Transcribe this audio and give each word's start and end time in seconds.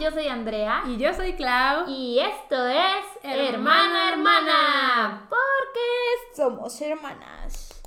yo 0.00 0.10
soy 0.10 0.28
Andrea. 0.28 0.82
Y 0.86 0.96
yo 0.96 1.14
soy 1.14 1.34
Clau. 1.34 1.88
Y 1.88 2.18
esto 2.18 2.66
es 2.66 3.04
Hermana 3.22 4.10
Hermana. 4.10 5.28
Porque 5.28 6.34
somos 6.34 6.80
hermanas. 6.80 7.82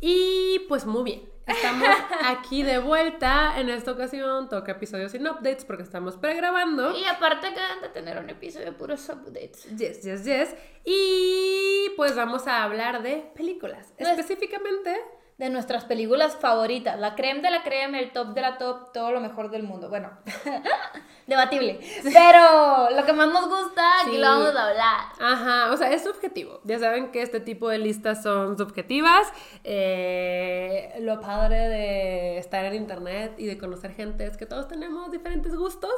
Y 0.00 0.58
pues 0.68 0.84
muy 0.84 1.04
bien. 1.04 1.32
Estamos 1.46 1.88
aquí 2.24 2.62
de 2.62 2.78
vuelta. 2.78 3.58
En 3.58 3.68
esta 3.68 3.92
ocasión 3.92 4.48
toca 4.48 4.72
episodios 4.72 5.12
sin 5.12 5.26
updates 5.26 5.64
porque 5.64 5.82
estamos 5.82 6.16
pregrabando. 6.16 6.96
Y 6.96 7.04
aparte 7.04 7.48
acaban 7.48 7.80
de 7.80 7.88
tener 7.88 8.18
un 8.18 8.30
episodio 8.30 8.66
de 8.66 8.72
puros 8.72 9.08
updates. 9.08 9.64
Yes, 9.76 10.02
yes, 10.02 10.24
yes. 10.24 10.54
Y 10.84 11.61
pues 11.96 12.14
vamos 12.16 12.46
a 12.46 12.62
hablar 12.64 13.02
de 13.02 13.30
películas. 13.34 13.92
Específicamente 13.98 14.96
De 15.38 15.48
nuestras 15.50 15.84
películas 15.86 16.36
favoritas. 16.36 17.00
La 17.00 17.14
creme 17.16 17.40
de 17.40 17.50
la 17.50 17.62
creme, 17.64 17.98
el 17.98 18.12
top 18.12 18.28
de 18.28 18.42
la 18.42 18.58
top, 18.58 18.92
todo 18.92 19.10
lo 19.10 19.20
mejor 19.20 19.50
del 19.50 19.62
mundo. 19.64 19.88
Bueno, 19.88 20.10
debatible. 21.26 21.80
Pero 22.04 22.90
lo 22.90 23.04
que 23.04 23.12
más 23.12 23.28
nos 23.28 23.48
gusta, 23.48 23.82
aquí 24.02 24.12
Sí. 24.12 24.18
lo 24.18 24.26
vamos 24.28 24.54
a 24.54 24.68
hablar. 24.68 25.00
Ajá, 25.18 25.72
o 25.72 25.76
sea, 25.76 25.90
es 25.90 26.04
subjetivo. 26.04 26.60
Ya 26.64 26.78
saben 26.78 27.10
que 27.10 27.22
este 27.22 27.40
tipo 27.40 27.68
de 27.68 27.78
listas 27.78 28.22
son 28.22 28.56
subjetivas. 28.58 29.26
Eh, 29.64 30.94
lo 31.00 31.20
padre 31.20 31.68
de 31.68 32.38
estar 32.38 32.64
en 32.66 32.74
internet 32.74 33.34
y 33.38 33.46
de 33.46 33.58
conocer 33.58 33.94
gente 33.94 34.26
es 34.26 34.36
que 34.36 34.46
todos 34.46 34.68
tenemos 34.68 35.10
diferentes 35.10 35.56
gustos. 35.56 35.94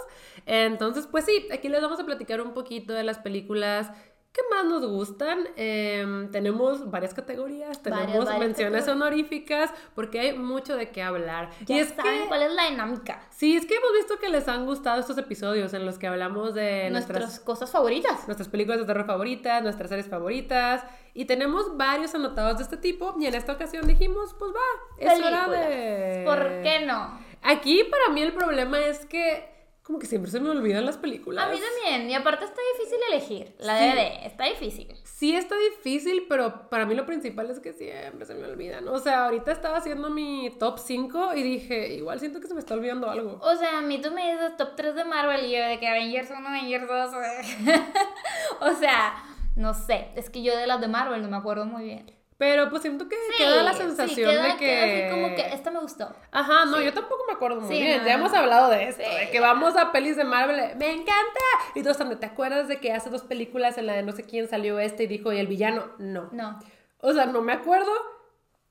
Entonces, 0.46 1.06
pues 1.10 1.24
sí, 1.24 1.48
aquí 1.52 1.68
les 1.68 1.82
vamos 1.82 1.98
a 2.00 2.04
platicar 2.04 2.40
un 2.40 2.54
poquito 2.54 2.92
de 2.94 3.02
las 3.02 3.18
películas 3.18 3.90
que 4.34 4.40
más 4.50 4.64
nos 4.64 4.84
gustan. 4.84 5.46
Em, 5.54 6.28
tenemos 6.32 6.90
varias 6.90 7.14
categorías, 7.14 7.80
tenemos 7.80 8.06
Varias, 8.06 8.24
varias 8.24 8.40
menciones 8.40 8.80
categorías. 8.80 9.06
honoríficas, 9.06 9.70
porque 9.94 10.18
hay 10.18 10.36
mucho 10.36 10.76
de 10.76 10.90
qué 10.90 11.02
hablar. 11.04 11.50
Ya 11.66 11.76
y 11.76 11.78
es 11.78 11.90
saben 11.90 12.22
que... 12.22 12.28
cuál 12.28 12.42
es 12.42 12.52
la 12.52 12.68
dinámica. 12.68 13.22
Sí, 13.30 13.54
es 13.56 13.64
que 13.64 13.76
hemos 13.76 13.92
visto 13.92 14.18
que 14.18 14.28
les 14.28 14.48
han 14.48 14.66
gustado 14.66 14.98
estos 15.00 15.16
episodios 15.18 15.72
en 15.72 15.86
los 15.86 15.98
que 16.00 16.08
hablamos 16.08 16.52
de 16.52 16.90
Nuestras 16.90 17.20
nuestras 17.20 17.40
cosas 17.44 17.70
favoritas. 17.70 18.26
nuestras 18.26 18.48
películas 18.48 18.80
de 18.80 18.86
terror 18.86 19.06
favoritas, 19.06 19.62
nuestras 19.62 19.88
series 19.88 20.08
favoritas. 20.08 20.82
Y 21.14 21.26
tenemos 21.26 21.76
varios 21.76 22.12
anotados 22.16 22.56
de 22.56 22.64
este 22.64 22.76
tipo. 22.76 23.14
Y 23.20 23.26
en 23.26 23.36
esta 23.36 23.52
ocasión 23.52 23.86
dijimos, 23.86 24.34
pues 24.36 24.50
va, 24.50 25.12
es 25.12 25.20
hora 25.24 25.46
de... 25.48 26.22
¿Por 26.26 26.40
qué 26.64 26.84
no? 26.84 27.20
Aquí 27.40 27.84
para 27.84 28.08
mí 28.12 28.20
el 28.20 28.32
problema 28.32 28.80
es 28.80 29.06
que 29.06 29.53
como 29.84 29.98
que 29.98 30.06
siempre 30.06 30.30
se 30.30 30.40
me 30.40 30.48
olvidan 30.48 30.86
las 30.86 30.96
películas. 30.96 31.44
A 31.44 31.48
mí 31.48 31.58
también. 31.60 32.10
Y 32.10 32.14
aparte 32.14 32.46
está 32.46 32.60
difícil 32.76 32.98
elegir. 33.12 33.54
La 33.58 33.78
Sí. 33.78 33.84
DVD 33.84 34.26
está 34.26 34.44
difícil. 34.46 34.88
Sí 35.04 35.36
está 35.36 35.54
difícil, 35.56 36.24
pero 36.26 36.70
para 36.70 36.86
mí 36.86 36.94
lo 36.94 37.04
principal 37.04 37.50
es 37.50 37.60
que 37.60 37.74
siempre 37.74 38.24
se 38.24 38.34
me 38.34 38.46
olvidan. 38.46 38.88
O 38.88 38.98
sea, 38.98 39.26
ahorita 39.26 39.52
estaba 39.52 39.76
haciendo 39.76 40.08
mi 40.08 40.50
top 40.58 40.78
5 40.78 41.34
y 41.34 41.42
dije, 41.42 41.94
igual 41.94 42.18
siento 42.18 42.40
que 42.40 42.46
se 42.48 42.54
me 42.54 42.60
está 42.60 42.72
olvidando 42.74 43.10
algo. 43.10 43.38
O 43.42 43.54
sea, 43.56 43.78
a 43.78 43.82
mí 43.82 44.00
tú 44.00 44.10
me 44.10 44.32
dices 44.32 44.56
top 44.56 44.74
3 44.74 44.94
de 44.94 45.04
Marvel 45.04 45.44
y 45.44 45.52
yo 45.52 45.62
de 45.62 45.78
que 45.78 45.86
Avengers 45.86 46.30
1, 46.30 46.48
Avengers 46.48 46.88
2. 46.88 47.12
o 48.60 48.74
sea, 48.74 49.22
no 49.56 49.74
sé. 49.74 50.08
Es 50.16 50.30
que 50.30 50.42
yo 50.42 50.56
de 50.56 50.66
las 50.66 50.80
de 50.80 50.88
Marvel 50.88 51.20
no 51.22 51.28
me 51.28 51.36
acuerdo 51.36 51.66
muy 51.66 51.84
bien. 51.84 52.10
Pero 52.36 52.68
pues 52.68 52.82
siento 52.82 53.08
que 53.08 53.16
queda 53.38 53.62
la 53.62 53.72
Sí, 53.72 53.78
sensación 53.78 54.30
queda- 54.30 54.42
de 54.42 54.50
que... 54.56 54.66
queda 54.66 54.84
así 54.84 55.10
como 55.14 55.34
que 55.36 55.54
esta 55.54 55.70
me 55.70 55.78
gustó. 55.78 56.12
Ajá, 56.32 56.64
no, 56.64 56.80
yo 56.80 56.92
tampoco 56.92 57.22
me 57.28 57.34
acuerdo 57.34 57.60
muy 57.60 57.74
Sí, 57.76 57.80
bien. 57.80 57.98
no, 58.00 58.06
ya 58.06 58.16
no. 58.16 58.24
hemos 58.26 58.34
hablado 58.36 58.70
de 58.70 58.88
esto, 58.88 59.02
Sí, 59.08 59.16
de 59.20 59.30
que 59.30 59.38
vamos 59.40 59.76
a 59.76 59.92
pelis 59.92 60.16
de 60.16 60.24
Marvel, 60.24 60.56
me 60.76 60.90
encanta. 60.90 61.40
Y 61.76 61.82
todos 61.82 61.96
de, 61.96 62.16
¿te 62.16 62.26
acuerdas 62.26 62.66
de 62.66 62.80
que 62.80 62.92
hace 62.92 63.08
dos 63.08 63.22
películas 63.22 63.78
en 63.78 63.86
la 63.86 63.92
de 63.94 64.02
no 64.02 64.12
sé 64.12 64.24
quién 64.24 64.48
salió 64.48 64.80
este 64.80 65.04
y 65.04 65.06
dijo, 65.06 65.32
y 65.32 65.38
el 65.38 65.46
villano? 65.46 65.92
No. 65.98 66.28
No. 66.32 66.58
O 66.98 67.12
sea, 67.12 67.26
no 67.26 67.40
me 67.40 67.52
acuerdo, 67.52 67.92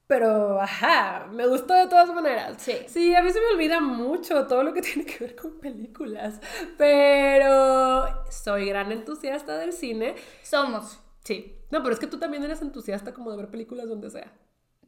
pero 0.08 0.59
ajá, 0.59 1.28
me 1.31 1.47
gustó 1.47 1.73
de 1.73 1.88
todas 1.88 2.09
maneras. 2.14 2.56
Sí. 2.58 2.78
Sí, 2.88 3.16
a 3.16 3.22
mí 3.23 3.31
se 3.31 3.39
me 3.39 3.47
olvida 3.47 3.80
mucho 3.80 4.45
todo 4.45 4.64
lo 4.64 4.73
que 4.73 4.81
tiene 4.84 5.06
que 5.06 5.19
ver 5.23 5.36
con 5.38 5.59
películas, 5.61 6.41
pero 6.78 8.25
soy 8.29 8.66
gran 8.66 8.91
entusiasta 8.91 9.57
del 9.57 9.72
cine. 9.72 10.16
Somos. 10.44 11.00
Sí. 11.23 11.56
No, 11.72 11.81
pero 11.81 11.94
es 11.94 12.00
que 12.00 12.07
tú 12.07 12.19
también 12.19 12.44
eres 12.44 12.61
entusiasta 12.61 13.13
como 13.13 13.31
de 13.31 13.38
ver 13.38 13.50
películas 13.50 13.88
donde 13.88 14.09
sea. 14.09 14.31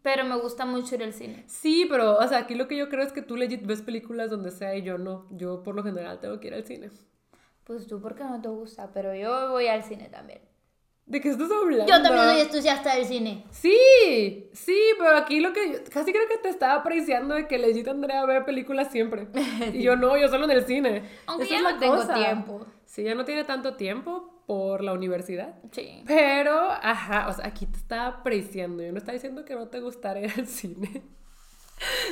Pero 0.02 0.24
me 0.24 0.36
gusta 0.38 0.66
mucho 0.66 0.96
ir 0.96 1.04
al 1.04 1.14
cine. 1.14 1.44
Sí, 1.48 1.88
pero, 1.90 2.18
o 2.20 2.28
sea, 2.28 2.40
aquí 2.40 2.54
lo 2.54 2.68
que 2.68 2.78
yo 2.78 2.90
creo 2.90 3.04
es 3.04 3.12
que 3.12 3.24
tú 3.24 3.36
legit 3.38 3.66
ves 3.66 3.82
películas 3.82 4.30
donde 4.30 4.52
sea 4.52 4.76
y 4.76 4.84
yo 4.84 5.00
no. 5.00 5.26
Yo 5.32 5.64
por 5.64 5.74
lo 5.76 5.84
general 5.84 6.20
tengo 6.20 6.40
que 6.40 6.48
ir 6.48 6.54
al 6.54 6.64
cine. 6.64 6.92
Pues 7.64 7.88
tú 7.88 8.00
porque 8.00 8.24
no 8.24 8.40
te 8.40 8.50
gusta, 8.50 8.92
pero 8.94 9.16
yo 9.16 9.50
voy 9.50 9.66
al 9.66 9.84
cine 9.84 10.10
también. 10.10 10.42
¿De 11.08 11.22
qué 11.22 11.30
estás 11.30 11.50
hablando? 11.52 11.86
Yo 11.88 12.02
también 12.02 12.24
soy 12.26 12.42
entusiasta 12.42 12.96
del 12.96 13.06
cine. 13.06 13.46
Sí, 13.52 14.50
sí, 14.54 14.80
pero 15.00 15.18
aquí 15.18 15.40
lo 15.40 15.54
que 15.54 15.72
yo, 15.72 15.78
casi 15.92 16.12
creo 16.12 16.28
que 16.28 16.38
te 16.38 16.50
estaba 16.50 16.76
apreciando 16.76 17.34
de 17.36 17.48
que 17.48 17.58
legit 17.58 17.88
Andrea 17.88 18.26
ve 18.26 18.42
películas 18.42 18.92
siempre. 18.92 19.28
Y 19.74 19.82
yo 19.82 19.96
no, 19.96 20.18
yo 20.18 20.28
solo 20.28 20.46
en 20.46 20.52
el 20.52 20.66
cine. 20.66 21.04
Aunque 21.26 21.46
Esa 21.46 21.54
ya 21.54 21.58
es 21.58 21.64
no 21.64 21.72
la 21.72 21.80
tengo 21.80 21.96
cosa. 21.96 22.14
tiempo. 22.14 22.66
Sí, 22.86 23.04
ya 23.04 23.16
no 23.16 23.26
tiene 23.26 23.44
tanto 23.44 23.76
tiempo 23.76 24.35
por 24.46 24.84
la 24.84 24.94
universidad. 24.94 25.56
Sí. 25.72 26.04
Pero, 26.06 26.70
ajá, 26.70 27.28
o 27.30 27.34
sea, 27.34 27.48
aquí 27.48 27.66
te 27.66 27.78
estaba 27.78 28.08
apreciando. 28.08 28.84
Yo 28.84 28.92
no 28.92 28.98
estaba 28.98 29.14
diciendo 29.14 29.46
que 29.46 29.56
no 29.56 29.68
te 29.68 29.80
gustara 29.80 30.20
ir 30.20 30.32
al 30.38 30.48
cine. 30.48 31.04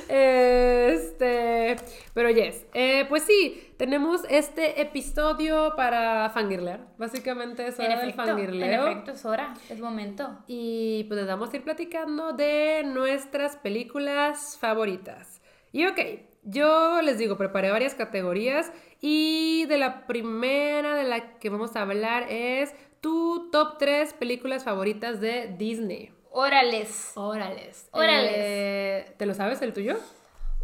Este, 0.10 1.78
pero 2.14 2.30
yes, 2.30 2.66
eh, 2.74 3.06
pues 3.08 3.24
sí, 3.24 3.74
tenemos 3.78 4.22
este 4.30 4.82
episodio 4.82 5.74
para 5.78 6.30
fangirlear. 6.32 6.82
Básicamente 6.98 7.68
es 7.68 7.80
En 7.80 7.86
hora 7.86 8.00
del 8.00 8.10
efecto, 8.10 8.22
en 8.24 8.28
fangirleo. 8.28 8.88
efecto, 8.88 9.12
es 9.12 9.26
hora, 9.26 9.54
es 9.70 9.80
momento. 9.80 10.38
Y 10.48 11.06
pues 11.06 11.20
les 11.20 11.28
vamos 11.28 11.54
a 11.54 11.56
ir 11.56 11.64
platicando 11.64 12.34
de 12.34 12.84
nuestras 12.86 13.56
películas 13.56 14.58
favoritas. 14.60 15.42
Y 15.72 15.86
ok, 15.86 16.00
yo 16.44 17.02
les 17.02 17.18
digo, 17.18 17.38
preparé 17.38 17.72
varias 17.72 17.96
categorías 17.96 18.72
y 19.06 19.66
de 19.66 19.78
la 19.78 20.08
primera 20.08 20.96
de 20.96 21.04
la 21.04 21.38
que 21.38 21.50
vamos 21.50 21.76
a 21.76 21.82
hablar 21.82 22.26
es 22.30 22.74
tu 23.02 23.50
top 23.52 23.78
3 23.78 24.14
películas 24.14 24.64
favoritas 24.64 25.20
de 25.20 25.54
Disney. 25.58 26.14
Órales. 26.32 27.12
Órales. 27.16 27.90
Órales. 27.92 28.32
Eh, 28.34 29.14
¿Te 29.18 29.26
lo 29.26 29.34
sabes 29.34 29.62
el 29.62 29.74
tuyo? 29.74 29.98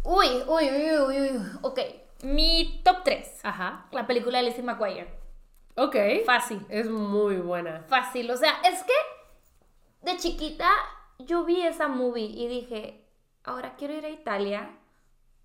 Uy, 0.04 0.26
uy, 0.48 0.70
uy, 0.70 0.98
uy, 1.06 1.20
uy. 1.20 1.42
Ok, 1.60 1.80
mi 2.22 2.80
top 2.82 3.04
3. 3.04 3.40
Ajá. 3.42 3.86
La 3.92 4.06
película 4.06 4.38
de 4.38 4.44
Lizzie 4.44 4.62
McGuire. 4.62 5.08
Ok. 5.76 5.96
Fácil. 6.24 6.64
Es 6.70 6.88
muy 6.88 7.36
buena. 7.36 7.84
Fácil. 7.88 8.30
O 8.30 8.38
sea, 8.38 8.54
es 8.64 8.82
que 8.84 10.10
de 10.10 10.16
chiquita 10.16 10.70
yo 11.18 11.44
vi 11.44 11.60
esa 11.60 11.88
movie 11.88 12.24
y 12.24 12.48
dije, 12.48 13.04
ahora 13.44 13.76
quiero 13.76 13.92
ir 13.92 14.06
a 14.06 14.08
Italia 14.08 14.79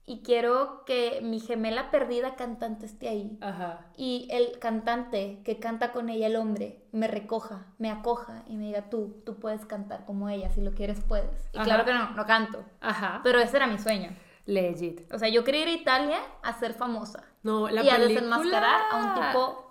y 0.08 0.22
quiero 0.22 0.84
que 0.86 1.20
mi 1.24 1.40
gemela 1.40 1.90
perdida 1.90 2.36
cantante 2.36 2.86
esté 2.86 3.10
ahí. 3.10 3.38
Ajá. 3.42 3.88
Y 3.98 4.28
el 4.30 4.60
cantante 4.60 5.42
que 5.44 5.60
canta 5.60 5.92
con 5.92 6.10
ella, 6.10 6.28
el 6.28 6.36
hombre, 6.36 6.84
me 6.92 7.08
recoja, 7.08 7.66
me 7.80 7.90
acoja 7.90 8.44
y 8.48 8.56
me 8.56 8.66
diga, 8.66 8.90
tú, 8.90 9.22
tú 9.26 9.40
puedes 9.40 9.66
cantar 9.66 10.06
como 10.06 10.30
ella, 10.30 10.52
si 10.52 10.62
lo 10.62 10.74
quieres 10.74 11.02
puedes. 11.02 11.50
Y 11.54 11.58
Ajá. 11.58 11.66
claro 11.66 11.86
que 11.86 11.94
no, 11.94 12.12
no 12.12 12.26
canto. 12.26 12.64
Ajá. 12.82 13.22
Pero 13.24 13.40
ese 13.40 13.58
era 13.58 13.66
mi 13.66 13.80
sueño. 13.80 14.16
Legit. 14.46 15.12
O 15.12 15.18
sea, 15.18 15.28
yo 15.30 15.44
quería 15.44 15.64
ir 15.64 15.70
a 15.70 15.82
Italia 15.82 16.20
a 16.44 16.54
ser 16.54 16.74
famosa. 16.74 17.24
No, 17.42 17.68
la 17.68 17.84
y 17.84 17.90
a 17.90 17.96
película... 17.96 18.08
desenmascarar 18.08 18.82
a 18.92 18.98
un 18.98 19.14
tipo... 19.16 19.62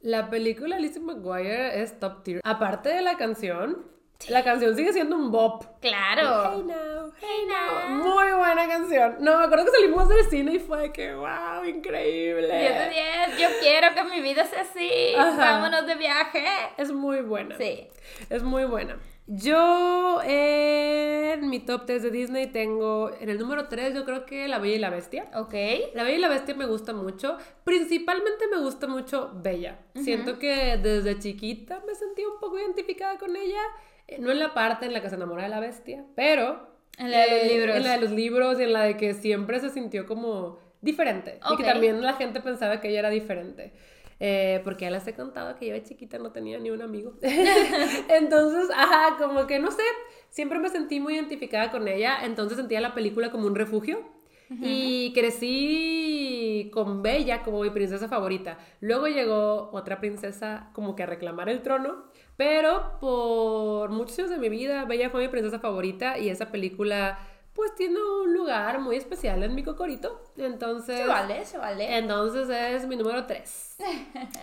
La 0.00 0.30
película 0.30 0.78
Lizzie 0.78 1.00
McGuire 1.00 1.82
es 1.82 1.98
top 1.98 2.22
tier. 2.22 2.40
Aparte 2.44 2.90
de 2.90 3.02
la 3.02 3.16
canción, 3.16 3.86
la 4.26 4.42
canción 4.42 4.74
sigue 4.74 4.92
siendo 4.92 5.16
un 5.16 5.30
bop. 5.30 5.64
Claro. 5.80 6.52
Hey 6.52 6.64
now, 6.66 7.12
Hey 7.20 7.46
now. 7.46 7.96
Muy 7.96 8.32
buena 8.36 8.66
canción. 8.66 9.16
No, 9.20 9.38
me 9.38 9.44
acuerdo 9.44 9.66
que 9.66 9.70
salimos 9.70 10.08
del 10.08 10.28
cine 10.28 10.54
y 10.54 10.58
fue 10.58 10.92
que, 10.92 11.14
wow, 11.14 11.64
increíble. 11.64 12.48
10 12.48 12.78
de 12.78 12.90
10, 12.90 13.40
yo 13.40 13.48
quiero 13.60 13.94
que 13.94 14.04
mi 14.04 14.20
vida 14.20 14.44
sea 14.44 14.62
así. 14.62 15.14
Ajá. 15.16 15.36
Vámonos 15.36 15.86
de 15.86 15.94
viaje. 15.94 16.44
Es 16.76 16.90
muy 16.90 17.20
buena. 17.20 17.56
Sí. 17.56 17.88
Es 18.28 18.42
muy 18.42 18.64
buena. 18.64 18.98
Yo 19.30 20.20
en 20.24 21.48
mi 21.48 21.60
top 21.60 21.84
3 21.86 22.02
de 22.02 22.10
Disney 22.10 22.46
tengo, 22.46 23.10
en 23.20 23.28
el 23.28 23.38
número 23.38 23.68
3 23.68 23.94
yo 23.94 24.04
creo 24.04 24.24
que 24.24 24.48
La 24.48 24.58
Bella 24.58 24.76
y 24.76 24.78
la 24.78 24.90
Bestia. 24.90 25.30
Ok. 25.34 25.54
La 25.94 26.02
Bella 26.02 26.16
y 26.16 26.20
la 26.20 26.28
Bestia 26.28 26.54
me 26.54 26.66
gusta 26.66 26.92
mucho. 26.92 27.36
Principalmente 27.62 28.46
me 28.50 28.58
gusta 28.58 28.86
mucho 28.86 29.30
Bella. 29.34 29.78
Siento 29.94 30.38
que 30.38 30.78
desde 30.78 31.18
chiquita 31.18 31.82
me 31.86 31.94
sentí 31.94 32.24
un 32.24 32.40
poco 32.40 32.58
identificada 32.58 33.18
con 33.18 33.36
ella. 33.36 33.60
Eh, 34.08 34.18
No 34.18 34.30
en 34.30 34.38
la 34.38 34.54
parte 34.54 34.86
en 34.86 34.92
la 34.92 35.00
que 35.00 35.08
se 35.08 35.14
enamora 35.14 35.44
de 35.44 35.48
la 35.50 35.60
bestia, 35.60 36.04
pero... 36.16 36.66
En 36.98 37.12
la 37.12 37.20
de 37.20 37.30
los 37.30 37.42
eh, 37.42 37.54
libros. 37.54 37.76
En 37.76 37.82
la 37.84 37.92
de 37.92 38.00
los 38.00 38.10
libros 38.10 38.58
y 38.58 38.64
en 38.64 38.72
la 38.72 38.82
de 38.82 38.96
que 38.96 39.14
siempre 39.14 39.60
se 39.60 39.70
sintió 39.70 40.06
como 40.06 40.58
diferente. 40.80 41.38
Y 41.52 41.56
que 41.56 41.62
también 41.62 42.02
la 42.02 42.14
gente 42.14 42.40
pensaba 42.40 42.80
que 42.80 42.88
ella 42.88 43.00
era 43.00 43.10
diferente. 43.10 43.72
Eh, 44.20 44.60
porque 44.64 44.86
ya 44.86 44.90
les 44.90 45.06
he 45.06 45.14
contado 45.14 45.54
que 45.56 45.68
yo 45.68 45.74
de 45.74 45.84
chiquita 45.84 46.18
no 46.18 46.32
tenía 46.32 46.58
ni 46.58 46.70
un 46.70 46.82
amigo. 46.82 47.14
entonces, 48.08 48.68
ajá, 48.74 49.16
como 49.16 49.46
que 49.46 49.60
no 49.60 49.70
sé, 49.70 49.82
siempre 50.30 50.58
me 50.58 50.70
sentí 50.70 50.98
muy 50.98 51.14
identificada 51.14 51.70
con 51.70 51.86
ella. 51.86 52.18
Entonces 52.24 52.58
sentía 52.58 52.80
la 52.80 52.94
película 52.94 53.30
como 53.30 53.46
un 53.46 53.54
refugio. 53.54 54.18
Y 54.50 55.12
crecí 55.12 56.70
con 56.72 57.02
Bella 57.02 57.42
como 57.42 57.60
mi 57.60 57.68
princesa 57.68 58.08
favorita. 58.08 58.56
Luego 58.80 59.06
llegó 59.06 59.68
otra 59.74 60.00
princesa 60.00 60.70
como 60.72 60.96
que 60.96 61.02
a 61.02 61.06
reclamar 61.06 61.50
el 61.50 61.60
trono, 61.60 62.04
pero 62.38 62.98
por 63.00 63.90
muchos 63.90 64.16
años 64.20 64.30
de 64.30 64.38
mi 64.38 64.48
vida 64.48 64.84
Bella 64.84 65.10
fue 65.10 65.22
mi 65.22 65.28
princesa 65.28 65.58
favorita 65.58 66.18
y 66.18 66.28
esa 66.28 66.52
película 66.52 67.18
pues 67.52 67.74
tiene 67.74 67.98
un 68.00 68.32
lugar 68.32 68.78
muy 68.78 68.94
especial 68.94 69.42
en 69.42 69.52
mi 69.56 69.64
cocorito. 69.64 70.22
Entonces... 70.36 70.98
Se 70.98 71.06
vale, 71.08 71.44
se 71.44 71.58
vale. 71.58 71.98
Entonces 71.98 72.48
es 72.48 72.86
mi 72.86 72.94
número 72.94 73.26
3. 73.26 73.76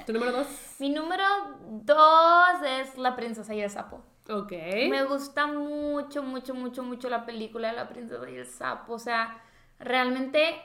¿Tu 0.05 0.11
número 0.11 0.33
2? 0.33 0.47
Mi 0.79 0.89
número 0.89 1.23
2 1.61 1.97
es 2.81 2.97
La 2.97 3.15
princesa 3.15 3.55
y 3.55 3.61
el 3.61 3.69
sapo. 3.69 4.03
Ok. 4.29 4.51
Me 4.89 5.05
gusta 5.05 5.47
mucho, 5.47 6.21
mucho, 6.21 6.53
mucho, 6.53 6.83
mucho 6.83 7.09
la 7.09 7.25
película 7.25 7.69
de 7.69 7.75
La 7.75 7.87
princesa 7.87 8.29
y 8.29 8.35
el 8.35 8.45
sapo. 8.45 8.91
O 8.91 8.99
sea, 8.99 9.41
realmente 9.79 10.61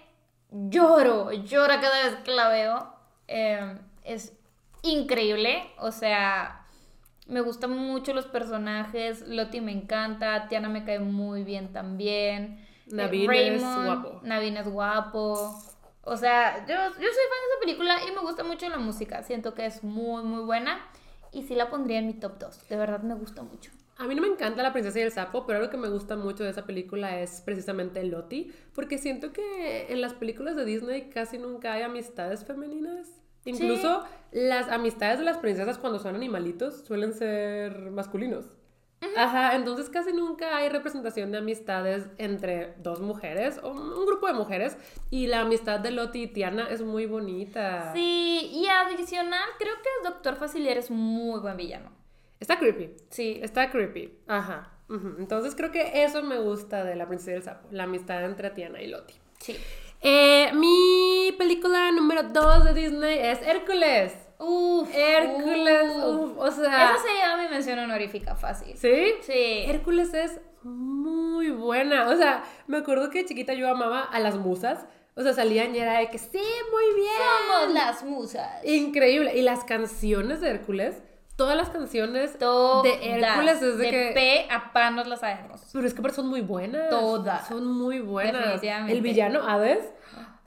lloro, 0.50 1.30
lloro 1.30 1.74
cada 1.80 2.06
vez 2.06 2.16
que 2.24 2.32
la 2.32 2.48
veo. 2.48 2.92
Eh, 3.28 3.78
es 4.02 4.36
increíble. 4.82 5.72
O 5.78 5.92
sea, 5.92 6.59
me 7.30 7.40
gustan 7.40 7.76
mucho 7.76 8.12
los 8.12 8.26
personajes. 8.26 9.26
Loti 9.26 9.60
me 9.60 9.72
encanta. 9.72 10.48
Tiana 10.48 10.68
me 10.68 10.84
cae 10.84 10.98
muy 10.98 11.44
bien 11.44 11.72
también. 11.72 12.58
Eh, 12.86 12.94
Naveen 12.94 13.54
es 13.54 13.62
guapo. 13.62 14.20
Naveen 14.22 14.56
es 14.56 14.68
guapo. 14.68 15.62
O 16.02 16.16
sea, 16.16 16.66
yo, 16.66 16.74
yo 16.74 16.92
soy 16.92 17.00
fan 17.00 17.08
de 17.08 17.48
esa 17.50 17.60
película 17.60 17.96
y 18.08 18.14
me 18.14 18.20
gusta 18.20 18.42
mucho 18.42 18.68
la 18.68 18.78
música. 18.78 19.22
Siento 19.22 19.54
que 19.54 19.66
es 19.66 19.84
muy, 19.84 20.22
muy 20.24 20.42
buena. 20.42 20.80
Y 21.32 21.42
sí 21.42 21.54
la 21.54 21.70
pondría 21.70 21.98
en 21.98 22.08
mi 22.08 22.14
top 22.14 22.38
2. 22.38 22.68
De 22.68 22.76
verdad 22.76 23.00
me 23.02 23.14
gusta 23.14 23.42
mucho. 23.42 23.70
A 24.00 24.06
mí 24.06 24.14
no 24.14 24.22
me 24.22 24.28
encanta 24.28 24.62
La 24.62 24.72
princesa 24.72 24.98
y 24.98 25.02
el 25.02 25.12
sapo, 25.12 25.44
pero 25.46 25.58
algo 25.58 25.70
que 25.70 25.76
me 25.76 25.90
gusta 25.90 26.16
mucho 26.16 26.42
de 26.42 26.50
esa 26.50 26.64
película 26.64 27.20
es 27.20 27.42
precisamente 27.42 28.02
Lottie, 28.02 28.50
porque 28.74 28.96
siento 28.96 29.30
que 29.34 29.92
en 29.92 30.00
las 30.00 30.14
películas 30.14 30.56
de 30.56 30.64
Disney 30.64 31.10
casi 31.10 31.36
nunca 31.36 31.74
hay 31.74 31.82
amistades 31.82 32.46
femeninas. 32.46 33.19
Incluso 33.44 34.04
las 34.32 34.68
amistades 34.68 35.18
de 35.18 35.24
las 35.24 35.38
princesas 35.38 35.78
cuando 35.78 35.98
son 35.98 36.14
animalitos 36.14 36.84
suelen 36.84 37.14
ser 37.14 37.90
masculinos. 37.90 38.46
Ajá, 39.16 39.56
entonces 39.56 39.88
casi 39.88 40.12
nunca 40.12 40.56
hay 40.56 40.68
representación 40.68 41.32
de 41.32 41.38
amistades 41.38 42.06
entre 42.18 42.74
dos 42.78 43.00
mujeres 43.00 43.58
o 43.62 43.70
un 43.70 44.06
grupo 44.06 44.26
de 44.26 44.34
mujeres 44.34 44.76
y 45.10 45.26
la 45.26 45.40
amistad 45.40 45.80
de 45.80 45.90
Lottie 45.90 46.24
y 46.24 46.26
Tiana 46.26 46.68
es 46.68 46.82
muy 46.82 47.06
bonita. 47.06 47.92
Sí, 47.94 48.50
y 48.52 48.66
adicional 48.66 49.48
creo 49.58 49.74
que 49.82 49.88
el 49.98 50.12
Doctor 50.12 50.36
Facilier 50.36 50.76
es 50.76 50.90
muy 50.90 51.40
buen 51.40 51.56
villano. 51.56 51.90
Está 52.40 52.58
creepy. 52.58 52.94
Sí. 53.08 53.40
Está 53.42 53.70
creepy. 53.70 54.18
Ajá. 54.26 54.70
Entonces 55.18 55.54
creo 55.54 55.70
que 55.70 56.02
eso 56.02 56.22
me 56.22 56.38
gusta 56.40 56.84
de 56.84 56.96
La 56.96 57.06
princesa 57.06 57.30
y 57.30 57.34
el 57.34 57.42
sapo, 57.44 57.68
la 57.70 57.84
amistad 57.84 58.24
entre 58.24 58.50
Tiana 58.50 58.82
y 58.82 58.88
Lottie. 58.88 59.16
Sí. 59.38 59.56
Eh, 60.02 60.50
mi 60.54 61.32
película 61.36 61.90
número 61.92 62.22
2 62.22 62.64
de 62.64 62.74
Disney 62.74 63.18
es 63.18 63.42
Hércules. 63.42 64.12
Uf. 64.38 64.88
Hércules, 64.94 65.92
uf. 65.96 66.30
uf, 66.30 66.38
o 66.38 66.50
sea... 66.50 66.94
Esa 66.94 67.02
se 67.02 67.14
llama 67.18 67.42
mi 67.42 67.48
mención 67.50 67.78
honorífica 67.78 68.34
fácil. 68.34 68.76
¿Sí? 68.78 69.12
Sí. 69.20 69.64
Hércules 69.66 70.14
es 70.14 70.40
muy 70.62 71.50
buena. 71.50 72.08
O 72.08 72.16
sea, 72.16 72.44
me 72.66 72.78
acuerdo 72.78 73.10
que 73.10 73.18
de 73.20 73.26
chiquita 73.26 73.52
yo 73.52 73.68
amaba 73.68 74.00
a 74.00 74.18
las 74.20 74.36
musas. 74.36 74.86
O 75.16 75.22
sea, 75.22 75.34
salían 75.34 75.74
y 75.74 75.80
era 75.80 75.98
de 75.98 76.08
que 76.08 76.18
sí, 76.18 76.40
muy 76.72 76.94
bien. 76.94 77.12
Somos 77.48 77.74
las 77.74 78.02
musas. 78.02 78.64
Increíble. 78.64 79.36
Y 79.36 79.42
las 79.42 79.64
canciones 79.64 80.40
de 80.40 80.48
Hércules, 80.48 81.02
todas 81.40 81.56
las 81.56 81.70
canciones 81.70 82.36
Todas. 82.38 82.82
de 82.82 83.14
Hércules 83.14 83.62
es 83.62 83.78
de, 83.78 83.88
que. 83.88 84.10
P 84.12 84.46
a 84.50 84.74
P 84.74 84.90
nos 84.90 85.06
las 85.06 85.20
sabemos. 85.20 85.62
Pero 85.72 85.86
es 85.86 85.94
que 85.94 86.10
son 86.10 86.28
muy 86.28 86.42
buenas. 86.42 86.90
Todas. 86.90 87.48
Son 87.48 87.66
muy 87.66 88.00
buenas. 88.00 88.42
Definitivamente. 88.42 88.92
El 88.92 89.00
villano 89.00 89.48
Hades. 89.48 89.82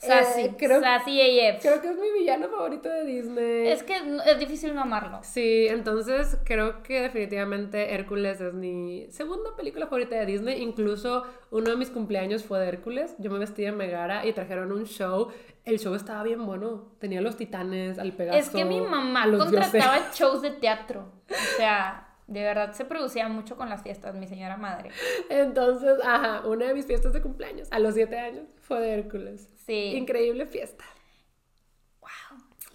Sassy. 0.08 0.42
eh, 0.42 0.56
creo, 0.58 0.82
Sassy 0.82 1.40
AF. 1.40 1.62
creo 1.62 1.82
que 1.82 1.88
es 1.90 1.98
mi 1.98 2.12
villano 2.12 2.50
favorito 2.50 2.90
de 2.90 3.06
Disney. 3.06 3.68
Es 3.68 3.84
que 3.84 3.96
es 4.26 4.40
difícil 4.40 4.76
no 4.76 4.82
amarlo. 4.82 5.20
Sí, 5.24 5.68
entonces 5.70 6.38
creo 6.44 6.84
que 6.84 7.02
definitivamente 7.02 7.94
Hércules 7.94 8.40
es 8.42 8.54
mi 8.54 9.08
segunda 9.10 9.56
película 9.56 9.86
favorita 9.88 10.16
de 10.16 10.26
Disney. 10.26 10.62
Incluso 10.62 11.26
uno 11.52 11.70
de 11.70 11.76
mis 11.78 11.90
cumpleaños 11.90 12.44
fue 12.44 12.60
de 12.60 12.68
Hércules. 12.68 13.16
Yo 13.20 13.32
me 13.32 13.40
vestí 13.40 13.64
de 13.64 13.72
Megara 13.72 14.26
y 14.26 14.34
trajeron 14.34 14.72
un 14.72 14.86
show. 14.86 15.30
El 15.66 15.80
show 15.80 15.96
estaba 15.96 16.24
bien 16.24 16.46
bueno. 16.46 16.92
Tenía 17.00 17.22
los 17.22 17.38
titanes, 17.38 17.98
al 18.00 18.12
Pegaso. 18.14 18.38
Es 18.38 18.50
que 18.50 18.66
mi 18.66 18.82
mamá 18.82 19.26
contrataba 19.30 19.96
dioses. 19.96 20.14
shows 20.16 20.42
de 20.42 20.52
teatro. 20.52 21.12
O 21.30 21.58
sea, 21.58 22.10
de 22.28 22.42
verdad 22.42 22.74
se 22.74 22.86
producía 22.86 23.28
mucho 23.30 23.56
con 23.56 23.70
las 23.70 23.82
fiestas, 23.84 24.16
mi 24.16 24.28
señora 24.28 24.58
madre. 24.58 24.90
Entonces, 25.30 26.00
ajá, 26.04 26.48
una 26.48 26.68
de 26.68 26.74
mis 26.74 26.86
fiestas 26.86 27.14
de 27.14 27.22
cumpleaños 27.22 27.68
a 27.72 27.80
los 27.80 27.94
siete 27.94 28.18
años 28.18 28.46
fue 28.62 28.80
de 28.82 28.94
Hércules. 28.94 29.50
Sí. 29.65 29.95
Increíble 29.95 30.45
fiesta. 30.45 30.83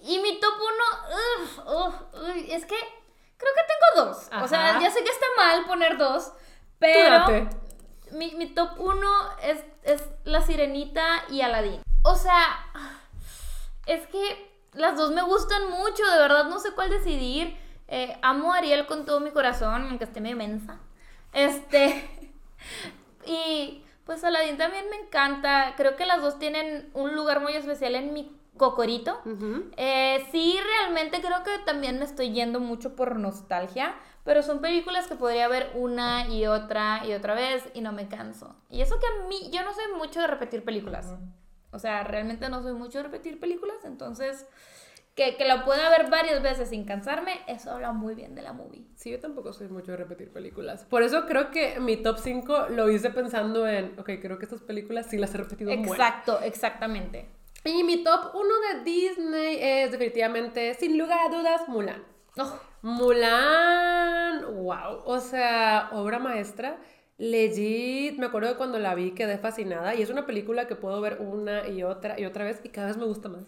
Y 0.03 0.21
mi 0.21 0.39
top 0.39 0.55
uno, 0.55 1.65
ugh, 1.67 1.95
ugh, 2.15 2.37
es 2.49 2.65
que 2.65 2.77
creo 3.37 3.53
que 3.55 3.97
tengo 3.97 4.07
dos. 4.07 4.29
O 4.43 4.49
sea, 4.49 4.81
ya 4.81 4.91
sé 4.91 5.03
que 5.03 5.11
está 5.11 5.27
mal 5.37 5.65
poner 5.67 5.99
dos, 5.99 6.33
pero 6.79 7.49
mi, 8.13 8.35
mi 8.37 8.47
top 8.47 8.79
uno 8.79 9.09
es, 9.43 9.65
es 9.83 10.03
La 10.25 10.43
Sirenita 10.43 11.25
y 11.31 11.41
Aladdin. 11.41 11.83
O 12.05 12.15
sea, 12.15 12.65
es 13.87 14.07
que 14.07 14.51
las 14.73 14.97
dos 14.97 15.11
me 15.11 15.23
gustan 15.23 15.69
mucho, 15.71 16.05
de 16.07 16.19
verdad 16.19 16.45
no 16.45 16.61
sé 16.61 16.73
cuál 16.73 16.91
decidir. 16.91 17.57
Eh, 17.89 18.19
amo 18.23 18.53
a 18.53 18.59
Ariel 18.59 18.87
con 18.87 19.05
todo 19.05 19.19
mi 19.19 19.31
corazón, 19.31 19.89
aunque 19.89 20.05
esté 20.05 20.21
medio 20.21 20.37
mensa. 20.37 20.79
Este. 21.33 22.09
y 23.27 23.83
pues 24.09 24.25
Aladdin 24.25 24.57
también 24.57 24.87
me 24.89 24.97
encanta. 24.97 25.75
Creo 25.77 25.95
que 25.95 26.07
las 26.07 26.23
dos 26.23 26.39
tienen 26.39 26.89
un 26.95 27.15
lugar 27.15 27.43
muy 27.43 27.53
especial 27.53 27.95
en 27.95 28.15
mi 28.15 28.35
cocorito. 28.57 29.21
Eh, 29.77 30.27
sí, 30.33 30.59
realmente 30.65 31.21
creo 31.21 31.45
que 31.45 31.63
también 31.67 31.99
me 31.99 32.07
estoy 32.07 32.33
yendo 32.33 32.59
mucho 32.59 32.97
por 32.97 33.17
nostalgia, 33.17 33.95
pero 34.25 34.43
son 34.43 34.63
películas 34.63 35.09
que 35.09 35.15
podría 35.15 35.47
ver 35.47 35.73
una 35.75 36.27
y 36.27 36.47
otra 36.47 37.05
y 37.05 37.13
otra 37.13 37.35
vez 37.35 37.69
y 37.75 37.83
no 37.83 37.93
me 37.93 38.09
canso. 38.09 38.57
Y 38.71 38.81
eso 38.81 38.99
que 38.99 39.05
a 39.05 39.29
mí, 39.29 39.51
yo 39.53 39.63
no 39.63 39.75
soy 39.75 39.85
mucho 39.99 40.23
de 40.23 40.27
repetir 40.27 40.65
películas. 40.65 41.13
O 41.71 41.79
sea, 41.79 42.03
realmente 42.03 42.49
no 42.49 42.63
soy 42.63 42.73
mucho 42.73 42.97
de 42.97 43.05
repetir 43.05 43.39
películas, 43.39 43.85
entonces 43.85 44.47
que, 45.19 45.37
que 45.37 45.45
la 45.45 45.65
pueda 45.65 45.91
ver 45.91 46.09
varias 46.09 46.41
veces 46.41 46.69
sin 46.69 46.85
cansarme, 46.85 47.33
eso 47.49 47.73
habla 47.73 47.91
muy 47.91 48.15
bien 48.15 48.37
de 48.37 48.43
la 48.43 48.53
movie. 48.53 48.87
Sí, 48.95 49.11
yo 49.11 49.19
tampoco 49.19 49.53
soy 49.53 49.67
mucho 49.67 49.91
de 49.91 49.97
repetir 49.97 50.33
películas. 50.33 50.85
Por 50.85 51.03
eso 51.03 51.27
creo 51.27 51.51
que 51.51 51.81
mi 51.81 51.97
top 51.97 52.19
5 52.19 52.69
lo 52.71 52.89
hice 52.89 53.11
pensando 53.11 53.67
en, 53.67 53.99
ok, 53.99 54.11
creo 54.23 54.39
que 54.39 54.45
estas 54.45 54.63
películas 54.63 55.07
sí 55.11 55.19
las 55.19 55.35
he 55.35 55.39
repetido 55.39 55.71
buen. 55.77 55.85
Exacto, 55.85 56.41
exactamente. 56.41 57.27
Y 57.65 57.83
mi 57.83 58.05
top 58.05 58.33
1 58.33 58.45
de 58.45 58.85
Disney 58.85 59.59
es 59.61 59.91
definitivamente, 59.91 60.75
sin 60.75 60.97
lugar 60.97 61.19
a 61.27 61.37
dudas, 61.37 61.69
Mulan. 61.69 62.05
Oh, 62.37 62.61
Mulan, 62.83 64.55
wow, 64.55 65.03
o 65.05 65.19
sea, 65.19 65.91
obra 65.95 66.21
maestra. 66.21 66.79
Legit, 67.17 68.17
me 68.21 68.27
acuerdo 68.27 68.51
de 68.51 68.55
cuando 68.55 68.79
la 68.79 68.95
vi, 68.95 69.11
quedé 69.11 69.37
fascinada. 69.37 69.97
Y 69.97 70.03
es 70.03 70.11
una 70.11 70.27
película 70.27 70.69
que 70.69 70.77
puedo 70.77 71.01
ver 71.01 71.19
una 71.21 71.67
y 71.67 71.83
otra 71.83 72.21
y 72.21 72.25
otra 72.25 72.45
vez 72.45 72.61
y 72.63 72.69
cada 72.69 72.87
vez 72.87 72.97
me 72.97 73.07
gusta 73.07 73.29
más. 73.29 73.43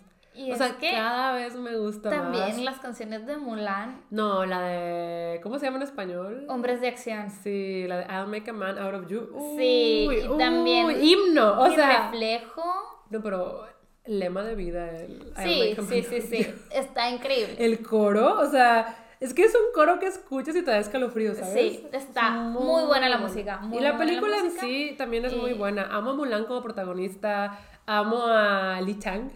Y 0.47 0.53
o 0.53 0.57
sea, 0.57 0.77
que 0.79 0.91
cada 0.93 1.33
vez 1.33 1.55
me 1.57 1.77
gusta 1.77 2.11
más. 2.11 2.19
también 2.21 2.65
las 2.65 2.79
canciones 2.79 3.27
de 3.27 3.37
Mulan, 3.37 4.03
No, 4.11 4.45
la 4.47 4.61
de. 4.63 5.41
¿Cómo 5.43 5.59
se 5.59 5.67
llama 5.67 5.79
en 5.79 5.83
español? 5.85 6.47
Hombres 6.49 6.81
de 6.81 6.89
Acción. 6.89 7.31
Sí, 7.31 7.85
la 7.87 7.99
de 7.99 8.05
I'll 8.05 8.27
make 8.29 8.49
a 8.51 8.53
man 8.53 8.79
out 8.79 8.95
of 8.95 9.09
you. 9.09 9.29
Sí, 9.57 10.07
Uy, 10.09 10.17
y 10.17 10.39
también- 10.39 10.87
uy, 10.87 10.95
himno. 11.13 11.61
O 11.61 11.71
sea. 11.71 12.11
reflejo. 12.11 12.63
No, 13.11 13.23
pero 13.23 13.67
lema 14.07 14.43
de 14.43 14.55
vida. 14.55 14.91
El, 14.91 15.33
Sí, 15.43 15.77
sí, 15.89 16.03
sí, 16.03 16.21
sí. 16.23 16.55
Está 16.71 17.11
increíble. 17.11 17.57
El 17.59 17.83
coro, 17.83 18.39
o 18.41 18.47
sea. 18.47 18.97
Es 19.21 19.35
que 19.35 19.45
es 19.45 19.55
un 19.55 19.75
coro 19.75 19.99
que 19.99 20.07
escuchas 20.07 20.57
y 20.57 20.63
te 20.63 20.71
da 20.71 20.79
escalofrío, 20.79 21.35
¿sabes? 21.35 21.53
Sí, 21.53 21.87
está 21.93 22.31
muy 22.31 22.85
buena 22.85 23.07
la 23.11 23.19
música, 23.19 23.59
muy 23.59 23.77
y 23.77 23.81
la 23.83 23.99
película 23.99 24.39
en 24.39 24.51
sí 24.51 24.95
también 24.97 25.27
es 25.27 25.37
muy 25.37 25.53
buena. 25.53 25.89
Amo 25.95 26.13
a 26.13 26.15
Mulan 26.15 26.47
como 26.47 26.63
protagonista. 26.63 27.59
Amo 27.85 28.23
a 28.27 28.81
Li 28.81 28.99
Chang. 28.99 29.31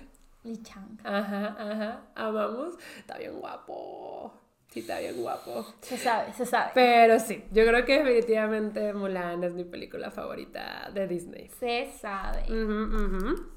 Li 0.45 0.63
Chang. 0.63 0.99
Ajá, 1.05 1.57
ajá. 1.59 2.03
Amamos. 2.15 2.75
Está 2.99 3.19
bien 3.19 3.39
guapo. 3.41 4.33
Sí, 4.69 4.81
está 4.81 4.99
bien 4.99 5.17
guapo. 5.23 5.67
Se 5.81 5.97
sabe, 5.97 6.33
se 6.33 6.45
sabe. 6.45 6.73
Pero 6.75 7.19
sí, 7.21 7.45
yo 7.53 7.65
creo 7.65 7.85
que 7.85 7.99
definitivamente 8.03 8.93
Mulan 8.93 9.43
es 9.45 9.55
mi 9.55 9.65
película 9.65 10.11
favorita 10.11 10.91
de 10.93 11.07
Disney. 11.07 11.49
Se 11.61 11.91
sabe. 12.01 12.43
Ujú, 12.43 12.97
ujú. 12.97 13.51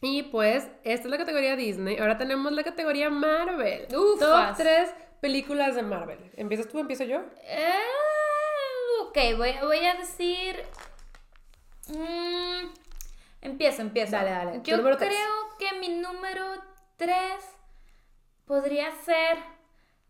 Y 0.00 0.24
pues, 0.24 0.68
esta 0.84 1.06
es 1.06 1.10
la 1.10 1.18
categoría 1.18 1.56
Disney. 1.56 1.98
Ahora 1.98 2.18
tenemos 2.18 2.52
la 2.52 2.64
categoría 2.64 3.08
Marvel. 3.10 3.86
Top 3.88 4.16
Ufas. 4.16 4.56
3 4.56 4.94
películas 5.20 5.74
de 5.74 5.82
Marvel. 5.82 6.18
¿Empiezas 6.36 6.68
tú? 6.68 6.78
¿Empiezo 6.78 7.04
yo? 7.04 7.20
Eh, 7.44 7.72
ok, 9.02 9.18
voy, 9.36 9.54
voy 9.62 9.84
a 9.86 9.94
decir. 9.94 10.62
Mm, 11.88 12.68
empiezo, 13.46 13.82
empiezo. 13.82 14.12
Dale, 14.12 14.30
dale. 14.30 14.60
Yo 14.62 14.82
creo 14.82 14.96
tres. 14.96 15.14
que 15.58 15.78
mi 15.78 15.88
número 15.88 16.44
3 16.96 17.16
podría 18.44 18.90
ser 18.92 19.38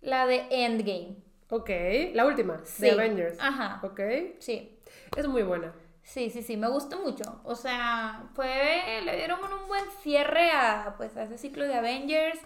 la 0.00 0.26
de 0.26 0.46
Endgame. 0.50 1.16
Ok, 1.50 1.70
la 2.14 2.26
última, 2.26 2.60
Sí. 2.64 2.82
de 2.82 2.90
Avengers. 2.92 3.38
Ajá. 3.40 3.80
Ok, 3.84 4.00
Sí. 4.40 4.78
es 5.16 5.26
muy 5.28 5.42
buena. 5.42 5.72
Sí, 6.02 6.30
sí, 6.30 6.42
sí, 6.42 6.56
me 6.56 6.68
gustó 6.68 6.98
mucho. 7.00 7.40
O 7.44 7.54
sea, 7.56 8.28
fue, 8.34 9.00
le 9.04 9.16
dieron 9.16 9.40
un 9.52 9.66
buen 9.66 9.84
cierre 10.02 10.50
a, 10.52 10.94
pues, 10.96 11.16
a 11.16 11.24
ese 11.24 11.36
ciclo 11.38 11.64
de 11.66 11.74
Avengers. 11.74 12.38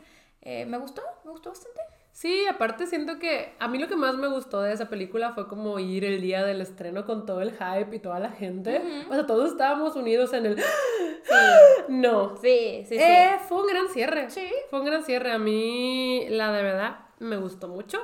Eh, 0.42 0.64
me 0.66 0.78
gustó, 0.78 1.02
me 1.24 1.30
gustó 1.30 1.50
bastante. 1.50 1.80
Sí, 2.12 2.44
aparte 2.46 2.86
siento 2.86 3.18
que 3.18 3.54
a 3.58 3.68
mí 3.68 3.78
lo 3.78 3.88
que 3.88 3.96
más 3.96 4.14
me 4.16 4.26
gustó 4.28 4.60
de 4.60 4.72
esa 4.72 4.88
película 4.88 5.32
fue 5.32 5.48
como 5.48 5.78
ir 5.78 6.04
el 6.04 6.20
día 6.20 6.44
del 6.44 6.60
estreno 6.60 7.06
con 7.06 7.24
todo 7.24 7.40
el 7.40 7.52
hype 7.52 7.96
y 7.96 7.98
toda 7.98 8.18
la 8.18 8.30
gente. 8.30 8.82
O 9.08 9.14
sea, 9.14 9.26
todos 9.26 9.52
estábamos 9.52 9.96
unidos 9.96 10.32
en 10.32 10.46
el... 10.46 10.58
Sí. 10.58 10.64
No. 11.88 12.36
Sí, 12.36 12.84
sí, 12.88 12.96
sí. 12.96 13.02
Eh, 13.02 13.38
fue 13.48 13.60
un 13.62 13.66
gran 13.66 13.88
cierre. 13.88 14.30
Sí. 14.30 14.48
Fue 14.70 14.80
un 14.80 14.86
gran 14.86 15.02
cierre. 15.04 15.32
A 15.32 15.38
mí, 15.38 16.26
la 16.28 16.52
de 16.52 16.62
verdad, 16.62 16.98
me 17.18 17.36
gustó 17.36 17.68
mucho. 17.68 18.00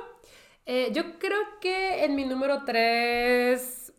Eh, 0.65 0.89
yo 0.93 1.17
creo 1.19 1.39
que 1.61 2.03
en 2.03 2.15
mi 2.15 2.25
número 2.25 2.63
3 2.65 3.93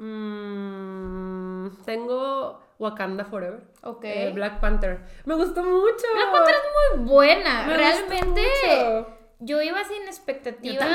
tengo 1.84 2.60
Wakanda 2.78 3.24
Forever. 3.24 3.62
Ok. 3.82 4.04
Eh, 4.04 4.32
Black 4.34 4.60
Panther. 4.60 5.00
Me 5.24 5.34
gustó 5.34 5.62
mucho. 5.62 6.06
Black 6.14 6.32
Panther 6.32 6.54
es 6.54 6.98
muy 6.98 7.08
buena. 7.08 7.66
Me 7.66 7.76
Realmente, 7.76 8.42
gustó 8.42 9.00
mucho. 9.00 9.17
Yo 9.40 9.62
iba 9.62 9.82
sin 9.84 10.02
expectativas. 10.04 10.86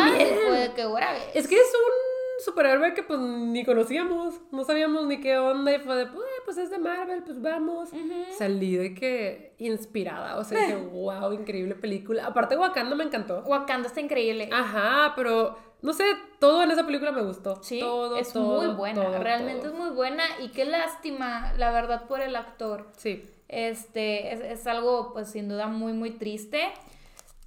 Fue 0.47 0.59
de 0.59 0.73
que, 0.73 0.85
"Órale". 0.85 1.19
Es 1.33 1.47
que 1.47 1.55
es 1.55 1.73
un 1.73 2.43
superhéroe 2.43 2.93
que 2.93 3.03
pues 3.03 3.19
ni 3.19 3.63
conocíamos, 3.63 4.35
no 4.51 4.63
sabíamos 4.65 5.05
ni 5.05 5.19
qué 5.21 5.37
onda 5.37 5.73
y 5.73 5.79
fue 5.79 5.95
de, 5.95 6.05
pues, 6.07 6.25
eh, 6.25 6.41
pues 6.45 6.57
es 6.57 6.69
de 6.69 6.77
Marvel, 6.79 7.23
pues 7.23 7.41
vamos. 7.41 7.89
Salí 8.37 8.75
de 8.75 8.93
que 8.93 9.55
inspirada, 9.59 10.37
o 10.37 10.43
sea, 10.43 10.59
dije, 10.59 10.75
wow, 10.91 11.31
increíble 11.31 11.75
película. 11.75 12.25
Aparte 12.25 12.57
Wakanda 12.57 12.95
me 12.95 13.03
encantó. 13.05 13.39
Wakanda 13.45 13.87
está 13.87 14.01
increíble. 14.01 14.49
Ajá, 14.51 15.13
pero 15.15 15.57
no 15.81 15.93
sé, 15.93 16.05
todo 16.39 16.63
en 16.63 16.71
esa 16.71 16.85
película 16.85 17.11
me 17.11 17.21
gustó. 17.21 17.61
Sí, 17.61 17.79
todo, 17.79 18.17
es 18.17 18.31
todo, 18.33 18.61
muy 18.63 18.73
buena. 18.75 19.03
todo, 19.03 19.19
Realmente 19.19 19.67
todo. 19.67 19.73
es 19.73 19.79
muy 19.79 19.89
buena. 19.91 20.23
Y 20.41 20.49
qué 20.49 20.65
lástima, 20.65 21.53
la 21.57 21.71
verdad, 21.71 22.07
por 22.07 22.21
el 22.21 22.35
actor. 22.35 22.87
Sí. 22.97 23.25
Este, 23.49 24.33
es, 24.33 24.39
es 24.41 24.65
algo, 24.67 25.11
pues, 25.13 25.29
sin 25.29 25.47
duda 25.49 25.67
muy, 25.67 25.93
muy 25.93 26.11
triste. 26.11 26.71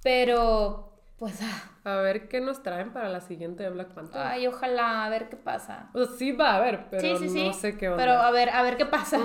Pero, 0.03 0.86
pues, 1.19 1.39
ah, 1.41 1.69
A 1.83 1.95
ver 2.01 2.27
qué 2.29 2.39
nos 2.41 2.61
traen 2.63 2.91
para 2.93 3.09
la 3.09 3.21
siguiente 3.21 3.63
de 3.63 3.69
Black 3.69 3.89
Panther. 3.93 4.21
ay, 4.21 4.47
ojalá, 4.47 5.05
a 5.05 5.09
ver 5.09 5.29
qué 5.29 5.35
pasa. 5.35 5.89
O 5.93 6.05
sea, 6.05 6.15
sí 6.17 6.31
va 6.31 6.51
a 6.51 6.55
haber, 6.57 6.89
pero 6.89 7.01
sí, 7.01 7.17
sí, 7.27 7.29
sí. 7.29 7.47
no 7.47 7.53
sé 7.53 7.77
qué 7.77 7.89
onda. 7.89 7.97
Pero 8.03 8.13
a 8.13 8.31
ver, 8.31 8.49
a 8.49 8.61
ver 8.61 8.77
qué 8.77 8.85
pasa. 8.85 9.17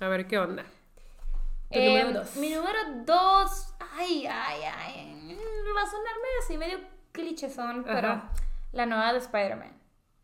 A 0.00 0.08
ver 0.08 0.26
qué 0.26 0.38
onda. 0.38 0.62
Tu 1.72 1.78
Eh, 1.78 1.88
número 2.02 2.20
dos. 2.20 2.36
Mi 2.36 2.50
número 2.50 2.78
dos. 3.04 3.74
Ay, 3.96 4.26
ay, 4.26 4.60
ay. 4.62 5.14
mm, 5.14 5.76
Va 5.76 5.82
a 5.82 5.86
sonar 5.86 6.14
medio 6.22 6.38
así, 6.44 6.58
medio 6.58 6.78
clichésón, 7.12 7.82
pero 7.84 8.08
Ajá. 8.08 8.30
la 8.72 8.86
nueva 8.86 9.12
de 9.12 9.18
Spider-Man. 9.18 9.72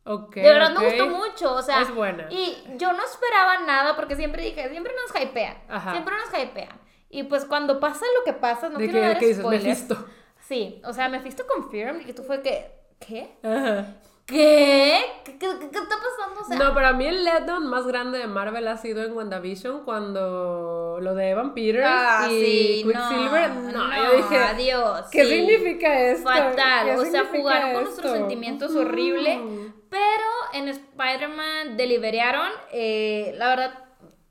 Ok. 0.04 0.34
De 0.34 0.42
verdad 0.42 0.70
me 0.76 0.84
gustó 0.84 1.06
mucho, 1.08 1.54
o 1.54 1.62
sea. 1.62 1.80
Es 1.80 1.94
buena. 1.94 2.26
Y 2.30 2.56
yo 2.76 2.92
no 2.92 3.02
esperaba 3.04 3.60
nada 3.66 3.94
porque 3.96 4.16
siempre 4.16 4.42
dije, 4.42 4.68
siempre 4.68 4.92
nos 4.94 5.22
hypean. 5.22 5.56
Ajá. 5.68 5.92
Siempre 5.92 6.14
nos 6.16 6.28
hypean. 6.42 6.80
Y 7.08 7.24
pues 7.24 7.44
cuando 7.44 7.78
pasa 7.80 8.04
lo 8.18 8.24
que 8.24 8.32
pasa, 8.38 8.68
no 8.68 8.78
¿De 8.78 8.86
quiero 8.88 9.00
qué, 9.00 9.06
dar 9.08 9.18
dices? 9.20 9.38
spoilers. 9.38 9.64
Mephisto. 9.64 10.06
Sí, 10.52 10.82
o 10.84 10.92
sea, 10.92 11.08
Mephisto 11.08 11.44
Confirmed 11.46 12.06
y 12.06 12.12
tú 12.12 12.22
fue 12.24 12.42
que, 12.42 12.66
¿qué? 13.00 13.36
Ajá. 13.42 13.96
¿Qué? 14.26 15.00
¿Qué, 15.24 15.32
qué, 15.38 15.46
qué- 15.58 15.70
qué 15.70 15.78
está 15.78 15.96
pasando? 15.96 16.40
O 16.42 16.44
sea, 16.44 16.56
No, 16.58 16.74
para 16.74 16.92
mí 16.92 17.06
el 17.06 17.24
letdown 17.24 17.66
más 17.68 17.86
grande 17.86 18.18
de 18.18 18.26
Marvel 18.26 18.68
ha 18.68 18.76
sido 18.76 19.02
en 19.02 19.12
WandaVision 19.16 19.84
cuando 19.84 20.98
lo 21.00 21.14
de 21.14 21.30
Evan 21.30 21.54
Peters 21.54 21.84
ah, 21.88 22.28
y 22.30 22.40
sí, 22.44 22.82
Quicksilver. 22.84 23.50
no, 23.50 23.72
No, 23.88 23.96
yo 23.96 24.16
dije, 24.18 24.36
adiós. 24.36 25.06
¿qué 25.10 25.24
sí. 25.24 25.30
significa 25.30 26.00
esto? 26.00 26.28
Fatal, 26.28 26.86
¿Qué 26.86 26.96
o 26.96 27.04
sea, 27.06 27.24
jugaron 27.24 27.72
con 27.72 27.84
nuestros 27.84 28.12
sentimientos 28.12 28.74
horrible, 28.76 29.40
pero 29.88 30.28
en 30.52 30.68
Spider-Man 30.68 31.76
deliberaron, 31.78 32.50
eh, 32.72 33.34
la 33.38 33.48
verdad, 33.48 33.70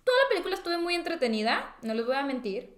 toda 0.04 0.18
la 0.24 0.30
película 0.30 0.54
estuve 0.56 0.78
muy 0.78 0.94
entretenida, 0.96 1.76
no 1.82 1.94
les 1.96 2.06
voy 2.06 2.16
a 2.16 2.24
mentir. 2.24 2.78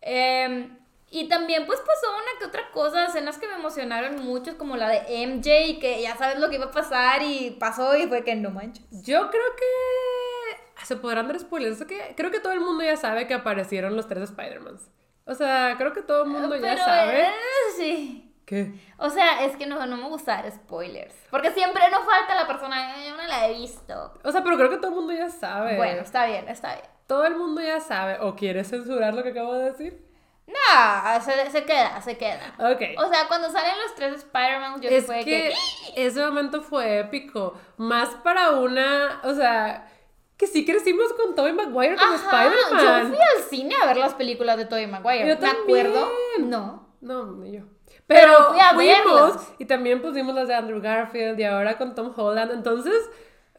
Eh, 0.00 0.70
y 1.20 1.28
también 1.28 1.66
pues 1.66 1.80
pasó 1.80 2.12
una 2.14 2.38
que 2.38 2.44
otra 2.46 2.70
cosa, 2.72 3.06
escenas 3.06 3.38
que 3.38 3.46
me 3.48 3.54
emocionaron 3.54 4.24
mucho, 4.24 4.58
como 4.58 4.76
la 4.76 4.88
de 4.88 5.26
MJ, 5.26 5.78
que 5.80 6.00
ya 6.02 6.16
sabes 6.16 6.38
lo 6.38 6.48
que 6.48 6.56
iba 6.56 6.66
a 6.66 6.70
pasar 6.70 7.22
y 7.22 7.56
pasó 7.58 7.96
y 7.96 8.06
fue 8.06 8.22
que 8.24 8.34
no 8.34 8.50
manches. 8.50 8.84
Yo 8.90 9.30
creo 9.30 9.56
que 9.56 10.84
se 10.84 10.96
podrán 10.96 11.26
dar 11.28 11.38
spoilers. 11.38 11.84
Que 11.84 12.14
creo 12.16 12.30
que 12.30 12.40
todo 12.40 12.52
el 12.52 12.60
mundo 12.60 12.84
ya 12.84 12.96
sabe 12.96 13.26
que 13.26 13.34
aparecieron 13.34 13.96
los 13.96 14.06
tres 14.08 14.24
Spider-Mans. 14.30 14.90
O 15.24 15.34
sea, 15.34 15.74
creo 15.78 15.92
que 15.92 16.02
todo 16.02 16.22
el 16.24 16.28
mundo 16.28 16.54
ya 16.56 16.76
sabe. 16.76 17.22
eh, 17.22 17.32
sí. 17.76 18.22
¿Qué? 18.44 18.72
O 18.98 19.10
sea, 19.10 19.44
es 19.44 19.56
que 19.56 19.66
no, 19.66 19.84
no 19.86 19.96
me 19.96 20.08
gusta 20.08 20.40
dar 20.40 20.52
spoilers. 20.52 21.14
Porque 21.30 21.50
siempre 21.50 21.82
no 21.90 22.04
falta 22.04 22.34
la 22.36 22.46
persona, 22.46 22.94
"Ay, 22.94 23.08
yo 23.08 23.16
no 23.16 23.24
la 23.26 23.48
he 23.48 23.54
visto. 23.54 24.14
O 24.22 24.30
sea, 24.30 24.44
pero 24.44 24.56
creo 24.56 24.70
que 24.70 24.76
todo 24.76 24.90
el 24.90 24.94
mundo 24.96 25.12
ya 25.12 25.28
sabe. 25.30 25.76
Bueno, 25.76 26.02
está 26.02 26.26
bien, 26.26 26.48
está 26.48 26.74
bien. 26.74 26.86
Todo 27.08 27.24
el 27.24 27.34
mundo 27.36 27.60
ya 27.60 27.80
sabe. 27.80 28.18
¿O 28.20 28.36
quieres 28.36 28.68
censurar 28.70 29.14
lo 29.14 29.24
que 29.24 29.30
acabo 29.30 29.54
de 29.54 29.72
decir? 29.72 30.05
No, 30.46 31.20
se, 31.22 31.50
se 31.50 31.64
queda, 31.64 32.00
se 32.02 32.16
queda. 32.16 32.54
Ok. 32.58 32.80
O 32.98 33.08
sea, 33.08 33.26
cuando 33.26 33.50
salen 33.50 33.72
los 33.84 33.94
tres 33.96 34.14
Spider-Man, 34.18 34.80
yo 34.80 34.88
es 34.88 35.04
fue 35.06 35.24
que, 35.24 35.52
que... 35.94 36.06
ese 36.06 36.24
momento 36.24 36.62
fue 36.62 37.00
épico. 37.00 37.54
Más 37.76 38.10
para 38.22 38.50
una. 38.52 39.20
O 39.24 39.34
sea, 39.34 39.90
que 40.36 40.46
sí 40.46 40.64
crecimos 40.64 41.12
con 41.14 41.34
Tobey 41.34 41.52
Maguire 41.52 41.96
como 41.96 42.14
Spider-Man. 42.14 43.02
yo 43.02 43.08
fui 43.08 43.18
al 43.36 43.42
cine 43.50 43.74
a 43.82 43.86
ver 43.86 43.96
las 43.96 44.14
películas 44.14 44.56
de 44.56 44.66
Tobey 44.66 44.86
Maguire. 44.86 45.20
Yo 45.28 45.34
¿Me 45.34 45.36
también. 45.36 45.86
acuerdo? 45.86 46.12
No. 46.38 46.88
No, 47.00 47.26
ni 47.32 47.52
yo. 47.52 47.62
Pero 48.06 48.20
Pero, 48.36 48.48
fui 48.50 48.60
a 48.60 48.74
fuimos 48.74 49.04
verlas. 49.34 49.52
y 49.58 49.64
también 49.64 50.00
pusimos 50.00 50.34
las 50.34 50.46
de 50.46 50.54
Andrew 50.54 50.80
Garfield 50.80 51.38
y 51.40 51.44
ahora 51.44 51.76
con 51.76 51.94
Tom 51.96 52.12
Holland. 52.16 52.52
Entonces, 52.52 52.94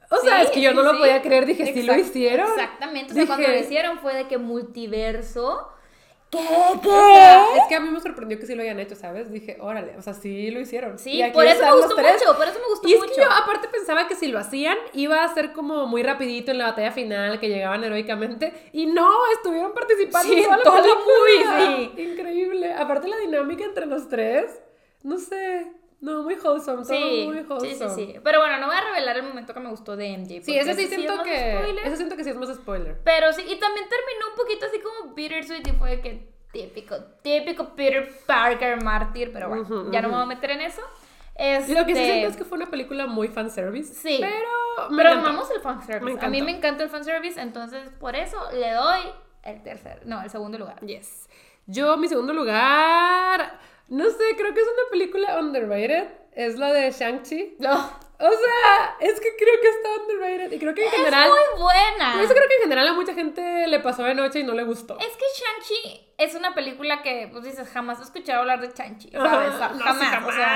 o 0.09 0.15
sea, 0.17 0.39
Sí, 0.39 0.45
es 0.45 0.51
que 0.51 0.61
yo 0.61 0.73
no 0.73 0.83
lo 0.83 0.93
sí. 0.93 0.99
podía 0.99 1.21
creer. 1.21 1.45
Dije, 1.45 1.73
sí 1.73 1.83
lo 1.83 1.95
hicieron. 1.95 2.47
Exactamente. 2.49 3.11
O 3.11 3.15
sea, 3.15 3.25
cuando 3.25 3.47
lo 3.49 3.55
hicieron 3.57 3.99
fue 3.99 4.13
de 4.15 4.27
que 4.27 4.37
multiverso. 4.37 5.69
¿Qué? 6.29 6.39
¿Qué? 6.39 6.89
O 6.89 7.15
sea, 7.15 7.55
es 7.55 7.63
que 7.69 7.75
a 7.75 7.79
mí 7.79 7.89
me 7.89 8.01
sorprendió 8.01 8.37
que 8.37 8.45
sí 8.45 8.53
lo 8.53 8.61
hayan 8.61 8.79
hecho, 8.81 8.95
¿sabes? 8.95 9.31
Dije, 9.31 9.57
órale, 9.61 9.95
o 9.97 10.01
sea, 10.01 10.13
sí 10.13 10.51
lo 10.51 10.59
hicieron. 10.59 10.99
Sí, 10.99 11.23
por 11.33 11.45
eso 11.45 11.63
me 11.63 11.71
gustó 11.71 11.95
mucho, 11.95 12.37
por 12.37 12.47
eso 12.47 12.59
me 12.59 12.67
gustó 12.69 12.87
Y 12.87 12.93
es 12.93 12.99
mucho. 12.99 13.13
que 13.13 13.21
yo 13.21 13.27
aparte 13.31 13.69
pensaba 13.69 14.07
que 14.09 14.15
si 14.15 14.27
lo 14.27 14.37
hacían 14.37 14.77
iba 14.93 15.23
a 15.23 15.33
ser 15.33 15.53
como 15.53 15.87
muy 15.87 16.03
rapidito 16.03 16.51
en 16.51 16.57
la 16.57 16.65
batalla 16.65 16.91
final, 16.91 17.39
que 17.39 17.47
llegaban 17.47 17.83
heroicamente. 17.85 18.53
Y 18.73 18.87
no, 18.87 19.09
estuvieron 19.33 19.73
participando 19.73 20.27
Sí, 20.33 20.39
en 20.39 20.43
toda 20.43 20.57
la 20.57 20.63
toda 20.63 20.77
la 20.79 20.83
película. 20.83 21.59
movie, 21.95 22.03
Increíble. 22.11 22.73
Aparte 22.73 23.07
la 23.07 23.17
dinámica 23.17 23.63
entre 23.63 23.85
los 23.85 24.09
tres, 24.09 24.59
no 25.03 25.17
sé, 25.19 25.71
no, 26.01 26.23
muy 26.23 26.35
wholesome, 26.35 26.83
todo 26.83 26.85
Sí, 26.85 27.23
muy 27.27 27.39
sí, 27.39 27.45
wholesome. 27.49 27.95
sí, 27.95 28.05
sí. 28.13 28.19
Pero 28.23 28.39
bueno, 28.39 28.57
no 28.59 28.67
voy 28.67 28.75
a 28.75 28.81
revelar 28.81 29.17
el 29.17 29.23
momento 29.23 29.53
que 29.53 29.59
me 29.59 29.69
gustó 29.69 29.95
de 29.95 30.17
MJ. 30.17 30.41
Sí, 30.43 30.57
ese 30.57 30.73
sí 30.75 30.83
es 30.83 30.89
siento 30.89 31.15
más 31.17 31.25
que 31.25 31.57
spoiler. 31.59 31.87
ese 31.87 31.95
siento 31.97 32.15
que 32.15 32.23
sí 32.23 32.29
es 32.29 32.35
más 32.37 32.53
spoiler. 32.55 32.99
Pero 33.03 33.33
sí, 33.33 33.41
y 33.41 33.59
también 33.59 33.87
terminó 33.89 34.27
un 34.31 34.35
poquito 34.37 34.65
así 34.67 34.79
como 34.79 35.13
bittersweet 35.13 35.67
y 35.67 35.71
fue 35.71 35.99
que 36.01 36.29
típico, 36.51 36.95
típico 37.21 37.75
Peter 37.75 38.09
Parker 38.25 38.81
mártir, 38.83 39.31
pero 39.33 39.49
bueno, 39.49 39.91
ya 39.91 40.01
no 40.01 40.09
me 40.09 40.13
voy 40.15 40.23
a 40.23 40.27
meter 40.27 40.51
en 40.51 40.61
eso. 40.61 40.81
Y 41.39 41.73
lo 41.73 41.85
que 41.85 41.93
sí 41.93 42.01
Este, 42.01 42.05
siento 42.05 42.27
es 42.29 42.37
que 42.37 42.45
fue 42.45 42.57
una 42.57 42.65
película 42.67 43.05
muy 43.05 43.27
fanservice. 43.27 43.93
Sí. 43.93 44.17
Pero 44.19 44.89
me 44.89 44.97
Pero 44.97 45.09
encantó. 45.11 45.29
amamos 45.29 45.51
el 45.51 45.61
fanservice. 45.61 46.25
A 46.25 46.29
mí 46.29 46.41
me 46.41 46.51
encanta 46.51 46.83
el 46.83 46.89
fanservice, 46.89 47.39
entonces 47.39 47.89
por 47.99 48.15
eso 48.15 48.37
le 48.53 48.71
doy 48.71 49.01
el 49.43 49.61
tercer, 49.61 50.01
no, 50.05 50.21
el 50.21 50.29
segundo 50.29 50.57
lugar. 50.57 50.79
Yes. 50.85 51.27
Yo, 51.67 51.95
mi 51.97 52.07
segundo 52.07 52.33
lugar, 52.33 53.59
no 53.89 54.05
sé, 54.09 54.23
creo 54.37 54.53
que 54.53 54.61
es 54.61 54.67
una 54.67 54.89
película 54.91 55.39
underrated. 55.39 56.07
Es 56.33 56.57
la 56.57 56.71
de 56.71 56.91
Shang-Chi. 56.91 57.55
No, 57.59 57.73
O 58.19 58.29
sea, 58.29 58.95
es 58.99 59.19
que 59.19 59.29
creo 59.37 59.61
que 59.61 59.69
está 59.69 59.89
underrated. 60.01 60.51
Y 60.51 60.59
creo 60.59 60.73
que 60.73 60.81
en 60.81 60.87
es 60.87 60.93
general. 60.93 61.29
muy 61.29 61.61
buena. 61.63 62.13
Por 62.13 62.21
eso 62.23 62.33
creo 62.33 62.47
que 62.47 62.55
en 62.55 62.61
general 62.63 62.87
a 62.87 62.93
mucha 62.93 63.13
gente 63.13 63.67
le 63.67 63.79
pasó 63.79 64.03
de 64.03 64.15
noche 64.15 64.39
y 64.39 64.43
no 64.43 64.53
le 64.53 64.63
gustó. 64.63 64.97
Es 64.99 65.15
que 65.15 65.25
Shang-Chi 65.35 66.13
es 66.17 66.35
una 66.35 66.53
película 66.55 67.01
que, 67.03 67.29
pues 67.31 67.43
dices, 67.43 67.69
jamás 67.69 67.99
he 67.99 68.03
escuchado 68.03 68.41
hablar 68.41 68.59
de 68.61 68.69
Shang-Chi, 68.69 69.11
¿sabes? 69.11 69.49
no, 69.53 69.77
sí, 69.77 69.83
jamás, 69.83 70.23
o 70.27 70.31
sea, 70.31 70.47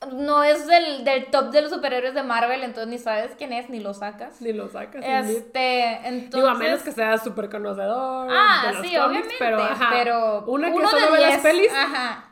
jamás. 0.00 0.14
no 0.14 0.44
es 0.44 0.66
del, 0.68 1.04
del 1.04 1.26
top 1.32 1.50
de 1.50 1.62
los 1.62 1.70
superhéroes 1.72 2.14
de 2.14 2.22
Marvel, 2.22 2.62
entonces 2.62 2.88
ni 2.88 2.98
sabes 2.98 3.32
quién 3.36 3.52
es, 3.52 3.68
ni 3.70 3.80
lo 3.80 3.92
sacas. 3.94 4.40
Ni 4.40 4.52
lo 4.52 4.68
sacas. 4.68 5.04
Este, 5.04 5.96
entonces... 6.06 6.30
Digo, 6.32 6.46
a 6.48 6.54
menos 6.54 6.82
que 6.82 6.92
seas 6.92 7.24
súper 7.24 7.50
conocedor. 7.50 8.28
Ah, 8.32 8.66
de 8.68 8.72
los 8.72 8.86
sí, 8.86 8.94
cómics, 8.94 9.00
obviamente, 9.08 9.34
Pero, 9.38 9.62
ajá, 9.62 9.88
pero 9.92 10.44
una 10.46 10.72
que 10.72 10.86
solo 10.86 11.12
ve 11.12 11.20
las 11.20 11.38
pelis. 11.38 11.72
Ajá. 11.72 12.30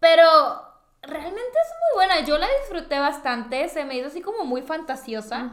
Pero 0.00 0.24
realmente 1.02 1.38
es 1.38 1.72
muy 1.80 2.06
buena, 2.06 2.20
yo 2.24 2.38
la 2.38 2.48
disfruté 2.60 2.98
bastante, 2.98 3.68
se 3.68 3.84
me 3.84 3.96
hizo 3.96 4.08
así 4.08 4.20
como 4.20 4.44
muy 4.44 4.62
fantasiosa. 4.62 5.50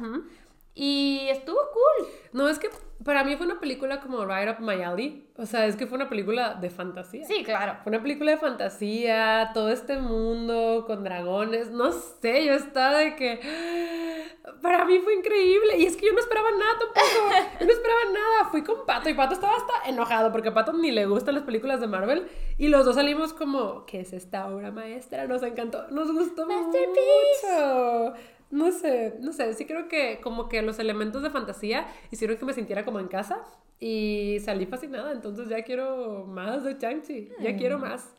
Y 0.76 1.28
estuvo 1.30 1.58
cool. 1.58 2.08
No, 2.34 2.50
es 2.50 2.60
que 2.60 2.70
para 3.04 3.24
mí 3.24 3.36
fue 3.38 3.46
una 3.46 3.60
película 3.60 4.02
como 4.02 4.26
Right 4.26 4.50
Up 4.50 4.62
My 4.62 4.82
Alley. 4.84 5.30
O 5.38 5.46
sea, 5.46 5.66
es 5.66 5.76
que 5.76 5.88
fue 5.88 5.98
una 5.98 6.10
película 6.10 6.56
de 6.56 6.70
fantasía. 6.70 7.26
Sí, 7.26 7.44
claro. 7.44 7.78
Fue 7.84 7.92
una 7.92 8.02
película 8.02 8.32
de 8.32 8.38
fantasía, 8.38 9.52
todo 9.54 9.70
este 9.70 9.98
mundo 9.98 10.84
con 10.88 11.04
dragones, 11.04 11.72
no 11.72 11.92
sé, 11.92 12.46
yo 12.46 12.54
estaba 12.54 12.98
de 12.98 13.16
que... 13.16 13.40
Para 14.62 14.86
mí 14.86 15.00
fue 15.00 15.16
increíble 15.16 15.78
y 15.78 15.86
es 15.86 15.98
que 15.98 16.06
yo 16.06 16.14
no 16.14 16.20
esperaba 16.20 16.50
nada 16.52 16.80
tampoco, 16.80 17.56
yo 17.60 17.66
no 17.66 17.72
esperaba 17.72 18.00
nada, 18.14 18.50
fui 18.52 18.64
con 18.64 18.86
Pato 18.86 19.10
y 19.10 19.14
Pato 19.14 19.34
estaba 19.34 19.56
hasta 19.56 19.90
enojado 19.90 20.32
porque 20.32 20.50
a 20.50 20.54
Pato 20.54 20.74
ni 20.74 20.92
le 20.92 21.06
gustan 21.08 21.36
las 21.36 21.44
películas 21.44 21.82
de 21.82 21.88
Marvel 21.88 22.28
y 22.58 22.68
los 22.68 22.86
dos 22.86 22.96
salimos 22.96 23.34
como, 23.34 23.86
¿qué 23.86 24.02
es 24.02 24.14
esta 24.14 24.48
obra 24.48 24.72
maestra? 24.72 25.28
Nos 25.28 25.42
encantó, 25.44 25.88
nos 25.90 26.12
gustó 26.12 26.46
Masterpiece. 26.46 26.94
mucho. 27.44 28.14
No 28.52 28.72
sé, 28.72 29.16
no 29.20 29.34
sé, 29.34 29.54
sí 29.54 29.66
creo 29.66 29.88
que 29.88 30.20
como 30.22 30.48
que 30.50 30.62
los 30.62 30.80
elementos 30.80 31.24
de 31.24 31.30
fantasía 31.30 31.88
hicieron 32.12 32.38
que 32.38 32.46
me 32.46 32.54
sintiera 32.54 32.86
como 32.86 33.00
en 33.00 33.08
casa 33.08 33.42
y 33.80 34.38
salí 34.46 34.66
fascinada, 34.66 35.12
entonces 35.12 35.50
ya 35.50 35.64
quiero 35.64 36.26
más 36.28 36.64
de 36.64 36.78
Chang-Chi, 36.78 37.32
ya 37.40 37.52
Mm. 37.52 37.58
quiero 37.58 37.80
más. 37.80 38.14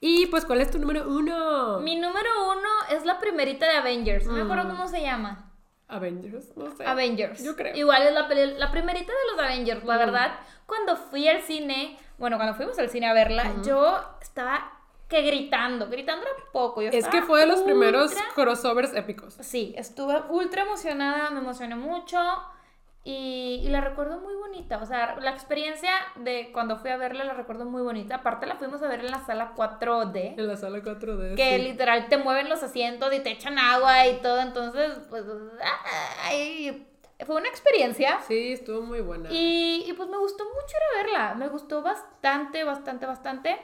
Y 0.00 0.26
pues, 0.28 0.46
¿cuál 0.46 0.62
es 0.62 0.70
tu 0.70 0.78
número 0.78 1.06
uno? 1.08 1.80
Mi 1.80 1.96
número 1.96 2.30
uno 2.52 2.68
es 2.96 3.04
la 3.04 3.18
primerita 3.18 3.66
de 3.68 3.76
Avengers. 3.76 4.24
No 4.26 4.32
me 4.32 4.42
acuerdo 4.42 4.64
Mm. 4.64 4.68
cómo 4.70 4.88
se 4.88 5.02
llama. 5.02 5.52
Avengers, 5.88 6.56
no 6.56 6.70
sé. 6.74 6.86
Avengers. 6.86 7.42
Yo 7.44 7.54
creo. 7.56 7.76
Igual 7.76 8.02
es 8.06 8.14
la, 8.14 8.22
la 8.56 8.70
primerita 8.70 9.12
de 9.12 9.32
los 9.36 9.44
Avengers. 9.44 9.84
La 9.84 9.98
verdad, 9.98 10.32
cuando 10.64 10.96
fui 10.96 11.28
al 11.28 11.42
cine, 11.42 11.98
bueno, 12.16 12.36
cuando 12.36 12.54
fuimos 12.54 12.78
al 12.78 12.88
cine 12.88 13.08
a 13.08 13.12
verla, 13.12 13.56
yo 13.62 13.98
estaba 14.22 14.72
que 15.10 15.22
gritando. 15.22 15.88
Gritando 15.88 16.24
era 16.24 16.44
poco. 16.52 16.80
Yo 16.80 16.88
Es 16.90 17.06
que 17.08 17.20
fue 17.20 17.40
de 17.40 17.46
los 17.46 17.60
primeros 17.60 18.12
crossovers 18.34 18.94
épicos. 18.94 19.36
Sí, 19.40 19.74
estuve 19.76 20.22
ultra 20.30 20.62
emocionada, 20.62 21.30
me 21.30 21.40
emocioné 21.40 21.74
mucho 21.74 22.18
y, 23.02 23.60
y 23.64 23.68
la 23.68 23.80
recuerdo 23.80 24.20
muy 24.20 24.34
bonita. 24.36 24.78
O 24.78 24.86
sea, 24.86 25.16
la 25.20 25.32
experiencia 25.32 25.90
de 26.16 26.50
cuando 26.52 26.78
fui 26.78 26.90
a 26.90 26.96
verla 26.96 27.24
la 27.24 27.34
recuerdo 27.34 27.64
muy 27.64 27.82
bonita. 27.82 28.16
Aparte 28.16 28.46
la 28.46 28.54
fuimos 28.54 28.82
a 28.82 28.88
ver 28.88 29.00
en 29.00 29.10
la 29.10 29.18
sala 29.26 29.52
4D. 29.56 30.34
En 30.38 30.46
la 30.46 30.56
sala 30.56 30.78
4D. 30.78 31.34
Que 31.34 31.56
sí. 31.56 31.62
literal 31.62 32.08
te 32.08 32.16
mueven 32.16 32.48
los 32.48 32.62
asientos 32.62 33.12
y 33.12 33.18
te 33.18 33.30
echan 33.30 33.58
agua 33.58 34.06
y 34.06 34.18
todo, 34.18 34.40
entonces, 34.40 34.92
pues, 35.08 35.24
ay, 36.22 36.86
fue 37.26 37.36
una 37.36 37.48
experiencia. 37.48 38.20
Sí, 38.28 38.52
estuvo 38.52 38.82
muy 38.82 39.00
buena. 39.00 39.28
Y, 39.32 39.84
y, 39.88 39.92
pues 39.94 40.08
me 40.08 40.18
gustó 40.18 40.44
mucho 40.44 40.76
ir 40.76 40.82
a 40.82 41.02
verla, 41.02 41.34
me 41.34 41.48
gustó 41.48 41.82
bastante, 41.82 42.62
bastante, 42.62 43.06
bastante. 43.06 43.58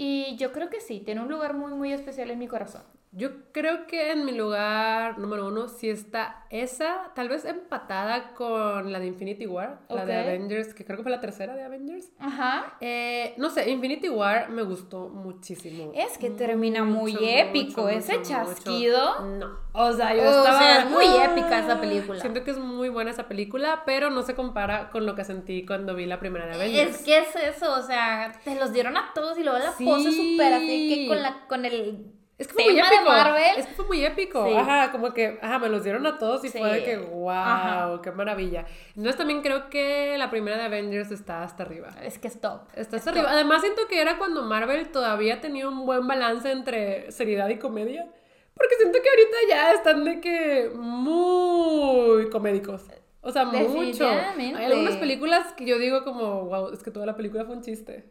Y 0.00 0.36
yo 0.36 0.52
creo 0.52 0.70
que 0.70 0.80
sí, 0.80 1.00
tiene 1.00 1.22
un 1.22 1.28
lugar 1.28 1.54
muy, 1.54 1.74
muy 1.74 1.92
especial 1.92 2.30
en 2.30 2.38
mi 2.38 2.46
corazón. 2.46 2.82
Yo 3.10 3.30
creo 3.52 3.86
que 3.86 4.12
en 4.12 4.26
mi 4.26 4.32
lugar 4.32 5.18
número 5.18 5.48
uno 5.48 5.68
sí 5.68 5.88
está 5.88 6.44
esa, 6.50 7.10
tal 7.14 7.28
vez 7.30 7.46
empatada 7.46 8.34
con 8.34 8.92
la 8.92 9.00
de 9.00 9.06
Infinity 9.06 9.46
War, 9.46 9.80
la 9.88 10.04
de. 10.04 10.14
Avengers, 10.14 10.74
que 10.74 10.84
creo 10.84 10.98
que 10.98 11.02
fue 11.04 11.10
la 11.12 11.20
tercera 11.20 11.54
de 11.56 11.62
Avengers. 11.62 12.10
Ajá. 12.18 12.76
Eh, 12.80 13.32
no 13.38 13.48
sé, 13.48 13.70
Infinity 13.70 14.10
War 14.10 14.50
me 14.50 14.62
gustó 14.62 15.08
muchísimo. 15.08 15.90
Es 15.94 16.18
que 16.18 16.28
termina 16.30 16.84
muy 16.84 17.16
épico, 17.20 17.88
ese 17.88 18.20
chasquido. 18.22 19.20
No, 19.24 19.58
o 19.72 19.92
sea, 19.94 20.14
yo 20.14 20.22
O 20.22 20.28
estaba... 20.28 20.58
sea, 20.58 20.82
es 20.82 20.90
muy 20.90 21.06
épica 21.06 21.60
esa 21.60 21.80
película. 21.80 22.20
Siento 22.20 22.44
que 22.44 22.50
es 22.50 22.58
muy 22.58 22.88
buena 22.90 23.10
esa 23.10 23.26
película, 23.26 23.84
pero 23.86 24.10
no 24.10 24.22
se 24.22 24.34
compara 24.34 24.90
con 24.90 25.06
lo 25.06 25.14
que 25.14 25.24
sentí 25.24 25.64
cuando 25.64 25.94
vi 25.94 26.04
la 26.06 26.20
primera 26.20 26.46
de 26.46 26.54
Avengers. 26.54 26.96
Es 26.96 27.02
que 27.04 27.18
es 27.18 27.34
eso, 27.56 27.72
o 27.72 27.82
sea, 27.82 28.32
te 28.44 28.54
los 28.54 28.72
dieron 28.72 28.96
a 28.96 29.12
todos 29.14 29.38
y 29.38 29.44
luego 29.44 29.58
la 29.58 29.72
Sí. 29.72 29.84
pose 29.86 30.12
súper 30.12 30.52
así 30.54 30.88
que 30.94 31.08
con, 31.08 31.22
la, 31.22 31.46
con 31.46 31.64
el 31.64 32.12
Es 32.38 32.46
que 32.46 32.54
fue 32.54 32.64
muy 32.64 32.78
épico. 32.78 32.94
de 32.98 33.04
Marvel. 33.04 33.50
Es 33.58 33.66
que 33.66 33.74
fue 33.74 33.84
muy 33.86 34.04
épico. 34.04 34.46
Sí. 34.46 34.54
Ajá, 34.54 34.92
como 34.92 35.12
que, 35.12 35.38
ajá, 35.42 35.58
me 35.58 35.68
los 35.68 35.82
dieron 35.82 36.06
a 36.06 36.18
todos 36.18 36.44
y 36.44 36.48
Sí. 36.50 36.58
fue 36.58 36.72
de 36.72 36.84
que, 36.84 36.96
wow, 36.96 37.30
Ajá. 37.30 38.00
qué 38.02 38.12
maravilla. 38.12 38.64
Entonces 38.90 39.16
también 39.16 39.42
creo 39.42 39.68
que 39.68 40.16
la 40.18 40.30
primera 40.30 40.56
de 40.56 40.64
Avengers 40.66 41.10
está 41.10 41.42
hasta 41.42 41.64
arriba. 41.64 41.90
Es 42.02 42.18
que 42.18 42.28
es 42.28 42.40
top. 42.40 42.62
Está 42.74 42.96
Es 42.96 43.02
hasta 43.02 43.10
arriba. 43.10 43.30
Además 43.32 43.60
siento 43.62 43.82
que 43.88 44.00
era 44.00 44.18
cuando 44.18 44.42
Marvel 44.44 44.88
todavía 44.92 45.40
tenía 45.40 45.68
un 45.68 45.84
buen 45.84 46.06
balance 46.06 46.48
entre 46.50 47.10
seriedad 47.10 47.48
y 47.48 47.58
comedia. 47.58 48.06
Porque 48.54 48.74
siento 48.76 48.98
que 49.02 49.08
ahorita 49.08 49.36
ya 49.48 49.72
están 49.72 50.04
de 50.04 50.20
que 50.20 50.70
muy 50.74 52.28
comédicos. 52.30 52.86
O 53.20 53.30
sea, 53.32 53.44
mucho. 53.44 54.08
Hay 54.08 54.64
algunas 54.64 54.96
películas 54.96 55.52
que 55.54 55.64
yo 55.66 55.78
digo 55.78 56.04
como, 56.04 56.44
wow, 56.44 56.72
es 56.72 56.82
que 56.82 56.90
toda 56.90 57.04
la 57.06 57.16
película 57.16 57.44
fue 57.44 57.56
un 57.56 57.62
chiste. 57.62 58.04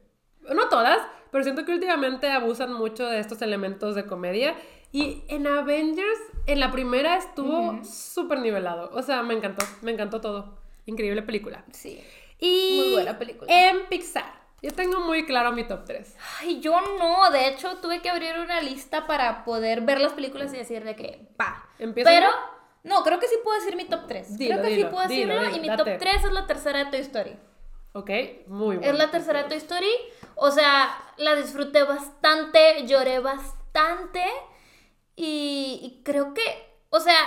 No 0.54 0.68
todas, 0.70 1.00
pero 1.32 1.44
siento 1.44 1.66
que 1.66 1.74
últimamente 1.74 2.30
abusan 2.30 2.74
mucho 2.74 3.06
de 3.06 3.20
estos 3.20 3.42
elementos 3.42 3.96
de 3.96 4.06
comedia. 4.06 4.56
Y 4.92 5.24
en 5.28 5.48
Avengers, 5.48 6.20
en 6.46 6.60
la 6.60 6.72
primera 6.72 7.18
estuvo 7.18 7.84
súper 7.84 8.40
nivelado. 8.40 8.90
O 8.94 9.02
sea, 9.02 9.22
me 9.24 9.34
encantó, 9.34 9.66
me 9.82 9.92
encantó 9.92 10.22
todo. 10.22 10.58
Increíble 10.86 11.22
película. 11.22 11.66
Sí. 11.72 12.02
Y 12.40 12.78
Muy 12.78 12.94
buena 12.94 13.18
película. 13.18 13.52
En 13.52 13.88
Pixar. 13.88 14.38
Yo 14.62 14.72
tengo 14.72 15.02
muy 15.02 15.26
claro 15.26 15.52
mi 15.52 15.66
top 15.66 15.86
3. 15.86 16.16
Ay, 16.40 16.60
yo 16.60 16.80
no, 16.98 17.30
de 17.30 17.48
hecho 17.48 17.78
tuve 17.78 18.02
que 18.02 18.10
abrir 18.10 18.34
una 18.40 18.60
lista 18.62 19.06
para 19.06 19.44
poder 19.46 19.82
ver 19.82 20.02
las 20.02 20.14
películas 20.14 20.52
y 20.54 20.58
decir 20.58 20.84
de 20.84 20.96
que, 20.96 21.28
pa. 21.38 21.70
¿Empieza 21.78 22.10
Pero, 22.10 22.30
no, 22.84 23.04
creo 23.04 23.20
que 23.20 23.28
sí 23.28 23.36
puedo 23.44 23.60
decir 23.60 23.76
mi 23.76 23.86
top 23.86 24.08
3. 24.08 24.38
Dilo, 24.38 24.56
creo 24.56 24.64
que 24.64 24.70
dilo, 24.70 24.88
sí 24.88 24.94
puedo 24.94 25.08
dilo, 25.08 25.34
decirlo 25.36 25.58
y 25.58 25.60
mi 25.60 25.68
date. 25.68 25.92
top 25.92 26.00
3 26.00 26.24
es 26.26 26.32
la 26.32 26.48
tercera 26.48 26.86
de 26.86 26.92
Toy 26.92 27.00
Story. 27.02 27.36
Ok, 27.94 28.10
muy 28.48 28.78
bueno. 28.78 28.92
Es 28.92 28.98
la 28.98 29.12
tercera 29.12 29.44
de 29.44 29.50
Toy 29.50 29.58
Story. 29.58 29.92
O 30.40 30.52
sea, 30.52 30.96
la 31.18 31.36
disfruté 31.36 31.84
bastante, 31.84 32.86
lloré 32.86 33.20
bastante. 33.20 34.22
Y, 35.16 35.80
y 35.82 36.02
creo 36.04 36.34
que, 36.34 36.42
o 36.90 37.00
sea, 37.00 37.18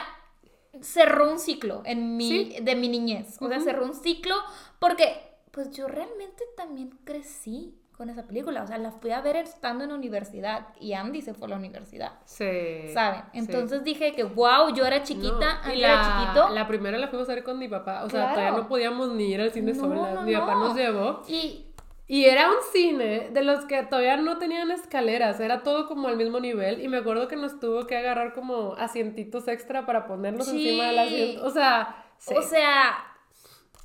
cerró 0.80 1.30
un 1.30 1.38
ciclo 1.38 1.82
en 1.84 2.16
mi, 2.16 2.28
Sí. 2.28 2.56
de 2.62 2.76
mi 2.76 2.88
niñez. 2.88 3.36
O 3.40 3.48
sea, 3.48 3.60
cerró 3.60 3.84
un 3.84 3.94
ciclo 3.94 4.36
porque, 4.78 5.36
pues 5.50 5.70
yo 5.72 5.88
realmente 5.88 6.44
también 6.56 6.90
crecí 7.04 7.76
con 7.96 8.08
esa 8.08 8.26
película. 8.26 8.62
O 8.62 8.66
sea, 8.66 8.78
la 8.78 8.92
fui 8.92 9.10
a 9.10 9.20
ver 9.20 9.36
estando 9.36 9.82
en 9.84 9.90
la 9.90 9.96
universidad 9.96 10.68
y 10.80 10.92
Andy 10.94 11.20
se 11.20 11.34
fue 11.34 11.48
a 11.48 11.50
la 11.50 11.56
universidad. 11.56 12.12
Sí. 12.24 12.88
¿Saben? 12.94 13.22
sí. 13.32 13.38
Entonces 13.40 13.82
dije 13.84 14.14
que, 14.14 14.22
wow, 14.24 14.72
yo 14.72 14.86
era 14.86 15.02
chiquita, 15.02 15.54
No, 15.56 15.62
Andy 15.64 15.78
y 15.80 15.84
era 15.84 15.96
la, 15.96 16.02
chiquito. 16.22 16.48
la 16.50 16.66
primera 16.68 16.96
la 16.96 17.08
fuimos 17.08 17.28
a 17.28 17.34
ver 17.34 17.44
con 17.44 17.58
mi 17.58 17.68
papá. 17.68 18.04
O 18.04 18.08
sea, 18.08 18.20
Claro. 18.20 18.34
todavía 18.36 18.58
no 18.62 18.68
podíamos 18.68 19.10
ni 19.10 19.24
ir 19.24 19.40
al 19.40 19.50
cine 19.50 19.72
No, 19.74 19.80
sola. 19.82 20.12
no, 20.14 20.22
mi 20.22 20.32
papá 20.34 20.54
no. 20.54 20.68
nos 20.68 20.76
llevó. 20.76 21.22
Y 21.28 21.69
Y 22.12 22.24
era 22.24 22.48
un 22.48 22.56
cine 22.72 23.30
de 23.30 23.42
los 23.44 23.66
que 23.66 23.84
todavía 23.84 24.16
no 24.16 24.36
tenían 24.38 24.72
escaleras, 24.72 25.38
era 25.38 25.62
todo 25.62 25.86
como 25.86 26.08
al 26.08 26.16
mismo 26.16 26.40
nivel. 26.40 26.80
Y 26.82 26.88
me 26.88 26.96
acuerdo 26.98 27.28
que 27.28 27.36
nos 27.36 27.60
tuvo 27.60 27.86
que 27.86 27.96
agarrar 27.96 28.32
como 28.34 28.74
asientitos 28.74 29.46
extra 29.46 29.86
para 29.86 30.08
ponernos 30.08 30.48
Sí. 30.48 30.56
encima 30.68 30.86
del 30.88 30.98
asiento. 30.98 31.46
O 31.46 31.50
sea, 31.50 32.04
sí. 32.18 32.34
O 32.36 32.42
sea, 32.42 33.04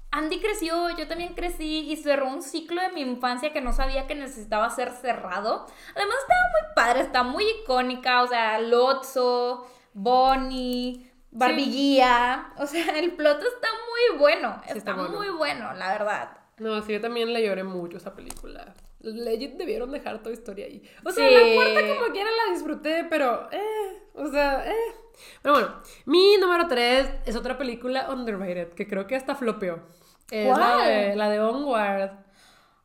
Andy 0.10 0.40
creció, 0.40 0.90
yo 0.98 1.08
también 1.08 1.36
crecí 1.36 1.92
y 1.92 1.98
cerró 1.98 2.28
un 2.28 2.42
ciclo 2.42 2.82
de 2.82 2.90
mi 2.94 3.02
infancia 3.02 3.54
que 3.54 3.62
no 3.62 3.74
sabía 3.74 4.08
que 4.08 4.16
necesitaba 4.16 4.72
ser 4.72 4.90
cerrado. 4.94 5.68
Además 5.96 6.16
estaba 6.22 6.42
muy 6.52 6.74
padre, 6.76 7.02
está 7.02 7.22
muy 7.22 7.44
icónica, 7.62 8.24
o 8.24 8.28
sea, 8.28 8.58
Lotso, 8.60 9.68
Bonnie, 9.94 11.12
Barbiguía, 11.30 12.54
o 12.58 12.66
sea, 12.66 12.98
el 12.98 13.12
plot 13.14 13.40
está 13.44 13.68
muy 13.68 14.18
bueno, 14.20 14.56
Sí, 14.64 14.78
está, 14.78 14.78
está 14.80 14.94
bueno. 14.94 15.16
muy 15.16 15.30
bueno, 15.30 15.74
la 15.74 15.90
verdad. 15.92 16.30
No, 16.58 16.82
sí, 16.82 16.94
yo 16.94 17.02
también 17.02 17.34
le 17.34 17.46
lloré 17.46 17.64
mucho 17.64 17.98
esa 17.98 18.16
película. 18.16 18.74
Legit 19.02 19.56
debieron 19.58 19.92
dejar 19.92 20.20
toda 20.20 20.34
historia 20.34 20.66
ahí. 20.66 20.82
O 21.04 21.12
sea, 21.12 21.28
Sí. 21.28 21.34
la 21.36 21.54
cuarta 21.56 21.96
como 22.00 22.12
quiera 22.14 22.30
la 22.32 22.54
disfruté, 22.54 23.06
pero, 23.10 23.50
eh, 23.52 24.04
o 24.14 24.28
sea, 24.28 24.66
eh. 24.70 24.76
Pero 25.42 25.54
bueno, 25.56 25.82
mi 26.06 26.38
número 26.38 26.68
3 26.68 27.10
es 27.26 27.36
otra 27.36 27.58
película 27.58 28.10
underrated, 28.10 28.70
que 28.74 28.88
creo 28.88 29.06
que 29.08 29.16
hasta 29.16 29.36
flopeó. 29.36 29.80
Es 30.32 30.58
la 30.58 30.78
de, 30.78 31.16
la 31.16 31.30
de 31.30 31.40
Onward. 31.40 32.12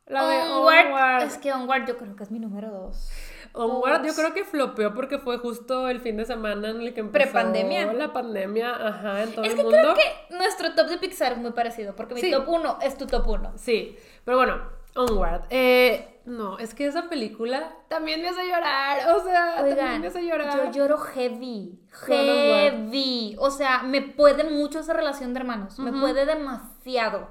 La 0.05 0.27
de 0.27 0.37
Onward, 0.43 0.85
Onward. 0.87 1.23
es 1.23 1.37
que 1.37 1.51
Onward 1.53 1.87
yo 1.87 1.97
creo 1.97 2.15
que 2.15 2.23
es 2.23 2.31
mi 2.31 2.39
número 2.39 2.69
dos. 2.71 3.09
Onward 3.53 4.05
yo 4.05 4.13
creo 4.13 4.33
que 4.33 4.43
flopeó 4.45 4.93
porque 4.93 5.17
fue 5.19 5.37
justo 5.37 5.89
el 5.89 5.99
fin 5.99 6.17
de 6.17 6.25
semana 6.25 6.69
en 6.69 6.81
el 6.81 6.93
que 6.93 7.01
empezó 7.01 7.31
Prepandemia. 7.31 7.91
la 7.93 8.13
pandemia, 8.13 8.71
ajá, 8.87 9.23
en 9.23 9.33
todo 9.33 9.43
Es 9.45 9.51
el 9.51 9.57
que 9.57 9.63
mundo. 9.63 9.77
creo 9.77 9.93
que 9.95 10.35
nuestro 10.35 10.73
top 10.73 10.87
de 10.87 10.97
Pixar 10.97 11.33
es 11.33 11.37
muy 11.37 11.51
parecido, 11.51 11.95
porque 11.95 12.13
mi 12.15 12.21
Sí. 12.21 12.31
top 12.31 12.47
1 12.47 12.79
es 12.81 12.97
tu 12.97 13.07
top 13.07 13.27
1. 13.27 13.51
Sí, 13.57 13.97
pero 14.25 14.37
bueno, 14.37 14.61
Onward. 14.95 15.43
Eh, 15.49 16.19
no, 16.25 16.59
es 16.59 16.73
que 16.73 16.85
esa 16.85 17.09
película 17.09 17.73
también 17.87 18.21
me 18.21 18.29
hace 18.29 18.45
llorar. 18.45 18.99
O 19.15 19.23
sea, 19.23 19.55
también 19.55 20.01
me 20.01 20.07
hace 20.07 20.21
llorar. 20.23 20.71
yo 20.71 20.71
lloro 20.71 20.97
heavy, 20.97 21.79
heavy. 21.91 23.35
O 23.39 23.49
sea, 23.51 23.83
me 23.83 24.01
puede 24.01 24.43
mucho 24.43 24.79
esa 24.79 24.93
relación 24.93 25.33
de 25.33 25.39
hermanos, 25.39 25.79
me 25.79 25.91
puede 25.91 26.25
demasiado. 26.25 27.27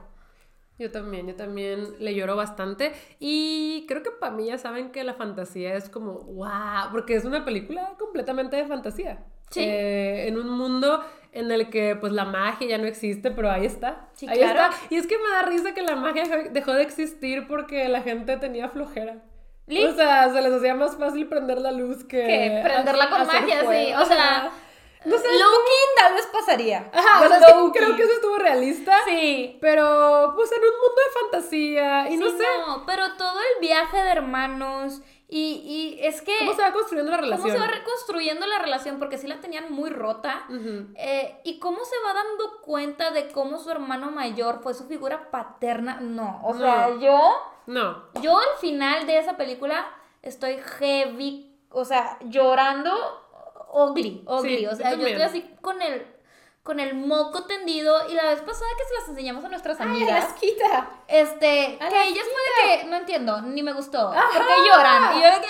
Yo 0.80 0.90
también, 0.90 1.26
yo 1.26 1.34
también 1.36 1.88
le 1.98 2.14
lloro 2.14 2.36
bastante. 2.36 2.92
Y 3.18 3.84
creo 3.86 4.02
que 4.02 4.10
para 4.10 4.32
mí 4.32 4.46
ya 4.46 4.56
saben 4.56 4.90
que 4.90 5.04
la 5.04 5.12
fantasía 5.12 5.74
es 5.74 5.90
como, 5.90 6.14
wow, 6.20 6.90
porque 6.90 7.14
es 7.14 7.26
una 7.26 7.44
película 7.44 7.92
completamente 7.98 8.56
de 8.56 8.64
fantasía. 8.66 9.22
Sí. 9.50 9.60
Eh, 9.62 10.26
en 10.28 10.38
un 10.38 10.48
mundo 10.48 11.04
en 11.32 11.50
el 11.50 11.68
que 11.68 11.96
pues 11.96 12.12
la 12.12 12.24
magia 12.24 12.66
ya 12.66 12.78
no 12.78 12.86
existe, 12.86 13.30
pero 13.30 13.50
ahí 13.50 13.66
está. 13.66 14.08
Sí, 14.14 14.26
ahí 14.26 14.38
claro. 14.38 14.72
está. 14.72 14.86
Y 14.88 14.96
es 14.96 15.06
que 15.06 15.18
me 15.18 15.28
da 15.28 15.42
risa 15.42 15.74
que 15.74 15.82
la 15.82 15.96
magia 15.96 16.24
dejó- 16.50 16.72
de 16.72 16.82
existir 16.82 17.46
porque 17.46 17.86
la 17.88 18.00
gente 18.00 18.36
tenía 18.38 18.70
flojera. 18.70 19.22
Lit. 19.66 19.86
O 19.86 19.94
sea, 19.94 20.32
se 20.32 20.40
les 20.40 20.52
hacía 20.52 20.74
más 20.74 20.96
fácil 20.96 21.28
prender 21.28 21.58
la 21.60 21.72
luz 21.72 22.04
que... 22.04 22.26
Que 22.26 22.60
prenderla 22.64 23.10
con 23.10 23.26
magia, 23.26 23.60
sí. 23.70 23.92
O 23.94 24.04
sea. 24.06 24.50
No 25.04 25.16
sé. 25.18 25.28
Loki 25.38 25.72
tal 25.96 26.14
vez 26.14 26.26
pasaría. 26.26 26.90
Ajá, 26.92 27.24
o 27.24 27.28
sea, 27.28 27.38
es 27.38 27.44
que 27.46 27.78
creo 27.78 27.96
que 27.96 28.02
eso 28.02 28.12
estuvo 28.12 28.36
realista. 28.36 29.00
Sí. 29.06 29.58
Pero, 29.60 30.32
pues, 30.36 30.50
en 30.52 30.58
un 30.58 30.64
mundo 30.70 31.00
de 31.06 31.20
fantasía. 31.20 32.10
Y 32.10 32.16
no 32.16 32.28
sé 32.30 32.44
no, 32.66 32.84
pero 32.86 33.16
todo 33.16 33.38
el 33.40 33.60
viaje 33.60 33.96
de 34.02 34.10
hermanos 34.10 35.00
y, 35.32 35.62
y 35.98 36.04
es 36.04 36.22
que... 36.22 36.36
cómo 36.40 36.54
se 36.54 36.62
va 36.62 36.72
construyendo 36.72 37.12
la 37.12 37.18
cómo 37.18 37.30
relación. 37.30 37.52
se 37.52 37.58
va 37.60 37.66
reconstruyendo 37.68 38.46
la 38.46 38.58
relación, 38.58 38.98
porque 38.98 39.16
sí 39.16 39.28
la 39.28 39.40
tenían 39.40 39.72
muy 39.72 39.88
rota. 39.90 40.44
Eh, 40.96 41.40
y 41.44 41.60
cómo 41.60 41.84
se 41.84 41.94
va 42.04 42.12
dando 42.14 42.60
cuenta 42.62 43.12
de 43.12 43.28
cómo 43.28 43.58
su 43.58 43.70
hermano 43.70 44.10
mayor 44.10 44.58
fue 44.60 44.74
su 44.74 44.86
figura 44.88 45.30
paterna. 45.30 45.98
No, 46.00 46.40
o 46.42 46.52
No. 46.54 46.58
sea, 46.58 46.98
yo, 46.98 47.20
No. 47.66 48.02
yo 48.20 48.36
al 48.36 48.58
final 48.60 49.06
de 49.06 49.18
esa 49.18 49.36
película 49.36 49.86
estoy 50.22 50.58
heavy, 50.58 51.56
o 51.70 51.84
sea, 51.84 52.18
llorando 52.22 52.92
ugly, 53.72 54.22
ugly. 54.26 54.58
Sí, 54.58 54.66
o 54.66 54.74
sea, 54.74 54.94
yo 54.94 55.06
estoy 55.06 55.22
así 55.22 55.54
con 55.60 55.80
el, 55.82 56.06
con 56.62 56.80
el 56.80 56.94
moco 56.94 57.44
tendido. 57.44 58.08
Y 58.10 58.14
la 58.14 58.24
vez 58.24 58.40
pasada 58.42 58.70
que 58.76 58.84
se 58.84 58.94
las 59.00 59.08
enseñamos 59.08 59.44
a 59.44 59.48
nuestras 59.48 59.80
amigas, 59.80 60.32
quita. 60.40 60.90
este, 61.08 61.78
A 61.80 61.88
que 61.88 61.94
la 61.94 62.04
ellas 62.04 62.24
fue 62.24 62.66
de 62.72 62.78
que, 62.80 62.84
no 62.86 62.96
entiendo, 62.96 63.40
ni 63.42 63.62
me 63.62 63.72
gustó. 63.72 64.12
porque 64.12 64.52
lloran? 64.72 65.16
Y 65.18 65.22
yo 65.22 65.26
de 65.30 65.40
que, 65.40 65.48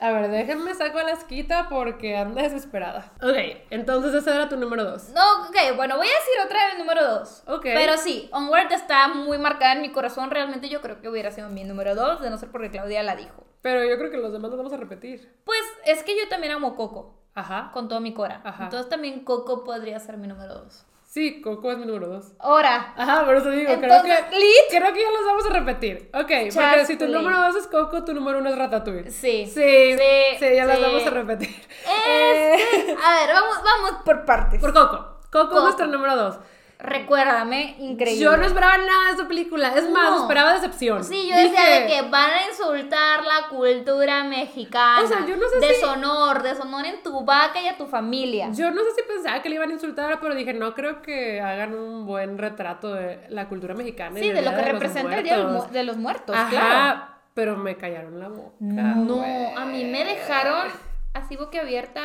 A 0.00 0.12
ver, 0.12 0.30
déjenme 0.30 0.72
saco 0.76 0.98
a 0.98 1.02
la 1.02 1.10
esquita 1.10 1.68
porque 1.68 2.16
anda 2.16 2.42
desesperada. 2.42 3.12
Ok, 3.20 3.36
entonces 3.70 4.14
ese 4.14 4.30
era 4.32 4.48
tu 4.48 4.56
número 4.56 4.84
dos. 4.84 5.08
No, 5.08 5.48
ok, 5.48 5.56
bueno, 5.74 5.96
voy 5.96 6.06
a 6.06 6.10
decir 6.10 6.34
otra 6.44 6.66
vez 6.68 6.78
número 6.78 7.04
dos. 7.04 7.42
Ok. 7.48 7.62
Pero 7.64 7.96
sí, 7.98 8.28
Onward 8.32 8.70
está 8.72 9.08
muy 9.08 9.38
marcada 9.38 9.72
en 9.72 9.82
mi 9.82 9.90
corazón. 9.90 10.30
Realmente 10.30 10.68
yo 10.68 10.80
creo 10.82 11.00
que 11.00 11.08
hubiera 11.08 11.32
sido 11.32 11.48
mi 11.48 11.64
número 11.64 11.96
dos, 11.96 12.20
de 12.20 12.30
no 12.30 12.38
ser 12.38 12.48
porque 12.52 12.70
Claudia 12.70 13.02
la 13.02 13.16
dijo. 13.16 13.44
Pero 13.62 13.84
yo 13.84 13.98
creo 13.98 14.10
que 14.10 14.16
los 14.18 14.32
demás 14.32 14.50
los 14.50 14.58
vamos 14.58 14.72
a 14.72 14.76
repetir. 14.76 15.32
Pues 15.44 15.60
es 15.84 16.02
que 16.02 16.16
yo 16.16 16.28
también 16.28 16.52
amo 16.52 16.76
Coco, 16.76 17.14
Ajá. 17.34 17.70
con 17.72 17.88
todo 17.88 18.00
mi 18.00 18.14
cora. 18.14 18.40
Ajá. 18.44 18.64
Entonces 18.64 18.88
también 18.88 19.24
Coco 19.24 19.64
podría 19.64 19.98
ser 19.98 20.16
mi 20.16 20.28
número 20.28 20.54
dos. 20.54 20.84
Sí, 21.04 21.40
Coco 21.40 21.72
es 21.72 21.78
mi 21.78 21.86
número 21.86 22.06
dos. 22.08 22.32
Ahora, 22.38 22.92
Ajá, 22.96 23.24
por 23.24 23.34
eso 23.36 23.50
digo, 23.50 23.70
Entonces, 23.72 24.02
creo 24.02 24.30
que. 24.30 24.36
Lit. 24.36 24.68
Creo 24.68 24.92
que 24.92 25.00
ya 25.02 25.10
los 25.10 25.24
vamos 25.24 25.46
a 25.46 25.52
repetir. 25.54 26.10
Ok, 26.12 26.20
porque 26.20 26.48
Chaspley. 26.50 26.86
si 26.86 26.96
tu 26.98 27.06
número 27.08 27.38
dos 27.40 27.56
es 27.56 27.66
Coco, 27.66 28.04
tu 28.04 28.12
número 28.12 28.38
uno 28.38 28.50
es 28.50 28.58
Ratatouille. 28.58 29.10
sí. 29.10 29.46
Sí, 29.46 29.96
Sí, 29.96 30.36
sí, 30.38 30.54
ya 30.54 30.66
las 30.66 30.76
sí. 30.76 30.82
vamos 30.84 31.06
a 31.06 31.10
repetir. 31.10 31.48
Este, 31.48 32.92
a 33.02 33.14
ver, 33.14 33.34
vamos, 33.34 33.56
vamos 33.64 34.02
por 34.04 34.24
partes. 34.24 34.60
Por 34.60 34.72
Coco. 34.74 35.18
Coco, 35.32 35.48
Coco. 35.48 35.56
es 35.58 35.62
nuestro 35.64 35.86
número 35.86 36.14
dos. 36.16 36.38
Recuérdame, 36.80 37.74
increíble. 37.80 38.22
Yo 38.22 38.36
no 38.36 38.44
esperaba 38.44 38.78
nada 38.78 39.06
de 39.08 39.12
esa 39.14 39.26
película. 39.26 39.74
Es 39.74 39.90
más, 39.90 40.10
No. 40.12 40.20
esperaba 40.22 40.52
decepción. 40.54 41.02
Sí, 41.02 41.28
yo 41.28 41.36
decía 41.36 41.60
Dije, 41.60 41.80
de 41.80 41.86
que 41.88 42.02
van 42.08 42.30
a 42.30 42.46
insultar 42.48 43.24
la 43.24 43.48
cultura 43.48 44.22
mexicana. 44.22 45.02
O 45.02 45.06
sea, 45.08 45.26
yo 45.26 45.36
no 45.36 45.48
sé 45.48 45.60
si- 45.60 45.66
Deshonor, 45.66 46.42
deshonor 46.42 46.86
en 46.86 47.02
tu 47.02 47.24
vaca 47.24 47.60
y 47.60 47.66
a 47.66 47.76
tu 47.76 47.86
familia. 47.86 48.50
Yo 48.52 48.70
no 48.70 48.80
sé 48.84 48.90
si 48.96 49.02
pensaba 49.02 49.42
que 49.42 49.48
le 49.48 49.56
iban 49.56 49.70
a 49.70 49.72
insultar, 49.72 50.20
pero 50.20 50.36
dije, 50.36 50.54
no 50.54 50.72
creo 50.74 51.02
que 51.02 51.40
hagan 51.40 51.74
un 51.74 52.06
buen 52.06 52.38
retrato 52.38 52.94
de 52.94 53.26
la 53.28 53.48
cultura 53.48 53.74
mexicana. 53.74 54.16
y 54.18 54.22
sí, 54.22 54.28
de 54.28 54.34
del 54.36 54.44
lo 54.44 54.50
que 54.52 54.56
de 54.58 54.62
representa 54.72 55.16
el 55.18 55.24
Día 55.24 55.38
de 55.72 55.82
los 55.84 55.96
Muertos, 55.96 56.36
Ajá, 56.36 56.48
claro. 56.50 57.00
pero 57.34 57.56
me 57.56 57.76
callaron 57.76 58.20
la 58.20 58.28
boca. 58.28 58.54
No, 58.60 59.24
a 59.56 59.64
mí 59.64 59.84
me 59.84 60.04
dejaron 60.04 60.68
así 61.12 61.36
boquiabierta. 61.36 62.02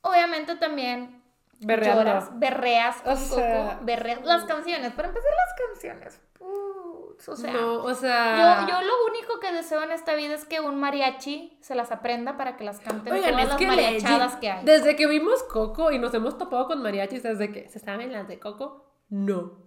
Obviamente 0.00 0.56
también 0.56 1.15
Berreando. 1.60 2.02
lloras, 2.02 2.38
berreas 2.38 2.96
con 3.02 3.12
O 3.12 3.16
sea, 3.16 3.70
Coco, 3.70 3.84
berreas. 3.84 4.24
Las 4.24 4.44
canciones, 4.44 4.92
para 4.92 5.08
empezar 5.08 5.30
las 5.30 5.68
canciones. 5.68 6.20
putz, 6.38 7.28
o 7.28 7.36
sea, 7.36 7.52
no, 7.52 7.82
o 7.82 7.94
sea. 7.94 8.66
yo, 8.66 8.68
yo 8.68 8.80
lo 8.82 8.92
único 9.10 9.40
que 9.40 9.52
deseo 9.52 9.82
en 9.82 9.90
esta 9.90 10.14
vida 10.14 10.34
es 10.34 10.44
que 10.44 10.60
un 10.60 10.78
mariachi 10.78 11.58
se 11.62 11.74
las 11.74 11.92
aprenda 11.92 12.36
para 12.36 12.56
que 12.56 12.64
las 12.64 12.78
canten 12.80 13.12
Oigan, 13.12 13.32
todas 13.32 13.48
las 13.48 13.56
que 13.56 13.66
mariachadas 13.66 14.36
que 14.36 14.50
hay. 14.50 14.64
Desde 14.64 14.96
que 14.96 15.06
vimos 15.06 15.42
Coco 15.44 15.90
y 15.92 15.98
nos 15.98 16.12
hemos 16.14 16.36
topado 16.36 16.66
con 16.66 16.82
mariachis, 16.82 17.22
desde 17.22 17.50
que 17.50 17.68
se 17.68 17.78
saben 17.78 18.12
las 18.12 18.28
de 18.28 18.38
Coco, 18.38 18.84
no. 19.08 19.65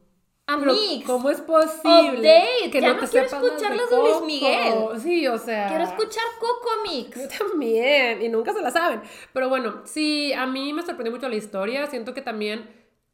Amix, 0.53 1.05
¿Cómo 1.05 1.29
es 1.29 1.41
posible 1.41 2.17
Update, 2.17 2.71
que 2.71 2.81
ya 2.81 2.87
no 2.89 2.93
no 2.95 2.99
te 3.01 3.07
quiero 3.07 3.25
las 3.29 3.33
escuchar 3.33 3.71
de 3.71 3.77
las 3.77 3.89
de 3.89 3.97
Luis 3.97 4.13
Coco? 4.13 4.25
Miguel. 4.25 4.73
Sí, 5.01 5.27
o 5.27 5.37
sea. 5.37 5.67
quiero 5.67 5.83
escuchar 5.83 6.23
Coco 6.39 6.69
Mix. 6.83 7.15
Yo 7.17 7.27
también, 7.37 8.21
y 8.21 8.29
nunca 8.29 8.53
se 8.53 8.61
la 8.61 8.71
saben. 8.71 9.01
Pero 9.33 9.49
bueno, 9.49 9.81
sí, 9.85 10.33
a 10.33 10.45
mí 10.45 10.73
me 10.73 10.81
sorprendió 10.81 11.11
mucho 11.11 11.29
la 11.29 11.35
historia. 11.35 11.87
Siento 11.87 12.13
que 12.13 12.21
también 12.21 12.69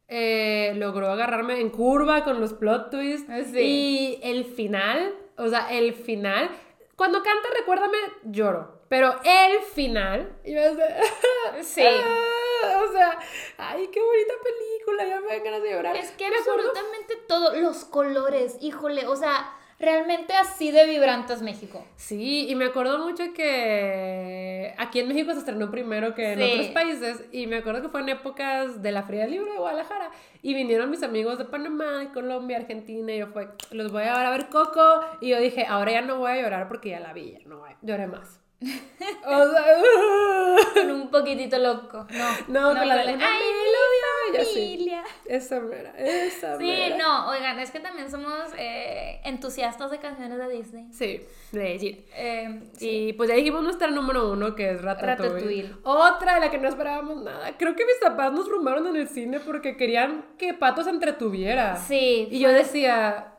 eh, 0.07 0.73
logró 0.77 1.07
agarrarme 1.11 1.59
en 1.59 1.69
curva 1.69 2.23
con 2.23 2.39
los 2.39 2.53
plot 2.53 2.91
twists. 2.91 3.31
Sí. 3.51 3.59
Y 3.59 4.19
el 4.23 4.45
final, 4.45 5.13
o 5.37 5.47
sea, 5.47 5.71
el 5.71 5.93
final. 5.93 6.49
Cuando 6.95 7.21
canta, 7.21 7.49
recuérdame, 7.57 7.97
lloro. 8.23 8.75
Pero 8.87 9.15
el 9.23 9.61
final, 9.73 10.37
yo 10.45 10.59
es 10.59 11.67
Sí. 11.67 11.81
o 12.89 12.91
sea, 12.91 13.19
ay, 13.57 13.87
qué 13.91 14.01
bonita 14.01 14.33
película, 14.43 15.05
ya 15.07 15.19
me 15.21 15.27
dan 15.35 15.43
ganas 15.43 15.63
de 15.63 15.71
llorar. 15.71 15.95
Es 15.95 16.11
que 16.11 16.29
Me 16.29 16.35
acuerdo- 16.37 16.69
absolutamente 16.69 17.15
todo, 17.27 17.55
los 17.55 17.85
colores, 17.85 18.57
híjole, 18.61 19.07
o 19.07 19.15
sea, 19.15 19.51
realmente 19.77 20.33
así 20.33 20.71
de 20.71 20.85
vibrante 20.85 21.33
es 21.33 21.41
México. 21.41 21.85
Sí, 21.97 22.47
y 22.49 22.55
me 22.55 22.65
acuerdo 22.65 22.97
mucho 22.99 23.23
que 23.33 24.73
aquí 24.77 24.99
en 24.99 25.07
México 25.09 25.33
se 25.33 25.39
estrenó 25.39 25.69
primero 25.69 26.13
que 26.15 26.33
en 26.33 26.39
Sí. 26.39 26.51
otros 26.53 26.67
países 26.67 27.23
y 27.31 27.47
me 27.47 27.57
acuerdo 27.57 27.81
que 27.81 27.89
fue 27.89 28.01
en 28.01 28.09
épocas 28.09 28.81
de 28.81 28.91
la 28.91 29.03
Feria 29.03 29.23
del 29.23 29.31
Libro 29.31 29.51
de 29.51 29.57
Guadalajara 29.59 30.11
y 30.41 30.53
vinieron 30.53 30.89
mis 30.89 31.03
amigos 31.03 31.37
de 31.37 31.45
Panamá, 31.45 31.99
de 31.99 32.09
Colombia, 32.11 32.57
Argentina 32.57 33.11
y 33.13 33.19
yo 33.19 33.27
fue, 33.27 33.49
los 33.71 33.91
voy 33.91 34.03
a 34.03 34.15
ver 34.17 34.25
a 34.25 34.29
ver 34.31 34.47
Coco 34.49 35.01
y 35.19 35.29
yo 35.29 35.39
dije, 35.39 35.65
ahora 35.67 35.91
ya 35.91 36.01
no 36.01 36.19
voy 36.19 36.31
a 36.31 36.41
llorar 36.41 36.67
porque 36.67 36.89
ya 36.91 36.99
la 36.99 37.11
vi, 37.13 37.33
ya 37.33 37.39
no 37.45 37.59
voy, 37.59 37.71
lloré 37.81 38.07
más. 38.07 38.39
o 39.25 39.51
sea, 39.51 39.63
Con 40.73 40.91
un 40.91 41.11
poquitito 41.11 41.57
loco. 41.57 42.07
No, 42.47 42.73
no, 42.73 42.79
con 42.79 42.87
la 42.87 42.95
de 42.97 43.09
Ay, 43.11 43.15
melodía 43.17 44.31
bella, 44.31 44.45
sí. 44.45 44.53
familia. 44.53 45.03
Esa 45.25 45.59
mera, 45.59 45.93
esa 45.97 46.57
Sí, 46.57 46.63
mera. 46.63 46.97
no, 46.97 47.29
oigan, 47.29 47.59
es 47.59 47.71
que 47.71 47.79
también 47.79 48.09
somos 48.09 48.33
eh, 48.57 49.19
entusiastas 49.25 49.91
de 49.91 49.99
canciones 49.99 50.37
de 50.37 50.49
Disney. 50.49 50.87
Sí, 50.91 51.21
legit. 51.51 52.07
Eh, 52.15 52.61
sí. 52.77 52.89
Y 53.09 53.13
pues 53.13 53.29
ya 53.29 53.35
dijimos 53.35 53.61
nuestra 53.63 53.87
número 53.89 54.31
uno, 54.31 54.55
que 54.55 54.71
es 54.71 54.81
Ratatouille. 54.81 55.33
Ratatouille. 55.33 55.75
Otra 55.83 56.35
de 56.35 56.39
la 56.39 56.51
que 56.51 56.57
no 56.57 56.67
esperábamos 56.69 57.21
nada. 57.23 57.55
Creo 57.57 57.75
que 57.75 57.85
mis 57.85 57.97
papás 58.01 58.31
nos 58.31 58.47
rumaron 58.47 58.87
en 58.87 58.95
el 58.95 59.07
cine 59.09 59.39
porque 59.39 59.77
querían 59.77 60.25
que 60.37 60.53
Pato 60.53 60.83
se 60.83 60.89
entretuviera. 60.89 61.75
Sí, 61.75 62.27
Y 62.31 62.39
yo 62.39 62.49
decía, 62.49 63.33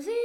sí. 0.00 0.16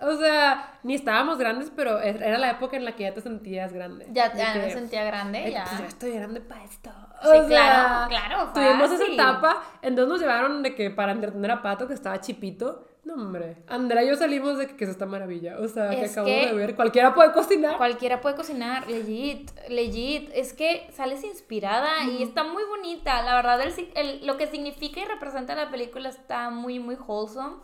o 0.00 0.16
sea, 0.16 0.78
ni 0.82 0.94
estábamos 0.94 1.38
grandes, 1.38 1.70
pero 1.74 2.00
es- 2.00 2.20
era 2.20 2.36
la 2.38 2.50
época 2.50 2.76
en 2.76 2.84
la 2.84 2.96
que 2.96 3.04
ya 3.04 3.14
te 3.14 3.20
sentías 3.20 3.72
grande. 3.72 4.06
Ya, 4.10 4.32
ya 4.34 4.52
que, 4.54 4.58
me 4.60 4.70
sentía 4.72 5.04
grande, 5.04 5.38
"Ay, 5.38 5.52
ya. 5.52 5.64
pues 5.64 5.78
ya 5.80 5.86
estoy 5.86 6.12
grande 6.12 6.40
para 6.40 6.64
esto. 6.64 6.90
Sí, 7.22 7.28
claro, 7.46 8.08
claro, 8.08 8.50
Tuvimos 8.52 8.90
esa 8.90 9.06
etapa, 9.06 9.62
entonces 9.80 10.08
nos 10.08 10.20
llevaron 10.20 10.62
de 10.64 10.74
que 10.74 10.90
para 10.90 11.12
entretener 11.12 11.52
a 11.52 11.62
Pato, 11.62 11.86
que 11.86 11.94
estaba 11.94 12.20
chipito. 12.20 12.88
No, 13.04 13.14
hombre. 13.14 13.56
Andrea 13.68 14.02
y 14.04 14.08
yo 14.08 14.16
salimos 14.16 14.58
de 14.58 14.68
que, 14.68 14.76
que 14.76 14.84
es 14.84 14.90
esta 14.90 15.06
maravilla. 15.06 15.58
O 15.58 15.66
sea, 15.68 15.90
que 15.90 16.04
acabo 16.04 16.26
que- 16.26 16.46
de 16.46 16.52
ver. 16.52 16.74
Cualquiera 16.76 17.14
puede 17.14 17.32
cocinar. 17.32 17.76
Cualquiera 17.76 18.20
puede 18.20 18.36
cocinar, 18.36 18.88
legit, 18.88 19.50
legit. 19.68 20.30
Es 20.34 20.52
que 20.52 20.88
sales 20.92 21.24
inspirada 21.24 22.04
y 22.04 22.22
está 22.22 22.44
muy 22.44 22.62
bonita. 22.64 23.22
La 23.22 23.34
verdad, 23.34 23.60
el, 23.60 23.72
el- 23.96 24.26
lo 24.26 24.36
que 24.36 24.46
significa 24.46 25.00
y 25.00 25.04
representa 25.04 25.54
la 25.56 25.68
película 25.70 26.08
está 26.08 26.50
muy, 26.50 26.78
muy 26.78 26.94
wholesome. 26.96 27.56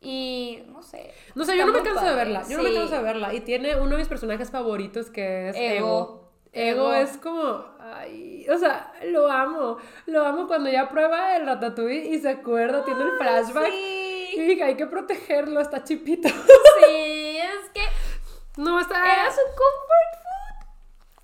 Y 0.00 0.62
no 0.68 0.82
sé. 0.82 1.12
No 1.34 1.44
sé, 1.44 1.56
yo 1.58 1.66
no 1.66 1.72
me 1.72 1.82
canso 1.82 2.04
de 2.04 2.14
verla. 2.14 2.42
Yo 2.48 2.56
no 2.56 2.62
me 2.62 2.72
canso 2.74 2.94
de 2.94 3.02
verla. 3.02 3.34
Y 3.34 3.40
tiene 3.40 3.76
uno 3.76 3.90
de 3.90 3.96
mis 3.98 4.08
personajes 4.08 4.50
favoritos 4.50 5.10
que 5.10 5.50
es 5.50 5.56
Ego. 5.56 6.30
Ego. 6.52 6.92
Es 6.94 7.16
como, 7.18 7.64
ay, 7.78 8.46
o 8.48 8.58
sea, 8.58 8.92
lo 9.04 9.30
amo. 9.30 9.76
Lo 10.06 10.24
amo 10.24 10.46
cuando 10.46 10.70
ya 10.70 10.88
prueba 10.88 11.36
el 11.36 11.46
ratatouille 11.46 12.06
y 12.14 12.18
se 12.18 12.30
acuerda, 12.30 12.84
tiene 12.84 13.02
el 13.02 13.12
flashback. 13.18 13.72
Y 13.72 14.34
Sí, 14.34 14.40
dije, 14.42 14.62
hay 14.62 14.76
que 14.76 14.86
protegerlo, 14.86 15.60
está 15.60 15.82
chipito. 15.84 16.28
sí, 16.28 17.38
es 17.38 17.70
que 17.74 17.82
no, 18.56 18.80
está... 18.80 19.12
era 19.12 19.30
su 19.30 19.40
comfort. 19.40 20.19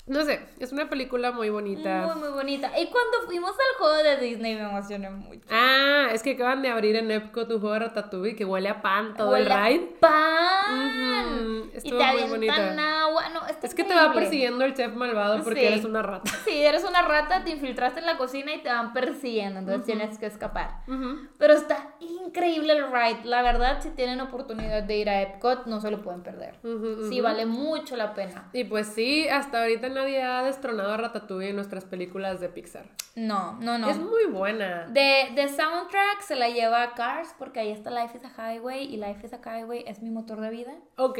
No 0.06 0.24
sé, 0.24 0.40
es 0.60 0.70
una 0.70 0.88
película 0.88 1.32
muy 1.32 1.50
bonita. 1.50 2.06
Muy, 2.06 2.14
muy 2.20 2.28
bonita. 2.28 2.68
Y 2.78 2.86
cuando 2.86 3.22
fuimos 3.26 3.50
al 3.50 3.76
juego 3.78 3.96
de 4.04 4.16
Disney 4.18 4.54
me 4.54 4.60
emocioné 4.62 5.10
mucho. 5.10 5.40
Ah, 5.50 6.08
es 6.12 6.22
que 6.22 6.32
acaban 6.32 6.62
de 6.62 6.68
abrir 6.68 6.94
en 6.94 7.10
Epcot 7.10 7.50
un 7.50 7.58
juego 7.58 7.72
de 7.74 7.80
ratatouille 7.80 8.36
que 8.36 8.44
huele 8.44 8.68
a 8.68 8.80
pan 8.82 9.14
todo 9.16 9.30
Huele 9.32 9.46
el 9.46 9.52
a 9.52 9.66
ride. 9.66 9.96
pan. 9.98 10.12
Ujú, 10.70 11.70
Y 11.74 11.76
estuvo 11.76 11.98
te 11.98 12.12
muy 12.12 12.22
bonita. 12.30 13.02
agua. 13.02 13.28
No, 13.30 13.40
Es 13.62 13.74
que 13.74 13.82
te 13.82 13.94
va 13.94 14.12
persiguiendo 14.12 14.64
el 14.64 14.74
chef 14.74 14.94
malvado 14.94 15.42
porque 15.42 15.60
Sí. 15.60 15.66
eres 15.66 15.84
una 15.84 16.02
rata. 16.02 16.30
Sí, 16.44 16.62
eres 16.62 16.84
una 16.84 17.02
rata, 17.02 17.42
te 17.42 17.50
infiltraste 17.50 17.98
en 17.98 18.06
la 18.06 18.16
cocina 18.16 18.54
y 18.54 18.62
te 18.62 18.68
van 18.68 18.92
persiguiendo, 18.92 19.58
entonces 19.58 19.84
tienes 19.86 20.18
que 20.18 20.26
escapar. 20.26 20.82
Pero 21.38 21.52
está 21.54 21.94
increíble 21.98 22.74
el 22.74 22.84
ride. 22.92 23.24
La 23.24 23.42
verdad, 23.42 23.80
si 23.82 23.90
tienen 23.90 24.20
oportunidad 24.20 24.84
de 24.84 24.96
ir 24.96 25.08
a 25.10 25.20
Epcot, 25.22 25.66
no 25.66 25.80
se 25.80 25.90
lo 25.90 26.00
pueden 26.02 26.22
perder. 26.22 26.54
Sí, 27.08 27.20
vale 27.20 27.44
mucho 27.44 27.96
la 27.96 28.14
pena. 28.14 28.50
Y 28.52 28.62
pues 28.64 28.86
sí, 28.86 29.28
hasta 29.28 29.62
ahorita 29.62 29.88
nadie 29.96 30.22
ha 30.22 30.42
destronado 30.42 30.92
a 30.92 30.96
Ratatouille 30.96 31.50
en 31.50 31.56
nuestras 31.56 31.84
películas 31.84 32.40
de 32.40 32.48
Pixar. 32.48 32.86
No, 33.14 33.54
no, 33.60 33.78
no. 33.78 33.88
Es 33.90 33.98
muy 33.98 34.26
buena. 34.26 34.86
De, 34.86 35.30
de 35.34 35.48
soundtrack 35.48 36.20
se 36.20 36.36
la 36.36 36.48
lleva 36.48 36.82
a 36.82 36.94
Cars 36.94 37.34
porque 37.38 37.60
ahí 37.60 37.70
está 37.72 37.90
Life 37.90 38.18
is 38.18 38.24
a 38.24 38.52
Highway 38.52 38.84
y 38.84 38.96
Life 38.96 39.26
is 39.26 39.32
a 39.32 39.40
Highway 39.40 39.84
es 39.86 40.02
mi 40.02 40.10
motor 40.10 40.40
de 40.40 40.50
vida. 40.50 40.72
Ok. 40.96 41.18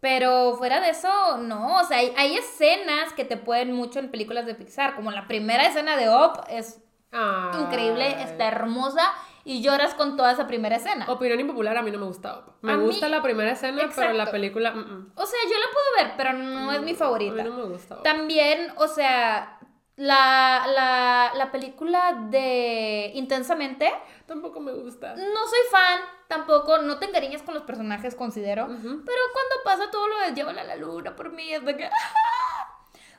Pero 0.00 0.56
fuera 0.56 0.80
de 0.80 0.90
eso, 0.90 1.38
no. 1.38 1.80
O 1.80 1.84
sea, 1.84 1.98
hay, 1.98 2.12
hay 2.16 2.36
escenas 2.36 3.12
que 3.14 3.24
te 3.24 3.36
pueden 3.36 3.72
mucho 3.72 3.98
en 3.98 4.10
películas 4.10 4.46
de 4.46 4.54
Pixar, 4.54 4.94
como 4.94 5.10
la 5.10 5.26
primera 5.26 5.66
escena 5.66 5.96
de 5.96 6.08
Up 6.08 6.44
es 6.48 6.82
Ay. 7.12 7.60
increíble, 7.62 8.22
está 8.22 8.48
hermosa 8.48 9.02
y 9.48 9.62
lloras 9.62 9.94
con 9.94 10.16
toda 10.16 10.32
esa 10.32 10.46
primera 10.48 10.74
escena. 10.76 11.06
Opinión 11.08 11.38
impopular, 11.38 11.76
a 11.76 11.82
mí 11.82 11.90
no 11.92 11.98
me 11.98 12.06
gusta. 12.06 12.44
Me 12.62 12.72
A 12.72 12.76
mí- 12.76 12.84
gusta 12.84 13.08
la 13.08 13.22
primera 13.22 13.52
escena, 13.52 13.88
pero 13.94 14.12
la 14.12 14.30
película... 14.30 14.72
mm, 14.72 14.78
mm. 14.80 15.12
O 15.14 15.24
sea, 15.24 15.38
yo 15.44 15.56
la 15.56 15.72
puedo 15.72 15.86
ver, 16.08 16.16
pero 16.16 16.32
no 16.32 16.72
es 16.72 16.82
mi 16.82 16.94
favorita. 16.94 17.40
A 17.40 17.44
mí 17.44 17.50
no 17.50 17.56
me 17.56 17.62
gusta. 17.64 18.02
También, 18.02 18.72
o 18.76 18.88
sea, 18.88 19.60
la, 19.94 20.66
la, 20.74 21.32
la 21.36 21.52
película 21.52 22.26
de 22.28 23.12
Intensamente, 23.14 23.90
Tampoco 24.26 24.58
me 24.58 24.72
gusta. 24.72 25.14
no 25.14 25.46
soy 25.46 25.60
fan, 25.70 26.00
tampoco, 26.28 26.78
no 26.78 26.98
te 26.98 27.06
encariñas 27.06 27.42
con 27.42 27.54
los 27.54 27.62
personajes, 27.62 28.16
considero. 28.16 28.66
Pero 28.66 28.82
cuando 28.82 29.54
pasa 29.64 29.90
todo 29.92 30.08
lo 30.08 30.18
de 30.20 30.34
llévala 30.34 30.62
a 30.62 30.64
la 30.64 30.74
luna 30.76 31.14
por 31.14 31.30
mí, 31.30 31.52
es 31.52 31.64
de 31.64 31.76
que... 31.76 31.88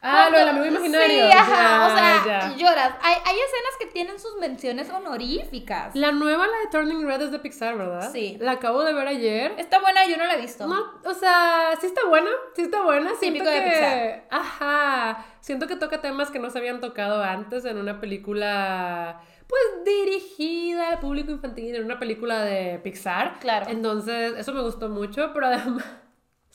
Ah, 0.02 0.30
lo 0.32 0.38
del 0.38 0.50
amigo 0.50 0.66
imaginario. 0.66 1.26
Sí, 1.26 1.32
ajá, 1.32 1.56
Ya, 1.56 1.88
o 1.88 1.96
sea, 1.98 2.26
ya. 2.26 2.56
lloras. 2.56 2.94
Hay, 3.02 3.16
hay 3.26 3.36
escenas 3.36 3.78
que 3.80 3.86
tienen 3.88 4.20
sus 4.20 4.36
menciones 4.38 4.90
honoríficas. 4.90 5.96
La 5.96 6.12
nueva, 6.12 6.46
la 6.48 6.58
de 6.60 6.68
Turning 6.72 7.06
Red, 7.08 7.22
es 7.24 7.32
de 7.32 7.40
Pixar, 7.40 7.78
¿verdad? 7.78 8.12
Sí. 8.12 8.38
La 8.40 8.54
acabo 8.54 8.84
de 8.84 8.94
ver 8.94 9.08
ayer. 9.08 9.54
Está 9.58 9.80
buena, 9.80 10.06
yo 10.06 10.18
no 10.18 10.26
la 10.26 10.36
he 10.36 10.42
visto. 10.42 10.68
No, 10.68 10.84
o 11.04 11.14
sea, 11.14 11.72
sí 11.82 11.88
está 11.88 12.06
buena, 12.08 12.30
sí 12.56 12.62
está 12.64 12.82
buena. 12.84 13.12
Siento 13.20 13.40
Típico 13.44 13.50
de 13.50 13.64
que, 13.64 13.70
Pixar. 13.70 14.24
Ajá, 14.30 15.26
siento 15.42 15.68
que 15.68 15.76
toca 15.76 16.02
temas 16.02 16.30
que 16.32 16.40
no 16.40 16.50
se 16.50 16.60
habían 16.60 16.80
tocado 16.80 17.24
antes 17.24 17.66
en 17.66 17.78
una 17.78 18.00
película, 18.00 19.22
pues 19.48 19.62
dirigida 19.86 20.90
al 20.90 21.00
público 21.00 21.32
infantil, 21.32 21.76
en 21.76 21.86
una 21.86 22.00
película 22.00 22.42
de 22.44 22.80
Pixar. 22.84 23.40
Claro. 23.40 23.66
Entonces, 23.70 24.34
eso 24.38 24.54
me 24.54 24.62
gustó 24.62 24.90
mucho, 24.90 25.32
pero 25.34 25.48
además, 25.48 25.84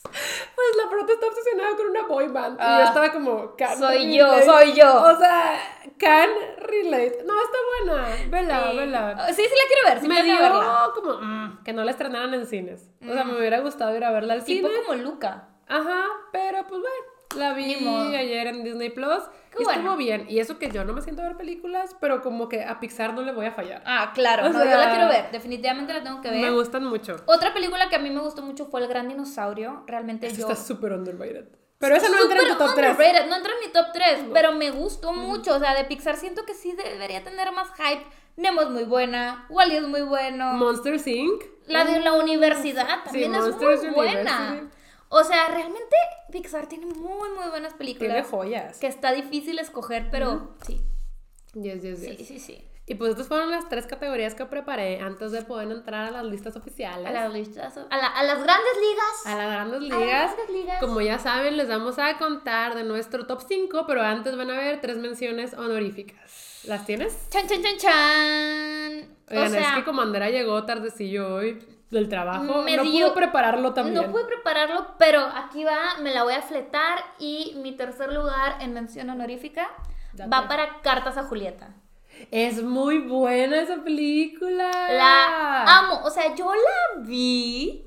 pues 0.03 0.77
la 0.83 0.91
prota 0.91 1.12
está 1.12 1.27
obsesionada 1.27 1.77
con 1.77 1.87
una 1.88 2.03
boy 2.03 2.29
band. 2.29 2.57
y 2.59 2.62
yo 2.62 2.67
Ah. 2.69 2.85
estaba 2.85 3.12
como, 3.12 3.57
can 3.57 3.79
Soy 3.79 4.17
yo, 4.17 4.25
relate. 4.27 4.45
soy 4.47 4.73
yo. 4.75 5.03
O 5.03 5.17
sea, 5.19 5.61
can 5.99 6.29
relate. 6.59 7.19
No, 7.25 7.35
está 7.43 7.59
buena. 7.87 8.09
Vela, 8.29 8.71
Sí. 8.71 8.77
vela. 8.77 9.27
Sí, 9.29 9.43
sí 9.43 9.43
la 9.43 9.67
quiero 9.69 9.88
ver, 9.88 10.01
sí 10.01 10.09
me 10.09 10.23
dio 10.23 10.38
verla. 10.38 10.91
como 10.95 11.12
mm, 11.21 11.62
que 11.65 11.73
no 11.73 11.85
la 11.85 11.91
estrenaran 11.93 12.35
en 12.35 12.47
cines. 12.47 12.91
O 13.09 13.12
sea, 13.12 13.25
me 13.25 13.37
hubiera 13.38 13.61
gustado 13.61 13.97
ir 13.97 14.05
a 14.05 14.11
verla 14.11 14.35
al 14.35 14.45
Tipo 14.45 14.69
cine. 14.69 14.81
como 14.87 14.99
Luca. 15.03 15.49
Ajá, 15.69 16.05
pero 16.33 16.59
pues 16.69 16.81
bueno, 16.81 16.97
la 17.37 17.55
vi 17.55 17.75
ayer 18.17 18.47
en 18.49 18.65
Disney 18.65 18.91
Plus 18.91 19.23
y 19.61 19.65
bueno. 19.65 19.81
estuvo 19.81 19.97
bien. 19.97 20.27
Y 20.29 20.38
eso 20.38 20.59
que 20.59 20.71
yo 20.71 20.85
no 20.85 20.93
me 20.93 21.03
siento 21.03 21.23
a 21.23 21.27
ver 21.27 21.37
películas, 21.37 21.97
pero 22.01 22.23
como 22.23 22.49
que 22.49 22.65
a 22.65 22.81
Pixar 22.81 23.15
no 23.15 23.23
le 23.23 23.33
voy 23.33 23.47
a 23.47 23.53
fallar. 23.53 23.83
Ah, 23.87 24.12
claro, 24.15 24.45
no, 24.49 24.53
yo 24.53 24.65
sea, 24.65 24.79
la 24.79 24.91
quiero 24.91 25.09
ver, 25.09 25.31
definitivamente 25.31 25.93
la 25.93 26.03
tengo 26.03 26.21
que 26.21 26.31
ver. 26.31 26.41
me 26.41 26.51
gustan 26.51 26.85
mucho. 26.85 27.17
Otra 27.27 27.53
película 27.53 27.88
que 27.88 27.97
a 27.97 27.99
mí 27.99 28.11
me 28.11 28.21
gustó 28.21 28.43
mucho 28.43 28.67
fue 28.67 28.81
El 28.81 28.88
Gran 28.88 29.09
Dinosaurio, 29.09 29.85
realmente 29.87 30.31
yo... 30.33 30.49
está 30.49 30.57
súper 30.57 30.93
underrated. 30.93 31.49
Pero 31.79 31.97
esa 31.97 32.09
no 32.09 32.23
entra 32.23 32.41
en 32.41 32.49
tu 32.49 32.55
top 32.59 32.75
3. 32.77 32.91
underrated, 32.93 33.29
No 33.29 33.37
entra 33.37 33.53
en 33.55 33.67
mi 33.67 33.73
top 33.73 33.87
3, 33.93 34.25
pero 34.33 34.53
me 34.53 34.71
gustó 34.71 35.12
mucho. 35.12 35.57
O 35.57 35.59
sea, 35.59 35.75
de 35.75 35.83
Pixar 35.85 36.17
siento 36.17 36.45
que 36.45 36.55
sí 36.55 36.73
debería 36.77 37.25
tener 37.25 37.51
más 37.51 37.71
hype. 37.75 38.07
Nemo 38.37 38.62
es 38.62 38.71
muy 38.71 38.85
buena, 38.85 39.47
Wally 39.51 39.77
es 39.77 39.83
muy 39.88 40.03
bueno. 40.03 40.53
Monsters 40.55 41.07
Inc. 41.09 41.43
la 41.67 41.85
de 41.85 41.99
la 42.01 42.12
universidad 42.15 42.87
Sí, 42.87 43.05
también 43.05 43.35
es 43.35 43.41
Monsters 43.41 43.83
muy 43.83 43.91
buena. 43.91 44.49
University. 44.53 44.82
O 45.14 45.22
sea, 45.25 45.48
realmente 45.48 45.94
Pixar 46.31 46.66
tiene 46.68 46.87
muy, 46.87 47.29
muy 47.31 47.48
buenas 47.51 47.77
Tiene 47.77 47.94
películas. 47.98 48.27
joyas. 48.29 48.79
Que 48.79 48.87
está 48.87 49.12
difícil 49.12 49.59
escoger, 49.59 50.09
pero 50.11 50.55
sí, 50.66 50.81
Yes, 51.55 51.83
yes, 51.83 51.98
sí, 52.01 52.16
yes. 52.16 52.27
sí, 52.29 52.38
sí. 52.38 52.68
Y 52.87 52.94
pues 52.96 53.11
estas 53.11 53.29
fueron 53.29 53.51
las 53.51 53.68
tres 53.68 53.87
categorías 53.87 54.35
que 54.35 54.44
preparé 54.46 55.01
antes 55.01 55.31
de 55.33 55.42
poder 55.42 55.70
entrar 55.70 56.07
a 56.07 56.11
las 56.11 56.25
listas 56.25 56.57
oficiales. 56.57 57.07
A 57.07 57.12
las 57.12 57.33
listas, 57.33 57.77
a, 57.77 57.96
la- 57.96 58.07
a 58.09 58.22
las 58.25 58.42
grandes 58.42 58.72
ligas. 58.81 59.27
A 59.27 59.37
las 59.37 59.51
grandes 59.53 59.77
A 59.79 59.83
las 59.83 60.01
ligas. 60.01 60.35
grandes 60.35 60.51
ligas. 60.57 60.81
Como 60.81 61.01
ya 61.01 61.18
saben, 61.18 61.57
les 61.59 61.68
vamos 61.68 61.98
a 61.98 62.16
contar 62.18 62.75
de 62.75 62.83
nuestro 62.85 63.27
top 63.27 63.42
5, 63.46 63.85
pero 63.87 64.03
antes 64.03 64.37
van 64.37 64.51
a 64.51 64.57
ver 64.59 64.81
tres 64.81 64.96
menciones 64.96 65.55
honoríficas. 65.55 66.62
¿Las 66.64 66.85
tienes? 66.87 67.29
Chan, 67.31 67.46
chan, 67.46 67.62
chan, 67.62 67.77
chan. 67.79 69.16
Oigan, 69.31 69.46
o 69.46 69.51
sea, 69.51 69.70
es 69.70 69.77
que 69.77 69.85
como 69.85 70.03
Andrea 70.03 70.31
llegó 70.31 70.64
tardecillo 70.64 71.35
hoy 71.35 71.59
del 71.93 72.09
trabajo, 72.09 72.63
Me 72.63 72.77
no 72.77 72.83
dio- 72.83 73.07
pudo 73.07 73.15
prepararlo 73.15 73.73
también. 73.75 73.95
No 74.07 74.11
pude 74.11 74.25
prepararlo, 74.25 74.95
pero 74.99 75.21
aquí 75.21 75.63
va, 75.65 75.79
me 76.01 76.13
la 76.13 76.25
voy 76.25 76.35
a 76.35 76.43
fletar 76.43 76.99
y 77.19 77.55
mi 77.63 77.73
tercer 77.73 78.13
lugar 78.13 78.57
en 78.61 78.73
mención 78.75 79.09
honorífica 79.11 79.69
Date. 80.15 80.31
va 80.31 80.49
para 80.49 80.81
Cartas 80.83 81.17
a 81.19 81.25
Julieta. 81.25 81.75
Es 82.31 82.63
muy 82.63 82.99
buena 82.99 83.61
esa 83.61 83.77
película. 83.83 84.71
La 84.91 85.65
amo, 85.79 86.01
o 86.05 86.11
sea, 86.11 86.35
yo 86.35 86.53
la 86.53 87.01
vi. 87.03 87.87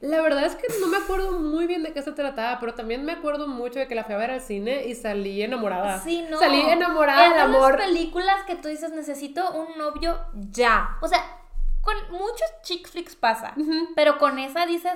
La 0.00 0.20
verdad 0.20 0.44
es 0.44 0.54
que 0.56 0.66
no 0.80 0.88
me 0.88 0.98
acuerdo 0.98 1.38
muy 1.38 1.66
bien 1.66 1.82
de 1.82 1.92
qué 1.94 2.02
se 2.02 2.12
trataba, 2.12 2.58
pero 2.60 2.74
también 2.74 3.04
me 3.06 3.12
acuerdo 3.12 3.48
mucho 3.48 3.78
de 3.78 3.88
que 3.88 3.94
la 3.94 4.04
fui 4.04 4.14
a 4.14 4.18
ver 4.18 4.30
al 4.30 4.42
cine 4.42 4.86
y 4.86 4.94
salí 4.94 5.40
enamorada. 5.42 6.00
Sí, 6.00 6.24
no. 6.30 6.38
Salí 6.38 6.60
enamorada 6.60 7.24
es 7.24 7.30
del 7.30 7.38
de 7.50 7.56
amor. 7.56 7.78
las 7.78 7.86
películas 7.86 8.44
que 8.46 8.56
tú 8.56 8.68
dices, 8.68 8.92
necesito 8.92 9.50
un 9.52 9.78
novio 9.78 10.18
ya. 10.34 10.98
O 11.00 11.08
sea, 11.08 11.24
con 11.86 12.18
muchos 12.18 12.48
chick 12.62 12.86
flicks 12.88 13.16
pasa, 13.16 13.54
pero 13.94 14.18
con 14.18 14.38
esa 14.38 14.66
dices, 14.66 14.92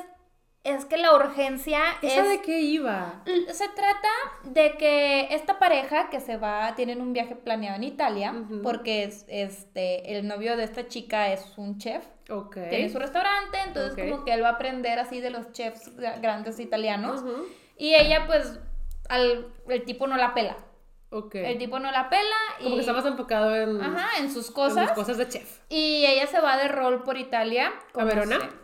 es 0.63 0.85
que 0.85 0.99
la 0.99 1.15
urgencia 1.15 1.81
¿Esa 2.03 2.23
es... 2.25 2.29
de 2.29 2.43
qué 2.43 2.61
iba? 2.61 3.23
Se 3.51 3.67
trata 3.69 4.09
de 4.45 4.77
que 4.77 5.35
esta 5.35 5.59
pareja 5.59 6.11
que 6.11 6.21
se 6.21 6.37
va, 6.37 6.75
tienen 6.75 7.01
un 7.01 7.15
viaje 7.15 7.35
planeado 7.35 7.77
en 7.77 7.85
Italia, 7.85 8.35
porque 8.63 9.05
es, 9.05 9.25
este, 9.29 10.19
el 10.19 10.29
novio 10.29 10.59
de 10.59 10.65
esta 10.65 10.87
chica 10.87 11.33
es 11.33 11.57
un 11.57 11.79
chef, 11.79 12.05
Ok. 12.29 12.57
tiene 12.69 12.91
su 12.91 12.99
restaurante, 12.99 13.57
entonces 13.67 13.95
como 14.05 14.25
que 14.25 14.35
él 14.35 14.43
va 14.43 14.49
a 14.49 14.53
aprender 14.53 14.99
así 14.99 15.21
de 15.21 15.31
los 15.31 15.53
chefs 15.53 15.97
gra- 15.97 16.21
grandes 16.21 16.61
italianos, 16.61 17.25
y 17.79 17.95
ella 17.95 18.27
pues, 18.27 18.59
al, 19.09 19.47
el 19.69 19.85
tipo 19.85 20.07
no 20.09 20.17
la 20.19 20.35
pela, 20.35 20.57
Ok. 21.11 21.35
el 21.35 21.59
tipo 21.59 21.79
no 21.81 21.91
la 21.91 22.09
pela 22.09 22.37
y... 22.61 22.65
Como 22.65 22.77
que 22.77 22.81
está 22.83 22.93
más 22.93 23.05
enfocado 23.07 23.55
en, 23.57 23.81
Ajá, 23.83 24.19
en 24.19 24.31
sus 24.33 24.49
en 24.49 24.55
cosas. 24.55 24.77
las 24.87 24.93
cosas 24.93 25.19
de 25.19 25.29
chef. 25.29 25.59
Y 25.69 26.07
ella 26.07 26.27
se 26.29 26.41
va 26.41 26.57
de 26.57 26.69
rol 26.69 27.03
por 27.03 27.19
Italia. 27.19 27.73
¿A 27.95 28.05
Verona? 28.05 28.39
conoce- 28.39 28.57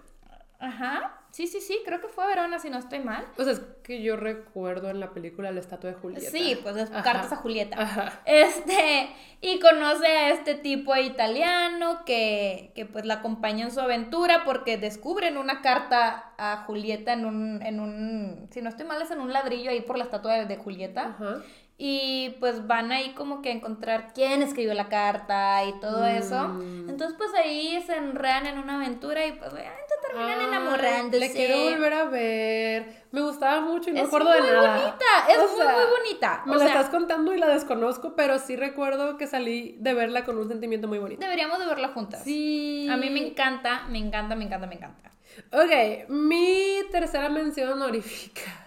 Ajá. 0.59 1.12
Sí, 1.32 1.46
sí, 1.48 1.61
sí, 1.61 1.82
creo 1.85 2.00
que 2.00 2.09
fue 2.09 2.24
a 2.24 2.28
Verona, 2.28 2.59
si 2.59 2.70
no 2.70 2.78
estoy 2.78 3.00
mal. 3.00 3.26
Sea, 3.37 3.50
es 3.52 3.61
que 3.82 4.00
yo 4.00 4.16
recuerdo 4.16 4.88
en 4.88 5.00
la 5.00 5.11
película 5.12 5.50
la 5.52 5.61
estatua 5.61 5.90
de 5.90 5.96
Julieta. 5.96 6.30
Sí, 6.30 6.59
pues 6.62 6.88
cartas 6.88 7.30
a 7.30 7.37
Julieta. 7.37 7.78
Ajá. 7.82 8.22
Este, 8.24 9.11
y 9.42 9.59
conoce 9.61 10.06
a 10.06 10.30
este 10.30 10.54
tipo 10.54 10.96
italiano 10.96 12.04
que, 12.06 12.72
que 12.74 12.87
pues 12.87 13.04
la 13.04 13.14
acompaña 13.14 13.66
en 13.66 13.70
su 13.70 13.80
aventura 13.80 14.44
porque 14.46 14.78
descubren 14.78 15.37
una 15.37 15.61
carta 15.61 16.32
a 16.38 16.64
Julieta 16.66 17.12
en 17.12 17.26
un, 17.26 17.61
en 17.62 17.80
un, 17.80 18.48
si 18.50 18.62
no 18.62 18.70
estoy 18.70 18.87
mal, 18.87 19.02
es 19.02 19.11
en 19.11 19.20
un 19.20 19.30
ladrillo 19.32 19.70
ahí 19.70 19.82
por 19.82 19.98
la 19.98 20.04
estatua 20.04 20.32
de, 20.35 20.46
de 20.46 20.56
Julieta. 20.56 21.16
Ajá. 21.18 21.42
Y 21.78 22.30
pues 22.40 22.66
van 22.66 22.90
ahí 22.90 23.12
como 23.12 23.42
que 23.42 23.50
a 23.50 23.52
encontrar 23.52 24.12
quién 24.14 24.40
escribió 24.40 24.72
la 24.72 24.88
carta 24.88 25.62
y 25.66 25.78
todo 25.78 26.04
Mm. 26.04 26.16
eso. 26.16 26.44
Entonces 26.88 27.14
pues 27.18 27.34
ahí 27.34 27.82
se 27.86 27.96
enredan 27.98 28.46
en 28.46 28.58
una 28.58 28.76
aventura 28.76 29.26
y 29.26 29.32
pues 29.32 29.52
obviamente 29.52 29.92
terminan 30.06 30.40
Ay, 30.40 30.46
enamorándose. 30.46 31.20
Le 31.20 31.32
quiero 31.32 31.70
volver 31.70 31.92
a 31.92 32.04
ver. 32.04 33.04
Me 33.12 33.20
gustaba 33.20 33.60
mucho 33.60 33.90
y 33.90 33.92
no 33.92 33.98
Es 33.98 34.04
me 34.04 34.08
acuerdo 34.08 34.30
muy 34.30 34.46
de 34.48 34.54
nada. 34.54 34.76
bonita, 34.78 35.04
es 35.28 35.38
O 35.38 35.48
muy, 35.48 35.56
sea, 35.58 35.72
muy 35.72 35.84
bonita. 35.98 36.42
Me 36.46 36.52
O 36.52 36.54
la 36.58 36.64
sea, 36.64 36.74
estás 36.76 36.88
contando 36.90 37.34
y 37.34 37.38
la 37.38 37.48
desconozco, 37.48 38.14
pero 38.16 38.38
sí 38.38 38.56
recuerdo 38.56 39.18
que 39.18 39.26
salí 39.26 39.76
de 39.78 39.92
verla 39.92 40.24
con 40.24 40.38
un 40.38 40.48
sentimiento 40.48 40.88
muy 40.88 40.98
bonito. 40.98 41.20
deberíamos 41.20 41.58
de 41.58 41.66
verla 41.66 41.88
juntas. 41.88 42.22
Sí. 42.24 42.88
A 42.90 42.96
mí 42.96 43.10
me 43.10 43.20
encanta, 43.26 43.82
me 43.90 43.98
encanta, 43.98 44.34
me 44.34 44.44
encanta, 44.46 44.66
me 44.66 44.76
encanta. 44.76 45.10
Ok, 45.52 46.08
mi 46.08 46.78
tercera 46.90 47.28
mención 47.28 47.70
honorífica. 47.70 48.65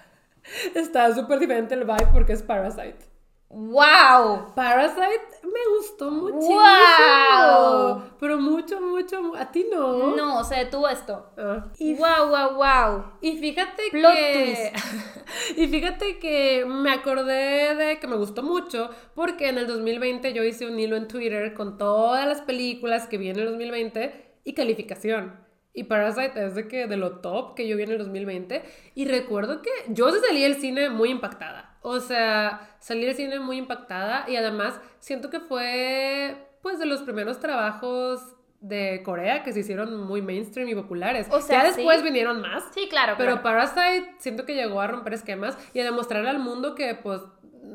Está 0.75 1.13
súper 1.13 1.39
diferente 1.39 1.73
el 1.75 1.83
vibe 1.83 2.07
porque 2.13 2.33
es 2.33 2.43
Parasite. 2.43 2.97
¡Wow! 3.51 4.53
Parasite 4.55 5.21
me 5.43 5.77
gustó 5.77 6.11
muchísimo. 6.11 6.59
¡Wow! 6.61 8.03
Pero 8.19 8.37
mucho, 8.39 8.79
mucho. 8.79 9.21
mu- 9.23 9.35
A 9.35 9.51
ti 9.51 9.65
no. 9.71 10.15
No, 10.15 10.43
se 10.43 10.55
detuvo 10.55 10.87
esto. 10.87 11.31
Y, 11.79 11.95
¡Wow, 11.95 12.29
wow, 12.29 12.55
wow! 12.55 13.03
y 13.21 13.37
fíjate 13.39 13.83
Plot 13.91 14.13
que. 14.13 14.71
y 15.57 15.67
fíjate 15.67 16.19
que 16.19 16.63
me 16.67 16.91
acordé 16.91 17.73
de 17.75 17.99
que 17.99 18.07
me 18.07 18.17
gustó 18.17 18.43
mucho 18.43 18.91
porque 19.15 19.49
en 19.49 19.57
el 19.57 19.65
2020 19.67 20.31
yo 20.33 20.43
hice 20.43 20.67
un 20.67 20.79
hilo 20.79 20.95
en 20.95 21.07
Twitter 21.07 21.53
con 21.55 21.77
todas 21.79 22.27
las 22.27 22.41
películas 22.41 23.07
que 23.07 23.17
vi 23.17 23.29
en 23.29 23.39
el 23.39 23.45
2020 23.47 24.41
y 24.43 24.53
calificación. 24.53 25.39
Y 25.79 25.85
Parasite 25.85 26.45
es 26.45 26.55
de 26.55 26.67
que 26.67 26.87
de 26.87 26.97
lo 26.97 27.19
top 27.19 27.55
que 27.55 27.65
yo 27.65 27.77
vi 27.77 27.83
en 27.83 27.91
el 27.91 27.97
2020. 27.99 28.63
Y 28.95 29.05
recuerdo 29.05 29.61
que 29.61 29.69
yo 29.87 30.11
salí 30.11 30.41
del 30.41 30.55
cine 30.55 30.89
muy 30.89 31.09
impactada. 31.09 31.77
O 31.81 32.01
sea, 32.01 32.75
salí 32.79 33.05
del 33.05 33.15
cine 33.15 33.39
muy 33.39 33.55
impactada 33.55 34.25
y 34.27 34.35
además 34.35 34.77
siento 34.99 35.29
que 35.29 35.39
fue 35.39 36.35
pues 36.61 36.79
de 36.79 36.85
los 36.85 37.03
primeros 37.03 37.39
trabajos 37.39 38.35
de 38.59 39.01
Corea 39.05 39.41
que 39.43 39.53
se 39.53 39.61
hicieron 39.61 40.05
muy 40.05 40.21
mainstream 40.21 40.67
y 40.67 40.75
populares. 40.75 41.27
O 41.31 41.39
sea, 41.39 41.63
ya 41.63 41.67
después 41.69 41.99
sí. 41.99 42.03
vinieron 42.03 42.41
más. 42.41 42.65
Sí, 42.73 42.87
claro, 42.89 43.13
Pero 43.17 43.41
claro. 43.41 43.43
Parasite 43.43 44.15
siento 44.17 44.45
que 44.45 44.55
llegó 44.55 44.81
a 44.81 44.87
romper 44.87 45.13
esquemas 45.13 45.57
y 45.73 45.79
a 45.79 45.85
demostrarle 45.85 46.29
al 46.29 46.39
mundo 46.39 46.75
que 46.75 46.93
pues 46.93 47.21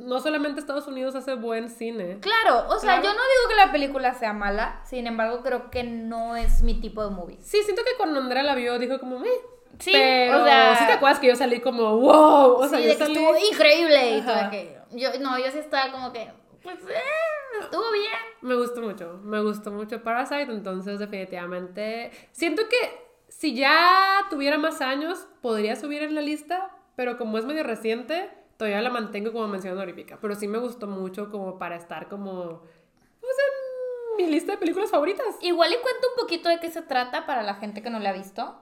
no 0.04 0.20
solamente 0.20 0.60
Estados 0.60 0.86
Unidos 0.86 1.14
hace 1.14 1.34
buen 1.34 1.68
cine. 1.70 2.18
Claro, 2.20 2.66
o 2.68 2.78
sea, 2.78 3.00
Claro. 3.00 3.02
yo 3.02 3.08
no 3.08 3.14
digo 3.20 3.48
que 3.48 3.56
la 3.56 3.72
película 3.72 4.14
sea 4.14 4.32
mala, 4.32 4.80
sin 4.84 5.06
embargo, 5.06 5.42
creo 5.42 5.70
que 5.70 5.82
no 5.84 6.36
es 6.36 6.62
mi 6.62 6.80
tipo 6.80 7.04
de 7.04 7.10
movie. 7.14 7.38
Sí, 7.40 7.62
siento 7.64 7.82
que 7.82 7.96
cuando 7.96 8.20
Andrea 8.20 8.42
la 8.42 8.54
vio 8.54 8.78
dijo 8.78 8.98
como, 9.00 9.24
eh. 9.24 9.28
Sí, 9.78 9.90
pero 9.92 10.42
o 10.42 10.44
sea- 10.44 10.76
sí 10.78 10.86
te 10.86 10.92
acuerdas 10.92 11.18
que 11.18 11.26
yo 11.26 11.36
salí 11.36 11.60
como, 11.60 11.98
wow. 11.98 12.56
O 12.58 12.68
sea, 12.68 12.78
sí, 12.78 12.84
yo 12.84 12.90
de 12.90 12.96
que 12.96 13.04
estuvo 13.04 13.36
increíble 13.52 14.18
y 14.18 14.22
todo 14.22 14.36
aquello. 14.36 14.80
Yo, 14.92 15.08
no, 15.20 15.36
yo 15.38 15.50
sí 15.50 15.58
estaba 15.58 15.90
como 15.90 16.12
que, 16.12 16.30
pues, 16.62 16.76
eh, 16.88 17.58
estuvo 17.60 17.90
bien. 17.92 18.12
Me 18.42 18.54
gustó 18.54 18.80
mucho, 18.82 19.18
me 19.24 19.40
gustó 19.42 19.72
mucho 19.72 20.02
Parasite, 20.04 20.42
entonces 20.52 20.98
definitivamente 21.00 22.12
siento 22.32 22.62
que 22.68 23.04
si 23.28 23.54
ya 23.56 24.26
tuviera 24.30 24.58
más 24.58 24.80
años 24.80 25.26
podría 25.42 25.74
subir 25.76 26.02
en 26.04 26.14
la 26.14 26.20
lista, 26.20 26.70
pero 26.94 27.16
como 27.16 27.38
es 27.38 27.44
medio 27.44 27.64
reciente, 27.64 28.30
todavía 28.56 28.80
la 28.82 28.90
mantengo 28.90 29.32
como 29.32 29.48
mención 29.48 29.74
honorífica, 29.74 30.18
pero 30.20 30.34
sí 30.34 30.48
me 30.48 30.58
gustó 30.58 30.86
mucho 30.86 31.30
como 31.30 31.58
para 31.58 31.76
estar 31.76 32.08
como 32.08 32.60
pues 33.20 33.32
en 34.18 34.26
mi 34.26 34.30
lista 34.32 34.52
de 34.52 34.58
películas 34.58 34.90
favoritas. 34.90 35.26
Igual 35.40 35.72
y 35.72 35.76
cuento 35.76 36.08
un 36.14 36.20
poquito 36.22 36.48
de 36.48 36.60
qué 36.60 36.70
se 36.70 36.82
trata 36.82 37.26
para 37.26 37.42
la 37.42 37.54
gente 37.54 37.82
que 37.82 37.90
no 37.90 37.98
la 37.98 38.10
ha 38.10 38.12
visto. 38.12 38.60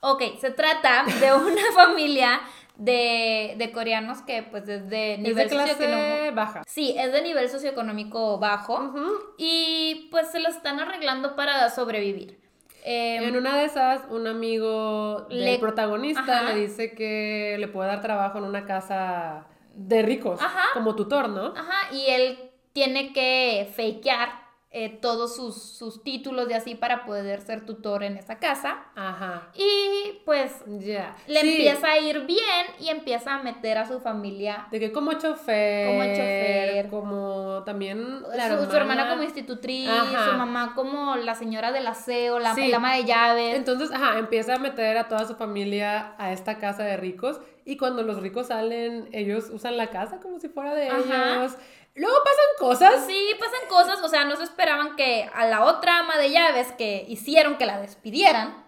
Ok, 0.00 0.22
se 0.40 0.50
trata 0.50 1.04
de 1.20 1.34
una 1.34 1.72
familia 1.74 2.40
de, 2.76 3.54
de 3.58 3.72
coreanos 3.72 4.22
que 4.22 4.42
pues 4.42 4.66
es 4.68 4.88
de 4.88 5.14
Es 5.14 5.18
nivel 5.18 5.48
de 5.48 5.48
clase 5.48 5.74
socioeconómico. 5.74 6.34
baja. 6.34 6.62
Sí, 6.66 6.94
es 6.98 7.12
de 7.12 7.22
nivel 7.22 7.48
socioeconómico 7.50 8.38
bajo 8.38 8.94
y 9.36 10.08
pues 10.10 10.30
se 10.30 10.40
lo 10.40 10.48
están 10.48 10.80
arreglando 10.80 11.36
para 11.36 11.68
sobrevivir. 11.70 12.39
Em, 12.84 13.24
En 13.24 13.36
una 13.36 13.56
de 13.58 13.64
esas, 13.66 14.02
un 14.10 14.26
amigo 14.26 15.26
del 15.28 15.44
Le- 15.44 15.58
protagonista 15.58 16.40
Ajá. 16.40 16.52
le 16.52 16.60
dice 16.60 16.94
que 16.94 17.56
le 17.58 17.68
puede 17.68 17.88
dar 17.88 18.00
trabajo 18.00 18.38
en 18.38 18.44
una 18.44 18.64
casa 18.64 19.46
de 19.74 20.02
ricos, 20.02 20.40
Ajá. 20.40 20.64
como 20.74 20.96
tutor, 20.96 21.28
¿no? 21.28 21.48
Ajá, 21.56 21.92
y 21.94 22.06
él 22.10 22.38
tiene 22.72 23.12
que 23.12 23.68
fakear 23.76 24.39
eh, 24.72 24.88
todos 25.02 25.34
sus, 25.34 25.60
sus 25.60 26.04
títulos 26.04 26.48
y 26.48 26.52
así 26.52 26.76
para 26.76 27.04
poder 27.04 27.40
ser 27.40 27.66
tutor 27.66 28.04
en 28.04 28.16
esa 28.16 28.38
casa. 28.38 28.84
Ajá. 28.94 29.48
Y 29.54 30.20
pues 30.24 30.52
Ya. 30.78 31.16
le 31.26 31.40
Sí, 31.40 31.50
empieza 31.56 31.88
a 31.90 31.98
ir 31.98 32.20
bien 32.24 32.66
y 32.78 32.88
empieza 32.88 33.34
a 33.34 33.42
meter 33.42 33.78
a 33.78 33.88
su 33.88 33.98
familia. 33.98 34.68
De 34.70 34.78
que 34.78 34.92
como 34.92 35.12
chofer. 35.14 35.88
Como 35.88 36.04
chofer. 36.04 36.88
Como 36.88 37.62
también 37.64 38.22
la 38.34 38.58
su, 38.64 38.70
su 38.70 38.76
hermana 38.76 39.10
como 39.10 39.24
institutriz, 39.24 39.88
Ajá. 39.90 40.30
su 40.30 40.36
mamá 40.36 40.72
como 40.76 41.16
la 41.16 41.34
señora 41.34 41.72
del 41.72 41.88
aseo, 41.88 42.38
la, 42.38 42.54
Sí. 42.54 42.62
el 42.66 42.74
ama 42.74 42.94
de 42.94 43.04
llaves. 43.04 43.56
Entonces, 43.56 43.90
ajá, 43.90 44.20
empieza 44.20 44.54
a 44.54 44.58
meter 44.58 44.96
a 44.98 45.08
toda 45.08 45.26
su 45.26 45.34
familia 45.34 46.14
a 46.16 46.32
esta 46.32 46.58
casa 46.58 46.84
de 46.84 46.96
ricos 46.96 47.40
y 47.64 47.76
cuando 47.76 48.04
los 48.04 48.22
ricos 48.22 48.46
salen, 48.46 49.08
ellos 49.12 49.50
usan 49.52 49.76
la 49.76 49.88
casa 49.88 50.20
como 50.20 50.38
si 50.38 50.48
fuera 50.48 50.74
de 50.76 50.88
Ajá. 50.90 51.34
ellos. 51.40 51.56
Luego 52.00 52.16
pasan 52.24 52.46
cosas. 52.58 53.06
Sí, 53.06 53.30
pasan 53.38 53.68
cosas, 53.68 54.02
o 54.02 54.08
sea, 54.08 54.24
no 54.24 54.34
se 54.36 54.44
esperaban 54.44 54.96
que 54.96 55.28
a 55.34 55.44
la 55.46 55.64
otra 55.64 55.98
ama 55.98 56.16
de 56.16 56.30
llaves 56.30 56.72
que 56.72 57.04
hicieron 57.08 57.56
que 57.58 57.66
la 57.66 57.78
despidieran, 57.80 58.64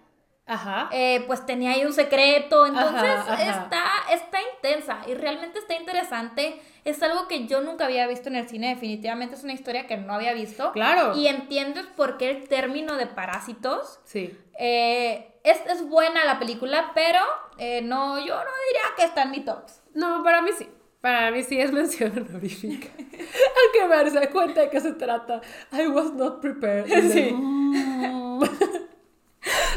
Ajá. 0.47 0.89
eh, 0.93 1.25
pues 1.27 1.47
tenía 1.47 1.71
ahí 1.73 1.85
un 1.85 1.93
secreto, 1.95 2.67
entonces 2.67 3.03
Ajá, 3.03 3.33
ajá. 3.33 3.63
Está, 3.63 3.85
está 4.13 4.39
intensa 4.57 4.99
y 5.07 5.15
realmente 5.15 5.59
está 5.61 5.75
interesante. 5.75 6.61
Es 6.85 7.03
algo 7.03 7.29
que 7.29 7.47
yo 7.47 7.61
nunca 7.61 7.85
había 7.87 8.07
visto 8.09 8.29
en 8.29 8.37
el 8.37 8.49
cine, 8.49 8.71
definitivamente 8.75 9.37
es 9.37 9.45
una 9.45 9.53
historia 9.53 9.87
que 9.87 9.97
no 9.97 10.13
había 10.15 10.33
visto. 10.35 10.73
Claro. 10.73 11.17
Y 11.17 11.29
entiendes 11.29 11.87
por 11.97 12.19
qué 12.19 12.29
el 12.31 12.49
término 12.49 12.97
de 12.97 13.07
parásitos 13.07 14.01
Sí. 14.05 14.37
eh, 14.59 15.29
es, 15.45 15.59
es 15.67 15.89
buena 15.89 16.25
la 16.25 16.39
película, 16.39 16.91
pero 16.95 17.21
eh, 17.57 17.81
no, 17.83 18.19
yo 18.19 18.35
no 18.35 18.51
diría 18.69 18.83
que 18.97 19.05
está 19.05 19.23
en 19.23 19.31
mi 19.31 19.41
tops. 19.41 19.81
No, 19.95 20.23
para 20.23 20.43
mí 20.43 20.51
sí. 20.59 20.69
Para 21.03 21.31
mí 21.33 21.43
sí 21.43 21.61
es 21.61 21.71
mención 21.73 22.13
honorífica. 22.17 22.89
Aunque 22.99 23.89
me 23.89 23.97
darse 23.97 24.31
cuenta 24.31 24.63
de 24.63 24.71
qué 24.71 24.81
se 24.81 24.93
trata. 24.93 25.41
I 25.73 25.87
was 25.89 26.13
not 26.15 26.41
prepared. 26.41 26.87
Y 26.87 27.09
Sí. 27.13 27.31
mm. 27.33 28.43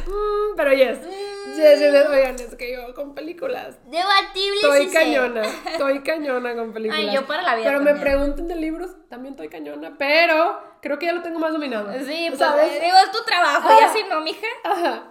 Mm, 0.07 0.55
pero 0.55 0.71
yes. 0.73 0.99
Yes, 1.57 1.79
yes, 1.79 2.05
Oigan, 2.07 2.35
es 2.35 2.53
que 2.55 2.71
yo 2.73 2.93
con 2.93 3.15
películas. 3.15 3.75
Debatible 3.85 4.57
Estoy 4.61 4.87
sé. 4.87 4.93
cañona. 4.93 5.41
Estoy 5.71 5.99
cañona 6.03 6.53
con 6.55 6.71
películas. 6.71 7.03
Ay, 7.07 7.11
yo 7.15 7.25
para 7.25 7.41
la 7.41 7.55
vida 7.55 7.65
Pero 7.69 7.79
me 7.79 7.91
también. 7.91 8.03
pregunten 8.03 8.47
de 8.47 8.55
libros, 8.57 8.91
también 9.09 9.33
estoy 9.33 9.49
cañona. 9.49 9.95
Pero 9.97 10.61
creo 10.81 10.99
que 10.99 11.07
ya 11.07 11.13
lo 11.13 11.23
tengo 11.23 11.39
más 11.39 11.51
dominado. 11.51 11.91
Sí, 12.05 12.25
pues 12.27 12.37
¿sabes? 12.37 12.71
eh, 12.73 12.81
digo, 12.83 12.95
es 13.03 13.11
tu 13.11 13.23
trabajo, 13.25 13.67
y 13.69 13.83
Ah. 13.83 13.87
así 13.89 13.99
no, 14.07 14.21
mija. 14.21 14.47
Ajá. 14.63 15.03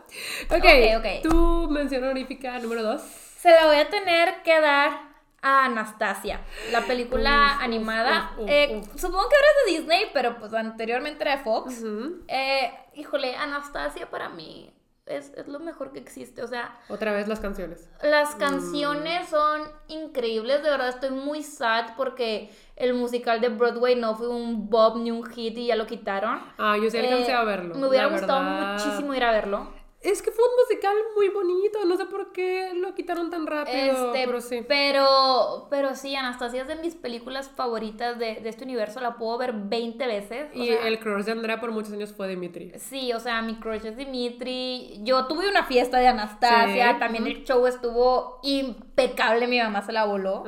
Ok. 0.50 0.64
Ok, 0.64 0.98
ok. 0.98 1.22
Tu 1.28 1.68
mención 1.70 2.04
honorífica 2.04 2.56
número 2.60 2.84
dos. 2.84 3.02
Se 3.02 3.50
la 3.50 3.66
voy 3.66 3.76
a 3.76 3.88
tener 3.90 4.42
que 4.44 4.60
dar 4.60 5.13
a 5.44 5.66
Anastasia, 5.66 6.40
la 6.72 6.80
película 6.80 7.52
Uf, 7.58 7.62
animada. 7.62 8.32
uf, 8.36 8.44
uf, 8.44 8.50
Eh. 8.50 8.82
Supongo 8.96 9.28
que 9.28 9.36
ahora 9.36 9.46
es 9.60 9.66
de 9.74 9.78
Disney, 9.78 10.06
pero 10.14 10.38
pues 10.38 10.52
anteriormente 10.54 11.22
era 11.22 11.36
de 11.36 11.42
Fox. 11.44 11.82
Ujú. 11.82 12.22
Eh, 12.28 12.72
híjole, 12.94 13.36
Anastasia 13.36 14.08
para 14.10 14.30
mí 14.30 14.70
es, 15.06 15.32
es 15.36 15.46
lo 15.46 15.60
mejor 15.60 15.92
que 15.92 15.98
existe. 15.98 16.42
O 16.42 16.46
sea, 16.48 16.74
Otra 16.88 17.12
vez 17.12 17.28
las 17.28 17.40
canciones. 17.40 17.90
las 18.02 18.36
Mm. 18.36 18.38
canciones 18.38 19.28
son 19.28 19.62
increíbles. 19.88 20.62
De 20.62 20.70
verdad 20.70 20.88
estoy 20.88 21.10
muy 21.10 21.42
sad 21.42 21.94
porque 21.94 22.50
el 22.76 22.94
musical 22.94 23.42
de 23.42 23.50
Broadway 23.50 23.96
no 23.96 24.16
fue 24.16 24.28
un 24.28 24.70
bob 24.70 24.96
ni 24.96 25.10
un 25.10 25.26
hit 25.26 25.58
y 25.58 25.66
ya 25.66 25.76
lo 25.76 25.86
quitaron. 25.86 26.40
Ah, 26.56 26.76
yo 26.82 26.90
sí 26.90 26.96
alcancé 26.96 27.32
Eh, 27.32 27.34
a 27.34 27.44
verlo. 27.44 27.74
Me 27.74 27.86
hubiera 27.86 28.06
gustado 28.06 28.40
verdad. 28.42 28.72
muchísimo 28.82 29.14
ir 29.14 29.22
a 29.24 29.30
verlo. 29.30 29.83
Es 30.04 30.20
que 30.22 30.30
fue 30.30 30.44
un 30.44 30.50
musical 30.62 30.94
muy 31.16 31.28
bonito, 31.30 31.84
no 31.86 31.96
sé 31.96 32.04
por 32.04 32.30
qué 32.32 32.72
lo 32.74 32.94
quitaron 32.94 33.30
tan 33.30 33.46
rápido, 33.46 34.08
Este, 34.12 34.26
pero 34.26 34.40
sí. 34.40 34.62
pero, 34.68 35.66
pero 35.70 35.94
sí, 35.94 36.14
Anastasia 36.14 36.62
es 36.62 36.68
de 36.68 36.76
mis 36.76 36.94
películas 36.94 37.48
favoritas 37.48 38.18
de, 38.18 38.36
de 38.36 38.48
este 38.50 38.64
universo. 38.64 39.00
La 39.00 39.16
puedo 39.16 39.38
ver 39.38 39.52
20 39.54 40.06
veces. 40.06 40.50
o 40.54 40.58
Y 40.58 40.66
sea, 40.68 40.86
el 40.88 40.98
crush 40.98 41.24
de 41.24 41.32
Andrea 41.32 41.58
por 41.58 41.72
muchos 41.72 41.92
años 41.94 42.12
fue 42.12 42.28
Dimitri. 42.28 42.72
Sí, 42.78 43.12
o 43.14 43.18
sea, 43.20 43.40
mi 43.42 43.54
crush 43.56 43.86
es 43.86 43.96
Dimitri. 43.96 45.00
Yo 45.02 45.26
tuve 45.26 45.48
una 45.48 45.64
fiesta 45.64 45.98
de 45.98 46.08
Anastasia. 46.08 46.92
Sí, 46.92 46.98
También 46.98 47.26
el 47.26 47.42
show 47.44 47.66
estuvo 47.66 48.40
impecable. 48.42 49.46
Mi 49.46 49.58
mamá 49.58 49.82
se 49.82 49.92
la 49.92 50.04
voló. 50.04 50.44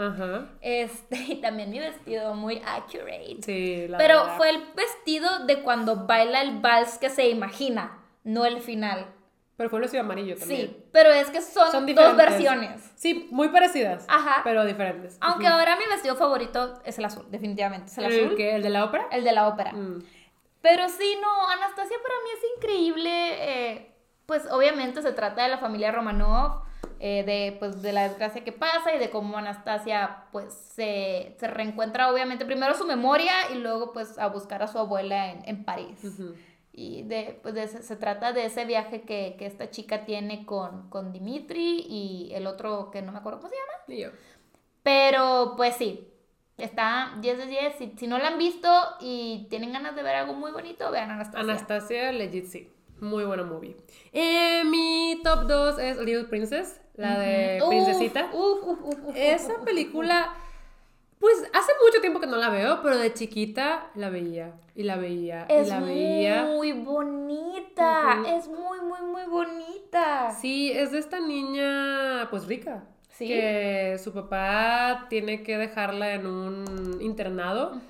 Este, 0.60 1.16
y 1.28 1.36
también 1.40 1.70
mi 1.70 1.78
vestido 1.78 2.34
muy 2.34 2.60
accurate. 2.66 3.38
Sí, 3.42 3.86
la 3.88 3.98
Pero 3.98 4.20
verdad. 4.20 4.36
fue 4.36 4.50
el 4.50 4.62
vestido 4.74 5.28
de 5.46 5.62
cuando 5.62 6.06
baila 6.06 6.42
el 6.42 6.58
vals 6.60 6.98
que 6.98 7.08
se 7.10 7.28
imagina, 7.30 8.02
no 8.24 8.44
el 8.44 8.60
final. 8.60 9.06
Pero 9.56 9.70
fue 9.70 9.78
el 9.78 9.82
vestido 9.82 10.02
amarillo 10.02 10.36
también. 10.36 10.68
Sí, 10.68 10.84
pero 10.92 11.10
es 11.10 11.30
que 11.30 11.40
son, 11.40 11.70
Son 11.70 11.86
dos 11.86 12.16
versiones. 12.16 12.92
Sí, 12.94 13.28
muy 13.30 13.48
parecidas. 13.48 14.04
Ajá. 14.08 14.42
Pero 14.44 14.64
diferentes. 14.64 15.16
Aunque 15.20 15.46
ahora 15.46 15.76
mi 15.76 15.86
vestido 15.86 16.14
favorito 16.14 16.80
es 16.84 16.98
el 16.98 17.06
azul, 17.06 17.26
definitivamente. 17.30 17.90
Es 17.90 17.98
el, 17.98 18.04
¿El, 18.04 18.26
azul. 18.26 18.40
¿El 18.40 18.62
de 18.62 18.70
la 18.70 18.84
ópera? 18.84 19.06
El 19.10 19.24
de 19.24 19.32
la 19.32 19.48
ópera. 19.48 19.72
Mm. 19.72 20.02
Pero 20.60 20.88
sí, 20.88 21.16
no, 21.22 21.48
Anastasia 21.48 21.96
para 22.02 22.14
mí 22.24 22.30
es 22.34 22.56
increíble. 22.56 23.10
eh, 23.12 23.92
pues 24.26 24.44
obviamente 24.50 25.02
se 25.02 25.12
trata 25.12 25.44
de 25.44 25.48
la 25.48 25.58
familia 25.58 25.92
Romanov, 25.92 26.62
eh, 26.98 27.22
de, 27.24 27.56
pues, 27.58 27.80
de 27.82 27.92
la 27.92 28.08
desgracia 28.08 28.42
que 28.42 28.52
pasa 28.52 28.94
y 28.94 28.98
de 28.98 29.10
cómo 29.10 29.38
Anastasia 29.38 30.24
pues 30.32 30.52
se, 30.52 31.36
se 31.38 31.46
reencuentra 31.46 32.10
obviamente 32.10 32.44
primero 32.44 32.74
su 32.74 32.86
memoria 32.86 33.32
y 33.52 33.58
luego 33.58 33.92
pues 33.92 34.18
a 34.18 34.26
buscar 34.28 34.62
a 34.62 34.66
su 34.66 34.78
abuela 34.78 35.30
en, 35.30 35.42
en 35.48 35.64
París. 35.64 36.02
Ujú. 36.04 36.34
Y 36.78 37.04
de, 37.04 37.40
pues 37.42 37.54
de 37.54 37.66
se 37.68 37.96
trata 37.96 38.34
de 38.34 38.44
ese 38.44 38.66
viaje 38.66 39.00
que, 39.00 39.34
que 39.38 39.46
esta 39.46 39.70
chica 39.70 40.04
tiene 40.04 40.44
con, 40.44 40.90
con 40.90 41.10
Dimitri 41.10 41.86
y 41.88 42.30
el 42.34 42.46
otro 42.46 42.90
que 42.90 43.00
no 43.00 43.12
me 43.12 43.18
acuerdo 43.18 43.40
cómo 43.40 43.48
se 43.50 43.56
llama. 43.56 43.84
Y 43.88 44.02
yo. 44.02 44.10
Pero 44.82 45.54
pues 45.56 45.74
sí, 45.76 46.06
está 46.58 47.16
10 47.20 47.38
de 47.38 47.46
10. 47.46 47.74
Si, 47.78 47.94
si 47.96 48.06
no 48.06 48.18
la 48.18 48.28
han 48.28 48.38
visto 48.38 48.68
y 49.00 49.46
tienen 49.48 49.72
ganas 49.72 49.96
de 49.96 50.02
ver 50.02 50.16
algo 50.16 50.34
muy 50.34 50.52
bonito, 50.52 50.90
vean 50.90 51.10
Anastasia. 51.10 51.40
Anastasia, 51.40 52.12
legit 52.12 52.44
sí. 52.44 52.70
Muy 53.00 53.24
buena 53.24 53.42
movie. 53.42 53.76
Eh, 54.12 54.62
mi 54.64 55.20
top 55.22 55.46
2 55.46 55.78
es 55.78 55.98
Little 55.98 56.24
Princess, 56.24 56.80
la 56.94 57.18
de 57.18 57.60
Uf, 57.62 57.68
Princesita. 57.68 58.30
Uf, 58.32 58.62
uf, 58.64 59.14
Esa 59.14 59.62
película, 59.64 60.34
pues 61.20 61.34
hace 61.52 61.72
mucho 61.84 62.00
tiempo 62.00 62.20
que 62.20 62.26
no 62.26 62.36
la 62.36 62.50
veo, 62.50 62.80
pero 62.82 62.98
de 62.98 63.12
chiquita 63.12 63.90
la 63.94 64.10
veía 64.10 64.52
y 64.74 64.82
la 64.82 64.96
veía 64.96 65.46
Es 65.48 65.66
y 65.68 65.70
la 65.70 65.80
veía. 65.80 66.44
muy 66.44 66.72
bonita. 66.72 68.22
Es 68.26 68.48
muy, 68.48 68.80
muy, 68.80 69.00
muy 69.02 69.24
bonita. 69.26 70.30
Sí, 70.30 70.70
es 70.72 70.92
de 70.92 70.98
esta 70.98 71.20
niña, 71.20 72.28
pues 72.30 72.46
rica. 72.46 72.84
Sí. 73.10 73.28
Que 73.28 73.98
su 74.02 74.12
papá 74.12 75.06
tiene 75.08 75.42
que 75.42 75.56
dejarla 75.56 76.12
en 76.14 76.26
un 76.26 76.98
internado 77.00 77.80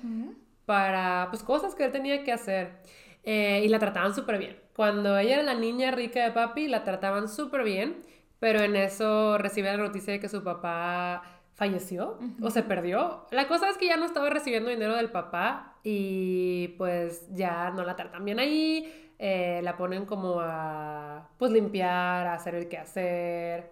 para, 0.65 1.27
pues, 1.29 1.43
cosas 1.43 1.75
que 1.75 1.83
él 1.85 1.91
tenía 1.91 2.23
que 2.23 2.31
hacer. 2.31 2.81
Eh, 3.23 3.61
y 3.65 3.67
la 3.67 3.79
trataban 3.79 4.15
súper 4.15 4.37
bien. 4.37 4.57
Cuando 4.73 5.17
ella 5.17 5.33
era 5.35 5.43
la 5.43 5.53
niña 5.55 5.91
rica 5.91 6.23
de 6.23 6.31
papi, 6.31 6.67
la 6.67 6.83
trataban 6.85 7.27
súper 7.27 7.63
bien, 7.63 7.97
pero 8.39 8.61
en 8.61 8.75
eso 8.77 9.37
recibe 9.37 9.69
la 9.71 9.77
noticia 9.77 10.13
de 10.13 10.19
que 10.21 10.29
su 10.29 10.43
papá 10.43 11.36
falleció 11.57 12.19
o 12.39 12.51
se 12.51 12.61
perdió. 12.61 13.25
La 13.31 13.47
cosa 13.47 13.67
es 13.69 13.77
que 13.77 13.87
ya 13.87 13.97
no 13.97 14.05
estaba 14.05 14.29
recibiendo 14.29 14.69
dinero 14.69 14.95
del 14.95 15.09
papá 15.09 15.75
y 15.83 16.69
pues 16.77 17.27
ya 17.33 17.71
no 17.71 17.83
la 17.83 17.95
tratan 17.95 18.23
bien 18.23 18.39
ahí, 18.39 19.11
eh, 19.17 19.61
la 19.63 19.75
ponen 19.75 20.05
como 20.05 20.39
a 20.39 21.29
pues 21.39 21.51
limpiar, 21.51 22.27
a 22.27 22.35
hacer 22.35 22.53
el 22.53 22.69
quehacer. 22.69 23.71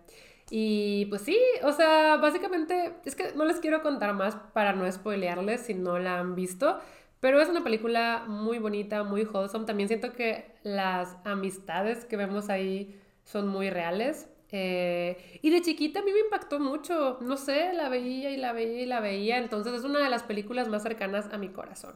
Y 0.50 1.06
pues 1.06 1.22
sí, 1.22 1.38
o 1.64 1.72
sea, 1.72 2.18
básicamente 2.18 2.94
es 3.06 3.16
que 3.16 3.34
no 3.36 3.46
les 3.46 3.60
quiero 3.60 3.84
contar 3.84 4.14
más 4.16 4.36
para 4.54 4.74
no 4.74 4.92
spoilearles 4.92 5.62
si 5.62 5.76
no 5.76 6.00
la 6.00 6.20
han 6.20 6.34
visto, 6.34 6.80
pero 7.20 7.40
es 7.40 7.50
una 7.50 7.64
película 7.64 8.26
muy 8.28 8.58
bonita, 8.58 9.04
muy 9.04 9.26
wholesome. 9.26 9.66
También 9.66 9.90
siento 9.90 10.14
que 10.14 10.56
las 10.64 11.18
amistades 11.24 12.04
que 12.06 12.18
vemos 12.18 12.50
ahí 12.50 13.00
son 13.24 13.48
muy 13.48 13.70
reales. 13.70 14.28
Eh, 14.58 15.40
y 15.42 15.50
de 15.50 15.62
chiquita 15.62 16.00
a 16.00 16.04
mí 16.04 16.14
me 16.14 16.20
impactó 16.22 16.62
mucho, 16.62 17.18
no 17.20 17.36
sé, 17.36 17.74
la 17.74 17.90
veía 17.90 18.30
y 18.32 18.38
la 18.38 18.54
veía 18.54 18.84
y 18.84 18.86
la 18.86 19.02
veía, 19.02 19.38
entonces 19.38 19.74
es 19.74 19.84
una 19.84 20.00
de 20.00 20.10
las 20.10 20.24
películas 20.24 20.70
más 20.70 20.82
cercanas 20.82 21.28
a 21.34 21.38
mi 21.38 21.50
corazón. 21.50 21.96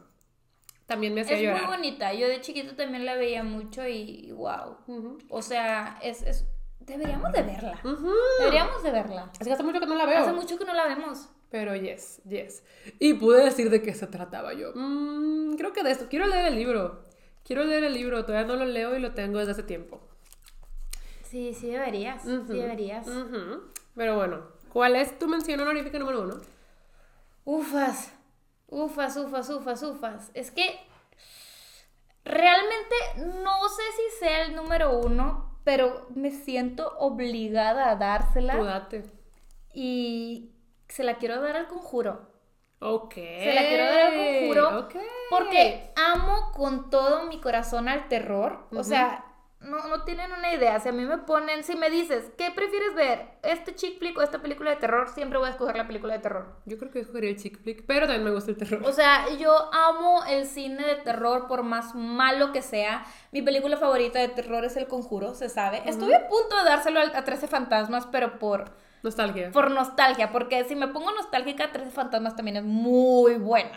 También 0.84 1.14
me 1.14 1.22
hacía 1.22 1.36
Es 1.36 1.42
llorar. 1.42 1.62
muy 1.62 1.76
bonita. 1.76 2.12
Yo 2.12 2.28
de 2.28 2.42
chiquito 2.42 2.74
también 2.76 3.06
la 3.06 3.14
veía 3.16 3.42
mucho 3.44 3.86
y 3.88 4.30
wow. 4.32 4.76
Ujú. 4.88 5.18
O 5.30 5.40
sea, 5.40 5.98
es, 6.02 6.20
es... 6.22 6.44
Deberíamos 6.80 7.32
de 7.32 7.42
verla. 7.42 7.80
Ujú. 7.82 8.10
Deberíamos 8.40 8.82
de 8.82 8.90
verla. 8.90 9.30
Es 9.40 9.46
que 9.46 9.52
hace 9.54 9.62
mucho 9.62 9.80
que 9.80 9.86
no 9.86 9.94
la 9.94 10.04
veo. 10.04 10.18
Hace 10.18 10.32
mucho 10.34 10.58
que 10.58 10.64
no 10.66 10.74
la 10.74 10.86
vemos. 10.86 11.30
Pero 11.48 11.74
yes, 11.76 12.20
yes. 12.28 12.62
Y 12.98 13.14
pude 13.14 13.42
decir 13.42 13.70
de 13.70 13.80
qué 13.80 13.94
se 13.94 14.06
trataba 14.06 14.52
yo. 14.52 14.72
Mm, 14.74 15.54
creo 15.56 15.72
que 15.72 15.82
de 15.82 15.92
esto. 15.92 16.08
Quiero 16.10 16.26
leer 16.26 16.46
el 16.46 16.56
libro. 16.56 17.04
Quiero 17.44 17.64
leer 17.64 17.84
el 17.84 17.94
libro. 17.94 18.26
Todavía 18.26 18.46
no 18.46 18.56
lo 18.56 18.66
leo 18.66 18.94
y 18.96 19.00
lo 19.00 19.12
tengo 19.14 19.38
desde 19.38 19.52
hace 19.52 19.62
tiempo. 19.62 20.00
Sí, 21.30 21.54
sí 21.54 21.70
deberías. 21.70 22.24
Ujú, 22.26 22.52
Sí 22.52 22.58
deberías. 22.58 23.06
Pero 23.94 24.16
bueno, 24.16 24.48
¿cuál 24.72 24.96
es 24.96 25.16
tu 25.16 25.28
mención 25.28 25.60
honorífica 25.60 25.96
número 25.96 26.22
uno? 26.22 26.40
Ufas. 27.44 28.12
Ufas, 28.66 29.16
ufas, 29.16 29.48
ufas, 29.48 29.82
ufas. 29.84 30.30
Es 30.34 30.50
que 30.50 30.80
realmente 32.24 32.94
no 33.16 33.68
sé 33.68 33.82
si 33.96 34.18
sea 34.18 34.42
el 34.46 34.56
número 34.56 34.98
uno, 34.98 35.56
pero 35.62 36.08
me 36.16 36.32
siento 36.32 36.96
obligada 36.98 37.90
a 37.90 37.96
dársela. 37.96 38.88
Y 39.72 40.50
se 40.88 41.04
la 41.04 41.18
quiero 41.18 41.40
dar 41.40 41.54
al 41.54 41.68
conjuro. 41.68 42.28
Ok. 42.80 43.14
Se 43.14 43.52
la 43.54 43.68
quiero 43.68 43.84
dar 43.84 44.00
al 44.00 44.14
conjuro 44.16 44.78
Ok. 44.80 44.96
porque 45.30 45.92
amo 45.94 46.50
con 46.56 46.90
todo 46.90 47.26
mi 47.26 47.40
corazón 47.40 47.88
al 47.88 48.08
terror. 48.08 48.66
O 48.74 48.82
sea, 48.82 49.29
no, 49.60 49.86
no 49.88 50.04
tienen 50.04 50.32
una 50.32 50.52
idea. 50.54 50.80
Si 50.80 50.88
a 50.88 50.92
mí 50.92 51.04
me 51.04 51.18
ponen, 51.18 51.62
si 51.64 51.76
me 51.76 51.90
dices, 51.90 52.30
¿qué 52.38 52.50
prefieres 52.50 52.94
ver? 52.94 53.28
¿Este 53.42 53.74
chick 53.74 53.98
flick 53.98 54.16
o 54.18 54.22
esta 54.22 54.40
película 54.40 54.70
de 54.70 54.76
terror? 54.76 55.08
Siempre 55.08 55.38
voy 55.38 55.48
a 55.48 55.50
escoger 55.50 55.76
la 55.76 55.86
película 55.86 56.14
de 56.14 56.18
terror. 56.20 56.56
Yo 56.64 56.78
creo 56.78 56.90
que 56.90 57.00
escogería 57.00 57.30
el 57.30 57.36
chick 57.36 57.60
flick, 57.62 57.84
pero 57.86 58.06
también 58.06 58.24
me 58.24 58.30
gusta 58.30 58.50
el 58.50 58.56
terror. 58.56 58.82
O 58.84 58.92
sea, 58.92 59.26
yo 59.38 59.52
amo 59.72 60.24
el 60.28 60.46
cine 60.46 60.84
de 60.86 60.96
terror 60.96 61.46
por 61.46 61.62
más 61.62 61.94
malo 61.94 62.52
que 62.52 62.62
sea. 62.62 63.04
Mi 63.32 63.42
película 63.42 63.76
favorita 63.76 64.18
de 64.18 64.28
terror 64.28 64.64
es 64.64 64.76
El 64.76 64.86
Conjuro, 64.86 65.34
se 65.34 65.48
sabe. 65.48 65.82
Estuve 65.84 66.14
a 66.16 66.26
punto 66.28 66.56
de 66.56 66.64
dárselo 66.64 67.00
al- 67.00 67.14
a 67.14 67.24
13 67.24 67.46
fantasmas, 67.46 68.06
pero 68.06 68.38
por, 68.38 68.72
Nostalgia. 69.02 69.50
por 69.50 69.70
nostalgia, 69.70 70.30
porque 70.32 70.64
si 70.64 70.74
me 70.74 70.88
pongo 70.88 71.10
nostálgica, 71.12 71.72
13 71.72 71.90
fantasmas 71.90 72.34
también 72.36 72.56
es 72.58 72.64
muy 72.64 73.34
buena. 73.36 73.70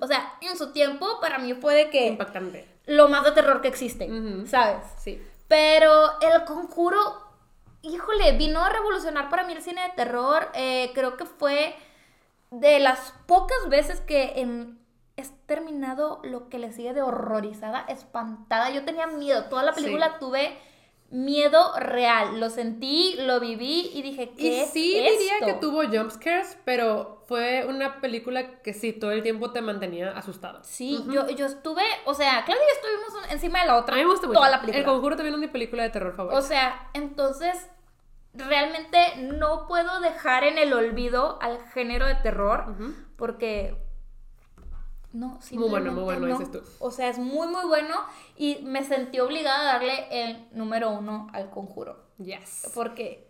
O 0.00 0.06
sea, 0.06 0.34
en 0.40 0.56
su 0.56 0.72
tiempo 0.72 1.06
para 1.20 1.38
mí 1.38 1.54
fue 1.54 1.74
de 1.74 1.90
que 1.90 2.06
Impactante. 2.08 2.77
Lo 2.88 3.08
más 3.08 3.22
de 3.24 3.32
terror 3.32 3.60
que 3.60 3.68
existe. 3.68 4.08
¿sabes? 4.46 4.84
Sí. 4.98 5.22
Pero 5.46 6.20
El 6.20 6.44
Conjuro, 6.44 6.98
híjole, 7.82 8.32
vino 8.36 8.60
a 8.64 8.68
revolucionar 8.68 9.28
para 9.28 9.44
mí 9.44 9.52
el 9.52 9.62
cine 9.62 9.82
de 9.82 9.90
terror. 9.90 10.48
Eh, 10.54 10.90
creo 10.94 11.16
que 11.16 11.24
fue 11.24 11.76
de 12.50 12.80
las 12.80 13.14
pocas 13.26 13.68
veces 13.68 14.00
que 14.00 14.40
en, 14.40 14.78
he 15.16 15.22
terminado 15.46 16.20
lo 16.24 16.48
que 16.48 16.58
le 16.58 16.72
sigue 16.72 16.92
de 16.94 17.02
horrorizada, 17.02 17.80
espantada. 17.88 18.70
Yo 18.70 18.84
tenía 18.84 19.06
miedo. 19.06 19.44
Toda 19.44 19.62
la 19.62 19.72
película 19.72 20.08
Sí. 20.08 20.14
tuve 20.20 20.58
miedo 21.10 21.72
real. 21.78 22.38
Lo 22.38 22.50
sentí, 22.50 23.16
lo 23.20 23.40
viví 23.40 23.90
y 23.94 24.02
dije, 24.02 24.30
¿qué 24.36 24.42
Y 24.46 24.54
es 24.60 24.70
sí 24.70 24.98
esto? 24.98 25.18
diría 25.18 25.34
que 25.46 25.54
tuvo 25.60 25.82
jumpscares, 25.86 26.58
pero 26.64 27.24
fue 27.26 27.64
una 27.66 28.00
película 28.00 28.60
que 28.62 28.74
sí, 28.74 28.92
todo 28.92 29.10
el 29.12 29.22
tiempo 29.22 29.50
te 29.50 29.60
mantenía 29.62 30.10
asustado. 30.10 30.60
Sí, 30.64 31.02
yo, 31.10 31.28
yo 31.30 31.46
estuve, 31.46 31.82
o 32.04 32.14
sea, 32.14 32.44
Claudia 32.44 32.62
y 32.64 32.68
yo 32.68 32.88
estuvimos 32.90 33.32
encima 33.32 33.60
de 33.60 33.66
la 33.68 33.72
A 33.74 33.76
otra 33.78 33.96
mí 33.96 34.02
me 34.02 34.10
gusta 34.10 34.26
mucho. 34.26 34.38
toda 34.38 34.50
la 34.50 34.60
película. 34.60 34.80
El 34.80 34.84
Conjuro 34.86 35.16
también 35.16 35.34
es 35.34 35.40
mi 35.40 35.48
película 35.48 35.82
de 35.82 35.90
terror 35.90 36.14
favorita. 36.14 36.38
O 36.38 36.42
sea, 36.42 36.88
entonces 36.94 37.68
realmente 38.34 38.98
no 39.18 39.66
puedo 39.66 40.00
dejar 40.00 40.44
en 40.44 40.58
el 40.58 40.72
olvido 40.72 41.38
al 41.42 41.58
género 41.72 42.06
de 42.06 42.14
terror 42.16 42.66
porque 43.16 43.76
no, 45.18 45.38
Muy 45.52 45.68
bueno, 45.68 45.92
muy 45.92 46.04
bueno, 46.04 46.26
no. 46.26 46.38
dices 46.38 46.52
tú. 46.52 46.62
O 46.78 46.90
sea, 46.90 47.08
es 47.08 47.18
muy 47.18 47.48
muy 47.48 47.66
bueno 47.66 47.94
y 48.36 48.58
me 48.62 48.84
sentí 48.84 49.18
obligada 49.20 49.60
a 49.60 49.72
darle 49.74 50.06
el 50.10 50.48
número 50.52 50.90
uno 50.90 51.28
al 51.32 51.50
conjuro 51.50 52.04
yes. 52.18 52.70
porque 52.74 53.27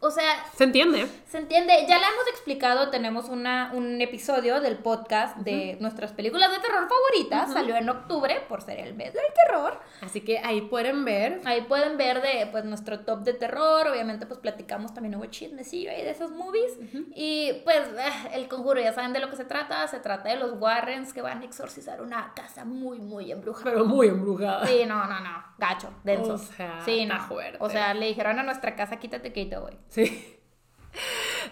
o 0.00 0.10
sea, 0.10 0.44
¿Se 0.56 0.64
entiende? 0.64 1.06
se 1.28 1.38
entiende, 1.38 1.72
ya 1.88 1.98
la 1.98 2.08
hemos 2.08 2.26
explicado, 2.30 2.90
tenemos 2.90 3.28
una, 3.28 3.70
un 3.74 4.00
episodio 4.00 4.60
del 4.60 4.78
podcast 4.78 5.36
de 5.38 5.76
nuestras 5.80 6.12
películas 6.12 6.50
de 6.50 6.58
terror 6.58 6.88
favoritas, 6.88 7.52
salió 7.52 7.76
en 7.76 7.88
octubre 7.88 8.42
por 8.48 8.62
ser 8.62 8.80
el 8.80 8.94
mes 8.94 9.12
del 9.12 9.22
terror. 9.46 9.78
Así 10.00 10.22
que 10.22 10.38
ahí 10.38 10.62
pueden 10.62 11.04
ver. 11.04 11.40
Ahí 11.44 11.62
pueden 11.62 11.96
ver 11.96 12.22
de 12.22 12.48
pues 12.50 12.64
nuestro 12.64 13.00
top 13.00 13.20
de 13.20 13.34
terror, 13.34 13.86
obviamente 13.88 14.26
pues 14.26 14.40
platicamos 14.40 14.94
también 14.94 15.14
hubo 15.16 15.26
chismecillo 15.26 15.90
ahí 15.90 16.02
de 16.02 16.10
esos 16.10 16.30
movies 16.30 16.72
y 17.14 17.52
pues 17.64 17.80
eh, 17.98 18.30
el 18.32 18.48
conjuro 18.48 18.80
ya 18.80 18.92
saben 18.92 19.12
de 19.12 19.20
lo 19.20 19.30
que 19.30 19.36
se 19.36 19.44
trata, 19.44 19.86
se 19.88 20.00
trata 20.00 20.30
de 20.30 20.36
los 20.36 20.60
Warrens 20.60 21.12
que 21.12 21.22
van 21.22 21.42
a 21.42 21.44
exorcizar 21.44 22.00
una 22.00 22.32
casa 22.34 22.64
muy 22.64 22.98
muy 22.98 23.30
embrujada. 23.30 23.70
Pero 23.70 23.84
muy 23.84 24.08
embrujada. 24.08 24.66
Sí, 24.66 24.84
no, 24.86 25.06
no, 25.06 25.20
no, 25.20 25.44
gacho, 25.60 25.90
denso. 26.02 26.34
O 26.34 26.38
sea, 26.38 26.80
sí, 26.84 27.06
no. 27.06 27.20
fuerte. 27.20 27.58
O 27.60 27.70
sea, 27.70 27.94
le 27.94 28.06
dijeron 28.06 28.38
a 28.38 28.42
nuestra 28.42 28.74
casa 28.74 28.96
quítate 28.98 29.32
quito, 29.32 29.60
güey. 29.60 29.76
Sí. 29.88 30.36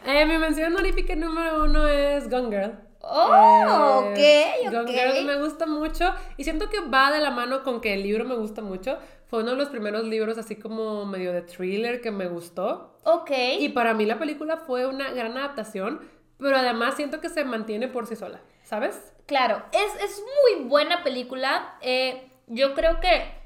Eh, 0.05 0.27
mi 0.27 0.37
mención 0.37 0.73
honorífica 0.75 1.15
número 1.15 1.63
uno 1.65 1.87
es 1.87 2.29
Gone 2.29 2.49
Girl. 2.51 2.79
Oh, 3.01 4.13
Eh, 4.17 4.65
ok, 4.69 4.73
Gone. 4.73 4.93
Girl 4.93 5.25
me 5.25 5.37
gusta 5.37 5.67
mucho 5.67 6.13
y 6.37 6.45
siento 6.45 6.69
que 6.69 6.81
va 6.81 7.13
de 7.13 7.21
la 7.21 7.31
mano 7.31 7.63
con 7.63 7.81
que 7.81 7.95
el 7.95 8.03
libro 8.03 8.25
me 8.25 8.35
gusta 8.35 8.63
mucho. 8.63 8.99
Fue 9.29 9.43
uno 9.43 9.53
de 9.53 9.57
los 9.57 9.69
primeros 9.69 10.05
libros 10.05 10.39
así 10.39 10.57
como 10.57 11.07
medio 11.07 11.33
de 11.33 11.43
thriller 11.43 12.01
que 12.01 12.11
me 12.11 12.27
gustó. 12.27 12.99
Ok. 13.05 13.31
Y 13.61 13.69
para 13.71 13.95
mí 13.95 14.07
la 14.07 14.19
película 14.19 14.57
fue 14.57 14.87
una 14.87 15.11
gran 15.13 15.37
adaptación, 15.37 16.01
pero 16.39 16.57
además 16.57 16.97
siento 16.97 17.21
que 17.21 17.29
se 17.29 17.45
mantiene 17.45 17.89
por 17.89 18.07
sí 18.07 18.17
sola, 18.17 18.41
¿sabes? 18.65 19.15
Claro, 19.27 19.63
es, 19.73 20.03
es 20.03 20.21
muy 20.57 20.65
buena 20.69 21.05
película. 21.05 21.77
Eh, 21.81 22.29
yo 22.47 22.75
creo 22.75 22.99
que 23.01 23.38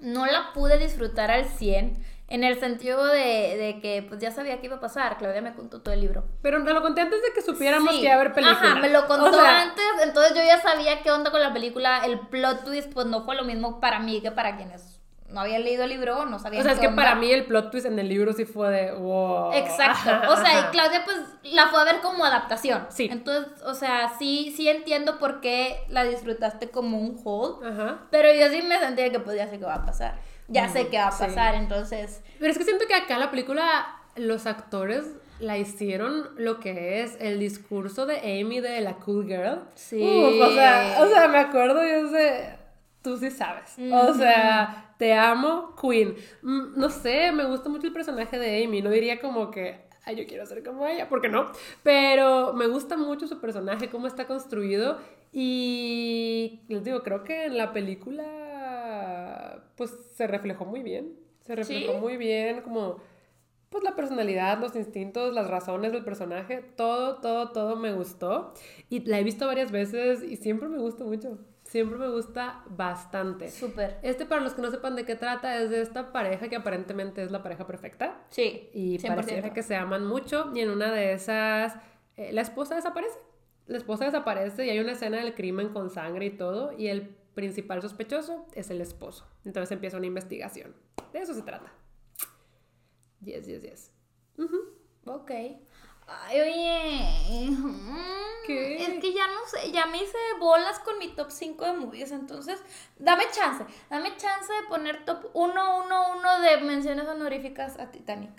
no 0.00 0.26
la 0.26 0.52
pude 0.52 0.78
disfrutar 0.78 1.30
al 1.30 1.46
100 1.46 2.04
en 2.28 2.44
el 2.44 2.60
sentido 2.60 3.06
de, 3.06 3.56
de 3.56 3.80
que 3.82 4.04
pues 4.08 4.20
ya 4.20 4.30
sabía 4.30 4.60
que 4.60 4.66
iba 4.66 4.76
a 4.76 4.80
pasar. 4.80 5.18
Claudia 5.18 5.42
me 5.42 5.52
contó 5.52 5.80
todo 5.80 5.92
el 5.94 6.00
libro. 6.00 6.24
Pero 6.42 6.62
te 6.64 6.72
lo 6.72 6.80
conté 6.80 7.00
antes 7.00 7.20
de 7.22 7.32
que 7.34 7.42
supiéramos 7.42 7.90
Sí. 7.92 7.98
que 8.00 8.04
iba 8.06 8.12
a 8.14 8.20
haber 8.20 8.32
película. 8.32 8.56
Ajá, 8.72 8.74
me 8.76 8.88
lo 8.88 9.06
contó 9.08 9.26
O 9.30 9.32
sea, 9.32 9.62
antes, 9.62 9.84
entonces 10.04 10.36
yo 10.36 10.42
ya 10.44 10.60
sabía 10.62 11.02
qué 11.02 11.10
onda 11.10 11.32
con 11.32 11.40
la 11.40 11.52
película. 11.52 12.02
El 12.04 12.20
plot 12.20 12.64
twist 12.64 12.92
pues 12.92 13.06
no 13.06 13.24
fue 13.24 13.34
lo 13.34 13.42
mismo 13.44 13.80
para 13.80 13.98
mí 13.98 14.20
que 14.20 14.30
para 14.30 14.56
quienes 14.56 14.89
no 15.32 15.40
habían 15.40 15.64
leído 15.64 15.84
el 15.84 15.90
libro, 15.90 16.26
no 16.26 16.38
sabían 16.38 16.62
O 16.62 16.64
sea, 16.64 16.72
es 16.72 16.78
que 16.78 16.88
para 16.88 17.14
mí 17.14 17.30
el 17.30 17.44
plot 17.44 17.70
twist 17.70 17.86
en 17.86 17.98
el 17.98 18.08
libro 18.08 18.32
sí 18.32 18.44
fue 18.44 18.70
de 18.70 18.92
wow. 18.92 19.52
Exacto. 19.52 20.32
O 20.32 20.36
sea, 20.36 20.60
y 20.60 20.62
Claudia 20.72 21.02
pues 21.04 21.16
la 21.42 21.68
fue 21.68 21.80
a 21.80 21.84
ver 21.84 22.00
como 22.00 22.24
adaptación. 22.24 22.86
Sí. 22.90 23.08
Entonces, 23.10 23.62
o 23.62 23.74
sea, 23.74 24.12
sí, 24.18 24.52
sí 24.56 24.68
entiendo 24.68 25.18
por 25.18 25.40
qué 25.40 25.84
la 25.88 26.04
disfrutaste 26.04 26.70
como 26.70 26.98
un 26.98 27.20
whole. 27.22 27.66
Ajá. 27.66 28.06
Pero 28.10 28.32
yo 28.32 28.48
sí 28.50 28.62
me 28.62 28.78
sentía 28.78 29.10
que 29.10 29.20
pues 29.20 29.36
ya 29.36 29.48
sé 29.48 29.58
qué 29.58 29.64
va 29.64 29.76
a 29.76 29.86
pasar. 29.86 30.18
Ya 30.48 30.68
sé 30.68 30.88
qué 30.88 30.98
va 30.98 31.08
a 31.08 31.12
sí. 31.12 31.24
pasar, 31.24 31.54
entonces... 31.54 32.22
Pero 32.38 32.50
es 32.50 32.58
que 32.58 32.64
siento 32.64 32.86
que 32.86 32.94
acá 32.94 33.18
la 33.18 33.30
película, 33.30 33.96
los 34.16 34.46
actores 34.46 35.04
la 35.38 35.58
hicieron 35.58 36.28
lo 36.36 36.60
que 36.60 37.02
es 37.02 37.16
el 37.20 37.38
discurso 37.38 38.04
de 38.04 38.18
Amy 38.18 38.60
de 38.60 38.80
la 38.80 38.94
Cool 38.94 39.26
Girl. 39.26 39.60
Sí. 39.74 40.02
Uf, 40.02 40.40
o, 40.40 40.52
sea, 40.52 40.96
o 41.00 41.08
sea, 41.08 41.28
me 41.28 41.38
acuerdo 41.38 41.82
yo 41.86 42.10
de... 42.10 42.59
Tú 43.02 43.16
sí 43.16 43.30
sabes. 43.30 43.76
O 43.92 44.14
sea, 44.14 44.94
te 44.98 45.14
amo, 45.14 45.74
Queen. 45.80 46.14
Mm, 46.42 46.78
No 46.78 46.90
sé, 46.90 47.32
me 47.32 47.44
gusta 47.46 47.68
mucho 47.68 47.86
el 47.86 47.92
personaje 47.92 48.38
de 48.38 48.64
Amy. 48.64 48.82
No 48.82 48.90
diría 48.90 49.20
como 49.20 49.50
que, 49.50 49.80
ay, 50.04 50.16
yo 50.16 50.26
quiero 50.26 50.44
ser 50.46 50.62
como 50.62 50.86
ella, 50.86 51.08
porque 51.08 51.28
no. 51.28 51.46
Pero 51.82 52.52
me 52.52 52.66
gusta 52.66 52.96
mucho 52.98 53.26
su 53.26 53.40
personaje, 53.40 53.88
cómo 53.88 54.06
está 54.06 54.26
construido. 54.26 54.98
Y 55.32 56.60
les 56.68 56.84
digo, 56.84 57.02
creo 57.02 57.24
que 57.24 57.44
en 57.46 57.56
la 57.56 57.72
película, 57.72 59.62
pues 59.76 59.90
se 60.14 60.26
reflejó 60.26 60.64
muy 60.64 60.82
bien. 60.82 61.14
Se 61.40 61.54
reflejó 61.56 61.94
Sí. 61.94 61.98
muy 61.98 62.16
bien, 62.16 62.60
como, 62.60 62.98
pues 63.70 63.82
la 63.84 63.96
personalidad, 63.96 64.58
los 64.60 64.76
instintos, 64.76 65.32
las 65.34 65.48
razones 65.48 65.92
del 65.92 66.04
personaje. 66.04 66.62
Todo, 66.76 67.16
todo, 67.16 67.50
todo 67.52 67.76
me 67.76 67.92
gustó. 67.92 68.52
Y 68.88 69.00
la 69.08 69.18
he 69.18 69.24
visto 69.24 69.46
varias 69.46 69.70
veces 69.72 70.22
y 70.22 70.36
siempre 70.36 70.68
me 70.68 70.78
gusta 70.78 71.04
mucho. 71.04 71.38
Siempre 71.70 72.00
me 72.00 72.08
gusta 72.08 72.64
bastante. 72.68 73.48
Súper. 73.48 74.00
Este, 74.02 74.26
para 74.26 74.40
los 74.40 74.54
que 74.54 74.60
no 74.60 74.72
sepan 74.72 74.96
de 74.96 75.04
qué 75.04 75.14
trata, 75.14 75.56
es 75.62 75.70
de 75.70 75.80
esta 75.82 76.10
pareja 76.10 76.48
que 76.48 76.56
aparentemente 76.56 77.22
es 77.22 77.30
la 77.30 77.44
pareja 77.44 77.64
perfecta. 77.64 78.26
Sí. 78.30 78.70
Y 78.74 78.98
100%. 78.98 79.06
pareciera 79.06 79.54
que 79.54 79.62
se 79.62 79.76
aman 79.76 80.04
mucho. 80.04 80.50
Y 80.52 80.62
en 80.62 80.70
una 80.70 80.90
de 80.90 81.12
esas, 81.12 81.76
eh, 82.16 82.32
la 82.32 82.40
esposa 82.40 82.74
desaparece. 82.74 83.16
La 83.68 83.78
esposa 83.78 84.04
desaparece 84.04 84.66
y 84.66 84.70
hay 84.70 84.80
una 84.80 84.92
escena 84.92 85.18
del 85.18 85.32
crimen 85.36 85.68
con 85.68 85.90
sangre 85.90 86.26
y 86.26 86.30
todo. 86.30 86.72
Y 86.76 86.88
el 86.88 87.02
principal 87.34 87.80
sospechoso 87.80 88.46
es 88.52 88.68
el 88.70 88.80
esposo. 88.80 89.28
Entonces 89.44 89.70
empieza 89.70 89.96
una 89.96 90.06
investigación. 90.06 90.74
De 91.12 91.20
eso 91.20 91.34
se 91.34 91.42
trata. 91.42 91.72
Yes, 93.20 93.46
yes, 93.46 93.62
yes. 93.62 93.92
Ujú. 94.36 94.56
Ok. 95.04 95.30
Ay, 96.12 96.40
oye. 96.40 97.56
¿Qué? 98.46 98.82
Es 98.82 99.00
que 99.00 99.12
ya 99.12 99.26
no 99.28 99.46
sé, 99.46 99.70
ya 99.70 99.86
me 99.86 99.98
hice 100.02 100.16
bolas 100.40 100.80
con 100.80 100.98
mi 100.98 101.08
top 101.14 101.30
5 101.30 101.64
de 101.66 101.72
movies, 101.74 102.10
entonces 102.10 102.60
dame 102.98 103.24
chance, 103.30 103.64
dame 103.90 104.16
chance 104.16 104.52
de 104.52 104.68
poner 104.68 105.04
top 105.04 105.26
1, 105.34 105.84
1, 105.84 106.12
1 106.18 106.40
de 106.40 106.56
menciones 106.62 107.06
honoríficas 107.06 107.78
a 107.78 107.90
Titanic. 107.92 108.32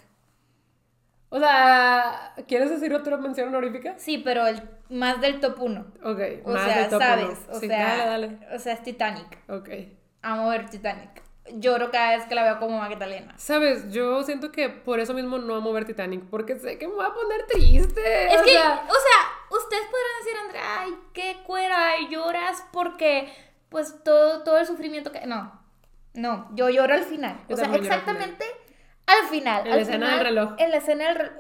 O 1.30 1.40
sea, 1.40 2.34
¿quieres 2.48 2.70
decir 2.72 2.94
otra 2.94 3.16
mención 3.16 3.48
honorífica? 3.48 3.98
Sí, 3.98 4.18
pero 4.18 4.48
el, 4.48 4.62
más 4.90 5.22
del 5.22 5.40
top 5.40 5.62
1. 5.62 5.80
Ok, 6.04 6.20
O 6.46 6.52
más 6.52 6.66
sea, 6.66 6.78
del 6.82 6.90
top 6.90 7.00
sabes, 7.00 7.40
uno. 7.48 7.58
o 7.58 7.60
Sí, 7.62 7.68
sea, 7.68 7.88
dale, 8.06 8.28
dale. 8.38 8.56
o 8.56 8.60
sea, 8.60 8.74
es 8.74 8.84
Titanic. 8.84 9.38
Ok. 9.50 9.70
Amo 10.24 10.50
ver 10.50 10.70
Titanic. 10.70 11.22
Lloro 11.54 11.92
cada 11.92 12.18
vez 12.18 12.26
que 12.28 12.36
la 12.36 12.44
veo 12.44 12.60
como 12.60 12.78
Magdalena. 12.78 13.34
Sabes, 13.38 13.92
yo 13.92 14.24
siento 14.24 14.52
que 14.52 14.70
por 14.70 15.00
eso 15.00 15.14
mismo 15.14 15.38
no 15.40 15.56
amo 15.56 15.74
ver 15.74 15.86
Titanic, 15.86 16.24
porque 16.30 16.56
sé 16.58 16.78
que 16.78 16.88
me 16.88 16.94
voy 16.94 17.06
a 17.06 17.14
poner 17.14 17.46
triste. 17.48 18.34
Es 18.34 18.42
o 18.42 18.44
que, 18.44 18.52
sea, 18.52 18.88
o 18.88 18.94
sea, 18.94 19.58
ustedes 19.58 19.84
podrán 19.86 20.20
decir, 20.24 20.38
Andrea, 20.46 20.80
ay, 20.80 20.98
qué 21.14 21.38
cuera, 21.46 21.94
lloras 22.10 22.64
porque, 22.72 23.34
pues, 23.70 24.04
todo, 24.04 24.44
todo 24.44 24.60
el 24.60 24.68
sufrimiento 24.68 25.12
que... 25.12 25.26
No, 25.26 25.60
No, 26.14 26.50
yo 26.54 26.70
lloro 26.70 26.94
al 26.94 27.04
final. 27.06 27.38
Yo 27.50 27.56
o 27.56 27.58
sea, 27.58 27.68
al 27.68 27.76
exactamente 27.76 28.46
al 29.08 29.28
final. 29.30 29.66
En 29.66 29.72
al 29.74 29.78
la 29.78 29.82
escena 29.82 30.10
del 30.12 30.20
reloj. 30.20 30.54
En 30.58 30.72
la 30.72 30.78
escena 30.78 31.08
del 31.08 31.16
reloj. 31.16 31.34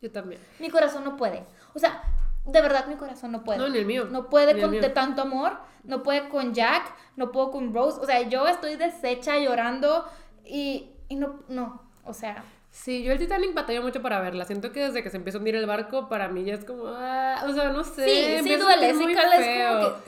Yo 0.00 0.10
también. 0.12 0.40
Mi 0.58 0.70
corazón 0.70 1.04
no 1.04 1.16
puede. 1.16 1.44
O 1.74 1.78
sea, 1.78 2.02
de 2.50 2.60
verdad 2.62 2.86
mi 2.86 2.96
corazón 2.96 3.32
no 3.32 3.44
puede. 3.44 3.58
No, 3.58 3.68
ni 3.68 3.78
el 3.78 3.86
mío. 3.86 4.06
No 4.10 4.28
puede 4.28 4.54
Ni 4.54 4.60
el 4.60 4.64
con 4.64 4.70
mío. 4.72 4.80
de 4.82 4.88
tanto 4.90 5.22
amor, 5.22 5.58
no 5.84 6.02
puede 6.02 6.28
con 6.28 6.54
Jack, 6.54 6.94
no 7.16 7.30
puedo 7.32 7.50
con 7.50 7.72
Rose. 7.74 8.00
O 8.00 8.06
sea, 8.06 8.22
yo 8.22 8.46
estoy 8.48 8.76
deshecha 8.76 9.38
llorando 9.38 10.04
y, 10.44 10.90
y 11.08 11.16
no, 11.16 11.40
no, 11.48 11.82
o 12.04 12.12
sea, 12.14 12.44
Sí, 12.70 13.02
yo 13.02 13.12
el 13.12 13.18
Titanic 13.18 13.54
batalló 13.54 13.82
mucho 13.82 14.00
para 14.02 14.20
verla. 14.20 14.44
Siento 14.44 14.70
que 14.72 14.80
desde 14.80 15.02
que 15.02 15.10
se 15.10 15.16
empieza 15.16 15.38
a 15.38 15.40
hundir 15.40 15.56
el 15.56 15.66
barco, 15.66 16.08
para 16.08 16.28
mí 16.28 16.44
ya 16.44 16.54
es 16.54 16.64
como, 16.64 16.84
ah, 16.86 17.42
o 17.48 17.52
sea, 17.52 17.70
no 17.70 17.82
sé. 17.82 18.04
sí, 18.04 18.48
sí 18.48 18.56
duele, 18.56 18.94
sí 18.94 19.14
cala, 19.14 19.36
es 19.36 19.68
como 19.74 19.94
que... 19.96 20.02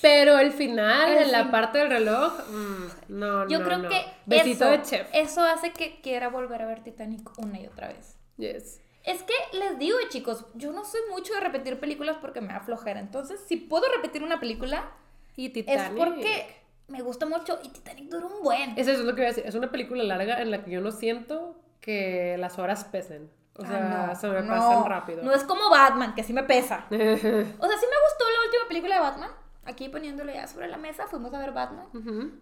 Pero 0.00 0.38
el 0.38 0.50
final, 0.52 1.10
El 1.12 1.24
en 1.24 1.32
la 1.32 1.42
fin- 1.42 1.50
parte 1.50 1.78
del 1.78 1.90
reloj, 1.90 2.32
mm, 2.48 2.84
no, 3.18 3.48
Yo 3.48 3.58
no, 3.58 3.64
creo 3.66 3.78
no. 3.78 3.88
que 3.90 4.02
Besito 4.24 4.64
eso, 4.64 4.70
de 4.70 4.82
chef. 4.82 5.08
eso 5.12 5.42
hace 5.42 5.72
que 5.72 6.00
quiera 6.00 6.28
volver 6.30 6.62
a 6.62 6.66
ver 6.66 6.82
Titanic 6.82 7.28
una 7.38 7.60
y 7.60 7.66
otra 7.66 7.88
vez. 7.88 8.16
Yes. 8.38 8.80
Es 9.04 9.22
que 9.22 9.32
les 9.56 9.78
digo, 9.78 9.96
chicos, 10.10 10.44
yo 10.54 10.72
no 10.72 10.84
soy 10.84 11.00
mucho 11.10 11.32
de 11.34 11.40
repetir 11.40 11.80
películas 11.80 12.18
porque 12.20 12.40
me 12.40 12.52
da 12.52 12.60
flojera. 12.60 13.00
Entonces, 13.00 13.40
si 13.46 13.56
puedo 13.56 13.84
repetir 13.96 14.22
una 14.22 14.38
película, 14.40 14.90
Y 15.36 15.48
Titanic. 15.50 15.80
es 15.80 15.90
porque 15.96 16.56
me 16.88 17.00
gusta 17.02 17.24
mucho 17.26 17.58
y 17.62 17.68
Titanic 17.70 18.10
dura 18.10 18.26
un 18.26 18.42
buen. 18.42 18.74
Eso 18.78 18.90
es 18.90 18.98
lo 19.00 19.14
que 19.14 19.22
voy 19.22 19.24
a 19.24 19.28
decir. 19.28 19.46
Es 19.46 19.54
una 19.54 19.70
película 19.70 20.02
larga 20.04 20.42
en 20.42 20.50
la 20.50 20.62
que 20.64 20.70
yo 20.70 20.80
no 20.80 20.90
siento 20.90 21.56
que 21.80 22.36
las 22.38 22.58
horas 22.58 22.84
pesen. 22.84 23.30
O 23.56 23.62
sea, 23.64 24.04
Ah, 24.04 24.06
no, 24.08 24.14
se 24.20 24.28
me 24.28 24.42
no. 24.42 24.48
pasan 24.48 24.84
rápido. 24.86 25.22
No 25.22 25.32
es 25.32 25.44
como 25.44 25.68
Batman, 25.70 26.14
que 26.14 26.22
sí 26.22 26.32
me 26.32 26.42
pesa. 26.44 26.84
O 26.90 26.94
sea, 26.96 27.08
sí 27.08 27.16
me 27.16 27.66
gustó 27.66 28.24
la 28.30 28.44
última 28.46 28.68
película 28.68 28.94
de 28.96 29.00
Batman. 29.00 29.30
Aquí 29.64 29.88
poniéndolo 29.90 30.32
ya 30.32 30.46
sobre 30.46 30.68
la 30.68 30.78
mesa, 30.78 31.06
fuimos 31.06 31.32
a 31.34 31.38
ver 31.38 31.52
Batman. 31.52 31.86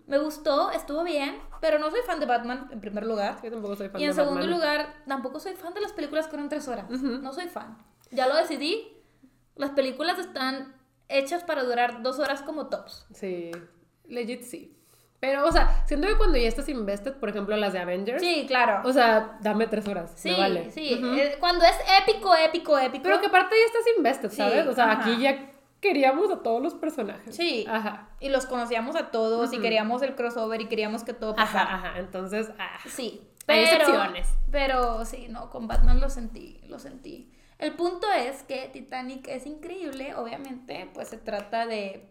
Me 0.07 0.19
gustó, 0.19 0.71
estuvo 0.71 1.03
bien, 1.03 1.37
pero 1.61 1.79
no 1.79 1.91
soy 1.91 2.01
fan 2.07 2.21
de 2.21 2.27
Batman 2.27 2.69
en 2.71 2.81
primer 2.81 3.05
lugar. 3.05 3.39
Yo 3.43 3.51
tampoco 3.51 3.75
soy 3.77 3.89
fan 3.89 4.01
Y 4.01 4.05
en 4.05 4.11
de 4.11 4.15
segundo 4.15 4.41
Batman. 4.41 4.55
lugar, 4.59 4.95
tampoco 5.07 5.41
soy 5.41 5.55
fan 5.55 5.75
de 5.75 5.81
las 5.81 5.93
películas 5.93 6.27
que 6.27 6.33
duran 6.33 6.49
tres 6.49 6.69
horas. 6.69 6.89
No 6.89 7.33
soy 7.33 7.49
fan. 7.49 7.77
Ya 8.13 8.29
lo 8.29 8.37
decidí. 8.37 8.97
Las 9.57 9.71
películas 9.71 10.19
están 10.19 10.77
hechas 11.09 11.43
para 11.43 11.65
durar 11.65 12.03
dos 12.03 12.19
horas 12.21 12.43
como 12.43 12.69
tops. 12.69 13.07
Sí, 13.13 13.51
legit 14.07 14.43
sí. 14.45 14.75
Pero, 15.21 15.45
o 15.49 15.51
sea, 15.51 15.85
siento 15.85 16.07
que 16.07 16.17
cuando 16.17 16.39
ya 16.39 16.47
estás 16.47 16.69
invested, 16.69 17.15
por 17.15 17.29
ejemplo, 17.29 17.57
las 17.57 17.73
de 17.73 17.81
Avengers, 17.81 18.23
Sí, 18.23 18.45
claro. 18.47 18.89
o 18.89 18.93
sea, 18.93 19.37
dame 19.43 19.67
tres 19.67 19.89
horas. 19.89 20.13
sí, 20.15 20.31
me 20.31 20.39
vale. 20.39 20.71
sí. 20.71 20.93
Eh, 20.93 21.37
Cuando 21.41 21.65
es 21.65 21.75
épico, 22.05 22.33
épico, 22.37 22.79
épico. 22.79 23.03
Pero 23.03 23.21
que 23.21 23.27
aparte 23.27 23.57
ya 23.59 23.67
estás 23.67 23.97
invested, 23.97 24.31
Sí, 24.31 24.37
¿sabes? 24.37 24.67
o 24.69 24.73
sea, 24.73 24.93
aquí 24.93 25.19
ya 25.21 25.51
queríamos 25.81 26.31
a 26.31 26.43
todos 26.43 26.63
los 26.63 26.75
personajes. 26.75 27.35
Sí. 27.37 27.65
Ajá. 27.69 28.11
Y 28.21 28.29
los 28.31 28.47
conocíamos 28.47 28.97
a 28.97 29.11
todos 29.11 29.53
y 29.53 29.61
queríamos 29.61 30.03
el 30.03 30.15
crossover 30.15 30.61
y 30.61 30.67
queríamos 30.67 31.05
que 31.05 31.15
todo 31.15 31.35
pasara. 31.35 31.75
Ajá, 31.75 31.89
ajá. 31.91 31.99
Entonces, 32.01 32.51
ah. 32.59 32.79
Sí, 32.89 33.21
Hay 33.47 33.65
pero, 33.65 33.77
excepciones. 33.83 34.29
pero 34.51 35.05
sí, 35.05 35.27
no, 35.29 35.51
con 35.51 35.67
Batman 35.69 36.01
lo 36.01 36.11
sentí, 36.11 36.61
lo 36.69 36.79
sentí. 36.79 37.33
El 37.59 37.75
punto 37.75 38.07
es 38.13 38.43
que 38.45 38.69
Titanic 38.73 39.27
es 39.29 39.47
increíble, 39.47 40.15
obviamente, 40.15 40.89
pues 40.95 41.09
se 41.09 41.17
trata 41.19 41.67
de 41.67 42.09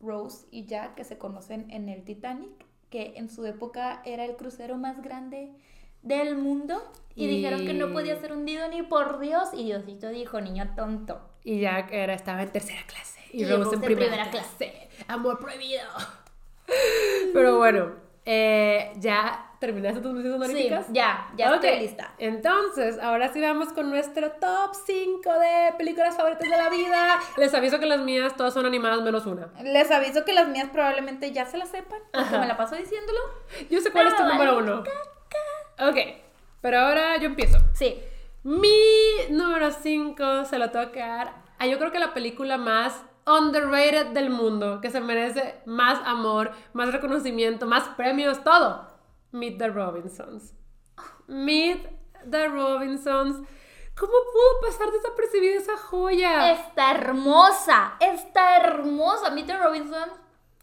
Rose 0.00 0.46
y 0.50 0.66
Jack 0.66 0.94
que 0.94 1.04
se 1.04 1.16
conocen 1.18 1.70
en 1.70 1.88
el 1.88 2.04
Titanic, 2.04 2.50
que 2.90 3.14
en 3.16 3.30
su 3.30 3.46
época 3.46 4.02
era 4.04 4.24
el 4.24 4.36
crucero 4.36 4.76
más 4.76 5.00
grande 5.02 5.52
del 6.02 6.36
mundo 6.36 6.82
y, 7.14 7.24
Y- 7.24 7.28
dijeron 7.28 7.64
que 7.64 7.72
no 7.74 7.92
podía 7.92 8.20
ser 8.20 8.32
hundido 8.32 8.68
ni 8.68 8.82
por 8.82 9.20
Dios 9.20 9.50
y 9.54 9.64
Diosito 9.64 10.08
dijo, 10.08 10.40
niño 10.40 10.72
tonto. 10.76 11.28
Y 11.44 11.60
Jack 11.60 11.92
era, 11.92 12.14
estaba 12.14 12.42
en 12.42 12.50
tercera 12.52 12.82
clase. 12.86 13.20
Y, 13.32 13.42
Y 13.42 13.46
Rose 13.46 13.74
en 13.74 13.80
primera, 13.80 14.10
primera 14.10 14.30
clase. 14.30 14.88
Amor 15.08 15.38
prohibido. 15.38 15.82
Pero 17.32 17.58
bueno, 17.58 17.92
eh, 18.24 18.92
ya 18.96 19.48
terminaste 19.58 20.00
tus 20.00 20.20
Sí, 20.22 20.28
honoríficas. 20.28 20.86
ya, 20.90 21.30
ya 21.36 21.48
Ok, 21.50 21.64
estoy 21.64 21.80
lista. 21.80 22.12
Entonces, 22.18 22.98
ahora 23.00 23.32
sí 23.32 23.40
vamos 23.40 23.72
con 23.72 23.90
nuestro 23.90 24.30
top 24.32 24.74
5 24.86 25.32
de 25.38 25.72
películas 25.78 26.16
favoritas 26.16 26.48
de 26.48 26.56
la 26.56 26.68
vida. 26.68 27.18
Les 27.36 27.52
aviso 27.54 27.78
que 27.78 27.86
las 27.86 28.00
mías 28.00 28.34
todas 28.36 28.54
son 28.54 28.66
animadas 28.66 29.02
menos 29.02 29.24
una. 29.26 29.48
Les 29.62 29.90
aviso 29.90 30.24
que 30.24 30.32
las 30.32 30.48
mías 30.48 30.68
probablemente 30.72 31.30
ya 31.32 31.46
se 31.46 31.58
las 31.58 31.68
sepan, 31.70 32.00
porque 32.12 32.26
Ajá. 32.28 32.38
me 32.40 32.46
la 32.46 32.56
paso 32.56 32.74
diciéndolo. 32.76 33.18
Yo 33.70 33.80
sé 33.80 33.90
cuál 33.92 34.08
es 34.08 34.16
tu 34.16 34.22
Ah, 34.22 34.28
número 34.28 34.56
vale, 34.56 34.72
uno. 34.72 34.84
Ok, 35.88 35.96
pero 36.60 36.78
ahora 36.80 37.16
yo 37.18 37.26
empiezo. 37.26 37.58
Sí. 37.74 38.02
Mi 38.44 39.28
número 39.30 39.70
5 39.70 40.44
se 40.46 40.58
lo 40.58 40.70
tengo 40.70 40.90
que 40.90 41.00
dar 41.00 41.42
a 41.58 41.66
yo 41.66 41.78
creo 41.78 41.92
que 41.92 42.00
la 42.00 42.12
película 42.12 42.58
más 42.58 43.04
underrated 43.24 44.08
del 44.08 44.30
mundo, 44.30 44.80
que 44.80 44.90
se 44.90 45.00
merece 45.00 45.60
más 45.64 46.00
amor, 46.04 46.50
más 46.72 46.90
reconocimiento, 46.90 47.66
más 47.66 47.88
premios, 47.90 48.42
todo. 48.42 48.88
Meet 49.30 49.58
the 49.58 49.68
Robinsons. 49.68 50.54
Meet 51.28 51.86
the 52.28 52.48
Robinsons. 52.48 53.46
¿Cómo 53.96 54.12
pudo 54.32 54.68
pasar 54.68 54.90
desapercibida 54.90 55.54
esa 55.54 55.76
joya? 55.76 56.52
Está 56.52 56.90
hermosa, 56.90 57.94
está 58.00 58.56
hermosa. 58.56 59.30
Meet 59.30 59.52
Robinson 59.62 60.10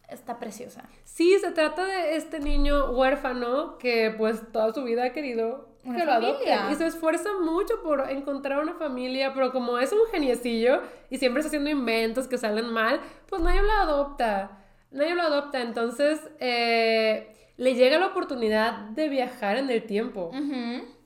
está 0.10 0.38
preciosa. 0.38 0.84
Sí, 1.06 1.40
se 1.40 1.52
trata 1.52 1.86
de 1.86 2.18
este 2.18 2.42
niño 2.42 2.92
huérfano 2.92 3.78
que 3.78 4.14
pues 4.18 4.52
toda 4.52 4.74
su 4.74 4.84
vida 4.84 5.06
ha 5.06 5.14
querido 5.14 5.69
Una 5.90 5.98
que 6.00 6.06
lo 6.06 6.12
familia. 6.14 6.32
adopten 6.64 6.72
y 6.72 6.76
se 6.76 6.88
esfuerza 6.88 7.30
mucho 7.42 7.82
por 7.84 8.10
encontrar 8.10 8.60
una 8.60 8.74
familia, 8.76 9.34
pero 9.34 9.52
como 9.52 9.78
es 9.80 9.92
un 9.92 10.00
geniecillo 10.12 10.82
y 11.10 11.18
siempre 11.18 11.42
está 11.42 11.48
haciendo 11.50 11.70
inventos 11.70 12.28
que 12.28 12.38
salen 12.38 12.68
mal, 12.72 13.00
pues 13.28 13.42
nadie 13.42 13.62
lo 13.62 13.72
adopta, 13.72 14.64
nadie 14.92 15.16
lo 15.16 15.22
adopta, 15.24 15.62
entonces 15.62 16.20
eh, 16.40 17.36
le 17.58 17.76
llega 17.76 17.98
la 18.00 18.08
oportunidad 18.08 18.74
de 18.92 19.10
viajar 19.10 19.58
en 19.58 19.70
el 19.70 19.84
tiempo. 19.86 20.32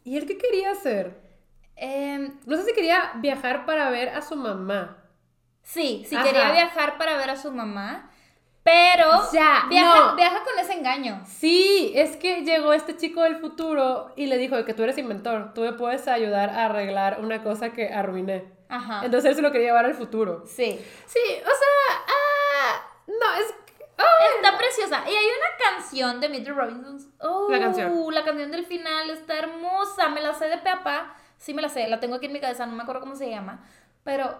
¿Y 0.05 0.17
él 0.17 0.25
qué 0.25 0.37
quería 0.37 0.71
hacer? 0.71 1.21
Em, 1.75 2.39
No 2.45 2.55
sé 2.57 2.63
si 2.65 2.73
quería 2.73 3.13
viajar 3.15 3.65
para 3.65 3.89
ver 3.89 4.09
a 4.09 4.21
su 4.21 4.35
mamá. 4.35 4.97
sí, 5.63 6.03
sí 6.07 6.15
Ajá. 6.15 6.25
quería 6.25 6.51
viajar 6.51 6.97
para 6.97 7.17
ver 7.17 7.29
a 7.29 7.35
su 7.37 7.51
mamá, 7.51 8.11
pero 8.63 9.09
Ya, 9.33 9.65
viaja, 9.69 9.99
no. 10.11 10.15
viaja 10.15 10.43
con 10.43 10.57
ese 10.59 10.73
engaño. 10.73 11.21
Sí, 11.27 11.91
es 11.95 12.15
que 12.17 12.41
llegó 12.41 12.73
este 12.73 12.95
chico 12.97 13.21
del 13.23 13.37
futuro 13.37 14.11
y 14.15 14.27
le 14.27 14.37
dijo 14.37 14.63
que 14.65 14.73
tú 14.73 14.83
eres 14.83 14.97
inventor, 14.97 15.53
tú 15.53 15.61
me 15.61 15.73
puedes 15.73 16.07
ayudar 16.07 16.49
a 16.49 16.65
arreglar 16.65 17.19
una 17.21 17.43
cosa 17.43 17.71
que 17.73 17.89
arruiné. 17.93 18.45
Ajá. 18.69 19.01
Entonces 19.05 19.29
él 19.31 19.35
se 19.35 19.41
lo 19.41 19.51
quería 19.51 19.67
llevar 19.67 19.85
al 19.85 19.93
futuro. 19.95 20.43
sí. 20.47 20.79
Sí, 21.05 21.19
o 21.41 21.45
sea, 21.45 22.03
ah, 22.07 22.81
no, 23.07 23.33
es... 23.39 23.53
ah, 23.97 24.03
Está 24.37 24.57
preciosa. 24.57 25.03
Y 25.05 25.09
hay 25.13 25.25
una 25.25 25.69
canción 25.77 26.19
de 26.19 26.29
Meet 26.29 26.45
the 26.45 26.51
Robinsons. 26.51 27.07
Oh, 27.19 27.47
La 27.51 27.59
canción. 27.59 27.93
La 28.13 28.23
canción 28.23 28.49
del 28.51 28.65
final 28.65 29.09
está 29.09 29.37
hermosa. 29.37 30.09
Me 30.09 30.21
la 30.21 30.33
sé 30.33 30.45
de 30.47 30.57
peapa. 30.57 31.13
Sí, 31.37 31.53
me 31.53 31.61
la 31.61 31.69
sé. 31.69 31.87
La 31.87 31.99
tengo 31.99 32.15
aquí 32.15 32.25
en 32.27 32.33
mi 32.33 32.39
cabeza. 32.39 32.65
No 32.65 32.75
me 32.75 32.81
acuerdo 32.83 33.01
cómo 33.01 33.15
se 33.15 33.29
llama. 33.29 33.63
Pero 34.03 34.35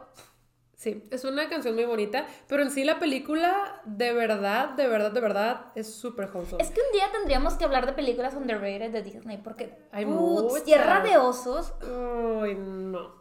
Sí, 0.83 1.01
es 1.11 1.23
una 1.23 1.47
canción 1.47 1.75
muy 1.75 1.85
bonita, 1.85 2.25
pero 2.49 2.61
en 2.61 2.69
sí 2.69 2.83
la 2.83 2.99
película, 2.99 3.81
de 3.85 4.11
verdad, 4.11 4.71
de 4.71 4.85
verdad, 4.85 5.11
de 5.13 5.21
verdad, 5.21 5.65
es 5.75 5.93
súper 5.93 6.29
wholesome. 6.33 6.61
es 6.61 6.71
que 6.71 6.81
un 6.81 6.91
día 6.91 7.05
tendríamos 7.09 7.53
que 7.53 7.63
hablar 7.63 7.85
de 7.85 7.93
películas 7.93 8.33
underrated 8.33 8.91
de 8.91 9.01
Disney. 9.01 9.37
Porque 9.37 9.77
Hay 9.93 10.03
putz. 10.05 10.65
Tierra 10.65 10.99
de 10.99 11.15
Osos. 11.17 11.73
Ay, 11.81 12.55
no. 12.55 13.13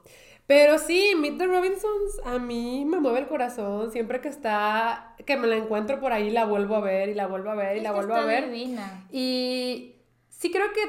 Pero 0.48 0.76
sí, 0.78 1.14
Meet 1.16 1.38
the 1.38 1.46
Robinsons 1.46 2.20
a 2.24 2.40
mí 2.40 2.84
me 2.84 2.98
mueve 2.98 3.20
el 3.20 3.28
corazón. 3.28 3.92
Siempre 3.92 4.20
que 4.20 4.26
está, 4.28 5.14
que 5.24 5.36
me 5.36 5.46
la 5.46 5.54
encuentro 5.54 6.00
por 6.00 6.12
ahí, 6.12 6.30
la 6.30 6.46
vuelvo 6.46 6.74
a 6.74 6.80
ver 6.80 7.10
y 7.10 7.14
la 7.14 7.28
vuelvo 7.28 7.50
a 7.50 7.54
ver 7.54 7.76
y 7.76 7.78
Es 7.78 7.84
la 7.84 7.92
vuelvo 7.92 8.14
a 8.16 8.24
ver. 8.24 8.50
divina. 8.50 9.06
Y 9.12 9.94
sí 10.30 10.50
creo 10.50 10.66
que, 10.72 10.80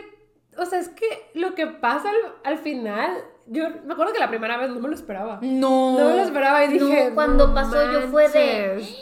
o 0.59 0.65
sea, 0.65 0.79
es 0.79 0.89
que 0.89 1.05
lo 1.35 1.53
que 1.53 1.67
pasa 1.67 2.09
al, 2.09 2.15
al 2.43 2.57
final, 2.57 3.15
yo 3.47 3.69
me 3.85 3.93
acuerdo 3.93 4.13
que 4.13 4.19
la 4.19 4.29
primera 4.29 4.57
vez 4.57 4.69
no 4.69 4.79
me 4.79 4.87
lo 4.89 4.95
esperaba. 4.95 5.39
No. 5.41 5.97
No 5.99 6.05
me 6.09 6.15
lo 6.17 6.23
esperaba 6.23 6.63
y 6.65 6.77
No, 6.79 6.85
dije. 6.85 7.11
cuando 7.13 7.47
"No 7.47 7.53
pasó 7.53 7.91
yo 7.91 8.01
fue 8.09 8.29
de- 8.29 8.67
manches". 8.75 8.97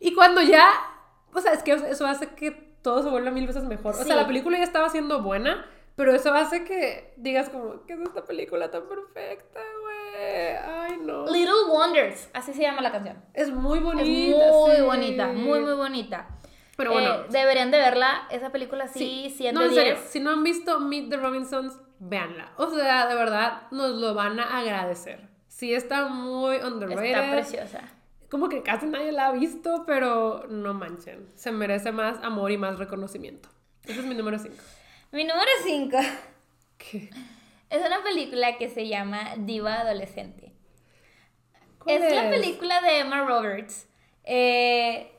Y 0.00 0.14
cuando 0.14 0.40
ya. 0.42 0.68
O 1.34 1.40
sea, 1.40 1.52
es 1.52 1.62
que 1.62 1.72
eso 1.72 2.06
hace 2.06 2.28
que 2.28 2.50
todo 2.82 3.02
se 3.02 3.08
vuelva 3.08 3.30
mil 3.30 3.46
veces 3.46 3.64
mejor. 3.64 3.94
O 3.94 3.98
Sí. 3.98 4.04
sea, 4.04 4.16
la 4.16 4.26
película 4.26 4.58
ya 4.58 4.64
estaba 4.64 4.88
siendo 4.90 5.22
buena, 5.22 5.64
pero 5.96 6.12
eso 6.14 6.32
hace 6.34 6.64
que 6.64 7.14
digas, 7.16 7.48
como, 7.50 7.84
¿qué 7.86 7.94
es 7.94 8.00
esta 8.00 8.24
película 8.24 8.70
tan 8.70 8.82
perfecta, 8.88 9.60
güey? 9.80 10.56
Ay, 10.56 10.98
no. 11.02 11.26
Little 11.26 11.52
Wonders. 11.70 12.28
Así 12.34 12.52
se 12.52 12.62
llama 12.62 12.82
la 12.82 12.90
canción. 12.92 13.22
Es 13.34 13.50
muy 13.52 13.78
Es 13.78 13.84
bonita. 13.84 14.04
muy 14.52 14.76
sí. 14.76 14.82
bonita. 14.82 15.26
Muy, 15.28 15.60
muy 15.60 15.74
bonita. 15.74 16.28
Pero 16.76 16.92
bueno. 16.92 17.14
Eh, 17.14 17.24
deberían 17.30 17.70
de 17.70 17.78
verla. 17.78 18.26
Esa 18.30 18.50
película 18.50 18.88
sí, 18.88 19.32
100 19.36 19.54
No, 19.54 19.60
de 19.60 19.66
en 19.68 19.74
serio, 19.74 19.94
10. 19.94 20.08
si 20.10 20.20
no 20.20 20.30
han 20.30 20.42
visto 20.42 20.80
Meet 20.80 21.10
the 21.10 21.16
Robinsons, 21.18 21.78
véanla. 22.02 22.52
O 22.56 22.68
sea, 22.70 23.06
de 23.06 23.14
verdad, 23.14 23.62
nos 23.70 23.92
lo 23.92 24.14
van 24.14 24.40
a 24.40 24.58
agradecer. 24.58 25.28
Sí, 25.48 25.72
está 25.72 26.06
muy 26.06 26.56
underrated. 26.56 27.04
Está 27.04 27.30
preciosa. 27.30 27.80
Como 28.28 28.48
que 28.48 28.62
casi 28.62 28.86
nadie 28.86 29.12
la 29.12 29.28
ha 29.28 29.32
visto, 29.32 29.84
pero 29.86 30.46
no 30.48 30.74
manchen. 30.74 31.28
Se 31.36 31.52
merece 31.52 31.92
más 31.92 32.22
amor 32.24 32.50
y 32.50 32.58
más 32.58 32.78
reconocimiento. 32.78 33.48
Ese 33.84 34.00
es 34.00 34.06
mi 34.06 34.14
número 34.14 34.38
5. 34.38 34.54
Mi 35.12 35.24
número 35.24 35.50
5 35.64 35.98
¿Qué? 36.78 37.10
es 37.70 37.86
una 37.86 38.02
película 38.02 38.56
que 38.56 38.68
se 38.68 38.88
llama 38.88 39.34
Diva 39.36 39.80
Adolescente. 39.80 40.52
¿Cuál 41.78 42.02
Es, 42.02 42.14
la 42.14 42.30
película 42.30 42.80
de 42.80 43.00
Emma 43.00 43.24
Roberts. 43.24 43.86
Eh, 44.24 45.12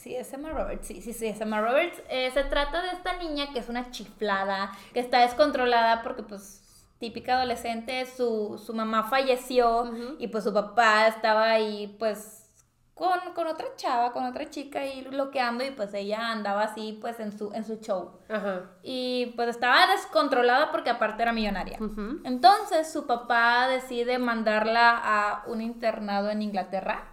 sí, 0.00 0.16
es 0.16 0.32
Emma 0.32 0.50
Roberts, 0.50 0.86
sí, 0.86 1.02
sí, 1.02 1.12
sí, 1.12 1.26
es 1.26 1.40
Emma 1.40 1.60
Roberts. 1.60 2.02
Eh, 2.08 2.30
se 2.32 2.44
trata 2.44 2.82
de 2.82 2.88
esta 2.88 3.16
niña 3.18 3.52
que 3.52 3.58
es 3.58 3.68
una 3.68 3.90
chiflada, 3.90 4.72
que 4.92 5.00
está 5.00 5.20
descontrolada 5.20 6.02
porque 6.02 6.22
pues 6.22 6.60
típica 6.98 7.36
adolescente, 7.36 8.06
su, 8.06 8.60
su 8.64 8.74
mamá 8.74 9.04
falleció 9.04 9.90
y 10.18 10.28
pues 10.28 10.44
su 10.44 10.52
papá 10.52 11.06
estaba 11.06 11.50
ahí 11.50 11.96
pues 11.98 12.50
con, 12.94 13.18
con, 13.34 13.46
otra 13.46 13.66
chava, 13.76 14.12
con 14.12 14.26
otra 14.26 14.50
chica 14.50 14.84
y 14.84 15.02
bloqueando 15.02 15.64
y 15.64 15.70
pues 15.70 15.94
ella 15.94 16.30
andaba 16.30 16.64
así 16.64 16.98
pues 17.00 17.18
en 17.18 17.36
su, 17.36 17.50
en 17.54 17.64
su 17.64 17.76
show. 17.76 18.10
Ajá. 18.28 18.72
Y 18.82 19.32
pues 19.36 19.48
estaba 19.48 19.86
descontrolada 19.86 20.70
porque 20.70 20.90
aparte 20.90 21.22
era 21.22 21.32
millonaria. 21.32 21.78
Entonces 22.24 22.92
su 22.92 23.06
papá 23.06 23.68
decide 23.68 24.18
mandarla 24.18 25.00
a 25.02 25.44
un 25.46 25.62
internado 25.62 26.28
en 26.28 26.42
Inglaterra. 26.42 27.06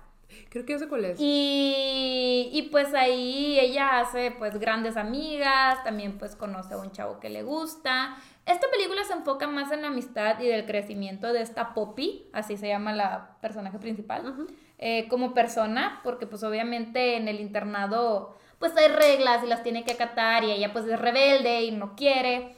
Creo 0.50 0.66
que 0.66 0.74
ya 0.74 0.80
sé 0.80 0.88
cuál 0.88 1.06
es. 1.06 1.20
Y, 1.20 2.50
y 2.54 2.70
pues 2.72 2.94
ahí 2.94 3.60
ella 3.60 4.00
hace 4.00 4.32
pues 4.32 4.60
grandes 4.60 4.98
amigas, 4.98 5.84
también 5.84 6.18
pues 6.18 6.36
conoce 6.36 6.74
a 6.74 6.78
un 6.78 6.92
chavo 6.92 7.20
que 7.20 7.30
le 7.30 7.44
gusta. 7.44 8.18
Esta 8.46 8.68
película 8.72 9.04
se 9.04 9.14
enfoca 9.14 9.48
más 9.48 9.72
en 9.72 9.82
la 9.82 9.90
amistad 9.90 10.40
y 10.40 10.48
del 10.48 10.66
crecimiento 10.66 11.34
de 11.34 11.42
esta 11.42 11.74
Poppy, 11.74 12.30
así 12.32 12.56
se 12.56 12.70
llama 12.70 12.94
la 12.94 13.38
personaje 13.42 13.78
principal. 13.78 14.48
Eh, 14.80 15.08
como 15.10 15.34
persona, 15.34 16.02
porque 16.04 16.28
pues 16.28 16.44
obviamente 16.44 17.16
en 17.16 17.28
el 17.28 17.40
internado 17.40 18.38
pues 18.60 18.76
hay 18.78 18.90
reglas 18.90 19.44
y 19.44 19.48
las 19.48 19.64
tiene 19.64 19.84
que 19.84 19.94
acatar 19.94 20.44
y 20.44 20.52
ella 20.52 20.72
pues 20.72 20.86
es 20.86 21.00
rebelde 21.00 21.64
y 21.64 21.72
no 21.72 21.96
quiere. 21.96 22.56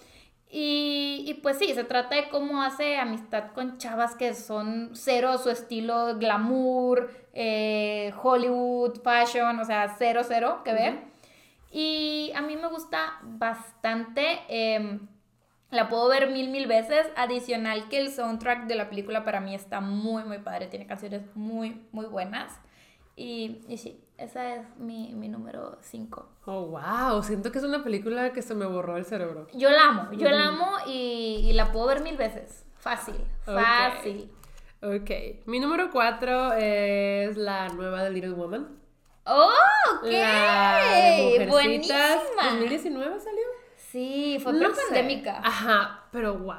Y, 0.52 1.26
y, 1.28 1.36
pues 1.36 1.60
sí, 1.60 1.74
se 1.76 1.84
trata 1.84 2.16
de 2.16 2.30
cómo 2.30 2.64
hace 2.64 2.98
amistad 2.98 3.52
con 3.54 3.78
chavas 3.78 4.16
que 4.16 4.34
son 4.34 4.90
cero 4.94 5.38
su 5.38 5.52
estilo 5.52 6.18
glamour, 6.18 7.12
eh, 7.34 8.12
Hollywood, 8.22 9.00
fashion, 9.04 9.60
o 9.60 9.66
sea, 9.66 9.96
cero, 10.00 10.22
cero 10.28 10.62
que 10.66 10.74
ver. 10.74 11.04
Y 11.72 12.32
a 12.36 12.42
mí 12.42 12.56
me 12.56 12.68
gusta 12.68 13.20
bastante. 13.22 14.40
Em, 14.48 15.08
la 15.70 15.88
puedo 15.88 16.08
ver 16.10 16.32
mil, 16.32 16.50
mil 16.50 16.66
veces. 16.66 17.06
Adicional 17.16 17.88
que 17.90 18.00
el 18.00 18.12
soundtrack 18.12 18.66
de 18.66 18.76
la 18.76 18.90
película 18.90 19.24
para 19.24 19.40
mí 19.42 19.54
está 19.54 19.82
muy, 19.82 20.24
muy 20.24 20.40
padre. 20.40 20.66
Tiene 20.68 20.88
canciones 20.88 21.22
muy, 21.36 21.86
muy 21.92 22.08
buenas. 22.08 22.60
Y, 23.16 23.62
y 23.68 23.78
sí, 23.78 24.02
esa 24.20 24.56
es 24.56 24.78
mi, 24.78 25.14
mi 25.14 25.28
número 25.30 25.78
5. 25.82 26.30
Oh, 26.46 26.68
wow. 26.68 27.24
Siento 27.24 27.52
que 27.52 27.60
es 27.60 27.64
una 27.64 27.84
película 27.84 28.34
que 28.34 28.42
se 28.42 28.56
me 28.56 28.66
borró 28.66 28.98
el 28.98 29.06
cerebro. 29.06 29.48
Yo 29.54 29.70
la 29.70 29.88
amo. 29.88 30.12
Yo 30.14 30.30
la 30.30 30.48
amo 30.48 30.68
y, 30.86 31.48
y, 31.50 31.54
la 31.54 31.72
puedo 31.72 31.88
ver 31.88 32.02
mil 32.02 32.18
veces. 32.18 32.66
Fácil. 32.78 33.16
Fácil. 33.46 34.32
Ok. 34.82 35.46
Mi 35.46 35.60
número 35.60 35.90
4 35.92 36.54
es 36.54 37.38
la 37.38 37.70
nueva 37.70 38.04
de 38.04 38.12
Little 38.12 38.32
Woman. 38.32 38.80
¡Oh! 39.26 39.52
ok 39.98 40.06
La 40.06 40.82
Buenísima. 41.48 41.98
¿2019 42.38 43.20
salió? 43.20 43.44
Sí, 43.76 44.40
fue 44.42 44.54
no 44.54 44.70
pandémica. 44.72 45.42
Ajá, 45.44 46.04
pero 46.12 46.36
wow, 46.36 46.54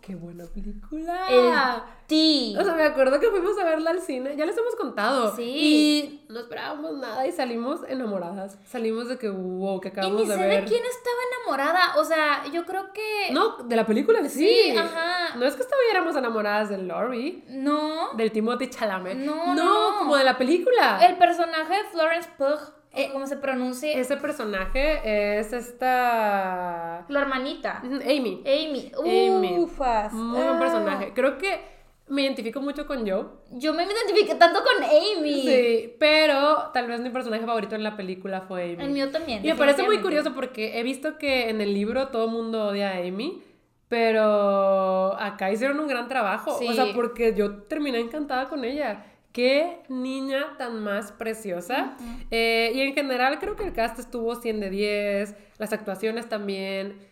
qué 0.00 0.14
buena 0.14 0.44
película. 0.44 1.26
El 1.28 1.82
Ti. 2.06 2.56
O 2.58 2.64
sea, 2.64 2.74
me 2.74 2.82
acuerdo 2.84 3.20
que 3.20 3.30
fuimos 3.30 3.58
a 3.58 3.64
verla 3.64 3.90
al 3.90 4.00
cine, 4.00 4.36
ya 4.36 4.44
les 4.44 4.56
hemos 4.56 4.74
contado. 4.74 5.34
Sí. 5.36 5.42
Y 5.42 6.26
no 6.28 6.40
esperábamos 6.40 6.98
nada 6.98 7.26
y 7.26 7.32
salimos 7.32 7.80
enamoradas. 7.88 8.58
Salimos 8.64 9.08
de 9.08 9.18
que 9.18 9.28
wow, 9.28 9.80
que 9.80 9.88
acabamos 9.88 10.22
y 10.22 10.24
ni 10.24 10.30
de 10.30 10.36
sé 10.36 10.40
ver. 10.40 10.64
de 10.64 10.68
quién 10.68 10.82
estaba 10.84 11.16
enamorada, 11.32 12.00
o 12.00 12.04
sea, 12.04 12.44
yo 12.52 12.66
creo 12.66 12.92
que 12.92 13.32
No, 13.32 13.58
de 13.58 13.76
la 13.76 13.86
película 13.86 14.20
sí. 14.28 14.46
Sí, 14.46 14.76
ajá. 14.76 15.36
No 15.36 15.46
es 15.46 15.54
que 15.54 15.62
estuviéramos 15.62 16.16
enamoradas 16.16 16.68
de 16.68 16.78
Laurie. 16.78 17.44
No. 17.48 18.12
Del 18.14 18.32
Timothy 18.32 18.70
Chalamet. 18.70 19.18
No, 19.18 19.54
no, 19.54 19.98
como 19.98 20.16
de 20.16 20.24
la 20.24 20.36
película. 20.36 20.98
El 21.06 21.16
personaje 21.16 21.74
de 21.74 21.84
Florence 21.90 22.28
Pugh 22.36 22.79
eh, 22.92 23.10
¿Cómo 23.12 23.26
se 23.26 23.36
pronuncia? 23.36 23.92
Ese 23.92 24.16
personaje 24.16 25.38
es 25.38 25.52
esta. 25.52 27.04
La 27.08 27.20
hermanita. 27.20 27.78
Amy. 27.82 28.42
Amy. 28.44 29.58
Ufas. 29.58 30.12
Muy 30.12 30.42
buen 30.42 30.58
personaje. 30.58 31.12
Creo 31.14 31.38
que 31.38 31.60
me 32.08 32.22
identifico 32.22 32.60
mucho 32.60 32.86
con 32.86 33.08
Joe. 33.08 33.26
Yo 33.52 33.72
me 33.72 33.84
identifiqué 33.84 34.34
tanto 34.34 34.60
con 34.64 34.82
Amy. 34.82 35.42
Sí, 35.42 35.94
pero 36.00 36.70
tal 36.74 36.88
vez 36.88 37.00
mi 37.00 37.10
personaje 37.10 37.46
favorito 37.46 37.76
en 37.76 37.84
la 37.84 37.96
película 37.96 38.40
fue 38.42 38.74
Amy. 38.74 38.84
El 38.84 38.90
mío 38.90 39.10
también. 39.10 39.44
Y 39.44 39.48
me 39.48 39.54
parece 39.54 39.84
muy 39.84 40.00
curioso 40.00 40.34
porque 40.34 40.80
he 40.80 40.82
visto 40.82 41.16
que 41.16 41.48
en 41.48 41.60
el 41.60 41.72
libro 41.72 42.08
todo 42.08 42.24
el 42.24 42.32
mundo 42.32 42.66
odia 42.68 42.90
a 42.90 42.96
Amy. 42.98 43.44
Pero 43.88 45.16
acá 45.18 45.50
hicieron 45.50 45.80
un 45.80 45.88
gran 45.88 46.06
trabajo. 46.08 46.56
O 46.56 46.72
sea, 46.72 46.92
porque 46.94 47.34
yo 47.34 47.62
terminé 47.62 47.98
encantada 47.98 48.48
con 48.48 48.64
ella. 48.64 49.04
Qué 49.32 49.82
niña 49.88 50.56
tan 50.58 50.82
más 50.82 51.12
preciosa. 51.12 51.96
Eh, 52.30 52.72
y 52.74 52.80
en 52.80 52.94
general 52.94 53.38
creo 53.38 53.54
que 53.54 53.64
el 53.64 53.72
cast 53.72 53.98
estuvo 53.98 54.34
100 54.34 54.60
de 54.60 54.70
10, 54.70 55.34
las 55.58 55.72
actuaciones 55.72 56.28
también. 56.28 57.08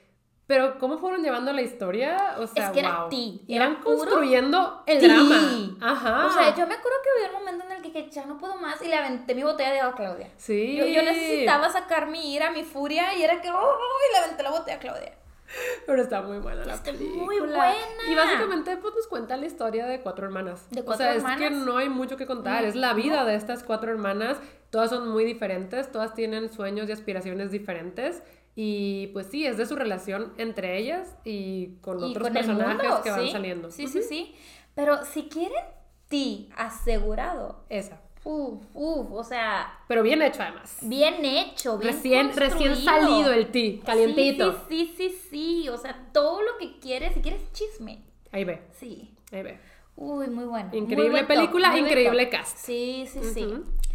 Pero 0.48 0.78
cómo 0.78 0.96
fueron 0.96 1.22
llevando 1.22 1.52
la 1.52 1.60
historia, 1.60 2.36
o 2.38 2.46
sea, 2.46 2.68
es 2.68 2.70
que 2.72 2.80
era 2.80 3.06
ti. 3.10 3.42
Iban 3.48 3.76
construyendo 3.82 4.82
el 4.86 5.00
drama. 5.00 5.76
Ajá. 5.82 6.26
O 6.26 6.30
sea, 6.32 6.56
yo 6.56 6.66
me 6.66 6.72
acuerdo 6.74 6.96
que 7.04 7.26
había 7.26 7.36
un 7.36 7.44
momento 7.44 7.66
en 7.66 7.72
el 7.72 7.82
que 7.82 7.90
dije, 7.90 8.10
ya 8.10 8.24
no 8.24 8.38
puedo 8.38 8.56
más 8.56 8.80
y 8.82 8.88
le 8.88 8.96
aventé 8.96 9.34
mi 9.34 9.42
botella 9.42 9.72
de 9.72 9.80
agua 9.80 9.92
a 9.92 9.96
Claudia. 9.96 10.30
Sí. 10.38 10.74
Yo, 10.74 10.86
yo 10.86 11.02
necesitaba 11.02 11.68
sacar 11.68 12.08
mi 12.08 12.34
ira, 12.34 12.50
mi 12.50 12.64
furia 12.64 13.14
y 13.14 13.22
era 13.22 13.42
que, 13.42 13.50
oh, 13.50 13.78
y 14.08 14.12
le 14.12 14.18
aventé 14.24 14.42
la 14.42 14.50
botella 14.50 14.78
a 14.78 14.80
Claudia. 14.80 15.12
Pero 15.86 16.02
está 16.02 16.22
muy 16.22 16.38
buena 16.38 16.64
la 16.64 16.74
está 16.74 16.90
película. 16.90 17.24
Muy 17.24 17.40
buena. 17.40 17.74
Y 18.10 18.14
básicamente 18.14 18.76
pues 18.76 18.94
nos 18.94 19.06
cuenta 19.06 19.36
la 19.36 19.46
historia 19.46 19.86
de 19.86 20.00
cuatro 20.00 20.26
hermanas. 20.26 20.68
De 20.70 20.82
cuatro 20.82 21.06
o 21.06 21.20
sea, 21.20 21.34
es 21.34 21.38
que 21.38 21.50
no 21.50 21.76
hay 21.76 21.88
mucho 21.88 22.16
que 22.16 22.26
contar, 22.26 22.64
es 22.64 22.74
la 22.74 22.94
vida 22.94 23.24
de 23.24 23.34
estas 23.34 23.62
cuatro 23.62 23.90
hermanas. 23.90 24.38
Todas 24.70 24.90
son 24.90 25.08
muy 25.08 25.24
diferentes, 25.24 25.90
todas 25.90 26.14
tienen 26.14 26.50
sueños 26.50 26.88
y 26.88 26.92
aspiraciones 26.92 27.50
diferentes. 27.50 28.22
Y 28.54 29.08
pues 29.08 29.28
sí, 29.28 29.46
es 29.46 29.56
de 29.56 29.66
su 29.66 29.76
relación 29.76 30.32
entre 30.36 30.78
ellas 30.78 31.16
y 31.24 31.76
con 31.80 32.02
otros 32.02 32.30
personajes 32.30 32.90
que 33.04 33.10
van 33.10 33.28
saliendo. 33.28 33.70
Sí, 33.70 33.86
sí, 33.86 34.02
sí. 34.02 34.34
Pero 34.74 35.04
si 35.04 35.28
quieren 35.28 35.64
ti 36.08 36.50
asegurado. 36.56 37.64
Esa. 37.68 38.00
Uf, 38.30 38.62
uf, 38.74 39.10
o 39.10 39.24
sea. 39.24 39.72
Pero 39.88 40.02
bien 40.02 40.20
hecho 40.20 40.42
además. 40.42 40.76
Bien 40.82 41.24
hecho, 41.24 41.78
bien 41.78 41.94
Recién, 41.94 42.36
recién 42.36 42.76
salido 42.76 43.32
el 43.32 43.50
ti, 43.50 43.80
calientito. 43.82 44.66
Sí, 44.68 44.92
sí, 44.94 45.08
sí, 45.08 45.18
sí, 45.30 45.68
O 45.70 45.78
sea, 45.78 46.10
todo 46.12 46.42
lo 46.42 46.58
que 46.58 46.78
quieres, 46.78 47.14
si 47.14 47.22
quieres 47.22 47.50
chisme. 47.52 48.02
Ahí 48.30 48.44
ve. 48.44 48.60
Sí. 48.78 49.14
Ahí 49.32 49.42
ve. 49.42 49.58
Uy, 49.96 50.26
muy 50.26 50.44
bueno. 50.44 50.68
Increíble 50.74 51.24
película, 51.24 51.78
increíble 51.78 52.28
cast. 52.28 52.58
Sí, 52.58 53.08
sí, 53.10 53.20
sí. 53.32 53.46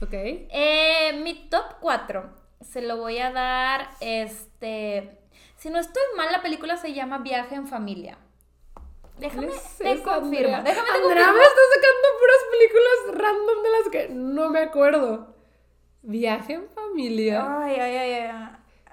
Ok. 0.01 0.13
Eh, 0.13 1.21
mi 1.23 1.35
top 1.49 1.65
4 1.79 2.27
se 2.59 2.81
lo 2.81 2.97
voy 2.97 3.19
a 3.19 3.31
dar, 3.31 3.91
este... 3.99 5.19
Si 5.57 5.69
no 5.69 5.77
estoy 5.77 6.01
mal, 6.17 6.31
la 6.31 6.41
película 6.41 6.75
se 6.77 6.93
llama 6.93 7.19
Viaje 7.19 7.53
en 7.53 7.67
Familia. 7.67 8.17
Déjame 9.23 9.47
te 9.47 10.01
confirmo. 10.01 10.63
Déjame 10.63 10.89
te 10.89 10.95
Andrea 10.95 11.31
me 11.31 11.41
está 11.41 11.61
sacando 11.75 12.07
puras 12.19 12.43
películas 12.51 13.21
random 13.21 13.63
de 13.63 13.69
las 13.71 13.89
que 13.89 14.09
no 14.13 14.49
me 14.49 14.59
acuerdo. 14.59 15.33
Viaje 16.01 16.53
en 16.53 16.67
familia. 16.67 17.63
Ay, 17.63 17.75
ay, 17.79 17.95
ay, 17.95 18.11
ay. 18.11 18.49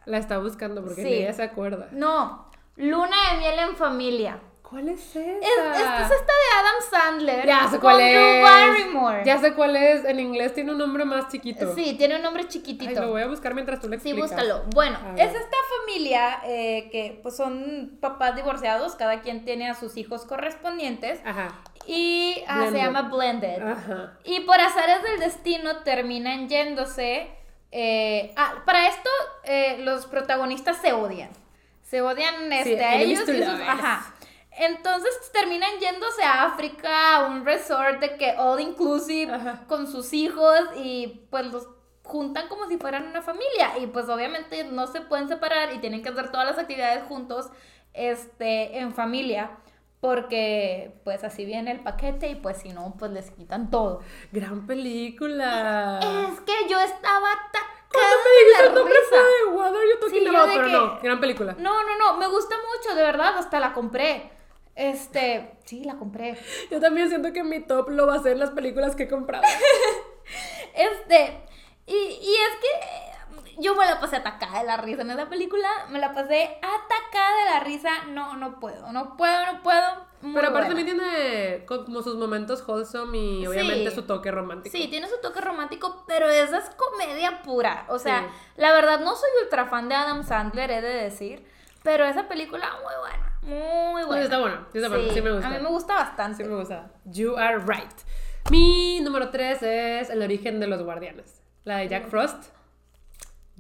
La 0.07 0.19
está 0.19 0.39
buscando 0.39 0.85
porque 0.85 1.03
ni 1.03 1.15
ella 1.15 1.33
se 1.33 1.43
acuerda. 1.43 1.89
No, 1.91 2.49
Luna 2.77 3.17
de 3.33 3.39
miel 3.39 3.59
en 3.59 3.77
familia. 3.77 4.41
¿Cuál 4.71 4.89
es 4.89 5.01
esa? 5.17 5.21
Es, 5.21 5.81
esta 5.81 6.07
es 6.07 6.11
esta 6.13 6.33
de 6.33 6.59
Adam 6.61 6.91
Sandler. 6.91 7.47
Ya 7.47 7.69
sé 7.69 7.81
cuál 7.81 8.01
es. 8.01 8.43
Barrymore. 8.43 9.23
Ya 9.25 9.39
sé 9.39 9.55
cuál 9.55 9.75
es. 9.75 10.05
En 10.05 10.21
inglés 10.21 10.55
tiene 10.55 10.71
un 10.71 10.79
nombre 10.79 11.05
más 11.05 11.29
chiquito. 11.29 11.75
Sí, 11.75 11.95
tiene 11.99 12.17
un 12.17 12.23
nombre 12.23 12.47
chiquitito. 12.47 12.89
Ay, 12.89 13.07
lo 13.07 13.11
voy 13.11 13.23
a 13.23 13.27
buscar 13.27 13.53
mientras 13.53 13.81
tú 13.81 13.89
le 13.89 13.97
explicas. 13.97 14.31
Sí, 14.31 14.35
búscalo. 14.35 14.63
Bueno, 14.73 14.97
es 15.17 15.35
esta 15.35 15.57
familia 15.79 16.41
eh, 16.45 16.89
que 16.93 17.19
pues 17.21 17.37
son 17.37 17.99
papás 18.01 18.37
divorciados. 18.37 18.95
Cada 18.95 19.23
quien 19.23 19.45
tiene 19.45 19.69
a 19.69 19.75
sus 19.75 19.97
hijos 19.97 20.25
correspondientes. 20.25 21.19
Ajá. 21.25 21.49
Y 21.89 22.37
ah, 22.47 22.69
se 22.71 22.79
llama 22.79 23.03
Blended. 23.03 23.61
Ajá. 23.61 24.19
Y 24.23 24.41
por 24.41 24.61
azares 24.61 25.03
del 25.03 25.19
destino 25.19 25.79
terminan 25.79 26.49
yéndose. 26.49 27.29
Eh, 27.73 28.33
ah, 28.37 28.63
para 28.65 28.87
esto 28.87 29.11
eh, 29.43 29.79
los 29.81 30.07
protagonistas 30.07 30.77
se 30.77 30.93
odian. 30.93 31.31
Se 31.83 32.03
odian 32.03 32.53
este, 32.53 32.85
a 32.85 33.01
ellos. 33.01 33.29
Y 33.29 33.43
ajá. 33.43 34.15
Entonces 34.59 35.11
terminan 35.33 35.71
yéndose 35.79 36.23
a 36.23 36.45
África, 36.45 37.17
a 37.17 37.27
un 37.27 37.45
resort 37.45 38.01
de 38.01 38.17
que 38.17 38.35
all 38.37 38.61
inclusive 38.61 39.33
con 39.69 39.87
sus 39.87 40.13
hijos 40.13 40.59
y 40.77 41.27
pues 41.31 41.47
los 41.47 41.69
juntan 42.03 42.49
como 42.49 42.67
si 42.67 42.77
fueran 42.77 43.07
una 43.07 43.23
familia 43.23 43.79
y 43.81 43.87
pues 43.87 44.09
obviamente 44.09 44.65
no 44.65 44.89
se 44.89 45.01
pueden 45.01 45.29
separar 45.29 45.73
y 45.73 45.79
tienen 45.79 46.03
que 46.03 46.09
hacer 46.09 46.33
todas 46.33 46.47
las 46.47 46.59
actividades 46.59 47.05
juntos 47.05 47.51
este 47.95 48.79
en 48.79 48.93
familia 48.93 49.51
porque 50.01 51.01
pues 51.05 51.23
así 51.23 51.45
viene 51.45 51.71
el 51.71 51.81
paquete 51.81 52.29
y 52.31 52.35
pues 52.35 52.57
si 52.59 52.71
no 52.71 52.97
pues 52.99 53.13
les 53.13 53.31
quitan 53.31 53.71
todo. 53.71 54.01
Gran 54.33 54.67
película. 54.67 56.01
Es 56.03 56.41
que 56.41 56.69
yo 56.69 56.81
estaba 56.81 57.29
cuando 57.93 58.17
me 58.25 58.31
dijiste 58.39 58.67
el 58.67 58.75
nombre 58.75 58.95
fue 59.09 59.19
de 59.19 59.97
Talking 60.01 60.29
About, 60.29 60.51
pero 60.53 60.69
no, 60.69 61.01
gran 61.03 61.21
película. 61.21 61.57
No, 61.59 61.83
no, 61.83 61.97
no, 61.99 62.17
me 62.19 62.29
gusta 62.29 62.55
mucho, 62.57 62.95
de 62.95 63.03
verdad, 63.03 63.37
hasta 63.37 63.59
la 63.59 63.73
compré. 63.73 64.31
Este, 64.81 65.59
sí, 65.67 65.85
la 65.85 65.97
compré. 65.97 66.39
Yo 66.71 66.81
también 66.81 67.09
siento 67.09 67.33
que 67.33 67.45
mi 67.45 67.61
top 67.61 67.91
lo 67.91 68.07
va 68.07 68.15
a 68.15 68.23
ser 68.23 68.37
las 68.39 68.51
películas 68.51 68.97
que 68.97 69.03
he 69.05 69.09
comprado. 69.09 69.45
este, 70.75 71.41
y, 71.87 71.93
y 71.95 72.35
es 72.35 72.57
que 72.61 73.61
yo 73.61 73.75
me 73.75 73.85
la 73.85 74.01
pasé 74.01 74.17
atacada 74.17 74.61
de 74.61 74.65
la 74.67 74.77
risa 74.79 75.03
en 75.03 75.11
esa 75.11 75.29
película. 75.29 75.69
Me 75.91 75.99
la 75.99 76.15
pasé 76.15 76.59
atacada 76.63 77.39
de 77.45 77.51
la 77.51 77.61
risa. 77.61 77.91
No, 78.09 78.37
no 78.37 78.59
puedo, 78.59 78.91
no 78.93 79.17
puedo, 79.17 79.53
no 79.53 79.63
puedo. 79.63 80.09
Muy 80.23 80.35
Pero 80.35 80.49
aparte 80.49 80.73
buena. 80.75 80.87
también 80.87 80.99
tiene 80.99 81.65
como 81.67 82.03
sus 82.03 82.17
momentos 82.17 82.63
wholesome 82.67 83.19
y 83.19 83.47
obviamente 83.47 83.91
Sí. 83.91 83.97
su 83.97 84.03
toque 84.03 84.31
romántico. 84.31 84.77
Sí, 84.77 84.89
tiene 84.89 85.09
su 85.09 85.19
toque 85.21 85.41
romántico, 85.41 86.05
pero 86.07 86.29
esa 86.29 86.59
es 86.59 86.71
comedia 86.71 87.43
pura. 87.43 87.87
O 87.89 87.99
sea, 87.99 88.21
Sí. 88.29 88.35
la 88.57 88.73
verdad 88.73 89.01
no 89.01 89.15
soy 89.17 89.31
ultra 89.43 89.67
fan 89.67 89.89
de 89.89 89.95
Adam 89.95 90.23
Sandler, 90.25 90.71
he 90.71 90.81
de 90.83 90.95
decir. 91.05 91.47
Pero 91.83 92.05
esa 92.05 92.29
película 92.29 92.67
muy 92.83 92.93
buena, 93.01 93.30
muy 93.43 94.03
buena. 94.05 94.23
Está 94.25 94.39
buena, 94.39 94.67
sí 94.73 94.79
está 94.79 94.89
buena, 94.89 95.13
sí 95.13 95.23
me 95.23 95.33
gusta. 95.33 95.47
A 95.49 95.51
mí 95.51 95.59
me 95.61 95.69
gusta 95.69 95.95
bastante. 95.95 96.43
Sí 96.45 96.49
me 96.49 96.57
gusta. 96.57 96.91
You 97.05 97.37
are 97.37 97.59
right. 97.59 97.91
Mi 98.51 99.01
número 99.01 99.31
3 99.31 99.63
es 99.63 100.11
El 100.11 100.23
origen 100.23 100.61
de 100.61 100.67
los 100.67 100.83
guardianes. 100.83 101.43
La 101.65 101.77
de 101.79 101.89
Jack 101.89 102.09
Frost. 102.09 102.45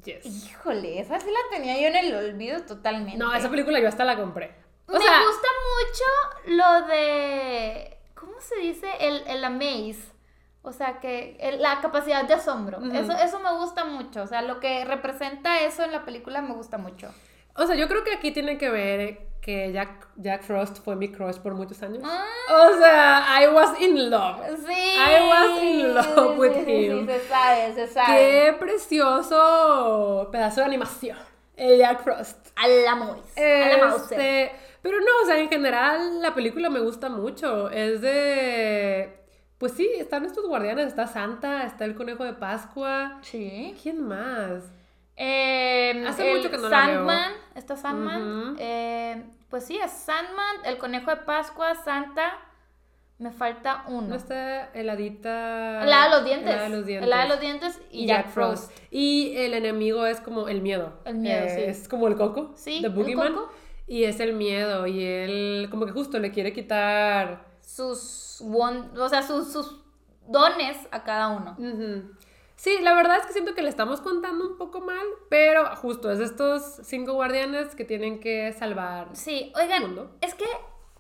Yes. 0.04 0.24
Híjole, 0.24 0.98
esa 1.00 1.20
sí 1.20 1.26
la 1.30 1.56
tenía 1.56 1.78
yo 1.80 1.88
en 1.88 1.96
el 1.96 2.14
olvido 2.14 2.62
totalmente. 2.62 3.18
No, 3.18 3.34
esa 3.34 3.50
película 3.50 3.78
yo 3.80 3.88
hasta 3.88 4.04
la 4.04 4.16
compré. 4.16 4.54
O 4.86 4.92
me 4.92 4.98
sea, 4.98 5.20
gusta 5.22 5.48
mucho 5.76 6.56
lo 6.56 6.86
de. 6.86 7.98
¿Cómo 8.14 8.32
se 8.40 8.56
dice? 8.56 8.88
El, 9.00 9.22
el 9.26 9.44
amaze. 9.44 9.98
O 10.62 10.72
sea, 10.72 11.00
que 11.00 11.36
el- 11.40 11.60
la 11.62 11.80
capacidad 11.80 12.24
de 12.24 12.34
asombro. 12.34 12.80
Eso, 12.92 13.12
eso 13.12 13.40
me 13.40 13.52
gusta 13.58 13.84
mucho. 13.84 14.22
O 14.22 14.26
sea, 14.26 14.42
lo 14.42 14.58
que 14.60 14.84
representa 14.84 15.60
eso 15.60 15.84
en 15.84 15.92
la 15.92 16.04
película 16.04 16.40
me 16.42 16.54
gusta 16.54 16.76
mucho. 16.78 17.12
o 17.54 17.66
sea, 17.66 17.76
yo 17.76 17.86
creo 17.88 18.02
que 18.04 18.14
aquí 18.14 18.30
tiene 18.32 18.56
que 18.58 18.70
ver 18.70 19.29
que 19.40 19.72
Jack, 19.72 20.08
Jack 20.16 20.42
Frost 20.42 20.78
fue 20.84 20.96
mi 20.96 21.10
crush 21.10 21.36
por 21.36 21.54
muchos 21.54 21.82
años. 21.82 22.02
Ah. 22.04 22.24
O 22.50 22.78
sea, 22.78 23.42
I 23.42 23.48
was 23.48 23.80
in 23.80 24.10
love. 24.10 24.40
Sí. 24.66 24.72
I 24.72 25.28
was 25.28 25.62
in 25.62 25.94
love 25.94 26.38
with 26.38 26.52
sí, 26.52 26.64
sí, 26.64 26.86
him. 26.86 27.06
Sí, 27.06 27.12
se 27.12 27.28
sabe, 27.28 27.74
se 27.74 27.86
sabe. 27.88 28.16
Qué 28.16 28.56
precioso 28.58 30.28
pedazo 30.30 30.60
de 30.60 30.66
animación. 30.66 31.18
El 31.56 31.78
Jack 31.78 32.02
Frost. 32.02 32.48
A 32.56 32.68
la 32.68 32.94
mouse. 32.94 33.36
A 33.36 33.68
la 33.68 33.86
mouse. 33.86 34.12
Este, 34.12 34.52
pero 34.82 34.98
no, 35.00 35.22
o 35.22 35.26
sea, 35.26 35.38
en 35.38 35.48
general 35.48 36.22
la 36.22 36.34
película 36.34 36.70
me 36.70 36.80
gusta 36.80 37.08
mucho. 37.08 37.70
Es 37.70 38.00
de. 38.00 39.16
Pues 39.58 39.72
sí, 39.72 39.88
están 39.98 40.24
estos 40.24 40.46
guardianes. 40.46 40.86
Está 40.86 41.06
Santa, 41.06 41.64
está 41.64 41.84
el 41.84 41.94
conejo 41.94 42.24
de 42.24 42.32
Pascua. 42.32 43.18
Sí. 43.22 43.76
¿Quién 43.82 44.02
más? 44.02 44.64
Eh, 45.22 46.04
Hace 46.08 46.34
mucho 46.34 46.50
que 46.50 46.56
no. 46.56 46.70
Sandman, 46.70 47.32
está 47.54 47.76
Sandman. 47.76 48.22
Ujú. 48.52 48.56
eh, 48.58 49.22
pues 49.50 49.64
sí, 49.66 49.76
es 49.78 49.90
Sandman, 49.90 50.56
el 50.64 50.78
conejo 50.78 51.10
de 51.10 51.18
Pascua, 51.18 51.74
Santa. 51.74 52.32
Me 53.18 53.30
falta 53.30 53.84
uno. 53.88 54.08
No 54.08 54.14
está 54.14 54.70
heladita. 54.72 55.84
La 55.84 56.04
de 56.04 56.10
los 56.10 56.24
dientes. 56.24 56.56
La 56.56 56.62
de 56.62 56.68
los 56.70 56.86
dientes. 56.86 57.08
La 57.10 57.22
de 57.24 57.28
los 57.28 57.40
dientes 57.40 57.80
y, 57.90 58.06
Jack, 58.06 58.28
Frost. 58.30 58.72
Y 58.90 59.36
el 59.36 59.52
enemigo 59.52 60.06
es 60.06 60.22
como 60.22 60.48
el 60.48 60.62
miedo. 60.62 60.94
El 61.04 61.16
miedo, 61.16 61.46
sí. 61.54 61.60
Es 61.64 61.86
como 61.86 62.08
el 62.08 62.16
coco. 62.16 62.52
Sí, 62.56 62.78
The 62.80 62.88
Boogeyman. 62.88 63.34
Y 63.86 64.04
es 64.04 64.20
el 64.20 64.32
miedo. 64.32 64.86
Y 64.86 65.04
él, 65.04 65.68
como 65.70 65.84
que 65.84 65.92
justo 65.92 66.18
le 66.18 66.30
quiere 66.30 66.54
quitar. 66.54 67.44
Sus, 67.60 68.38
won- 68.42 68.90
o 68.98 69.08
sea, 69.10 69.20
sus, 69.22 69.52
sus 69.52 69.80
dones 70.26 70.78
a 70.90 71.04
cada 71.04 71.28
uno. 71.28 71.56
Ujú. 71.58 72.10
Sí, 72.60 72.78
la 72.82 72.92
verdad 72.92 73.16
es 73.16 73.24
que 73.26 73.32
siento 73.32 73.54
que 73.54 73.62
le 73.62 73.70
estamos 73.70 74.02
contando 74.02 74.46
un 74.46 74.58
poco 74.58 74.82
mal, 74.82 75.06
pero 75.30 75.74
justo 75.76 76.12
es 76.12 76.20
estos 76.20 76.62
cinco 76.82 77.14
guardianes 77.14 77.74
que 77.74 77.86
tienen 77.86 78.20
que 78.20 78.52
salvar. 78.52 79.08
Sí, 79.14 79.50
oigan, 79.56 79.80
Mundo. 79.80 80.14
es 80.20 80.34
que 80.34 80.44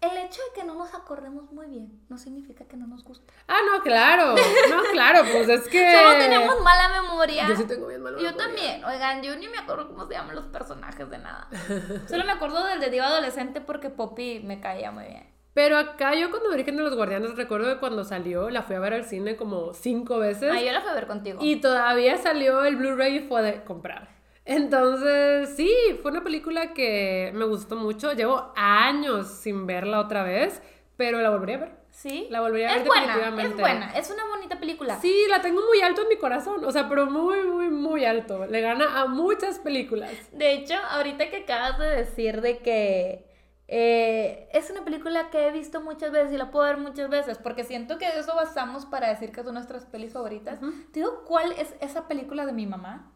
el 0.00 0.16
hecho 0.16 0.40
de 0.40 0.58
que 0.58 0.64
no 0.66 0.74
nos 0.74 0.94
acordemos 0.94 1.52
muy 1.52 1.66
bien 1.66 2.00
no 2.08 2.16
significa 2.16 2.64
que 2.64 2.78
no 2.78 2.86
nos 2.86 3.04
guste. 3.04 3.30
Ah, 3.46 3.58
no, 3.70 3.82
claro. 3.82 4.36
No, 4.70 4.82
claro, 4.90 5.20
pues 5.30 5.50
es 5.50 5.68
que. 5.68 5.92
Solo 5.98 6.16
tenemos 6.16 6.62
mala 6.62 7.02
memoria. 7.02 7.46
Yo 7.46 7.54
sí 7.54 7.64
tengo 7.66 7.88
bien 7.88 8.00
mala 8.00 8.16
Yo 8.16 8.24
memoria. 8.24 8.46
también, 8.46 8.82
oigan, 8.86 9.22
yo 9.22 9.36
ni 9.36 9.46
me 9.48 9.58
acuerdo 9.58 9.86
cómo 9.88 10.06
se 10.06 10.14
llaman 10.14 10.36
los 10.36 10.46
personajes 10.46 11.10
de 11.10 11.18
nada. 11.18 11.46
Solo 12.08 12.24
me 12.24 12.32
acuerdo 12.32 12.64
del 12.64 12.80
de 12.80 12.88
Diva 12.88 13.08
Adolescente 13.08 13.60
porque 13.60 13.90
Poppy 13.90 14.40
me 14.42 14.60
caía 14.62 14.92
muy 14.92 15.04
bien. 15.04 15.30
Pero 15.52 15.76
acá 15.78 16.14
yo 16.14 16.30
cuando 16.30 16.50
Origen 16.50 16.76
de 16.76 16.82
los 16.84 16.94
Guardianes 16.94 17.34
recuerdo 17.36 17.72
que 17.74 17.80
cuando 17.80 18.04
salió 18.04 18.50
la 18.50 18.62
fui 18.62 18.76
a 18.76 18.80
ver 18.80 18.94
al 18.94 19.04
cine 19.04 19.36
como 19.36 19.74
cinco 19.74 20.18
veces 20.18 20.52
Ah, 20.54 20.60
yo 20.62 20.70
la 20.72 20.80
fui 20.80 20.90
a 20.90 20.94
ver 20.94 21.06
contigo. 21.08 21.38
y 21.42 21.56
todavía 21.56 22.16
salió 22.18 22.64
el 22.64 22.76
Blu-ray 22.76 23.16
y 23.16 23.20
fue 23.20 23.42
de 23.42 23.64
comprar. 23.64 24.08
Entonces, 24.44 25.54
sí, 25.56 25.72
fue 26.02 26.10
una 26.10 26.22
película 26.24 26.72
que 26.74 27.30
me 27.34 27.44
gustó 27.44 27.76
mucho. 27.76 28.12
Llevo 28.12 28.52
años 28.56 29.28
sin 29.28 29.66
verla 29.66 30.00
otra 30.00 30.22
vez, 30.24 30.60
pero 30.96 31.20
la 31.20 31.30
volvería 31.30 31.56
a 31.56 31.60
ver. 31.60 31.70
Sí. 31.90 32.26
La 32.30 32.40
volvería 32.40 32.68
a 32.68 32.76
es 32.76 32.78
ver 32.78 32.86
buena, 32.88 33.02
es 33.02 33.08
definitivamente. 33.20 33.60
buena, 33.62 33.98
es 33.98 34.10
una 34.10 34.24
bonita 34.26 34.58
película. 34.58 34.98
Sí, 35.00 35.24
la 35.28 35.40
tengo 35.40 35.60
muy 35.66 35.80
alto 35.82 36.02
en 36.02 36.08
mi 36.08 36.16
corazón, 36.16 36.64
o 36.64 36.70
sea, 36.72 36.88
pero 36.88 37.06
muy, 37.06 37.42
muy, 37.42 37.68
muy 37.70 38.04
alto. 38.04 38.46
Le 38.46 38.60
gana 38.60 39.00
a 39.00 39.06
muchas 39.06 39.58
películas. 39.58 40.10
De 40.32 40.52
hecho, 40.52 40.74
ahorita 40.90 41.30
que 41.30 41.38
acabas 41.38 41.78
de 41.78 41.86
decir 41.96 42.40
de 42.40 42.58
que 42.58 43.29
eh, 43.72 44.48
es 44.52 44.68
una 44.70 44.84
película 44.84 45.30
que 45.30 45.46
he 45.46 45.52
visto 45.52 45.80
muchas 45.80 46.10
veces 46.10 46.32
y 46.32 46.36
la 46.36 46.50
puedo 46.50 46.64
ver 46.66 46.76
muchas 46.76 47.08
veces, 47.08 47.38
porque 47.38 47.62
siento 47.62 47.98
que 47.98 48.06
de 48.10 48.18
eso 48.18 48.34
basamos 48.34 48.84
para 48.84 49.08
decir 49.08 49.30
que 49.30 49.44
son 49.44 49.54
nuestras 49.54 49.86
pelis 49.86 50.12
favoritas. 50.12 50.58
Te 50.92 50.98
digo, 51.00 51.22
¿cuál 51.24 51.52
es 51.52 51.72
esa 51.80 52.08
película 52.08 52.46
de 52.46 52.52
mi 52.52 52.66
mamá? 52.66 53.12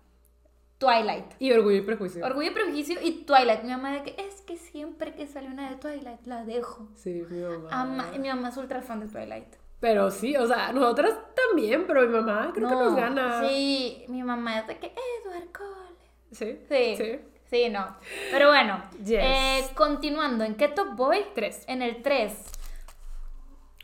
Twilight. 0.79 1.25
Y 1.41 1.51
Orgullo 1.53 1.79
y 1.79 1.81
Prejuicio. 1.83 2.25
Orgullo 2.25 2.51
y 2.51 2.55
Prejuicio 2.55 3.01
y 3.03 3.25
Twilight. 3.25 3.63
Mi 3.63 3.71
mamá 3.71 3.93
de 3.93 4.03
que 4.05 4.15
es 4.23 4.43
que 4.43 4.57
siempre 4.57 5.15
que 5.15 5.27
sale 5.27 5.49
una 5.49 5.71
de 5.71 5.77
Twilight 5.77 6.25
la 6.27 6.45
dejo. 6.45 6.89
Sí, 6.95 7.25
mi 7.31 7.41
mamá. 7.41 7.69
Ama- 7.73 8.13
mi 8.19 8.29
mamá 8.29 8.49
es 8.51 8.57
ultra 8.57 8.81
fan 8.83 9.01
de 9.01 9.07
Twilight. 9.09 9.57
Pero 9.81 10.11
sí, 10.11 10.37
o 10.37 10.47
sea, 10.47 10.73
nosotras 10.73 11.15
también, 11.35 11.87
pero 11.87 12.03
mi 12.03 12.09
mamá 12.09 12.51
creo 12.55 12.69
que 12.69 12.75
No, 12.75 12.85
nos 12.85 12.97
gana. 12.97 13.41
Sí, 13.49 14.05
mi 14.09 14.23
mamá 14.23 14.61
es 14.61 14.67
de 14.67 14.79
que 14.79 14.95
Edward 15.25 15.49
Cole. 15.53 15.99
Sí. 16.33 16.59
Sí. 16.69 16.97
Sí. 16.97 17.21
Sí, 17.55 17.69
no. 17.71 17.87
Pero 18.33 18.49
bueno, 18.49 18.83
Yes. 19.05 19.21
eh, 19.23 19.71
continuando, 19.77 20.43
¿en 20.43 20.57
qué 20.57 20.67
top 20.67 20.97
voy? 20.97 21.25
Tres. 21.37 21.63
En 21.69 21.83
el 21.83 22.03
3. 22.03 22.33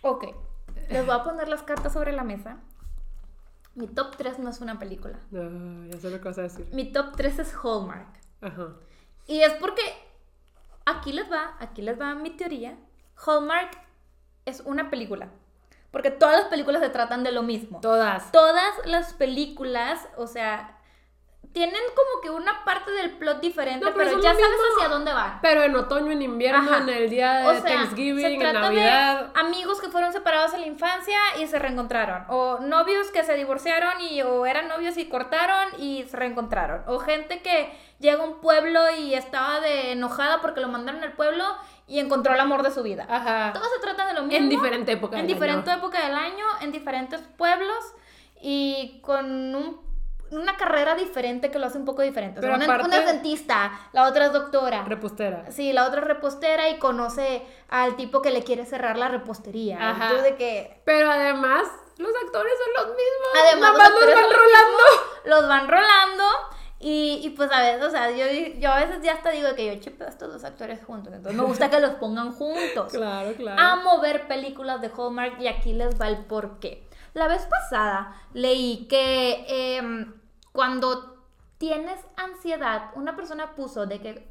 Ok. 0.02 0.24
Les 0.88 1.06
voy 1.06 1.14
a 1.14 1.22
poner 1.22 1.46
las 1.48 1.62
cartas 1.62 1.92
sobre 1.92 2.10
la 2.12 2.24
mesa. 2.24 2.56
Mi 3.76 3.86
top 3.86 4.16
3 4.16 4.40
no 4.40 4.50
es 4.50 4.60
una 4.60 4.80
película. 4.80 5.20
Ah, 5.32 5.84
ya 5.88 6.00
sé 6.00 6.10
lo 6.10 6.18
que 6.20 6.24
vas 6.28 6.38
a 6.38 6.42
decir. 6.42 6.68
Mi 6.72 6.90
top 6.90 7.14
3 7.16 7.38
es 7.38 7.54
Hallmark. 7.62 8.08
Ajá. 8.40 8.70
Y 9.28 9.40
es 9.42 9.52
porque 9.54 9.82
aquí 10.84 11.12
les 11.12 11.30
va, 11.30 11.54
aquí 11.60 11.80
les 11.80 12.00
va 12.00 12.16
mi 12.16 12.30
teoría. 12.30 12.76
Hallmark 13.24 13.70
es 14.46 14.62
una 14.62 14.90
película. 14.90 15.28
Porque 15.92 16.10
todas 16.10 16.36
las 16.40 16.46
películas 16.48 16.82
se 16.82 16.88
tratan 16.88 17.22
de 17.22 17.30
lo 17.30 17.44
mismo. 17.44 17.78
Todas. 17.80 18.32
Todas 18.32 18.84
las 18.84 19.12
películas, 19.14 20.08
o 20.16 20.26
sea, 20.26 20.76
tienen 21.52 21.80
como 21.96 22.20
que 22.22 22.30
una 22.30 22.64
parte 22.64 22.92
del 22.92 23.10
plot 23.18 23.40
diferente, 23.40 23.84
No, 23.84 23.92
pero 23.92 24.20
ya 24.22 24.32
sabes 24.32 24.46
hacia 24.76 24.88
dónde 24.88 25.12
van. 25.12 25.40
Pero 25.42 25.64
en 25.64 25.74
otoño, 25.74 26.12
en 26.12 26.22
invierno, 26.22 26.70
Ajá. 26.70 26.78
en 26.82 26.88
el 26.90 27.10
día 27.10 27.32
de 27.40 27.46
O 27.48 27.52
sea, 27.52 27.60
se 27.62 27.68
Thanksgiving, 27.68 28.24
en 28.24 28.38
trata 28.38 28.60
Navidad. 28.60 29.32
de 29.32 29.40
amigos 29.40 29.80
que 29.80 29.88
fueron 29.88 30.12
separados 30.12 30.54
en 30.54 30.60
la 30.60 30.66
infancia 30.68 31.18
y 31.40 31.48
se 31.48 31.58
reencontraron. 31.58 32.24
O 32.28 32.58
novios 32.60 33.10
que 33.10 33.24
se 33.24 33.34
divorciaron 33.34 34.00
y 34.00 34.22
o 34.22 34.46
eran 34.46 34.68
novios 34.68 34.96
y 34.96 35.08
cortaron 35.08 35.68
y 35.78 36.04
se 36.04 36.16
reencontraron. 36.16 36.84
O 36.86 37.00
gente 37.00 37.42
que 37.42 37.76
llega 37.98 38.22
a 38.22 38.26
un 38.26 38.40
pueblo 38.40 38.80
y 38.96 39.14
estaba 39.14 39.58
de 39.60 39.90
enojada 39.90 40.40
porque 40.40 40.60
lo 40.60 40.68
mandaron 40.68 41.02
al 41.02 41.14
pueblo 41.14 41.44
y 41.88 41.98
encontró 41.98 42.32
el 42.32 42.38
amor 42.40 42.62
de 42.62 42.70
su 42.70 42.84
vida. 42.84 43.06
Ajá. 43.10 43.52
Todo 43.52 43.64
se 43.74 43.80
trata 43.80 44.06
de 44.06 44.14
lo 44.14 44.22
mismo. 44.22 44.36
En 44.36 44.48
diferente 44.48 44.92
época 44.92 45.18
En 45.18 45.26
del 45.26 45.34
diferente 45.34 45.70
año. 45.70 45.78
época 45.80 46.00
del 46.06 46.14
año, 46.14 46.44
en 46.60 46.70
diferentes 46.70 47.20
pueblos 47.36 47.76
y 48.40 49.00
con 49.02 49.54
un- 49.56 49.89
una 50.30 50.56
carrera 50.56 50.94
diferente 50.94 51.50
que 51.50 51.58
lo 51.58 51.66
hace 51.66 51.78
un 51.78 51.84
poco 51.84 52.02
diferente. 52.02 52.38
O 52.40 52.42
sea, 52.42 52.54
una, 52.54 52.64
aparte- 52.64 52.84
una 52.86 52.98
es 52.98 53.06
dentista, 53.06 53.72
la 53.92 54.06
otra 54.08 54.26
es 54.26 54.32
doctora. 54.32 54.84
Repostera. 54.84 55.50
Sí, 55.50 55.72
la 55.72 55.86
otra 55.86 56.00
es 56.00 56.06
repostera 56.06 56.68
y 56.68 56.78
conoce 56.78 57.42
al 57.68 57.96
tipo 57.96 58.22
que 58.22 58.30
le 58.30 58.42
quiere 58.42 58.64
cerrar 58.66 58.96
la 58.96 59.08
repostería. 59.08 59.76
Ajá. 59.90 60.04
Entonces 60.10 60.22
de 60.32 60.36
que 60.36 60.82
Pero 60.84 61.10
además, 61.10 61.64
los 61.98 62.12
actores 62.24 62.52
son 62.64 62.86
los 62.86 62.96
mismos. 62.96 63.44
además 63.46 63.70
los 63.70 63.78
van 63.78 63.92
rolando. 63.92 64.38
mismos, 64.38 65.24
los 65.24 65.48
van 65.48 65.68
rolando 65.68 66.24
y, 66.82 67.20
y 67.22 67.30
pues 67.30 67.52
a 67.52 67.60
veces, 67.60 67.82
o 67.84 67.90
sea, 67.90 68.10
yo, 68.10 68.24
yo 68.58 68.70
a 68.72 68.76
veces 68.80 69.02
ya 69.02 69.12
hasta 69.12 69.30
digo 69.30 69.48
que 69.54 69.66
yo 69.66 69.80
chipeo 69.80 70.06
a 70.06 70.10
estos 70.10 70.32
dos 70.32 70.44
actores 70.44 70.82
juntos. 70.84 71.12
Entonces 71.12 71.38
me 71.38 71.46
gusta 71.46 71.68
que 71.68 71.78
los 71.80 71.90
pongan 71.96 72.32
juntos. 72.32 72.92
Claro, 72.92 73.32
claro. 73.34 73.60
Amo 73.60 74.00
ver 74.00 74.26
películas 74.28 74.80
de 74.80 74.90
Hallmark 74.96 75.40
y 75.40 75.48
aquí 75.48 75.72
les 75.74 76.00
va 76.00 76.08
el 76.08 76.24
porqué. 76.24 76.88
La 77.12 77.26
vez 77.28 77.44
pasada 77.46 78.14
leí 78.32 78.86
que 78.88 79.44
em, 79.76 80.14
cuando 80.52 81.24
tienes 81.58 82.00
ansiedad, 82.16 82.90
una 82.94 83.16
persona 83.16 83.54
puso 83.54 83.86
de 83.86 84.00
que 84.00 84.28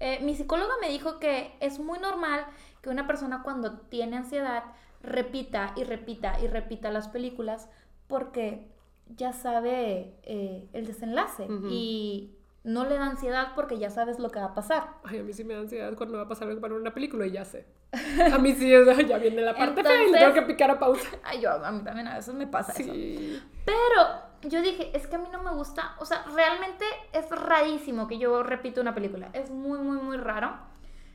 eh, 0.00 0.18
mi 0.20 0.34
psicóloga 0.34 0.74
me 0.80 0.88
dijo 0.88 1.20
que 1.20 1.56
es 1.60 1.78
muy 1.78 1.98
normal 1.98 2.44
que 2.82 2.90
una 2.90 3.06
persona 3.06 3.42
cuando 3.42 3.78
tiene 3.78 4.16
ansiedad 4.16 4.64
repita 5.02 5.72
y 5.76 5.84
repita 5.84 6.38
y 6.40 6.48
repita 6.48 6.90
las 6.90 7.08
películas 7.08 7.68
porque 8.08 8.68
ya 9.16 9.32
sabe 9.32 10.18
eh, 10.22 10.68
el 10.72 10.86
desenlace 10.86 11.46
y 11.70 12.36
no 12.64 12.84
le 12.84 12.94
da 12.96 13.06
ansiedad 13.06 13.48
porque 13.56 13.78
ya 13.78 13.90
sabes 13.90 14.18
lo 14.18 14.30
que 14.30 14.38
va 14.38 14.46
a 14.46 14.54
pasar. 14.54 14.88
Ay, 15.04 15.18
a 15.18 15.22
mí 15.22 15.32
sí 15.32 15.42
me 15.44 15.54
da 15.54 15.60
ansiedad 15.60 15.94
cuando 15.96 16.16
va 16.18 16.24
a 16.24 16.28
pasar 16.28 16.48
algo 16.48 16.60
para 16.60 16.74
una 16.74 16.94
película 16.94 17.26
y 17.26 17.32
ya 17.32 17.44
sé. 17.44 17.66
A 18.32 18.38
mí 18.38 18.52
sí, 18.54 18.70
ya 18.70 19.18
viene 19.18 19.42
la 19.42 19.54
parte 19.54 19.82
fea 19.82 19.94
y 19.94 19.98
le 19.98 20.04
Entonces- 20.04 20.20
tengo 20.20 20.34
que 20.34 20.42
picar 20.52 20.70
a 20.70 20.78
pausa. 20.78 21.08
Ay, 21.24 21.40
yo, 21.40 21.50
a 21.50 21.70
mí 21.72 21.82
también 21.82 22.06
a 22.08 22.14
veces 22.16 22.34
me 22.34 22.46
pasa 22.46 22.72
eso. 22.72 22.92
Sí. 22.92 23.42
Pero 23.64 24.48
yo 24.48 24.62
dije, 24.62 24.96
es 24.96 25.06
que 25.06 25.16
a 25.16 25.18
mí 25.18 25.28
no 25.32 25.42
me 25.42 25.50
gusta, 25.52 25.94
o 25.98 26.04
sea, 26.06 26.24
realmente 26.34 26.84
es 27.12 27.28
rarísimo 27.30 28.06
que 28.08 28.18
yo 28.18 28.42
repita 28.42 28.80
una 28.80 28.94
película, 28.94 29.28
es 29.32 29.50
muy, 29.50 29.78
muy, 29.80 29.98
muy 29.98 30.16
raro. 30.16 30.52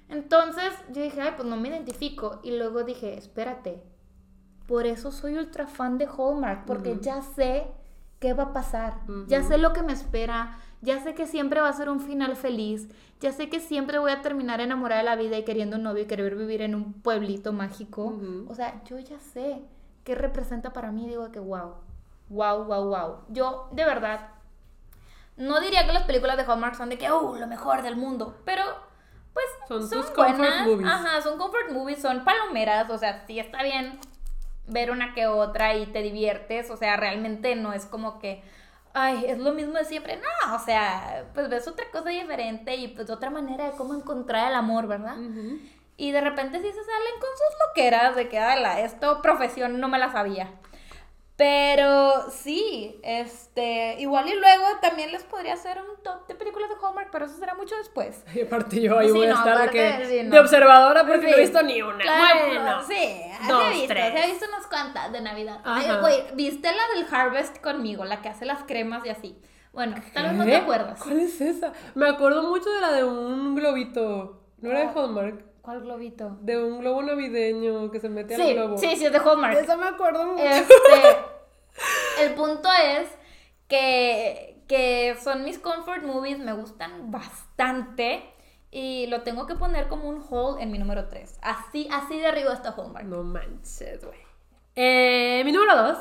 Entonces 0.10 0.72
yo 0.92 1.02
dije, 1.02 1.22
ay, 1.22 1.34
pues 1.36 1.48
no 1.48 1.58
me 1.58 1.70
identifico. 1.70 2.40
Y 2.44 2.58
luego 2.58 2.84
dije, 2.84 3.18
espérate, 3.18 3.84
por 4.68 4.86
eso 4.86 5.12
soy 5.12 5.38
ultra 5.38 5.68
fan 5.68 5.98
de 5.98 6.06
Hallmark, 6.08 6.66
porque 6.66 6.98
ya 7.02 7.22
sé 7.22 7.68
qué 8.20 8.34
va 8.34 8.44
a 8.44 8.54
pasar, 8.54 9.02
ya 9.28 9.44
sé 9.44 9.58
lo 9.58 9.74
que 9.74 9.84
me 9.84 9.94
espera, 9.94 10.58
ya 10.82 11.00
sé 11.02 11.16
que 11.16 11.26
siempre 11.28 11.62
va 11.62 11.70
a 11.70 11.74
ser 11.74 11.90
un 11.90 12.00
final 12.00 12.36
feliz, 12.36 12.88
ya 13.20 13.32
sé 13.32 13.50
que 13.50 13.60
siempre 13.60 13.98
voy 13.98 14.12
a 14.12 14.22
terminar 14.22 14.62
enamorada 14.62 15.02
de 15.02 15.06
la 15.06 15.16
vida 15.16 15.38
y 15.38 15.44
queriendo 15.44 15.78
un 15.78 15.84
novio 15.84 16.04
y 16.04 16.08
querer 16.08 16.36
vivir 16.36 16.62
en 16.62 16.76
un 16.76 16.94
pueblito 16.94 17.52
mágico. 17.54 18.14
O 18.48 18.54
sea, 18.54 18.82
yo 18.86 19.00
ya 19.00 19.20
sé 19.20 19.62
qué 20.04 20.16
representa 20.16 20.74
para 20.74 20.92
mí, 20.92 21.08
digo 21.08 21.32
que 21.32 21.40
wow, 21.40 21.76
wow, 22.30 22.64
wow, 22.66 22.86
wow. 22.88 23.16
Yo, 23.30 23.70
de 23.72 23.86
verdad, 23.86 24.30
no 25.36 25.60
diría 25.60 25.86
que 25.86 25.94
las 25.94 26.04
películas 26.04 26.38
de 26.38 26.44
Hallmark 26.44 26.76
son 26.76 26.90
de 26.90 26.98
que, 26.98 27.10
oh, 27.10 27.36
lo 27.38 27.48
mejor 27.48 27.82
del 27.82 27.96
mundo, 27.96 28.36
pero 28.46 28.64
pues 29.34 29.46
Son 29.68 29.88
son, 29.88 30.02
tus 30.02 30.12
comfort 30.12 30.38
buenas. 30.38 30.66
movies. 30.68 30.88
Ajá, 30.88 31.22
son 31.22 31.38
comfort 31.38 31.72
movies, 31.72 32.02
son 32.02 32.24
palomeras, 32.24 32.90
o 32.90 32.98
sea, 32.98 33.24
sí 33.28 33.40
está 33.40 33.62
bien 33.64 34.00
ver 34.68 34.92
una 34.92 35.14
que 35.14 35.28
otra 35.28 35.76
y 35.76 35.86
te 35.88 36.02
diviertes, 36.02 36.70
o 36.72 36.78
sea, 36.78 36.98
realmente 36.98 37.56
no 37.56 37.72
es 37.74 37.86
como 37.86 38.20
que, 38.20 38.44
ay, 39.00 39.26
es 39.28 39.38
lo 39.38 39.54
mismo 39.54 39.78
de 39.78 39.86
siempre, 39.86 40.18
no, 40.18 40.56
o 40.56 40.60
sea, 40.60 41.26
pues 41.34 41.50
ves 41.50 41.68
otra 41.68 41.86
cosa 41.92 42.10
diferente 42.10 42.76
y 42.76 42.88
pues 42.88 43.10
otra 43.10 43.30
manera 43.30 43.66
de 43.66 43.72
cómo 43.78 43.94
encontrar 43.94 44.50
el 44.50 44.56
amor, 44.56 44.88
¿verdad? 44.88 45.18
Y 45.98 46.12
de 46.12 46.22
repente 46.22 46.60
sí 46.60 46.68
se 46.68 46.84
salen 46.84 47.20
con 47.20 47.30
sus 47.30 47.68
loqueras 47.68 48.16
de 48.16 48.28
que, 48.28 48.40
ala, 48.40 48.80
esto 48.80 49.22
profesión 49.22 49.80
no 49.80 49.88
me 49.88 50.00
la 50.00 50.12
sabía. 50.12 50.52
Pero 51.38 52.32
sí, 52.32 53.00
este, 53.04 53.96
igual 54.00 54.28
y 54.28 54.34
luego 54.34 54.66
también 54.82 55.12
les 55.12 55.22
podría 55.24 55.54
hacer 55.54 55.78
un 55.80 56.02
top 56.04 56.26
de 56.28 56.34
películas 56.34 56.68
de 56.68 56.76
Hallmark, 56.84 57.10
pero 57.12 57.26
eso 57.26 57.38
será 57.38 57.54
mucho 57.54 57.76
después. 57.78 58.24
Y 58.34 58.42
aparte 58.42 58.82
yo 58.82 58.98
ahí 58.98 59.08
Sí, 59.08 59.14
voy 59.14 59.28
a 59.28 59.34
estar 59.34 59.46
de, 59.46 59.52
aparte, 59.54 59.72
que, 60.00 60.06
sí, 60.08 60.24
no. 60.24 60.32
de 60.32 60.40
observadora 60.40 61.06
porque 61.06 61.28
no 61.28 61.38
he 61.38 61.40
visto 61.42 61.62
ni 61.62 61.80
una. 61.84 62.00
Claro, 62.00 62.40
bueno, 62.48 62.82
sí, 62.88 63.22
dos, 63.48 63.70
visto, 63.70 63.88
tres. 63.88 64.24
ha 64.24 64.26
visto 64.26 64.46
unas 64.48 64.66
cuantas 64.66 65.12
de 65.12 65.22
Navidad. 65.22 65.62
Ay, 65.64 65.86
güey, 66.02 66.24
¿viste 66.34 66.70
la 66.72 66.96
del 66.96 67.06
Harvest 67.14 67.62
conmigo? 67.62 68.04
La 68.04 68.20
que 68.24 68.30
hace 68.30 68.46
las 68.46 68.64
cremas 68.64 69.06
y 69.06 69.10
así. 69.10 69.40
Bueno, 69.74 69.96
tal 70.14 70.24
vez 70.24 70.34
no 70.34 70.44
te 70.46 70.56
acuerdas. 70.56 71.00
¿Cuál 71.04 71.20
es 71.20 71.40
esa? 71.40 71.72
Me 71.94 72.10
acuerdo 72.10 72.50
mucho 72.50 72.68
de 72.72 72.82
la 72.82 72.92
de 72.94 73.04
un 73.04 73.54
globito. 73.56 74.42
¿No 74.60 74.72
era 74.72 74.80
de 74.80 74.86
Ah. 74.88 74.92
Hallmark? 74.96 75.46
¿Cuál 75.68 75.82
globito? 75.82 76.38
De 76.40 76.64
un 76.64 76.80
globo 76.80 77.04
navideño 77.04 77.92
que 77.92 78.00
se 78.00 78.08
mete 78.08 78.36
al 78.36 78.42
Sí, 78.42 78.54
globo. 78.54 78.78
sí, 78.78 78.96
sí, 78.96 79.06
es 79.06 79.12
de 79.12 79.18
Hallmark. 79.18 79.54
Esa 79.58 79.76
me 79.76 79.86
acuerdo 79.86 80.24
mucho. 80.24 80.42
Este, 80.42 80.72
el 82.24 82.36
punto 82.36 82.70
es 82.72 83.10
que, 83.68 84.64
que 84.70 85.18
son 85.22 85.44
mis 85.44 85.60
comfort 85.60 86.04
movies, 86.04 86.40
me 86.40 86.54
gustan 86.54 87.12
bastante 87.12 88.24
y 88.72 89.08
lo 89.08 89.24
tengo 89.24 89.46
que 89.46 89.56
poner 89.56 89.90
como 89.90 90.08
un 90.08 90.24
haul 90.32 90.62
en 90.62 90.72
mi 90.72 90.78
número 90.80 91.10
3. 91.10 91.38
Así, 91.42 91.90
así 91.92 92.18
de 92.18 92.28
arriba 92.28 92.54
está 92.54 92.70
Hallmark. 92.70 93.06
No 93.06 93.24
manches, 93.24 94.06
güey. 94.06 94.20
Eh, 94.74 95.42
mi 95.44 95.52
número 95.52 95.76
dos. 95.76 95.98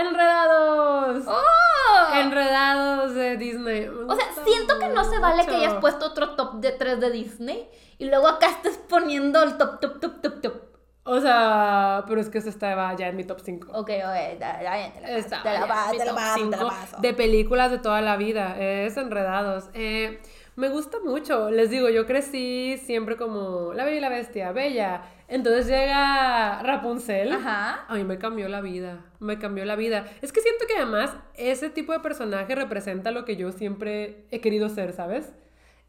Enredados. 0.00 1.24
¡Oh! 1.26 2.14
Enredados 2.14 3.14
de 3.14 3.36
Disney. 3.36 3.88
O 3.88 4.14
sea, 4.14 4.26
siento 4.44 4.78
que 4.78 4.88
no 4.88 5.04
se 5.04 5.18
vale 5.18 5.46
que 5.46 5.54
hayas 5.56 5.74
puesto 5.74 6.06
otro 6.06 6.36
top 6.36 6.54
de 6.56 6.72
3 6.72 7.00
de 7.00 7.10
Disney 7.10 7.68
y 7.98 8.06
luego 8.06 8.28
acá 8.28 8.48
estés 8.48 8.76
poniendo 8.76 9.42
el 9.42 9.56
top, 9.56 9.80
top, 9.80 10.00
top, 10.00 10.20
top, 10.20 10.40
top. 10.40 10.62
O 11.04 11.20
sea, 11.20 12.04
pero 12.08 12.20
es 12.20 12.28
que 12.28 12.38
esta 12.38 12.50
estaba 12.50 12.94
ya 12.96 13.08
en 13.08 13.16
mi 13.16 13.24
top 13.24 13.40
5. 13.40 13.68
Ok, 13.72 13.90
ok, 13.90 14.38
te 14.38 14.64
la 14.64 14.86
paso, 15.06 15.42
te 15.42 15.52
la 15.52 15.66
paso, 15.66 15.96
te 15.96 16.04
la 16.04 16.14
paso, 16.14 16.50
te 16.50 16.56
la 16.56 16.68
paso. 16.68 16.96
De 16.98 17.14
películas 17.14 17.70
de 17.70 17.78
toda 17.78 18.00
la 18.00 18.16
vida. 18.16 18.56
Es 18.58 18.96
Enredados. 18.96 19.70
Eh, 19.72 20.20
me 20.56 20.68
gusta 20.68 20.98
mucho. 21.04 21.50
Les 21.50 21.70
digo, 21.70 21.88
yo 21.90 22.06
crecí 22.06 22.76
siempre 22.78 23.16
como 23.16 23.72
La 23.72 23.84
Bella 23.84 23.98
y 23.98 24.00
la 24.00 24.08
Bestia, 24.08 24.52
Bella. 24.52 25.02
Entonces 25.28 25.66
llega 25.66 26.62
Rapunzel. 26.62 27.32
Ajá. 27.32 27.84
A 27.88 27.94
mí 27.94 28.04
me 28.04 28.18
cambió 28.18 28.48
la 28.48 28.60
vida, 28.60 29.04
me 29.18 29.38
cambió 29.38 29.64
la 29.64 29.76
vida. 29.76 30.06
Es 30.22 30.32
que 30.32 30.40
siento 30.40 30.66
que 30.66 30.76
además 30.76 31.16
ese 31.34 31.70
tipo 31.70 31.92
de 31.92 32.00
personaje 32.00 32.54
representa 32.54 33.10
lo 33.10 33.24
que 33.24 33.36
yo 33.36 33.52
siempre 33.52 34.26
he 34.30 34.40
querido 34.40 34.68
ser, 34.68 34.92
¿sabes? 34.92 35.32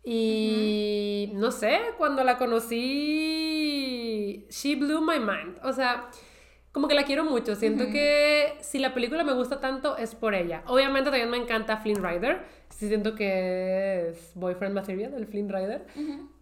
Y 0.04 1.32
no 1.34 1.52
sé, 1.52 1.80
cuando 1.98 2.24
la 2.24 2.38
conocí, 2.38 2.78
she 4.50 4.76
blew 4.76 5.02
my 5.02 5.20
mind. 5.20 5.60
O 5.64 5.74
sea, 5.74 6.10
como 6.78 6.88
que 6.88 6.94
la 6.94 7.06
quiero 7.06 7.26
mucho. 7.26 7.56
Siento 7.56 7.86
que 7.90 8.54
si 8.62 8.78
la 8.78 8.94
película 8.94 9.24
me 9.24 9.34
gusta 9.34 9.60
tanto 9.60 9.98
es 9.98 10.14
por 10.14 10.36
ella. 10.36 10.62
Obviamente 10.68 11.10
también 11.10 11.28
me 11.28 11.38
encanta 11.38 11.78
Flynn 11.78 12.04
Rider. 12.04 12.42
Sí 12.70 12.88
siento 12.88 13.16
que 13.16 14.10
es 14.10 14.32
boyfriend 14.36 14.76
material 14.76 15.12
del 15.12 15.26
Flynn 15.26 15.50
Rider. 15.50 15.88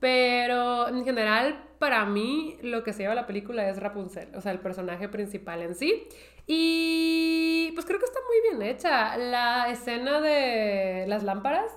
Pero 0.02 0.90
en 0.90 1.06
general, 1.06 1.64
para 1.80 2.04
mí, 2.04 2.58
lo 2.62 2.84
que 2.84 2.92
se 2.92 3.04
lleva 3.04 3.16
la 3.16 3.28
película 3.28 3.70
es 3.70 3.80
Rapunzel. 3.80 4.36
O 4.36 4.42
sea, 4.42 4.52
el 4.52 4.60
personaje 4.60 5.08
principal 5.08 5.62
en 5.62 5.74
sí. 5.74 6.04
Y 6.48 7.72
pues 7.74 7.86
creo 7.86 8.00
que 8.00 8.06
está 8.06 8.20
muy 8.28 8.58
bien 8.58 8.70
hecha. 8.72 9.18
La 9.18 9.70
escena 9.70 10.22
de 10.22 11.06
las 11.08 11.24
lámparas, 11.24 11.72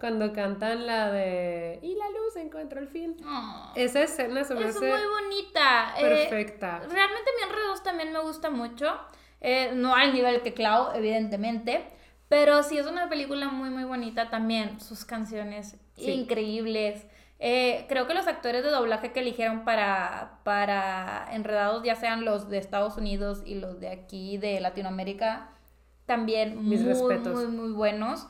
cuando 0.00 0.32
cantan 0.32 0.86
la 0.86 1.10
de 1.10 1.78
Y 1.82 1.94
la 1.94 2.08
luz 2.10 2.36
encontró 2.36 2.80
el 2.80 2.88
fin. 2.88 3.16
Oh, 3.26 3.72
Esa 3.76 4.02
escena 4.02 4.44
se 4.44 4.54
me 4.54 4.62
es 4.68 4.76
hace 4.76 4.88
muy 4.88 5.00
bonita. 5.06 5.94
eh, 5.98 6.02
perfecta. 6.02 6.78
realmente 6.80 7.30
mi 7.36 7.48
Enredados 7.48 7.82
también 7.82 8.12
me 8.12 8.20
gusta 8.20 8.50
mucho. 8.50 8.98
Eh, 9.40 9.70
no 9.74 9.94
al 9.94 10.12
nivel 10.12 10.42
que 10.42 10.52
Clau, 10.52 10.92
evidentemente. 10.96 11.84
Pero 12.28 12.62
sí 12.62 12.76
es 12.76 12.86
una 12.86 13.08
película 13.08 13.48
muy, 13.48 13.70
muy 13.70 13.84
bonita 13.84 14.28
también. 14.30 14.80
Sus 14.80 15.04
canciones 15.04 15.76
Sí. 15.96 16.10
increíbles. 16.10 17.06
Eh, 17.40 17.86
creo 17.88 18.06
que 18.08 18.14
los 18.14 18.26
actores 18.26 18.64
de 18.64 18.70
doblaje 18.70 19.12
que 19.12 19.20
eligieron 19.20 19.64
para, 19.64 20.40
para 20.42 21.28
Enredados, 21.32 21.84
ya 21.84 21.94
sean 21.94 22.24
los 22.24 22.48
de 22.48 22.58
Estados 22.58 22.96
Unidos 22.96 23.42
y 23.46 23.54
los 23.54 23.78
de 23.78 23.88
aquí 23.90 24.38
de 24.38 24.60
Latinoamérica, 24.60 25.50
también 26.06 26.68
Mis 26.68 26.80
muy, 26.80 26.88
respetos. 26.88 27.34
muy, 27.34 27.46
muy 27.46 27.70
buenos. 27.72 28.26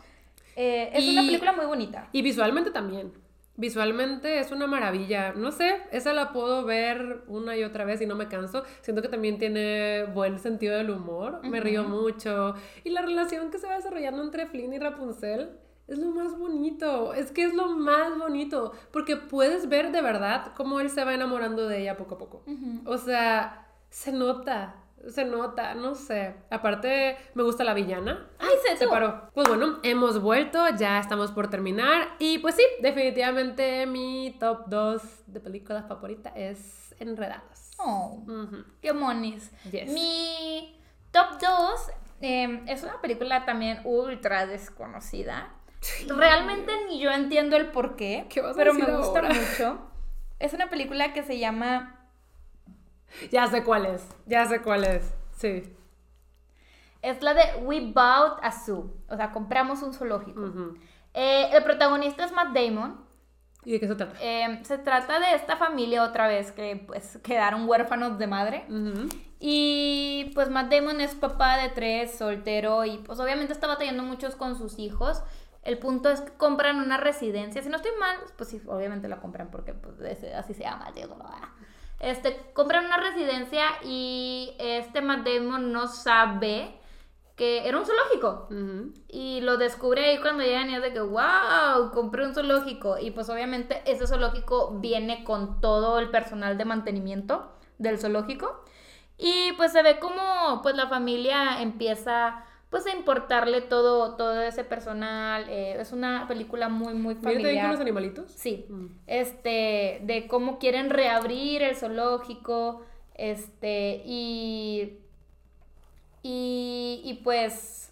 Eh, 0.57 0.91
es 0.93 1.09
una 1.09 1.23
Y- 1.23 1.27
película 1.27 1.53
muy 1.53 1.67
bonita. 1.67 2.09
Y 2.13 2.21
visualmente 2.23 2.71
también. 2.71 3.13
Visualmente 3.57 4.39
es 4.39 4.53
una 4.53 4.67
maravilla. 4.69 5.33
No 5.33 5.51
sé, 5.53 5.81
esa 5.91 6.13
la 6.13 6.33
puedo 6.33 6.65
ver 6.65 7.23
una 7.27 7.57
y 7.57 7.65
otra 7.65 7.85
vez 7.85 8.01
y 8.01 8.07
no 8.07 8.15
me 8.15 8.29
canso. 8.29 8.63
Siento 8.83 9.03
que 9.03 9.09
también 9.09 9.39
tiene 9.39 10.05
buen 10.15 10.39
sentido 10.39 10.77
del 10.77 10.91
humor. 10.91 11.41
Me 11.45 11.59
río 11.61 11.83
mucho. 11.83 12.55
Y 12.85 12.91
la 12.91 13.03
relación 13.03 13.51
que 13.51 13.59
se 13.59 13.67
va 13.67 13.75
desarrollando 13.77 14.23
entre 14.23 14.47
Flynn 14.47 14.75
y 14.75 14.79
Rapunzel 14.79 15.51
es 15.89 15.99
lo 15.99 16.11
más 16.11 16.39
bonito. 16.39 17.15
Es 17.15 17.33
que 17.33 17.45
es 17.45 17.55
lo 17.55 17.69
más 17.69 18.17
bonito. 18.19 18.73
Porque 18.93 19.17
puedes 19.17 19.69
ver 19.69 19.91
de 19.91 20.03
verdad 20.03 20.53
cómo 20.55 20.81
él 20.81 20.91
se 20.91 21.03
va 21.05 21.15
enamorando 21.15 21.67
de 21.67 21.81
ella 21.81 21.97
poco 21.97 22.17
a 22.17 22.19
poco. 22.19 22.45
O 22.85 22.99
sea, 22.99 23.67
se 23.89 24.13
nota. 24.13 24.85
Se 25.09 25.25
nota, 25.25 25.75
no 25.75 25.95
sé. 25.95 26.35
Aparte, 26.51 27.17
me 27.35 27.43
gusta 27.43 27.65
la 27.65 27.73
villana. 27.73 28.29
¡Ay, 28.39 28.55
se, 28.67 28.77
Se 28.77 28.89
paró. 28.89 29.31
Pues 29.33 29.49
bueno, 29.49 29.79
hemos 29.83 30.21
vuelto, 30.21 30.63
ya 30.77 30.99
estamos 30.99 31.31
por 31.31 31.49
terminar. 31.49 32.09
Y 32.19 32.39
pues 32.39 32.57
sí, 32.57 32.65
definitivamente 32.83 33.87
mi 33.87 34.37
top 34.39 34.67
2 34.67 35.03
de 35.29 35.41
películas 35.41 35.87
favorita 35.89 36.31
es 36.31 36.95
Enredados. 36.99 37.71
Oh. 37.79 38.25
Qué 38.83 38.93
monis. 38.93 39.53
Yes. 39.71 39.91
Mi 39.93 40.79
top 41.13 41.41
2 41.41 41.91
es 42.21 42.83
una 42.83 43.01
película 43.01 43.45
también 43.45 43.81
ultra 43.85 44.47
desconocida. 44.47 45.55
Realmente 46.09 46.73
ni 46.89 47.01
yo 47.01 47.11
entiendo 47.11 47.57
el 47.57 47.67
por 47.71 47.97
qué, 47.97 48.27
¿Qué 48.29 48.41
vas 48.41 48.53
a 48.55 48.57
pero 48.57 48.75
me 48.75 48.85
gusta 48.85 49.21
ahora? 49.21 49.29
mucho. 49.35 49.79
Es 50.39 50.53
una 50.53 50.69
película 50.71 51.13
que 51.13 51.23
se 51.23 51.39
llama 51.39 52.09
Ya 53.31 53.47
sé 53.47 53.65
cuál 53.65 53.87
es, 53.87 54.07
ya 54.27 54.47
sé 54.47 54.61
cuál 54.63 54.85
es. 54.85 55.15
Sí. 55.37 55.73
es 57.03 57.23
la 57.23 57.33
de 57.35 57.43
We 57.63 57.93
Bought 57.93 58.39
a 58.43 58.51
Zoo, 58.53 58.93
o 59.09 59.17
sea, 59.17 59.31
compramos 59.33 59.83
un 59.83 59.95
zoológico. 59.95 60.41
Ujú. 60.41 60.75
Eh, 61.15 61.49
el 61.53 61.63
protagonista 61.65 62.25
es 62.25 62.33
Matt 62.33 62.55
Damon. 62.55 63.07
¿Y 63.65 63.73
de 63.73 63.81
qué 63.81 63.89
se 63.89 63.95
trata? 63.97 64.15
Eh, 64.21 64.61
se 64.65 64.79
trata 64.79 65.19
de 65.19 65.35
esta 65.35 65.57
familia 65.57 66.03
otra 66.05 66.27
vez 66.29 66.53
que 66.53 66.77
pues 66.87 67.19
quedaron 67.23 67.69
huérfanos 67.69 68.19
de 68.19 68.27
madre. 68.27 68.65
Ujú. 68.69 69.09
Y 69.41 70.31
pues 70.35 70.49
Matt 70.51 70.73
Damon 70.73 71.01
es 71.01 71.15
papá 71.15 71.59
de 71.59 71.69
tres, 71.71 72.17
soltero 72.19 72.85
y 72.85 72.99
pues 72.99 73.19
obviamente 73.21 73.53
está 73.53 73.67
batallando 73.69 74.03
muchos 74.03 74.35
con 74.37 74.57
sus 74.57 74.79
hijos. 74.79 75.23
El 75.63 75.79
punto 75.79 76.09
es 76.09 76.21
que 76.21 76.33
compran 76.33 76.81
una 76.81 76.97
residencia. 76.97 77.63
Si 77.63 77.69
no 77.69 77.77
estoy 77.77 77.93
mal, 77.99 78.17
pues 78.37 78.51
sí, 78.51 78.63
obviamente 78.67 79.09
la 79.09 79.21
compran 79.21 79.51
porque 79.51 79.75
pues, 79.75 80.01
así 80.35 80.55
se 80.55 80.63
llama. 80.63 80.93
Este, 82.01 82.51
compran 82.55 82.87
una 82.87 82.97
residencia 82.97 83.65
y 83.85 84.55
este 84.59 85.01
Matt 85.01 85.27
Damon 85.27 85.73
no 85.73 85.89
sabe 85.89 86.79
que 87.39 87.69
era 87.69 87.79
un 87.79 87.87
zoológico. 87.87 88.49
Y 89.09 89.41
lo 89.43 89.57
descubre 89.57 90.05
ahí 90.05 90.21
cuando 90.21 90.43
llegan 90.43 90.71
y 90.71 90.75
es 90.75 90.83
de 90.83 90.93
que, 90.93 91.01
wow, 91.01 91.93
compré 91.93 92.27
un 92.27 92.35
zoológico. 92.35 92.99
Y 92.99 93.13
pues 93.13 93.29
obviamente 93.31 93.83
ese 93.87 94.07
zoológico 94.07 94.79
viene 94.81 95.25
con 95.25 95.61
todo 95.61 95.99
el 95.99 96.11
personal 96.11 96.59
de 96.59 96.65
mantenimiento 96.65 97.53
del 97.79 97.99
zoológico. 97.99 98.65
Y 99.17 99.53
pues 99.57 99.73
se 99.73 99.83
ve 99.83 99.99
como 99.99 100.61
pues 100.63 100.77
la 100.77 100.89
familia 100.89 101.63
empieza 101.63 102.45
pues 102.71 102.87
a 102.87 102.91
importarle 102.95 103.61
todo, 103.63 104.15
todo 104.17 104.41
ese 104.43 104.65
personal. 104.65 105.47
eh, 105.49 105.81
es 105.81 105.93
una 105.93 106.27
película 106.29 106.69
muy, 106.69 106.95
muy 106.95 107.15
¿Viene 107.15 107.23
también 107.23 107.39
con 107.43 107.45
familiar. 107.47 107.71
los 107.73 107.81
animalitos? 107.81 108.31
Sí, 108.33 108.67
Mm. 108.69 108.87
este, 109.07 110.01
de 110.05 110.27
cómo 110.29 110.59
quieren 110.59 110.91
reabrir 110.91 111.63
el 111.63 111.77
zoológico, 111.77 112.83
este, 113.15 114.03
y, 114.05 114.99
y, 116.23 117.01
y 117.05 117.15
pues, 117.25 117.88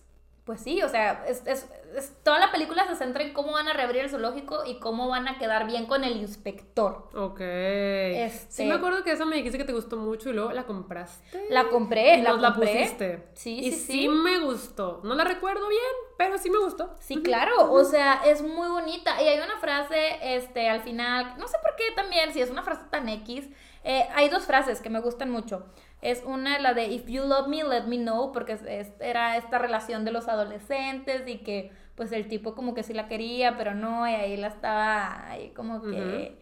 pues 0.47 0.61
sí, 0.61 0.80
o 0.82 0.88
sea, 0.88 1.24
es, 1.28 1.42
es- 1.47 1.66
es- 1.97 2.12
toda 2.22 2.38
la 2.38 2.53
película 2.53 2.86
se 2.86 2.94
centra 2.97 3.22
en 3.24 3.32
cómo 3.32 3.53
van 3.53 3.66
a 3.68 3.72
reabrir 3.72 4.03
el 4.05 4.11
zoológico 4.11 4.64
y 4.64 4.78
cómo 4.78 5.09
van 5.09 5.26
a 5.28 5.38
quedar 5.38 5.66
bien 5.66 5.86
con 5.86 6.05
el 6.05 6.16
inspector. 6.16 7.09
Ok. 7.14 7.40
Este- 7.40 8.47
Sí 8.53 8.64
me 8.64 8.74
acuerdo 8.74 9.03
que 9.03 9.11
esa 9.12 9.24
me 9.24 9.36
dijiste 9.36 9.59
que 9.59 9.64
te 9.64 9.72
gustó 9.72 9.97
mucho 9.97 10.30
y 10.30 10.34
luego 10.34 10.53
la 10.53 10.64
compraste. 10.64 11.47
La 11.51 11.64
compré, 11.68 12.18
Y 12.18 12.22
la 12.22 12.30
nos 12.30 12.40
la 12.40 12.53
compré. 12.55 12.72
pusiste. 12.74 13.28
Sí, 13.34 13.59
y 13.59 13.72
sí, 13.72 13.78
sí, 13.78 13.92
sí. 14.03 14.09
me 14.09 14.38
gustó. 14.38 15.01
No 15.03 15.14
la 15.16 15.24
recuerdo 15.24 15.68
bien, 15.68 15.80
pero 16.16 16.38
sí 16.38 16.49
me 16.49 16.59
gustó. 16.59 16.94
Sí, 17.01 17.22
claro, 17.22 17.72
o 17.72 17.82
sea, 17.84 18.22
es 18.24 18.40
muy 18.42 18.68
bonita. 18.68 19.20
Y 19.20 19.26
hay 19.28 19.40
una 19.40 19.59
frase, 19.59 20.18
este, 20.36 20.68
al 20.68 20.80
final, 20.82 21.34
no 21.38 21.49
sé 21.49 21.57
por 21.62 21.74
qué 21.76 21.84
también, 21.97 22.32
si 22.32 22.40
es 22.40 22.51
una 22.51 22.62
frase 22.62 22.82
tan 22.90 23.09
X, 23.09 23.49
eh, 23.84 24.07
hay 24.14 24.28
dos 24.28 24.44
frases 24.44 24.80
que 24.80 24.90
me 24.90 25.01
gustan 25.01 25.30
mucho. 25.30 25.64
Es 26.11 26.23
una, 26.25 26.59
la 26.59 26.73
de 26.75 26.87
If 26.87 27.07
you 27.07 27.25
love 27.25 27.49
me, 27.49 27.65
let 27.65 27.85
me 27.85 27.97
know, 27.99 28.31
porque 28.33 28.53
es- 28.53 28.63
es- 28.67 28.93
era 29.01 29.37
esta 29.37 29.59
relación 29.59 30.05
de 30.05 30.13
los 30.13 30.29
adolescentes 30.29 31.27
y 31.27 31.39
que, 31.39 31.73
pues, 31.97 32.13
el 32.13 32.29
tipo 32.29 32.55
como 32.55 32.75
que 32.75 32.83
sí 32.83 32.93
la 32.95 33.09
quería, 33.09 33.57
pero 33.57 33.75
no, 33.75 34.07
y 34.09 34.13
ahí 34.15 34.37
la 34.37 34.49
estaba, 34.49 35.29
ahí 35.29 35.51
como 35.51 35.83
que, 35.83 36.39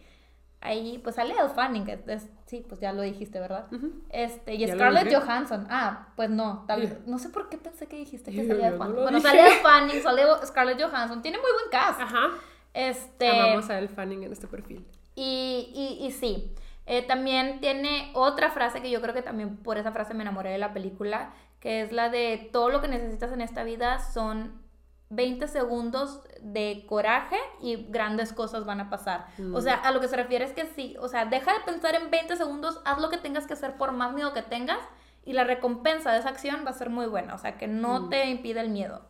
ahí, 0.61 0.99
pues, 1.03 1.15
sale 1.15 1.33
Elle 1.39 1.49
Fanning, 1.49 1.85
que 1.85 1.99
es- 2.07 2.29
sí, 2.45 2.65
pues 2.67 2.79
ya 2.81 2.91
lo 2.93 3.01
dijiste, 3.01 3.39
¿verdad? 3.39 3.65
Este, 4.09 4.55
y 4.55 4.67
Scarlett. 4.67 5.13
Johansson, 5.13 5.67
ah, 5.69 6.09
pues 6.15 6.29
no, 6.29 6.63
tal 6.67 6.81
vez, 6.81 6.97
no 7.07 7.17
sé 7.19 7.29
por 7.29 7.49
qué 7.49 7.57
pensé 7.57 7.87
que 7.87 7.97
dijiste 7.97 8.31
que 8.31 8.47
salía 8.47 8.71
no 8.71 8.77
Fanning. 8.77 8.95
Bueno, 9.01 9.19
sale 9.19 9.39
Elle 9.41 9.61
Fanning, 9.61 10.01
sale 10.03 10.21
Scarlett 10.45 10.81
Johansson, 10.81 11.21
tiene 11.21 11.37
muy 11.39 11.51
buen 11.51 11.69
cast. 11.71 12.01
Ajá. 12.01 12.29
Este, 12.73 13.29
Amamos 13.29 13.69
a 13.69 13.79
El 13.79 13.89
Fanning 13.89 14.23
en 14.23 14.31
este 14.31 14.47
perfil. 14.47 14.85
y, 15.15 15.71
y, 16.01 16.05
y 16.05 16.11
sí, 16.11 16.51
eh, 16.85 17.01
también 17.01 17.59
tiene 17.59 18.11
otra 18.13 18.51
frase 18.51 18.81
que 18.81 18.91
yo 18.91 19.01
creo 19.01 19.13
que 19.13 19.21
también 19.21 19.57
por 19.57 19.77
esa 19.77 19.91
frase 19.91 20.13
me 20.13 20.23
enamoré 20.23 20.51
de 20.51 20.57
la 20.57 20.73
película, 20.73 21.33
que 21.59 21.81
es 21.81 21.91
la 21.91 22.09
de 22.09 22.49
todo 22.51 22.69
lo 22.69 22.81
que 22.81 22.87
necesitas 22.87 23.31
en 23.31 23.41
esta 23.41 23.63
vida 23.63 23.99
son 23.99 24.61
20 25.09 25.47
segundos 25.47 26.21
de 26.41 26.85
coraje 26.87 27.37
y 27.61 27.87
grandes 27.89 28.33
cosas 28.33 28.65
van 28.65 28.81
a 28.81 28.89
pasar. 28.89 29.27
O 29.53 29.61
sea, 29.61 29.75
a 29.75 29.91
lo 29.91 29.99
que 29.99 30.07
se 30.07 30.15
refiere 30.15 30.45
es 30.45 30.53
que 30.53 30.65
sí, 30.65 30.95
o 30.99 31.07
sea, 31.07 31.25
deja 31.25 31.53
de 31.53 31.59
pensar 31.61 31.95
en 31.95 32.11
20 32.11 32.35
segundos, 32.35 32.81
haz 32.85 32.99
lo 32.99 33.09
que 33.09 33.17
tengas 33.17 33.47
que 33.47 33.53
hacer 33.53 33.77
por 33.77 33.91
más 33.91 34.13
miedo 34.13 34.33
que 34.33 34.41
tengas 34.41 34.79
y 35.23 35.33
la 35.33 35.43
recompensa 35.43 36.11
de 36.11 36.19
esa 36.19 36.29
acción 36.29 36.63
va 36.65 36.69
a 36.69 36.73
ser 36.73 36.89
muy 36.89 37.07
buena, 37.07 37.33
o 37.33 37.37
sea, 37.37 37.57
que 37.57 37.67
no 37.67 38.09
te 38.09 38.29
impide 38.29 38.61
el 38.61 38.69
miedo. 38.69 39.01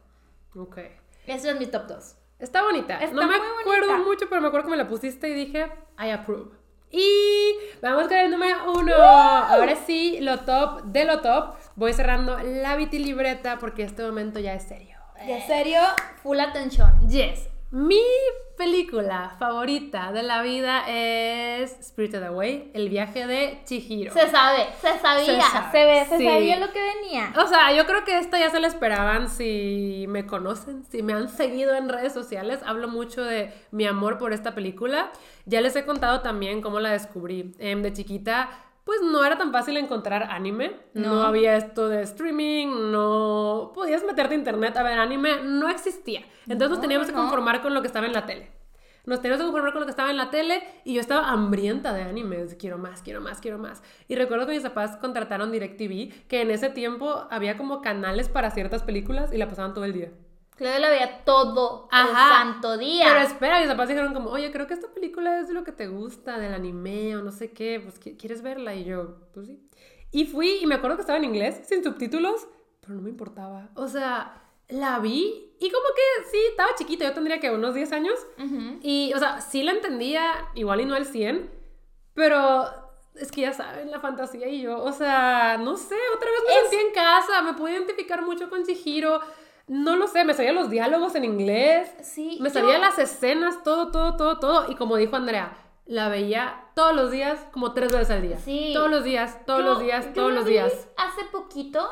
Ok. 0.56 0.78
Ese 1.28 1.50
es 1.50 1.60
mi 1.60 1.68
top 1.68 1.88
2. 1.88 2.16
Está 2.40 2.64
bonita. 2.64 3.00
Está 3.00 3.16
no 3.16 3.28
me 3.28 3.36
acuerdo 3.36 3.88
bonita. 3.88 3.98
mucho, 4.08 4.30
pero 4.30 4.42
me 4.42 4.48
acuerdo 4.48 4.66
que 4.66 4.72
me 4.72 4.78
la 4.78 4.88
pusiste 4.88 5.30
y 5.30 5.34
dije, 5.34 5.72
I 6.00 6.12
approve. 6.12 6.52
Y 6.92 7.56
vamos 7.82 8.08
con 8.08 8.18
el 8.18 8.32
número 8.32 8.74
uno. 8.74 8.94
Ahora 8.96 9.76
sí, 9.76 10.20
lo 10.22 10.40
top 10.42 10.84
de 10.84 11.06
lo 11.06 11.22
top. 11.22 11.56
Voy 11.76 11.94
cerrando 11.94 12.38
la 12.40 12.76
libreta 12.76 13.58
porque 13.60 13.84
este 13.84 14.04
momento 14.04 14.40
ya 14.40 14.54
es 14.54 14.64
serio. 14.64 14.98
Y 15.26 15.32
en 15.32 15.48
serio, 15.48 15.80
full 16.22 16.40
atención. 16.40 17.10
Yes. 17.10 17.55
Mi 17.76 18.00
película 18.56 19.36
favorita 19.38 20.14
de 20.14 20.24
la 20.24 20.42
vida 20.42 20.86
es 20.88 21.76
Spirited 21.84 22.24
Away, 22.24 22.72
el 22.74 22.88
viaje 22.88 23.28
de 23.28 23.60
Chihiro. 23.66 24.14
Se 24.14 24.30
sabe, 24.30 24.66
se 24.80 24.98
sabía, 25.00 25.72
Se 25.74 25.86
ve, 25.86 26.06
se 26.06 26.18
sí. 26.20 26.24
sabía 26.26 26.56
lo 26.56 26.72
que 26.72 26.80
venía. 26.80 27.34
O 27.38 27.46
sea, 27.46 27.74
yo 27.74 27.86
creo 27.86 28.06
que 28.06 28.18
esta 28.18 28.40
ya 28.40 28.50
se 28.50 28.62
la 28.62 28.68
esperaban 28.68 29.28
si 29.28 30.06
me 30.08 30.26
conocen, 30.26 30.86
si 30.90 31.04
me 31.04 31.12
han 31.12 31.28
seguido 31.28 31.76
en 31.76 31.90
redes 31.90 32.14
sociales. 32.14 32.62
Hablo 32.66 32.88
mucho 32.88 33.26
de 33.26 33.52
mi 33.72 33.86
amor 33.86 34.20
por 34.20 34.32
esta 34.32 34.56
película. 34.56 35.12
Ya 35.46 35.60
les 35.60 35.76
he 35.76 35.84
contado 35.84 36.22
también 36.22 36.62
cómo 36.62 36.80
la 36.80 36.94
descubrí. 36.94 37.52
Em, 37.60 37.82
de 37.82 37.92
chiquita, 37.92 38.52
pues 38.86 39.02
no 39.02 39.26
era 39.26 39.38
tan 39.38 39.52
fácil 39.52 39.76
encontrar 39.78 40.28
anime. 40.32 40.78
No. 40.94 41.16
No. 41.16 41.24
había 41.24 41.58
esto 41.58 41.90
de 41.90 42.04
streaming, 42.04 42.92
no 42.92 43.72
podías 43.74 44.04
meterte 44.06 44.36
a 44.36 44.38
internet 44.38 44.78
a 44.78 44.84
ver 44.84 45.00
anime, 45.00 45.42
no 45.44 45.68
existía. 45.70 46.22
Entonces 46.44 46.70
nos 46.70 46.78
No, 46.78 46.82
teníamos 46.82 47.08
que 47.08 47.14
conformar 47.14 47.62
con 47.62 47.74
lo 47.74 47.82
que 47.82 47.88
estaba 47.88 48.06
en 48.06 48.14
la 48.14 48.26
tele. 48.28 48.52
Nos 49.06 49.22
teníamos 49.22 49.42
que 49.42 49.46
conformar 49.46 49.74
con 49.74 49.82
lo 49.82 49.86
que 49.88 49.92
estaba 49.92 50.12
en 50.12 50.18
la 50.18 50.30
tele 50.30 50.64
y 50.84 50.94
yo 50.94 51.02
estaba 51.02 51.30
hambrienta 51.30 51.94
de 51.94 52.04
animes. 52.04 52.56
Quiero 52.56 52.78
más, 52.78 53.02
quiero 53.02 53.22
más, 53.22 53.40
quiero 53.42 53.58
más. 53.58 53.82
Y 54.08 54.16
recuerdo 54.16 54.46
que 54.46 54.54
mis 54.54 54.64
papás 54.64 54.98
contrataron 54.98 55.52
DirecTV, 55.52 56.28
que 56.28 56.42
en 56.42 56.52
ese 56.52 56.70
tiempo 56.70 57.28
había 57.32 57.58
como 57.58 57.82
canales 57.82 58.30
para 58.30 58.52
ciertas 58.52 58.84
películas 58.84 59.34
y 59.34 59.38
la 59.38 59.48
pasaban 59.48 59.74
todo 59.74 59.86
el 59.86 59.94
día. 59.94 60.12
Claudia 60.56 60.80
la 60.80 60.90
veía 60.90 61.24
todo 61.26 61.90
el 61.92 61.98
Ajá. 61.98 62.38
santo 62.38 62.78
día. 62.78 63.06
Pero 63.08 63.20
espera, 63.28 63.60
mis 63.60 63.68
papás 63.68 63.90
dijeron 63.90 64.14
como, 64.14 64.30
oye, 64.30 64.52
creo 64.52 64.68
que 64.68 64.74
esta 64.74 64.88
película 64.94 65.40
es 65.40 65.48
de 65.50 65.54
lo 65.54 65.64
que 65.64 65.72
te 65.74 65.88
gusta, 65.88 66.38
del 66.40 66.54
anime 66.54 67.18
o 67.18 67.22
no 67.22 67.32
sé 67.32 67.52
qué, 67.52 67.80
pues 67.84 68.00
¿qui- 68.00 68.18
¿quieres 68.18 68.42
verla? 68.42 68.74
Y 68.76 68.86
yo, 68.86 69.18
pues 69.34 69.48
sí. 69.48 69.60
Y 70.12 70.26
fui 70.26 70.60
y 70.62 70.66
me 70.66 70.76
acuerdo 70.76 70.96
que 70.96 71.02
estaba 71.02 71.18
en 71.20 71.26
inglés, 71.26 71.62
sin 71.68 71.84
subtítulos, 71.84 72.48
pero 72.80 72.94
no 72.94 73.02
me 73.02 73.10
importaba. 73.10 73.70
O 73.76 73.88
sea, 73.90 74.42
la 74.70 75.00
vi 75.00 75.52
y 75.60 75.70
como 75.70 75.86
que 75.96 76.30
sí, 76.32 76.38
estaba 76.52 76.70
chiquita, 76.76 77.04
yo 77.06 77.14
tendría 77.14 77.40
que 77.40 77.52
unos 77.52 77.76
10 77.76 77.92
años. 77.92 78.18
Ujú. 78.38 78.80
Y, 78.82 79.12
o 79.14 79.20
sea, 79.20 79.42
sí 79.42 79.62
la 79.64 79.72
entendía, 79.72 80.24
igual 80.56 80.80
y 80.82 80.86
no 80.86 80.96
al 80.96 81.06
100, 81.06 81.52
pero 82.14 82.64
es 83.16 83.32
que 83.32 83.42
ya 83.42 83.54
saben, 83.54 83.92
la 83.92 84.00
fantasía 84.00 84.48
y 84.48 84.62
yo, 84.62 84.82
o 84.82 84.92
sea, 84.92 85.58
no 85.58 85.76
sé, 85.78 85.96
otra 86.16 86.30
vez 86.32 86.40
me 86.48 86.54
Es- 86.54 86.70
sentí 86.70 86.86
en 86.88 86.94
casa, 86.94 87.42
me 87.42 87.54
pude 87.54 87.72
identificar 87.74 88.22
mucho 88.22 88.50
con 88.50 88.64
Chihiro, 88.66 89.20
no 89.68 89.96
lo 89.96 90.08
sé, 90.08 90.24
me 90.26 90.34
sabía 90.34 90.54
los 90.54 90.70
diálogos 90.70 91.16
en 91.16 91.26
inglés, 91.26 91.92
Sí, 92.02 92.38
me 92.42 92.50
yo- 92.50 92.54
sabía 92.60 92.78
las 92.80 93.00
escenas, 93.00 93.64
todo, 93.64 93.92
todo, 93.92 94.16
todo, 94.16 94.40
todo, 94.40 94.72
y 94.72 94.76
como 94.76 94.96
dijo 94.98 95.16
Andrea, 95.16 95.58
la 95.86 96.10
veía 96.10 96.66
todos 96.76 96.96
los 96.96 97.12
días, 97.12 97.40
como 97.52 97.74
tres 97.74 97.92
veces 97.92 98.10
al 98.12 98.22
día. 98.22 98.38
Sí. 98.40 98.72
Todos 98.74 98.90
los 98.90 99.04
días, 99.04 99.44
todos 99.46 99.60
Yo- 99.62 99.66
los 99.66 99.80
días, 99.80 100.06
yo 100.08 100.14
todos 100.14 100.34
los 100.34 100.46
días. 100.46 100.88
Hace 100.98 101.26
poquito 101.32 101.88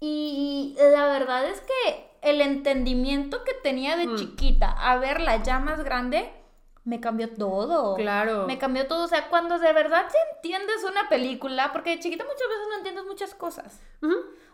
y 0.00 0.76
la 0.78 1.06
verdad 1.06 1.46
es 1.46 1.60
que 1.60 2.10
el 2.22 2.40
entendimiento 2.40 3.42
que 3.44 3.52
tenía 3.62 3.96
de 3.96 4.06
Mm. 4.08 4.16
chiquita 4.16 4.70
a 4.70 4.96
verla 4.98 5.42
ya 5.42 5.58
más 5.58 5.82
grande 5.84 6.32
me 6.84 7.00
cambió 7.00 7.30
todo. 7.32 7.94
Claro. 7.94 8.46
Me 8.46 8.58
cambió 8.58 8.86
todo. 8.88 9.04
O 9.04 9.08
sea, 9.08 9.28
cuando 9.28 9.58
de 9.58 9.72
verdad 9.72 10.06
te 10.10 10.18
entiendes 10.36 10.84
una 10.84 11.08
película, 11.08 11.72
porque 11.72 11.90
de 11.90 12.00
chiquita 12.00 12.24
muchas 12.24 12.48
veces 12.48 12.66
no 12.70 12.76
entiendes 12.78 13.04
muchas 13.06 13.34
cosas. 13.34 13.80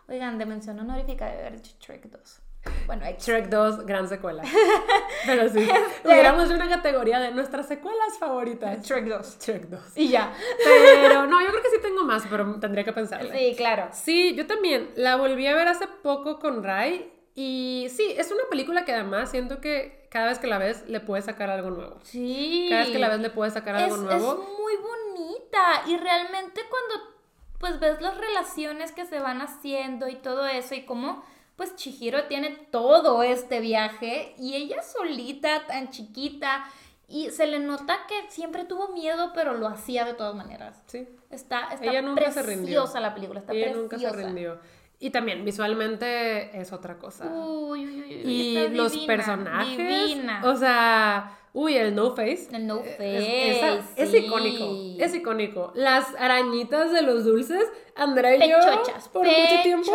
Oigan, 0.07 0.37
de 0.37 0.45
mención 0.45 0.79
honorífica 0.79 1.25
de 1.27 1.37
ver 1.37 1.61
Shrek 1.61 2.05
2. 2.09 2.41
Bueno, 2.85 3.05
X. 3.05 3.25
Shrek 3.25 3.49
2, 3.49 3.85
gran 3.85 4.07
secuela. 4.07 4.43
Pero 5.25 5.47
sí, 5.49 5.59
Este 5.59 6.07
hubiéramos 6.07 6.45
hecho 6.45 6.55
una 6.55 6.69
categoría 6.69 7.19
de 7.19 7.31
nuestras 7.31 7.67
secuelas 7.67 8.17
favoritas. 8.19 8.85
Shrek 8.85 9.05
2. 9.05 9.39
Shrek 9.39 9.63
2. 9.69 9.81
Y 9.95 10.09
ya. 10.09 10.33
Pero 10.63 11.27
no, 11.27 11.41
yo 11.41 11.49
creo 11.49 11.61
que 11.61 11.69
sí 11.69 11.77
tengo 11.81 12.03
más, 12.03 12.23
pero 12.29 12.59
tendría 12.59 12.83
que 12.83 12.93
pensarle. 12.93 13.31
Sí, 13.31 13.55
claro. 13.55 13.89
Sí, 13.91 14.35
yo 14.35 14.47
también. 14.47 14.91
La 14.95 15.15
volví 15.15 15.45
a 15.47 15.55
ver 15.55 15.67
hace 15.67 15.87
poco 16.01 16.39
con 16.39 16.63
Rai. 16.63 17.13
Y 17.35 17.87
sí, 17.95 18.13
es 18.17 18.31
una 18.31 18.43
película 18.49 18.83
que 18.85 18.91
además 18.91 19.31
siento 19.31 19.61
que 19.61 20.07
cada 20.09 20.27
vez 20.27 20.39
que 20.39 20.47
la 20.47 20.57
ves 20.57 20.83
le 20.87 20.99
puedes 20.99 21.25
sacar 21.25 21.49
algo 21.49 21.69
nuevo. 21.69 21.99
Sí. 22.03 22.67
Cada 22.69 22.81
vez 22.81 22.91
que 22.91 22.99
la 22.99 23.09
ves 23.09 23.19
le 23.19 23.29
puedes 23.29 23.53
sacar 23.53 23.75
algo 23.75 23.95
es, 23.95 24.01
nuevo. 24.01 24.31
es 24.31 24.59
muy 24.59 24.73
bonita 24.75 25.83
y 25.87 25.97
realmente 25.97 26.61
cuando 26.69 27.15
pues 27.59 27.79
ves 27.79 28.01
las 28.01 28.17
relaciones 28.17 28.91
que 28.91 29.05
se 29.05 29.19
van 29.19 29.41
haciendo 29.41 30.07
y 30.07 30.15
todo 30.15 30.47
eso 30.47 30.75
y 30.75 30.85
cómo 30.85 31.23
pues 31.59 31.75
Chihiro 31.75 32.23
tiene 32.27 32.51
todo 32.71 33.21
este 33.21 33.59
viaje 33.59 34.33
y 34.37 34.55
ella 34.55 34.81
solita 34.81 35.67
tan 35.67 35.89
chiquita 35.89 36.63
y 37.05 37.31
se 37.31 37.47
le 37.47 37.59
nota 37.59 37.99
que 38.07 38.31
siempre 38.31 38.63
tuvo 38.63 38.93
miedo 38.93 39.33
pero 39.35 39.55
lo 39.55 39.67
hacía 39.67 40.05
de 40.05 40.13
todas 40.13 40.33
maneras. 40.35 40.81
Sí. 40.85 41.05
Está, 41.29 41.67
está 41.73 41.85
Ella 41.85 42.01
nunca 42.01 42.31
se 42.31 42.43
rindió. 42.43 42.63
preciosa 42.83 43.01
la 43.01 43.13
película, 43.13 43.41
está 43.41 43.51
Ella 43.51 43.73
preciosa. 43.73 43.97
nunca 43.97 43.99
se 43.99 44.25
rindió. 44.25 44.59
Y 44.99 45.09
también 45.09 45.43
visualmente 45.43 46.57
es 46.57 46.71
otra 46.71 46.97
cosa. 46.97 47.25
Uy, 47.25 47.85
uy, 47.85 48.03
uy, 48.03 48.21
uy, 48.25 48.31
y 48.31 48.57
está 48.57 48.73
los 48.73 48.91
divina, 48.93 49.07
personajes. 49.17 49.77
Divina. 49.77 50.41
O 50.45 50.55
sea, 50.55 51.38
uy, 51.53 51.75
el 51.77 51.95
No 51.95 52.15
Face. 52.15 52.47
El 52.51 52.67
no 52.67 52.79
Es, 52.79 53.59
face. 53.59 53.83
es 53.95 54.13
icónico, 54.13 54.65
es 54.99 55.13
icónico. 55.15 55.71
Las 55.75 56.13
arañitas 56.15 56.91
de 56.91 57.01
los 57.01 57.25
dulces, 57.25 57.65
Andrea 57.95 58.35
y 58.35 58.49
yo 58.49 58.57
Pechochas, 58.59 59.09
por 59.09 59.25
mucho 59.25 59.61
tiempo 59.63 59.91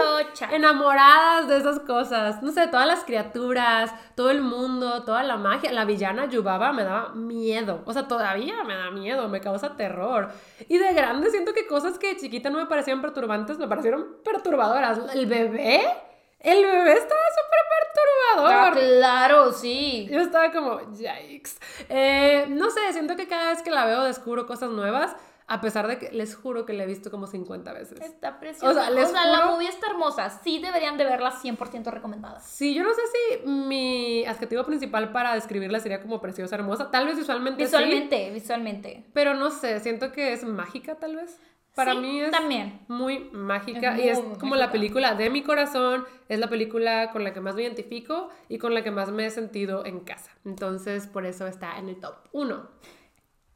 enamoradas 0.53 1.49
de 1.49 1.59
esas 1.59 1.81
cosas. 1.81 2.43
No 2.43 2.53
sé, 2.53 2.67
todas 2.69 2.87
las 2.87 3.05
criaturas, 3.05 3.93
todo 4.15 4.31
el 4.31 4.41
mundo, 4.41 5.05
toda 5.05 5.23
la 5.23 5.37
magia. 5.37 5.73
La 5.73 5.85
villana 5.85 6.27
Yubaba 6.27 6.73
me 6.73 6.85
daba 6.85 7.11
miedo. 7.15 7.83
O 7.87 7.93
sea, 7.93 8.09
todavía 8.09 8.63
me 8.65 8.75
da 8.75 8.91
miedo, 8.91 9.29
me 9.29 9.41
causa 9.41 9.77
terror. 9.77 10.31
Y 10.69 10.79
de 10.79 10.93
grande 10.93 11.31
siento 11.31 11.53
que 11.53 11.67
cosas 11.67 11.99
que 11.99 12.09
de 12.09 12.17
chiquita 12.17 12.51
no 12.51 12.59
me 12.59 12.67
parecían 12.67 13.01
perturbantes, 13.01 13.59
me 13.59 13.69
parecieron 13.69 14.19
perturbadoras. 14.25 14.99
El 15.15 15.27
bebé, 15.27 15.83
el 16.41 16.63
bebé 16.63 16.93
estaba 16.93 17.21
súper 17.31 17.65
Ah, 18.39 18.71
claro, 18.75 19.53
sí. 19.53 20.07
Yo 20.11 20.21
estaba 20.21 20.51
como, 20.53 20.81
yikes. 20.93 21.53
Eh, 21.89 22.47
no 22.49 22.71
sé, 22.71 22.81
siento 22.93 23.17
que 23.17 23.27
cada 23.29 23.51
vez 23.51 23.63
que 23.63 23.71
la 23.71 23.85
veo 23.87 24.05
descubro 24.05 24.47
cosas 24.47 24.71
nuevas. 24.71 25.15
a 25.47 25.61
pesar 25.61 25.87
de 25.87 25.99
que 25.99 26.11
les 26.11 26.35
juro 26.35 26.65
que 26.65 26.73
la 26.73 26.85
he 26.85 26.87
visto 26.87 27.11
como 27.11 27.27
50 27.27 27.71
veces. 27.75 28.01
Está 28.01 28.41
preciosa. 28.41 28.71
O 28.71 28.73
sea, 28.73 28.89
les 28.91 29.13
la 29.13 29.21
juro- 29.41 29.51
movie 29.53 29.69
está 29.69 29.89
hermosa. 29.89 30.31
Sí 30.43 30.59
deberían 30.59 30.97
de 30.97 31.05
verla 31.05 31.33
100% 31.33 31.91
recomendada. 31.91 32.41
Sí, 32.41 32.73
yo 32.75 32.83
no 32.83 32.95
sé 32.95 33.03
si 33.13 33.47
mi 33.51 34.25
adjetivo 34.25 34.65
principal 34.65 35.13
para 35.13 35.35
describirla 35.35 35.81
sería 35.81 36.01
como 36.01 36.19
preciosa, 36.19 36.55
hermosa. 36.55 36.91
Tal 36.91 37.05
vez 37.07 37.19
visualmente 37.19 37.59
sí, 37.63 37.65
Visualmente, 37.67 38.31
visualmente. 38.31 39.05
pero 39.13 39.35
no 39.35 39.51
sé, 39.51 39.81
siento 39.81 40.13
que 40.13 40.33
es 40.33 40.45
mágica 40.45 40.95
tal 40.95 41.17
vez. 41.17 41.39
Para 41.75 41.93
Sí, 41.93 41.99
mí 41.99 42.21
es 42.21 42.31
también. 42.31 42.81
muy 42.89 43.31
mágica 43.33 43.97
Es 43.97 44.05
y 44.05 44.09
es 44.09 44.23
muy 44.23 44.39
como 44.39 44.55
la 44.55 44.67
mágica. 44.67 44.73
película 44.73 45.15
de 45.15 45.29
mi 45.31 45.43
corazón, 45.43 46.05
es 46.29 46.39
la 46.39 46.49
película 46.49 47.11
con 47.11 47.25
la 47.25 47.33
que 47.33 47.41
más 47.41 47.55
me 47.57 47.63
identifico 47.63 48.29
y 48.49 48.59
con 48.59 48.75
la 48.75 48.83
que 48.85 48.91
más 48.93 49.11
me 49.11 49.27
he 49.27 49.31
sentido 49.31 49.85
en 49.85 50.01
casa. 50.01 50.31
Entonces, 50.45 51.07
por 51.09 51.27
eso 51.27 51.47
está 51.49 51.79
en 51.79 51.89
el 51.89 51.99
top 51.99 52.15
1. 52.33 52.69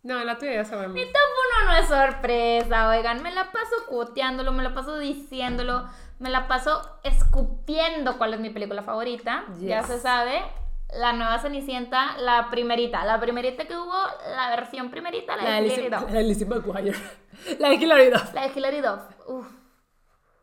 No, 0.04 0.20
en 0.20 0.26
la 0.26 0.38
tuya 0.38 0.54
ya 0.54 0.64
sabemos. 0.64 0.94
Mi 0.94 1.02
top 1.04 1.12
1 1.62 1.70
no 1.72 1.76
es 1.78 1.88
sorpresa, 1.88 2.88
oigan. 2.88 3.22
Me 3.22 3.30
la 3.32 3.52
paso 3.52 3.74
cuoteándolo, 3.88 4.52
me 4.52 4.62
la 4.62 4.74
paso 4.74 4.98
diciéndolo, 4.98 5.84
me 6.18 6.30
la 6.30 6.48
paso 6.48 6.98
escupiendo 7.04 8.16
cuál 8.18 8.34
es 8.34 8.40
mi 8.40 8.50
película 8.50 8.82
favorita. 8.82 9.44
Ya 9.60 9.78
Yes. 9.80 9.86
se 9.88 9.98
sabe. 10.00 10.40
La 10.98 11.12
nueva 11.12 11.38
Cenicienta, 11.38 12.16
la 12.18 12.48
primerita. 12.50 13.04
La 13.04 13.20
primerita 13.20 13.66
que 13.66 13.76
hubo, 13.76 13.92
la 14.34 14.48
versión 14.50 14.90
primerita, 14.90 15.36
la, 15.36 15.42
La 15.44 15.50
de 15.60 15.90
la 15.90 16.00
de 16.00 16.22
Lizzie 16.22 16.46
McGuire. 16.46 16.96
La 17.58 17.68
de 17.70 17.74
Hilary 17.76 18.10
Duff. 18.10 18.32
La 18.34 18.48
de 18.48 18.52
Hilary 18.58 18.80
Duff. 18.80 19.02
Uf. 19.26 19.46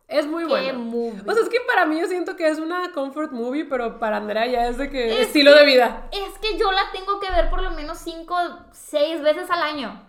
Es 0.07 0.27
muy 0.27 0.43
Qué 0.43 0.49
buena. 0.49 0.73
movie. 0.73 1.21
O 1.25 1.33
sea, 1.33 1.41
es 1.43 1.49
que 1.49 1.57
para 1.67 1.85
mí 1.87 1.99
yo 1.99 2.05
siento 2.07 2.35
que 2.35 2.47
es 2.47 2.59
una 2.59 2.91
comfort 2.93 3.31
movie, 3.31 3.65
pero 3.65 3.97
para 3.97 4.17
Andrea 4.17 4.45
ya 4.45 4.67
es 4.67 4.77
de 4.77 4.89
que 4.89 5.11
Es 5.21 5.27
estilo 5.27 5.51
que- 5.53 5.59
de 5.59 5.65
vida. 5.65 6.07
Es 6.11 6.37
que 6.39 6.57
yo 6.59 6.71
la 6.71 6.91
tengo 6.93 7.19
que 7.19 7.31
ver 7.31 7.49
por 7.49 7.63
lo 7.63 7.71
menos 7.71 7.97
5, 7.97 8.37
6 8.71 9.21
veces 9.23 9.49
al 9.49 9.63
año. 9.63 10.07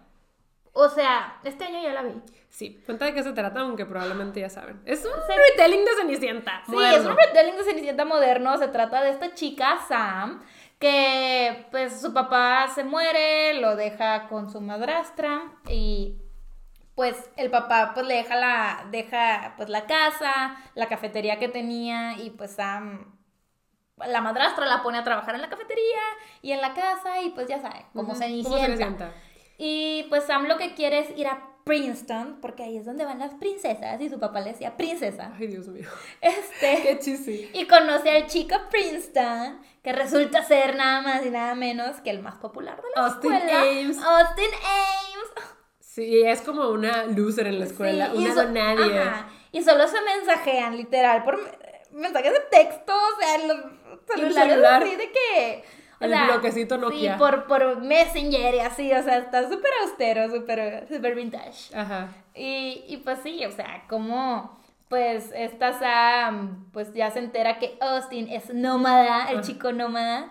O 0.74 0.90
sea, 0.90 1.40
este 1.44 1.64
año 1.64 1.80
ya 1.82 1.94
la 1.94 2.02
vi. 2.02 2.12
Sí, 2.50 2.82
cuenta 2.84 3.06
de 3.06 3.14
qué 3.14 3.22
se 3.22 3.32
trata, 3.32 3.60
aunque 3.60 3.86
probablemente 3.86 4.40
ya 4.40 4.50
saben. 4.50 4.82
Es 4.84 5.02
un 5.06 5.12
Se- 5.26 5.36
retelling 5.50 5.84
de 5.86 5.90
Cenicienta. 5.98 6.62
Sí, 6.66 6.72
moderno. 6.72 6.98
es 6.98 7.06
un 7.06 7.16
retelling 7.16 7.56
de 7.56 7.64
Cenicienta 7.64 8.04
moderno. 8.04 8.58
Se 8.58 8.68
trata 8.68 9.02
de 9.02 9.10
esta 9.10 9.32
chica, 9.32 9.78
Sam, 9.88 10.42
que 10.78 11.66
pues 11.70 11.98
su 12.02 12.12
papá 12.12 12.68
se 12.74 12.84
muere, 12.84 13.54
lo 13.60 13.76
deja 13.76 14.28
con 14.28 14.50
su 14.50 14.60
madrastra 14.60 15.42
y 15.70 16.16
pues 16.96 17.14
el 17.36 17.50
papá 17.50 17.92
pues 17.94 18.06
le 18.06 18.14
deja 18.14 18.34
la, 18.34 18.86
deja 18.90 19.54
pues 19.56 19.68
la 19.68 19.86
casa, 19.86 20.56
la 20.74 20.88
cafetería 20.88 21.38
que 21.38 21.48
tenía 21.48 22.14
y 22.18 22.30
pues 22.30 22.52
Sam, 22.52 23.16
la 23.98 24.20
madrastra 24.22 24.66
la 24.66 24.82
pone 24.82 24.98
a 24.98 25.04
trabajar 25.04 25.34
en 25.36 25.42
la 25.42 25.48
cafetería 25.48 26.00
y 26.42 26.52
en 26.52 26.60
la 26.60 26.74
casa 26.74 27.20
y 27.22 27.30
pues 27.30 27.46
ya 27.46 27.60
sabe, 27.60 27.86
como 27.92 28.12
Ujú, 28.12 28.18
Cenicienta. 28.18 28.50
Como 28.50 28.64
Cenicienta. 28.66 29.12
Y 29.58 30.06
pues 30.08 30.24
Sam 30.24 30.46
lo 30.46 30.56
que 30.58 30.74
quiere 30.74 30.98
es 31.00 31.16
ir 31.18 31.28
a 31.28 31.50
Princeton, 31.64 32.38
porque 32.40 32.62
ahí 32.62 32.76
es 32.76 32.84
donde 32.86 33.04
van 33.04 33.18
las 33.18 33.34
princesas 33.34 34.00
y 34.00 34.08
su 34.08 34.20
papá 34.20 34.40
le 34.40 34.52
decía 34.52 34.76
princesa. 34.76 35.32
Ay, 35.36 35.48
Dios 35.48 35.66
mío. 35.68 35.88
Este, 36.20 36.82
Qué 36.82 36.98
chisi. 37.00 37.50
y 37.52 37.66
conoce 37.66 38.10
al 38.10 38.26
chico 38.28 38.54
Princeton, 38.70 39.60
que 39.82 39.92
resulta 39.92 40.44
ser 40.44 40.76
nada 40.76 41.00
más 41.02 41.26
y 41.26 41.30
nada 41.30 41.54
menos 41.54 42.00
que 42.02 42.10
el 42.10 42.22
más 42.22 42.36
popular 42.36 42.76
de 42.76 42.88
la 42.94 43.06
Austin 43.06 43.32
escuela. 43.32 43.60
Ames. 43.62 43.98
Austin 43.98 44.50
Ames. 44.54 45.55
Sí, 45.96 46.22
es 46.24 46.42
como 46.42 46.68
una 46.68 47.04
loser 47.06 47.46
en 47.46 47.58
la 47.58 47.64
escuela, 47.64 48.10
Sí, 48.12 48.18
una 48.18 48.34
so- 48.34 48.50
nadie. 48.50 48.98
ajá, 48.98 49.28
y 49.50 49.62
solo 49.62 49.88
se 49.88 49.96
mensajean, 50.02 50.76
literal, 50.76 51.24
por 51.24 51.38
me- 51.42 51.98
mensajes 52.02 52.32
de 52.34 52.40
texto, 52.50 52.92
o 52.92 53.18
sea, 53.18 53.46
los 53.46 53.56
celulares 54.14 54.50
celular. 54.52 54.82
así 54.82 54.94
de 54.96 55.10
que... 55.10 55.64
o 55.98 56.04
El 56.04 56.10
sea, 56.10 56.24
bloquecito 56.26 56.76
Nokia. 56.76 57.14
Sí, 57.14 57.18
por, 57.18 57.46
por 57.46 57.80
Messenger 57.80 58.54
y 58.56 58.58
así, 58.58 58.92
o 58.92 59.02
sea, 59.02 59.16
está 59.16 59.44
súper 59.48 59.70
austero, 59.84 60.28
súper 60.30 60.86
súper 60.92 61.14
vintage. 61.14 61.74
Ajá. 61.74 62.08
Y, 62.34 62.84
y 62.88 62.98
pues 62.98 63.20
sí, 63.22 63.42
o 63.46 63.50
sea, 63.50 63.84
como 63.88 64.60
pues 64.88 65.32
esta 65.34 65.72
Sam 65.78 66.66
pues 66.72 66.92
ya 66.92 67.10
se 67.10 67.20
entera 67.20 67.58
que 67.58 67.78
Austin 67.80 68.28
es 68.28 68.52
nómada, 68.52 69.30
el 69.30 69.38
Ajá. 69.38 69.46
chico 69.46 69.72
nómada, 69.72 70.28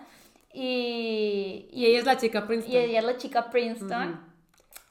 y, 0.54 1.68
Y 1.72 1.86
ella 1.86 1.98
es 1.98 2.04
la 2.04 2.16
chica 2.16 2.46
Princeton. 2.46 2.72
y 2.74 2.78
ella 2.84 3.00
es 3.00 3.04
la 3.04 3.16
chica 3.16 3.50
Princeton. 3.50 4.25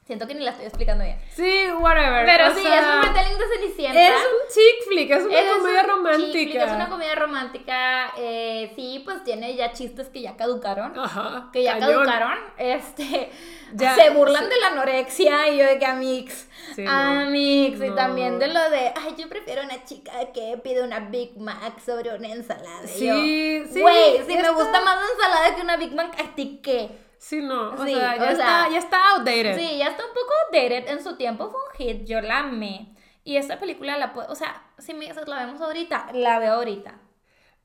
Siento 0.06 0.24
que 0.28 0.34
ni 0.34 0.44
la 0.44 0.52
estoy 0.52 0.66
explicando 0.66 1.02
bien. 1.02 1.18
Sí, 1.34 1.64
whatever. 1.80 2.24
Pero 2.24 2.52
o 2.52 2.54
sí, 2.54 2.62
sea, 2.62 2.78
es 2.78 2.86
un 2.86 3.12
retelling 3.12 3.38
de 3.38 3.44
Cenicienta. 3.56 4.00
Es 4.06 4.14
un 4.14 4.54
chick 4.54 4.88
flick, 4.88 5.10
es 5.10 5.24
una 5.24 5.40
Es 5.40 5.50
comedia 5.50 5.80
un 5.82 5.88
romántica. 5.88 6.32
chick 6.32 6.50
flick, 6.52 6.62
Es 6.62 6.70
una 6.72 6.88
comedia 6.88 7.14
romántica. 7.16 8.12
eh, 8.16 8.72
sí, 8.76 9.02
pues 9.04 9.24
tiene 9.24 9.56
ya 9.56 9.72
chistes 9.72 10.08
que 10.08 10.20
ya 10.22 10.36
caducaron. 10.36 10.96
Ajá. 10.96 11.50
que 11.52 11.64
ya 11.64 11.72
cañón. 11.80 12.04
caducaron, 12.04 12.38
este, 12.58 13.30
Ya, 13.74 13.96
se 13.96 14.10
burlan 14.10 14.44
sí. 14.44 14.48
de 14.50 14.60
la 14.60 14.66
anorexia 14.68 15.48
y 15.48 15.58
yo 15.58 15.64
de 15.66 15.78
que 15.80 15.86
amix, 15.86 16.48
Sí, 16.76 16.82
no. 16.84 16.90
amix, 16.92 17.80
y 17.80 17.88
No. 17.88 17.94
también 17.96 18.38
de 18.38 18.46
lo 18.46 18.70
de, 18.70 18.92
ay, 18.96 19.14
yo 19.18 19.28
prefiero 19.28 19.62
una 19.64 19.84
chica 19.84 20.12
que 20.32 20.56
pide 20.62 20.84
una 20.84 21.00
Big 21.00 21.36
Mac 21.36 21.80
sobre 21.84 22.14
una 22.14 22.28
ensalada. 22.28 22.84
Y 22.84 22.88
Sí, 22.88 23.06
yo, 23.06 23.72
sí, 23.74 23.80
Güey, 23.80 24.18
si 24.24 24.36
me 24.36 24.50
gusta 24.50 24.80
más 24.82 24.96
la 25.00 25.06
ensalada 25.12 25.56
que 25.56 25.62
una 25.62 25.76
Big 25.76 25.92
Mac, 25.96 26.14
¿a 26.20 26.32
ti 26.36 26.60
qué? 26.62 26.90
Sí, 27.26 27.42
no. 27.42 27.70
O 27.72 27.84
Sí, 27.84 27.92
sea, 27.92 28.16
ya, 28.16 28.22
o 28.22 28.26
está, 28.26 28.36
sea, 28.36 28.68
ya 28.70 28.78
está 28.78 29.10
outdated. 29.16 29.58
Sí, 29.58 29.78
ya 29.78 29.88
está 29.88 30.04
un 30.04 30.12
poco 30.12 30.32
dated 30.52 30.88
en 30.88 31.02
su 31.02 31.16
tiempo, 31.16 31.50
fue 31.50 31.58
un 31.60 31.74
hit, 31.76 32.06
yo 32.06 32.20
la 32.20 32.38
amé. 32.38 32.94
Y 33.24 33.36
esta 33.36 33.58
película 33.58 33.98
la 33.98 34.12
puedo, 34.12 34.30
o 34.30 34.36
sea, 34.36 34.62
si 34.78 34.94
me 34.94 35.12
la 35.12 35.44
vemos 35.46 35.60
ahorita, 35.60 36.10
la 36.12 36.38
veo 36.38 36.52
ahorita. 36.52 37.00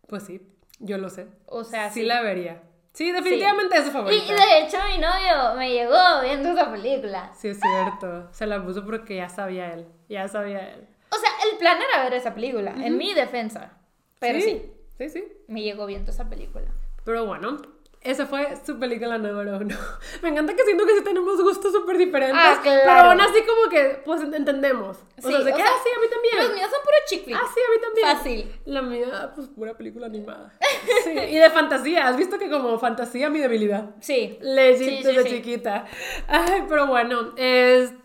Pues 0.08 0.24
sí, 0.24 0.42
yo 0.80 0.98
lo 0.98 1.12
sé. 1.12 1.28
O 1.46 1.64
sea, 1.64 1.90
sí, 1.92 2.00
sí. 2.00 2.06
la 2.08 2.22
vería. 2.24 2.64
Sí, 2.94 3.12
definitivamente 3.12 3.78
es 3.78 3.84
su 3.84 3.90
Y, 3.90 3.94
favorita. 3.94 4.24
y 4.26 4.36
de 4.36 4.60
hecho 4.66 4.78
mi 4.90 4.98
novio 4.98 5.56
me 5.56 5.72
llegó 5.72 5.96
viendo 6.24 6.50
esa 6.50 6.72
película. 6.72 7.32
Sí, 7.36 7.50
es 7.50 7.60
cierto. 7.60 8.30
Se 8.34 8.48
la 8.48 8.64
puso 8.66 8.84
porque 8.84 9.18
ya 9.18 9.30
sabía 9.30 9.74
él. 9.74 9.86
Ya 10.10 10.28
sabía 10.28 10.72
él. 10.74 10.88
O 11.12 11.16
sea, 11.18 11.30
el 11.52 11.58
plan 11.60 11.78
era 11.80 12.04
ver 12.04 12.16
esa 12.16 12.34
película, 12.34 12.74
en 12.84 12.98
mi 12.98 13.14
defensa. 13.14 13.74
Pero 14.20 14.42
sí. 14.42 14.74
Sí, 14.98 15.10
sí. 15.10 15.24
me 15.48 15.62
llegó 15.62 15.86
viendo 15.86 16.10
esa 16.10 16.28
película. 16.28 16.66
Pero 17.06 17.26
bueno, 17.28 17.58
esa 18.04 18.26
fue 18.26 18.48
su 18.66 18.80
película 18.80 19.18
número 19.18 19.58
uno. 19.58 19.76
Me 20.24 20.30
encanta 20.30 20.56
que 20.56 20.64
siento 20.64 20.86
que 20.86 20.96
sí 20.98 21.04
tenemos 21.04 21.42
gustos 21.42 21.72
súper 21.72 21.98
diferentes. 21.98 22.38
Ah, 22.40 22.60
claro. 22.62 22.82
Pero 22.84 23.00
aún 23.12 23.22
así 23.22 23.42
como 23.44 23.70
que, 23.70 24.02
pues, 24.04 24.22
entendemos. 24.22 24.98
O 25.18 25.22
sea, 25.30 25.40
de 25.40 25.54
que, 25.54 25.62
ah, 25.62 25.74
sí, 25.84 25.90
a 25.96 26.02
mí 26.02 26.08
también. 26.10 26.38
Los 26.38 26.54
míos 26.56 26.70
son 26.72 26.82
puro 26.82 26.96
chick 27.08 27.24
flick. 27.26 27.38
Ah, 27.38 27.48
sí, 27.54 27.60
a 27.60 27.72
mí 27.76 27.82
también. 27.82 28.18
Fácil. 28.18 28.60
La 28.66 28.82
mía, 28.82 29.32
pues, 29.36 29.48
pura 29.50 29.76
película 29.76 30.08
animada. 30.08 30.54
Sí, 31.04 31.12
y 31.12 31.38
de 31.38 31.50
fantasía. 31.52 32.08
¿Has 32.08 32.18
visto 32.18 32.38
que 32.40 32.50
como 32.50 32.78
fantasía 32.80 33.30
mi 33.30 33.40
debilidad? 33.40 33.92
Sí. 34.02 34.38
Legit 34.42 34.90
Sí, 34.90 34.98
sí, 34.98 35.04
desde 35.04 35.24
sí. 35.24 35.30
chiquita. 35.36 35.86
Ay, 36.28 36.66
pero 36.68 36.88
bueno, 36.88 37.34
este, 37.38 38.01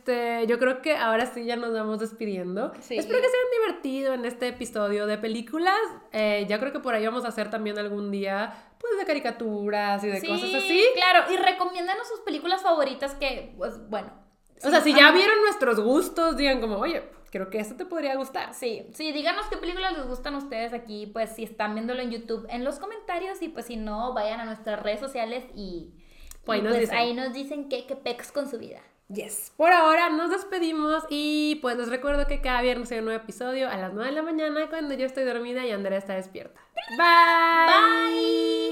yo 0.47 0.59
creo 0.59 0.83
que 0.83 0.97
ahora 0.97 1.27
sí 1.27 1.45
ya 1.45 1.57
nos 1.57 1.73
vamos 1.73 1.99
despidiendo. 1.99 2.73
Sí. 2.81 2.97
Espero 2.99 3.19
que 3.21 3.29
se 3.29 3.37
hayan 3.37 3.51
divertido 3.63 4.15
en 4.15 4.25
este 4.25 4.49
episodio 4.49 5.07
de 5.07 5.19
películas. 5.19 5.77
Eh, 6.13 6.47
ya 6.49 6.59
creo 6.59 6.73
que 6.73 6.81
por 6.81 6.95
ahí 6.95 7.05
vamos 7.05 7.25
a 7.25 7.29
hacer 7.29 7.51
también 7.51 7.79
algún 7.79 8.11
día, 8.11 8.55
pues, 8.79 8.99
de 8.99 9.05
caricaturas 9.05 10.03
y 10.05 10.09
de 10.09 10.21
Sí, 10.21 10.27
cosas 10.29 10.55
así. 10.55 10.85
claro. 10.95 11.33
Y 11.33 11.37
recomiéndanos 11.37 12.07
sus 12.09 12.21
películas 12.21 12.63
favoritas 12.63 13.15
que, 13.15 13.55
pues, 13.57 13.89
bueno. 13.89 14.13
O 14.65 14.71
sea, 14.71 14.81
si 14.81 14.95
ya 14.95 15.11
vieron 15.13 15.39
nuestros 15.43 15.81
gustos, 15.81 16.37
digan 16.37 16.61
como, 16.63 16.77
oye, 16.79 17.03
creo 17.31 17.51
que 17.51 17.59
esto 17.59 17.77
te 17.77 17.85
podría 17.85 18.17
gustar. 18.17 18.55
Sí, 18.55 18.87
sí, 18.95 19.13
díganos 19.13 19.47
qué 19.49 19.59
películas 19.59 19.93
les 19.97 20.07
gustan 20.07 20.35
a 20.35 20.39
ustedes 20.39 20.73
aquí, 20.73 21.07
pues 21.07 21.31
si 21.37 21.43
están 21.45 21.75
viéndolo 21.75 22.01
en 22.01 22.11
YouTube, 22.11 22.47
en 22.49 22.65
los 22.65 22.79
comentarios 22.79 23.43
y 23.43 23.49
pues 23.49 23.67
si 23.67 23.77
no, 23.77 24.15
vayan 24.15 24.41
a 24.41 24.45
nuestras 24.47 24.83
redes 24.83 25.01
sociales 25.01 25.45
y, 25.55 25.93
Pues 26.47 26.59
ahí 26.59 26.61
y, 26.61 26.63
nos 26.63 26.71
pues, 26.73 26.81
dicen. 26.81 26.97
ahí 26.97 27.15
nos 27.15 27.33
dicen 27.35 27.69
qué, 27.69 27.87
qué 27.87 27.97
pex 27.97 28.33
con 28.33 28.49
su 28.49 28.59
vida. 28.59 28.81
Yes. 29.09 29.53
Por 29.57 29.73
ahora 29.73 30.11
nos 30.11 30.31
despedimos 30.31 31.05
y 31.09 31.59
pues 31.63 31.77
les 31.77 31.89
recuerdo 31.89 32.27
que 32.27 32.41
cada 32.41 32.61
viernes 32.63 32.91
hay 32.91 32.99
un 32.99 33.05
nuevo 33.05 33.23
episodio 33.23 33.69
a 33.69 33.77
las 33.77 33.93
9 33.93 34.11
de 34.11 34.17
la 34.17 34.23
mañana 34.23 34.69
cuando 34.69 34.95
yo 34.95 35.07
estoy 35.07 35.25
dormida 35.25 35.65
y 35.65 35.71
Andrea 35.71 35.99
está 35.99 36.15
despierta. 36.15 36.61
Bye. 36.99 37.67
Bye. 37.67 38.66